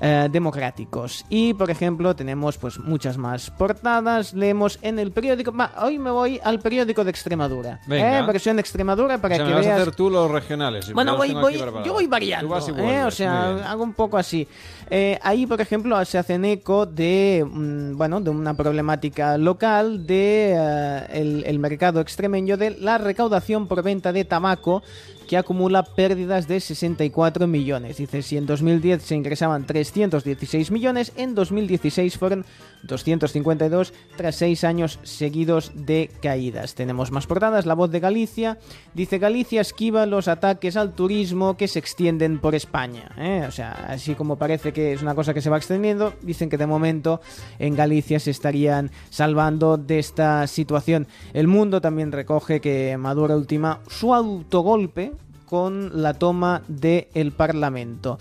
[0.00, 1.24] eh, democráticos.
[1.28, 4.34] Y por ejemplo, tenemos pues muchas más portadas.
[4.34, 5.52] Leemos en el periódico.
[5.80, 7.80] Hoy me voy al periódico de Extremadura.
[7.86, 8.20] Venga.
[8.20, 9.78] Eh, versión de Extremadura para O sea, que me vas veas.
[9.78, 10.92] a hacer tú los regionales.
[10.92, 12.56] Bueno, voy, voy- yo voy variando.
[12.78, 13.04] ¿eh?
[13.04, 14.46] O sea, hago un poco así.
[14.90, 20.54] Eh, ahí, por ejemplo, se hacen eco de, mm, bueno, de una problemática local de
[20.56, 24.82] eh, el, el mercado extremeño de la recaudación por venta de tabaco
[25.24, 27.96] que acumula pérdidas de 64 millones.
[27.96, 32.44] Dice, si en 2010 se ingresaban 316 millones, en 2016 fueron
[32.86, 36.74] 252 tras seis años seguidos de caídas.
[36.74, 37.66] Tenemos más portadas.
[37.66, 38.58] La voz de Galicia
[38.94, 43.10] dice, Galicia esquiva los ataques al turismo que se extienden por España.
[43.18, 43.44] ¿eh?
[43.48, 46.58] O sea, así como parece que es una cosa que se va extendiendo, dicen que
[46.58, 47.20] de momento
[47.58, 51.06] en Galicia se estarían salvando de esta situación.
[51.32, 55.12] El mundo también recoge que Maduro ultima su autogolpe
[55.46, 58.18] con la toma del Parlamento.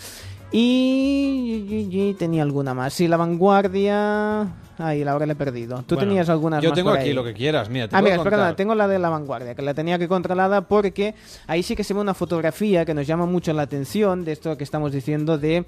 [0.56, 2.94] Y, tenía alguna más.
[2.94, 4.48] Sí, la vanguardia.
[4.78, 5.84] Ay, la hora le he perdido.
[5.84, 7.14] Tú Bueno, tenías algunas Yo más tengo por aquí ahí?
[7.16, 8.56] lo que quieras, mira, te Ah, mira, espera, contar.
[8.56, 11.14] tengo la de la vanguardia, que la tenía que controlada porque
[11.48, 14.58] ahí sí que se ve una fotografía que nos llama mucho la atención de esto
[14.58, 15.66] que estamos diciendo de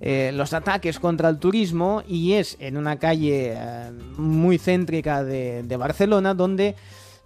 [0.00, 5.62] eh, los ataques contra el turismo y es en una calle eh, muy céntrica de,
[5.62, 6.74] de Barcelona donde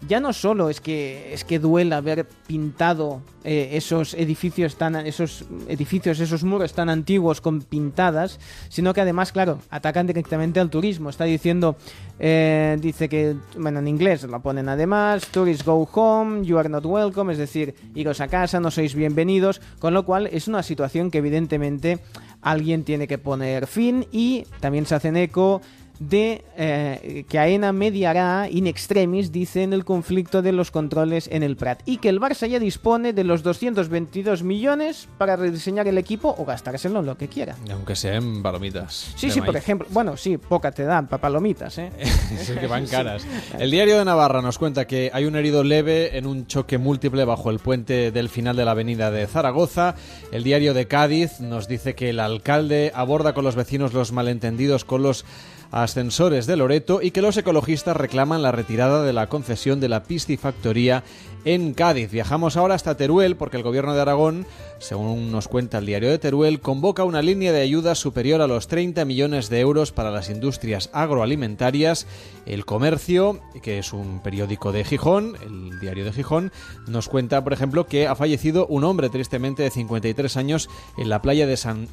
[0.09, 5.45] ya no solo es que es que duela ver pintado eh, esos edificios tan esos
[5.69, 11.11] edificios esos muros tan antiguos con pintadas sino que además claro atacan directamente al turismo.
[11.11, 11.77] Está diciendo
[12.19, 16.85] eh, dice que bueno en inglés lo ponen además tourists go home you are not
[16.85, 21.11] welcome es decir iros a casa no sois bienvenidos con lo cual es una situación
[21.11, 22.01] que evidentemente
[22.41, 25.63] alguien tiene que poner fin y también se hacen eco
[25.99, 31.43] de eh, que AENA mediará in extremis, dice, en el conflicto de los controles en
[31.43, 31.81] el Prat.
[31.87, 36.45] Y que el Barça ya dispone de los 222 millones para rediseñar el equipo o
[36.45, 37.57] gastárselo en lo que quiera.
[37.71, 39.13] Aunque sean palomitas.
[39.17, 39.87] Sí, sí, por ejemplo.
[39.91, 41.91] Bueno, sí, poca te dan para palomitas, ¿eh?
[42.33, 43.27] Es que van caras.
[43.59, 47.25] El diario de Navarra nos cuenta que hay un herido leve en un choque múltiple
[47.25, 49.95] bajo el puente del final de la avenida de Zaragoza.
[50.33, 54.85] El diario de Cádiz nos dice que el alcalde aborda con los vecinos los malentendidos
[54.85, 55.25] con los
[55.73, 60.05] ascensores de Loreto y que los ecologistas reclaman la retirada de la concesión de la
[60.05, 61.03] piscifactoría
[61.45, 62.11] en Cádiz.
[62.11, 64.47] Viajamos ahora hasta Teruel porque el gobierno de Aragón,
[64.79, 68.69] según nos cuenta el diario de Teruel, convoca una línea de ayuda superior a los
[68.69, 72.07] 30 millones de euros para las industrias agroalimentarias.
[72.47, 76.53] El Comercio, que es un periódico de Gijón, el diario de Gijón,
[76.87, 81.23] nos cuenta, por ejemplo, que ha fallecido un hombre tristemente de 53 años en la
[81.23, 81.89] playa de San,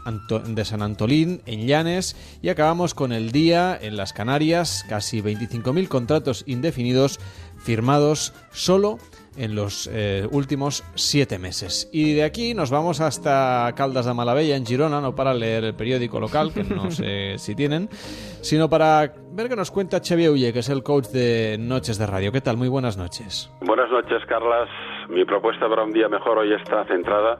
[0.48, 5.88] de San Antolín, en Llanes, y acabamos con el día en las Canarias, casi 25.000
[5.88, 7.20] contratos indefinidos
[7.60, 8.98] firmados solo
[9.40, 11.90] en los eh, últimos siete meses.
[11.94, 15.74] Y de aquí nos vamos hasta Caldas de Malavella, en Girona, no para leer el
[15.74, 17.88] periódico local, que no sé si tienen,
[18.42, 22.06] sino para ver qué nos cuenta Xavier Ulle, que es el coach de Noches de
[22.06, 22.32] Radio.
[22.32, 22.58] ¿Qué tal?
[22.58, 23.50] Muy buenas noches.
[23.62, 24.70] Buenas noches, Carlas.
[25.08, 27.40] Mi propuesta para un día mejor hoy está centrada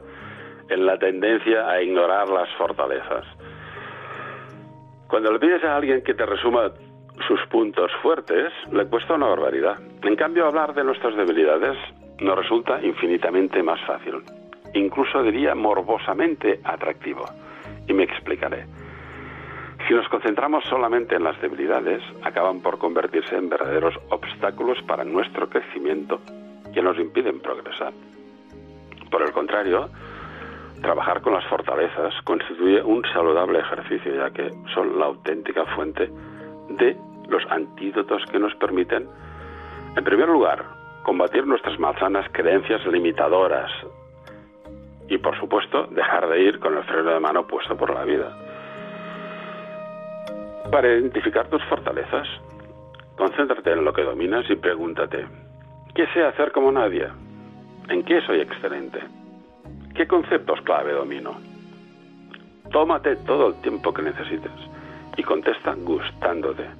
[0.70, 3.26] en la tendencia a ignorar las fortalezas.
[5.08, 6.72] Cuando le pides a alguien que te resuma
[7.26, 9.78] sus puntos fuertes, le cuesta una barbaridad.
[10.02, 11.76] En cambio, hablar de nuestras debilidades
[12.20, 14.22] nos resulta infinitamente más fácil.
[14.74, 17.24] Incluso diría morbosamente atractivo.
[17.86, 18.66] Y me explicaré.
[19.88, 25.48] Si nos concentramos solamente en las debilidades, acaban por convertirse en verdaderos obstáculos para nuestro
[25.48, 26.20] crecimiento
[26.72, 27.92] que nos impiden progresar.
[29.10, 29.88] Por el contrario,
[30.80, 36.08] trabajar con las fortalezas constituye un saludable ejercicio, ya que son la auténtica fuente
[36.68, 36.96] de
[37.30, 39.08] los antídotos que nos permiten,
[39.96, 40.64] en primer lugar,
[41.02, 43.70] combatir nuestras malsanas creencias limitadoras
[45.08, 48.36] y, por supuesto, dejar de ir con el freno de mano puesto por la vida.
[50.70, 52.28] Para identificar tus fortalezas,
[53.16, 55.26] concéntrate en lo que dominas y pregúntate,
[55.94, 57.08] ¿qué sé hacer como nadie?
[57.88, 59.00] ¿En qué soy excelente?
[59.94, 61.40] ¿Qué conceptos clave domino?
[62.70, 64.52] Tómate todo el tiempo que necesites
[65.16, 66.79] y contesta gustándote.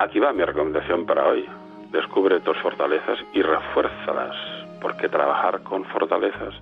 [0.00, 1.44] Aquí va mi recomendación para hoy.
[1.92, 4.34] Descubre tus fortalezas y refuérzalas,
[4.80, 6.54] porque trabajar con fortalezas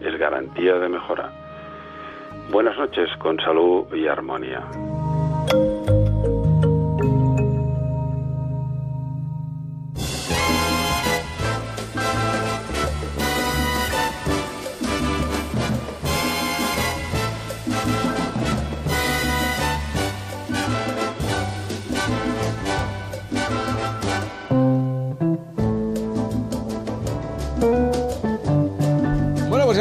[0.00, 1.30] es garantía de mejora.
[2.50, 4.62] Buenas noches con salud y armonía.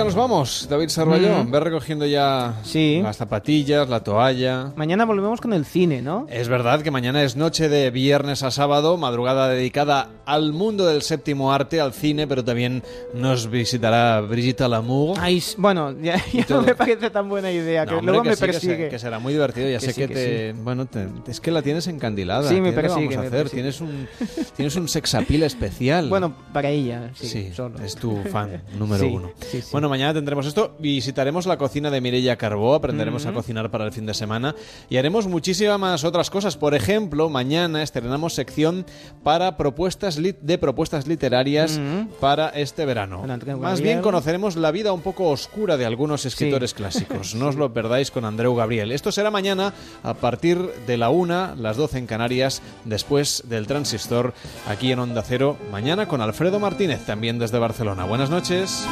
[0.05, 1.43] Nos vamos, David Sarvalló.
[1.43, 1.51] Mm.
[1.51, 2.53] Ve recogiendo ya
[3.01, 4.71] las zapatillas, la toalla.
[4.75, 6.27] Mañana volvemos con el cine, ¿no?
[6.29, 11.01] Es verdad que mañana es noche de viernes a sábado, madrugada dedicada al mundo del
[11.01, 15.17] séptimo arte, al cine, pero también nos visitará Brigitte Lamour.
[15.19, 18.29] Ay, bueno, ya, ya no me parece tan buena idea, que No, hombre, luego que
[18.29, 18.89] me sí, que se- persigue.
[18.89, 19.67] Que, será muy divertido.
[19.69, 20.51] Ya Que sé sí, que, que te.
[20.53, 20.59] sí.
[20.63, 22.47] Bueno, te- es que la tienes encandilada.
[22.47, 23.31] Sí, me ¿Qué le persigue, vamos a hacer?
[23.31, 23.61] persigue.
[23.63, 24.07] Tienes un,
[24.55, 26.09] tienes un sexapil especial.
[26.15, 27.79] Bueno, para ella, sí, Sí, solo.
[27.83, 29.31] es tu fan número Sí, uno.
[29.41, 29.67] sí, sí.
[29.71, 33.93] Bueno, mañana tendremos esto, visitaremos la cocina de Mireia Carbó, aprenderemos a cocinar para el
[33.93, 34.53] fin de semana
[34.89, 36.57] y haremos muchísimas más otras cosas.
[36.57, 38.85] Por ejemplo, mañana estrenamos sección
[39.23, 41.79] para propuestas de propuestas literarias
[42.19, 43.23] para este verano.
[43.57, 46.75] Más bien conoceremos la vida un poco oscura de algunos escritores Sí.
[46.75, 47.35] clásicos.
[47.45, 48.91] No os lo perdáis con Andreu Gabriel.
[48.91, 50.57] Esto será mañana a partir
[50.87, 54.33] de la una, las 12 en Canarias, después del transistor
[54.67, 55.57] aquí en Onda Cero.
[55.71, 58.03] Mañana con Alfredo Martínez, también desde Barcelona.
[58.05, 58.85] Buenas noches.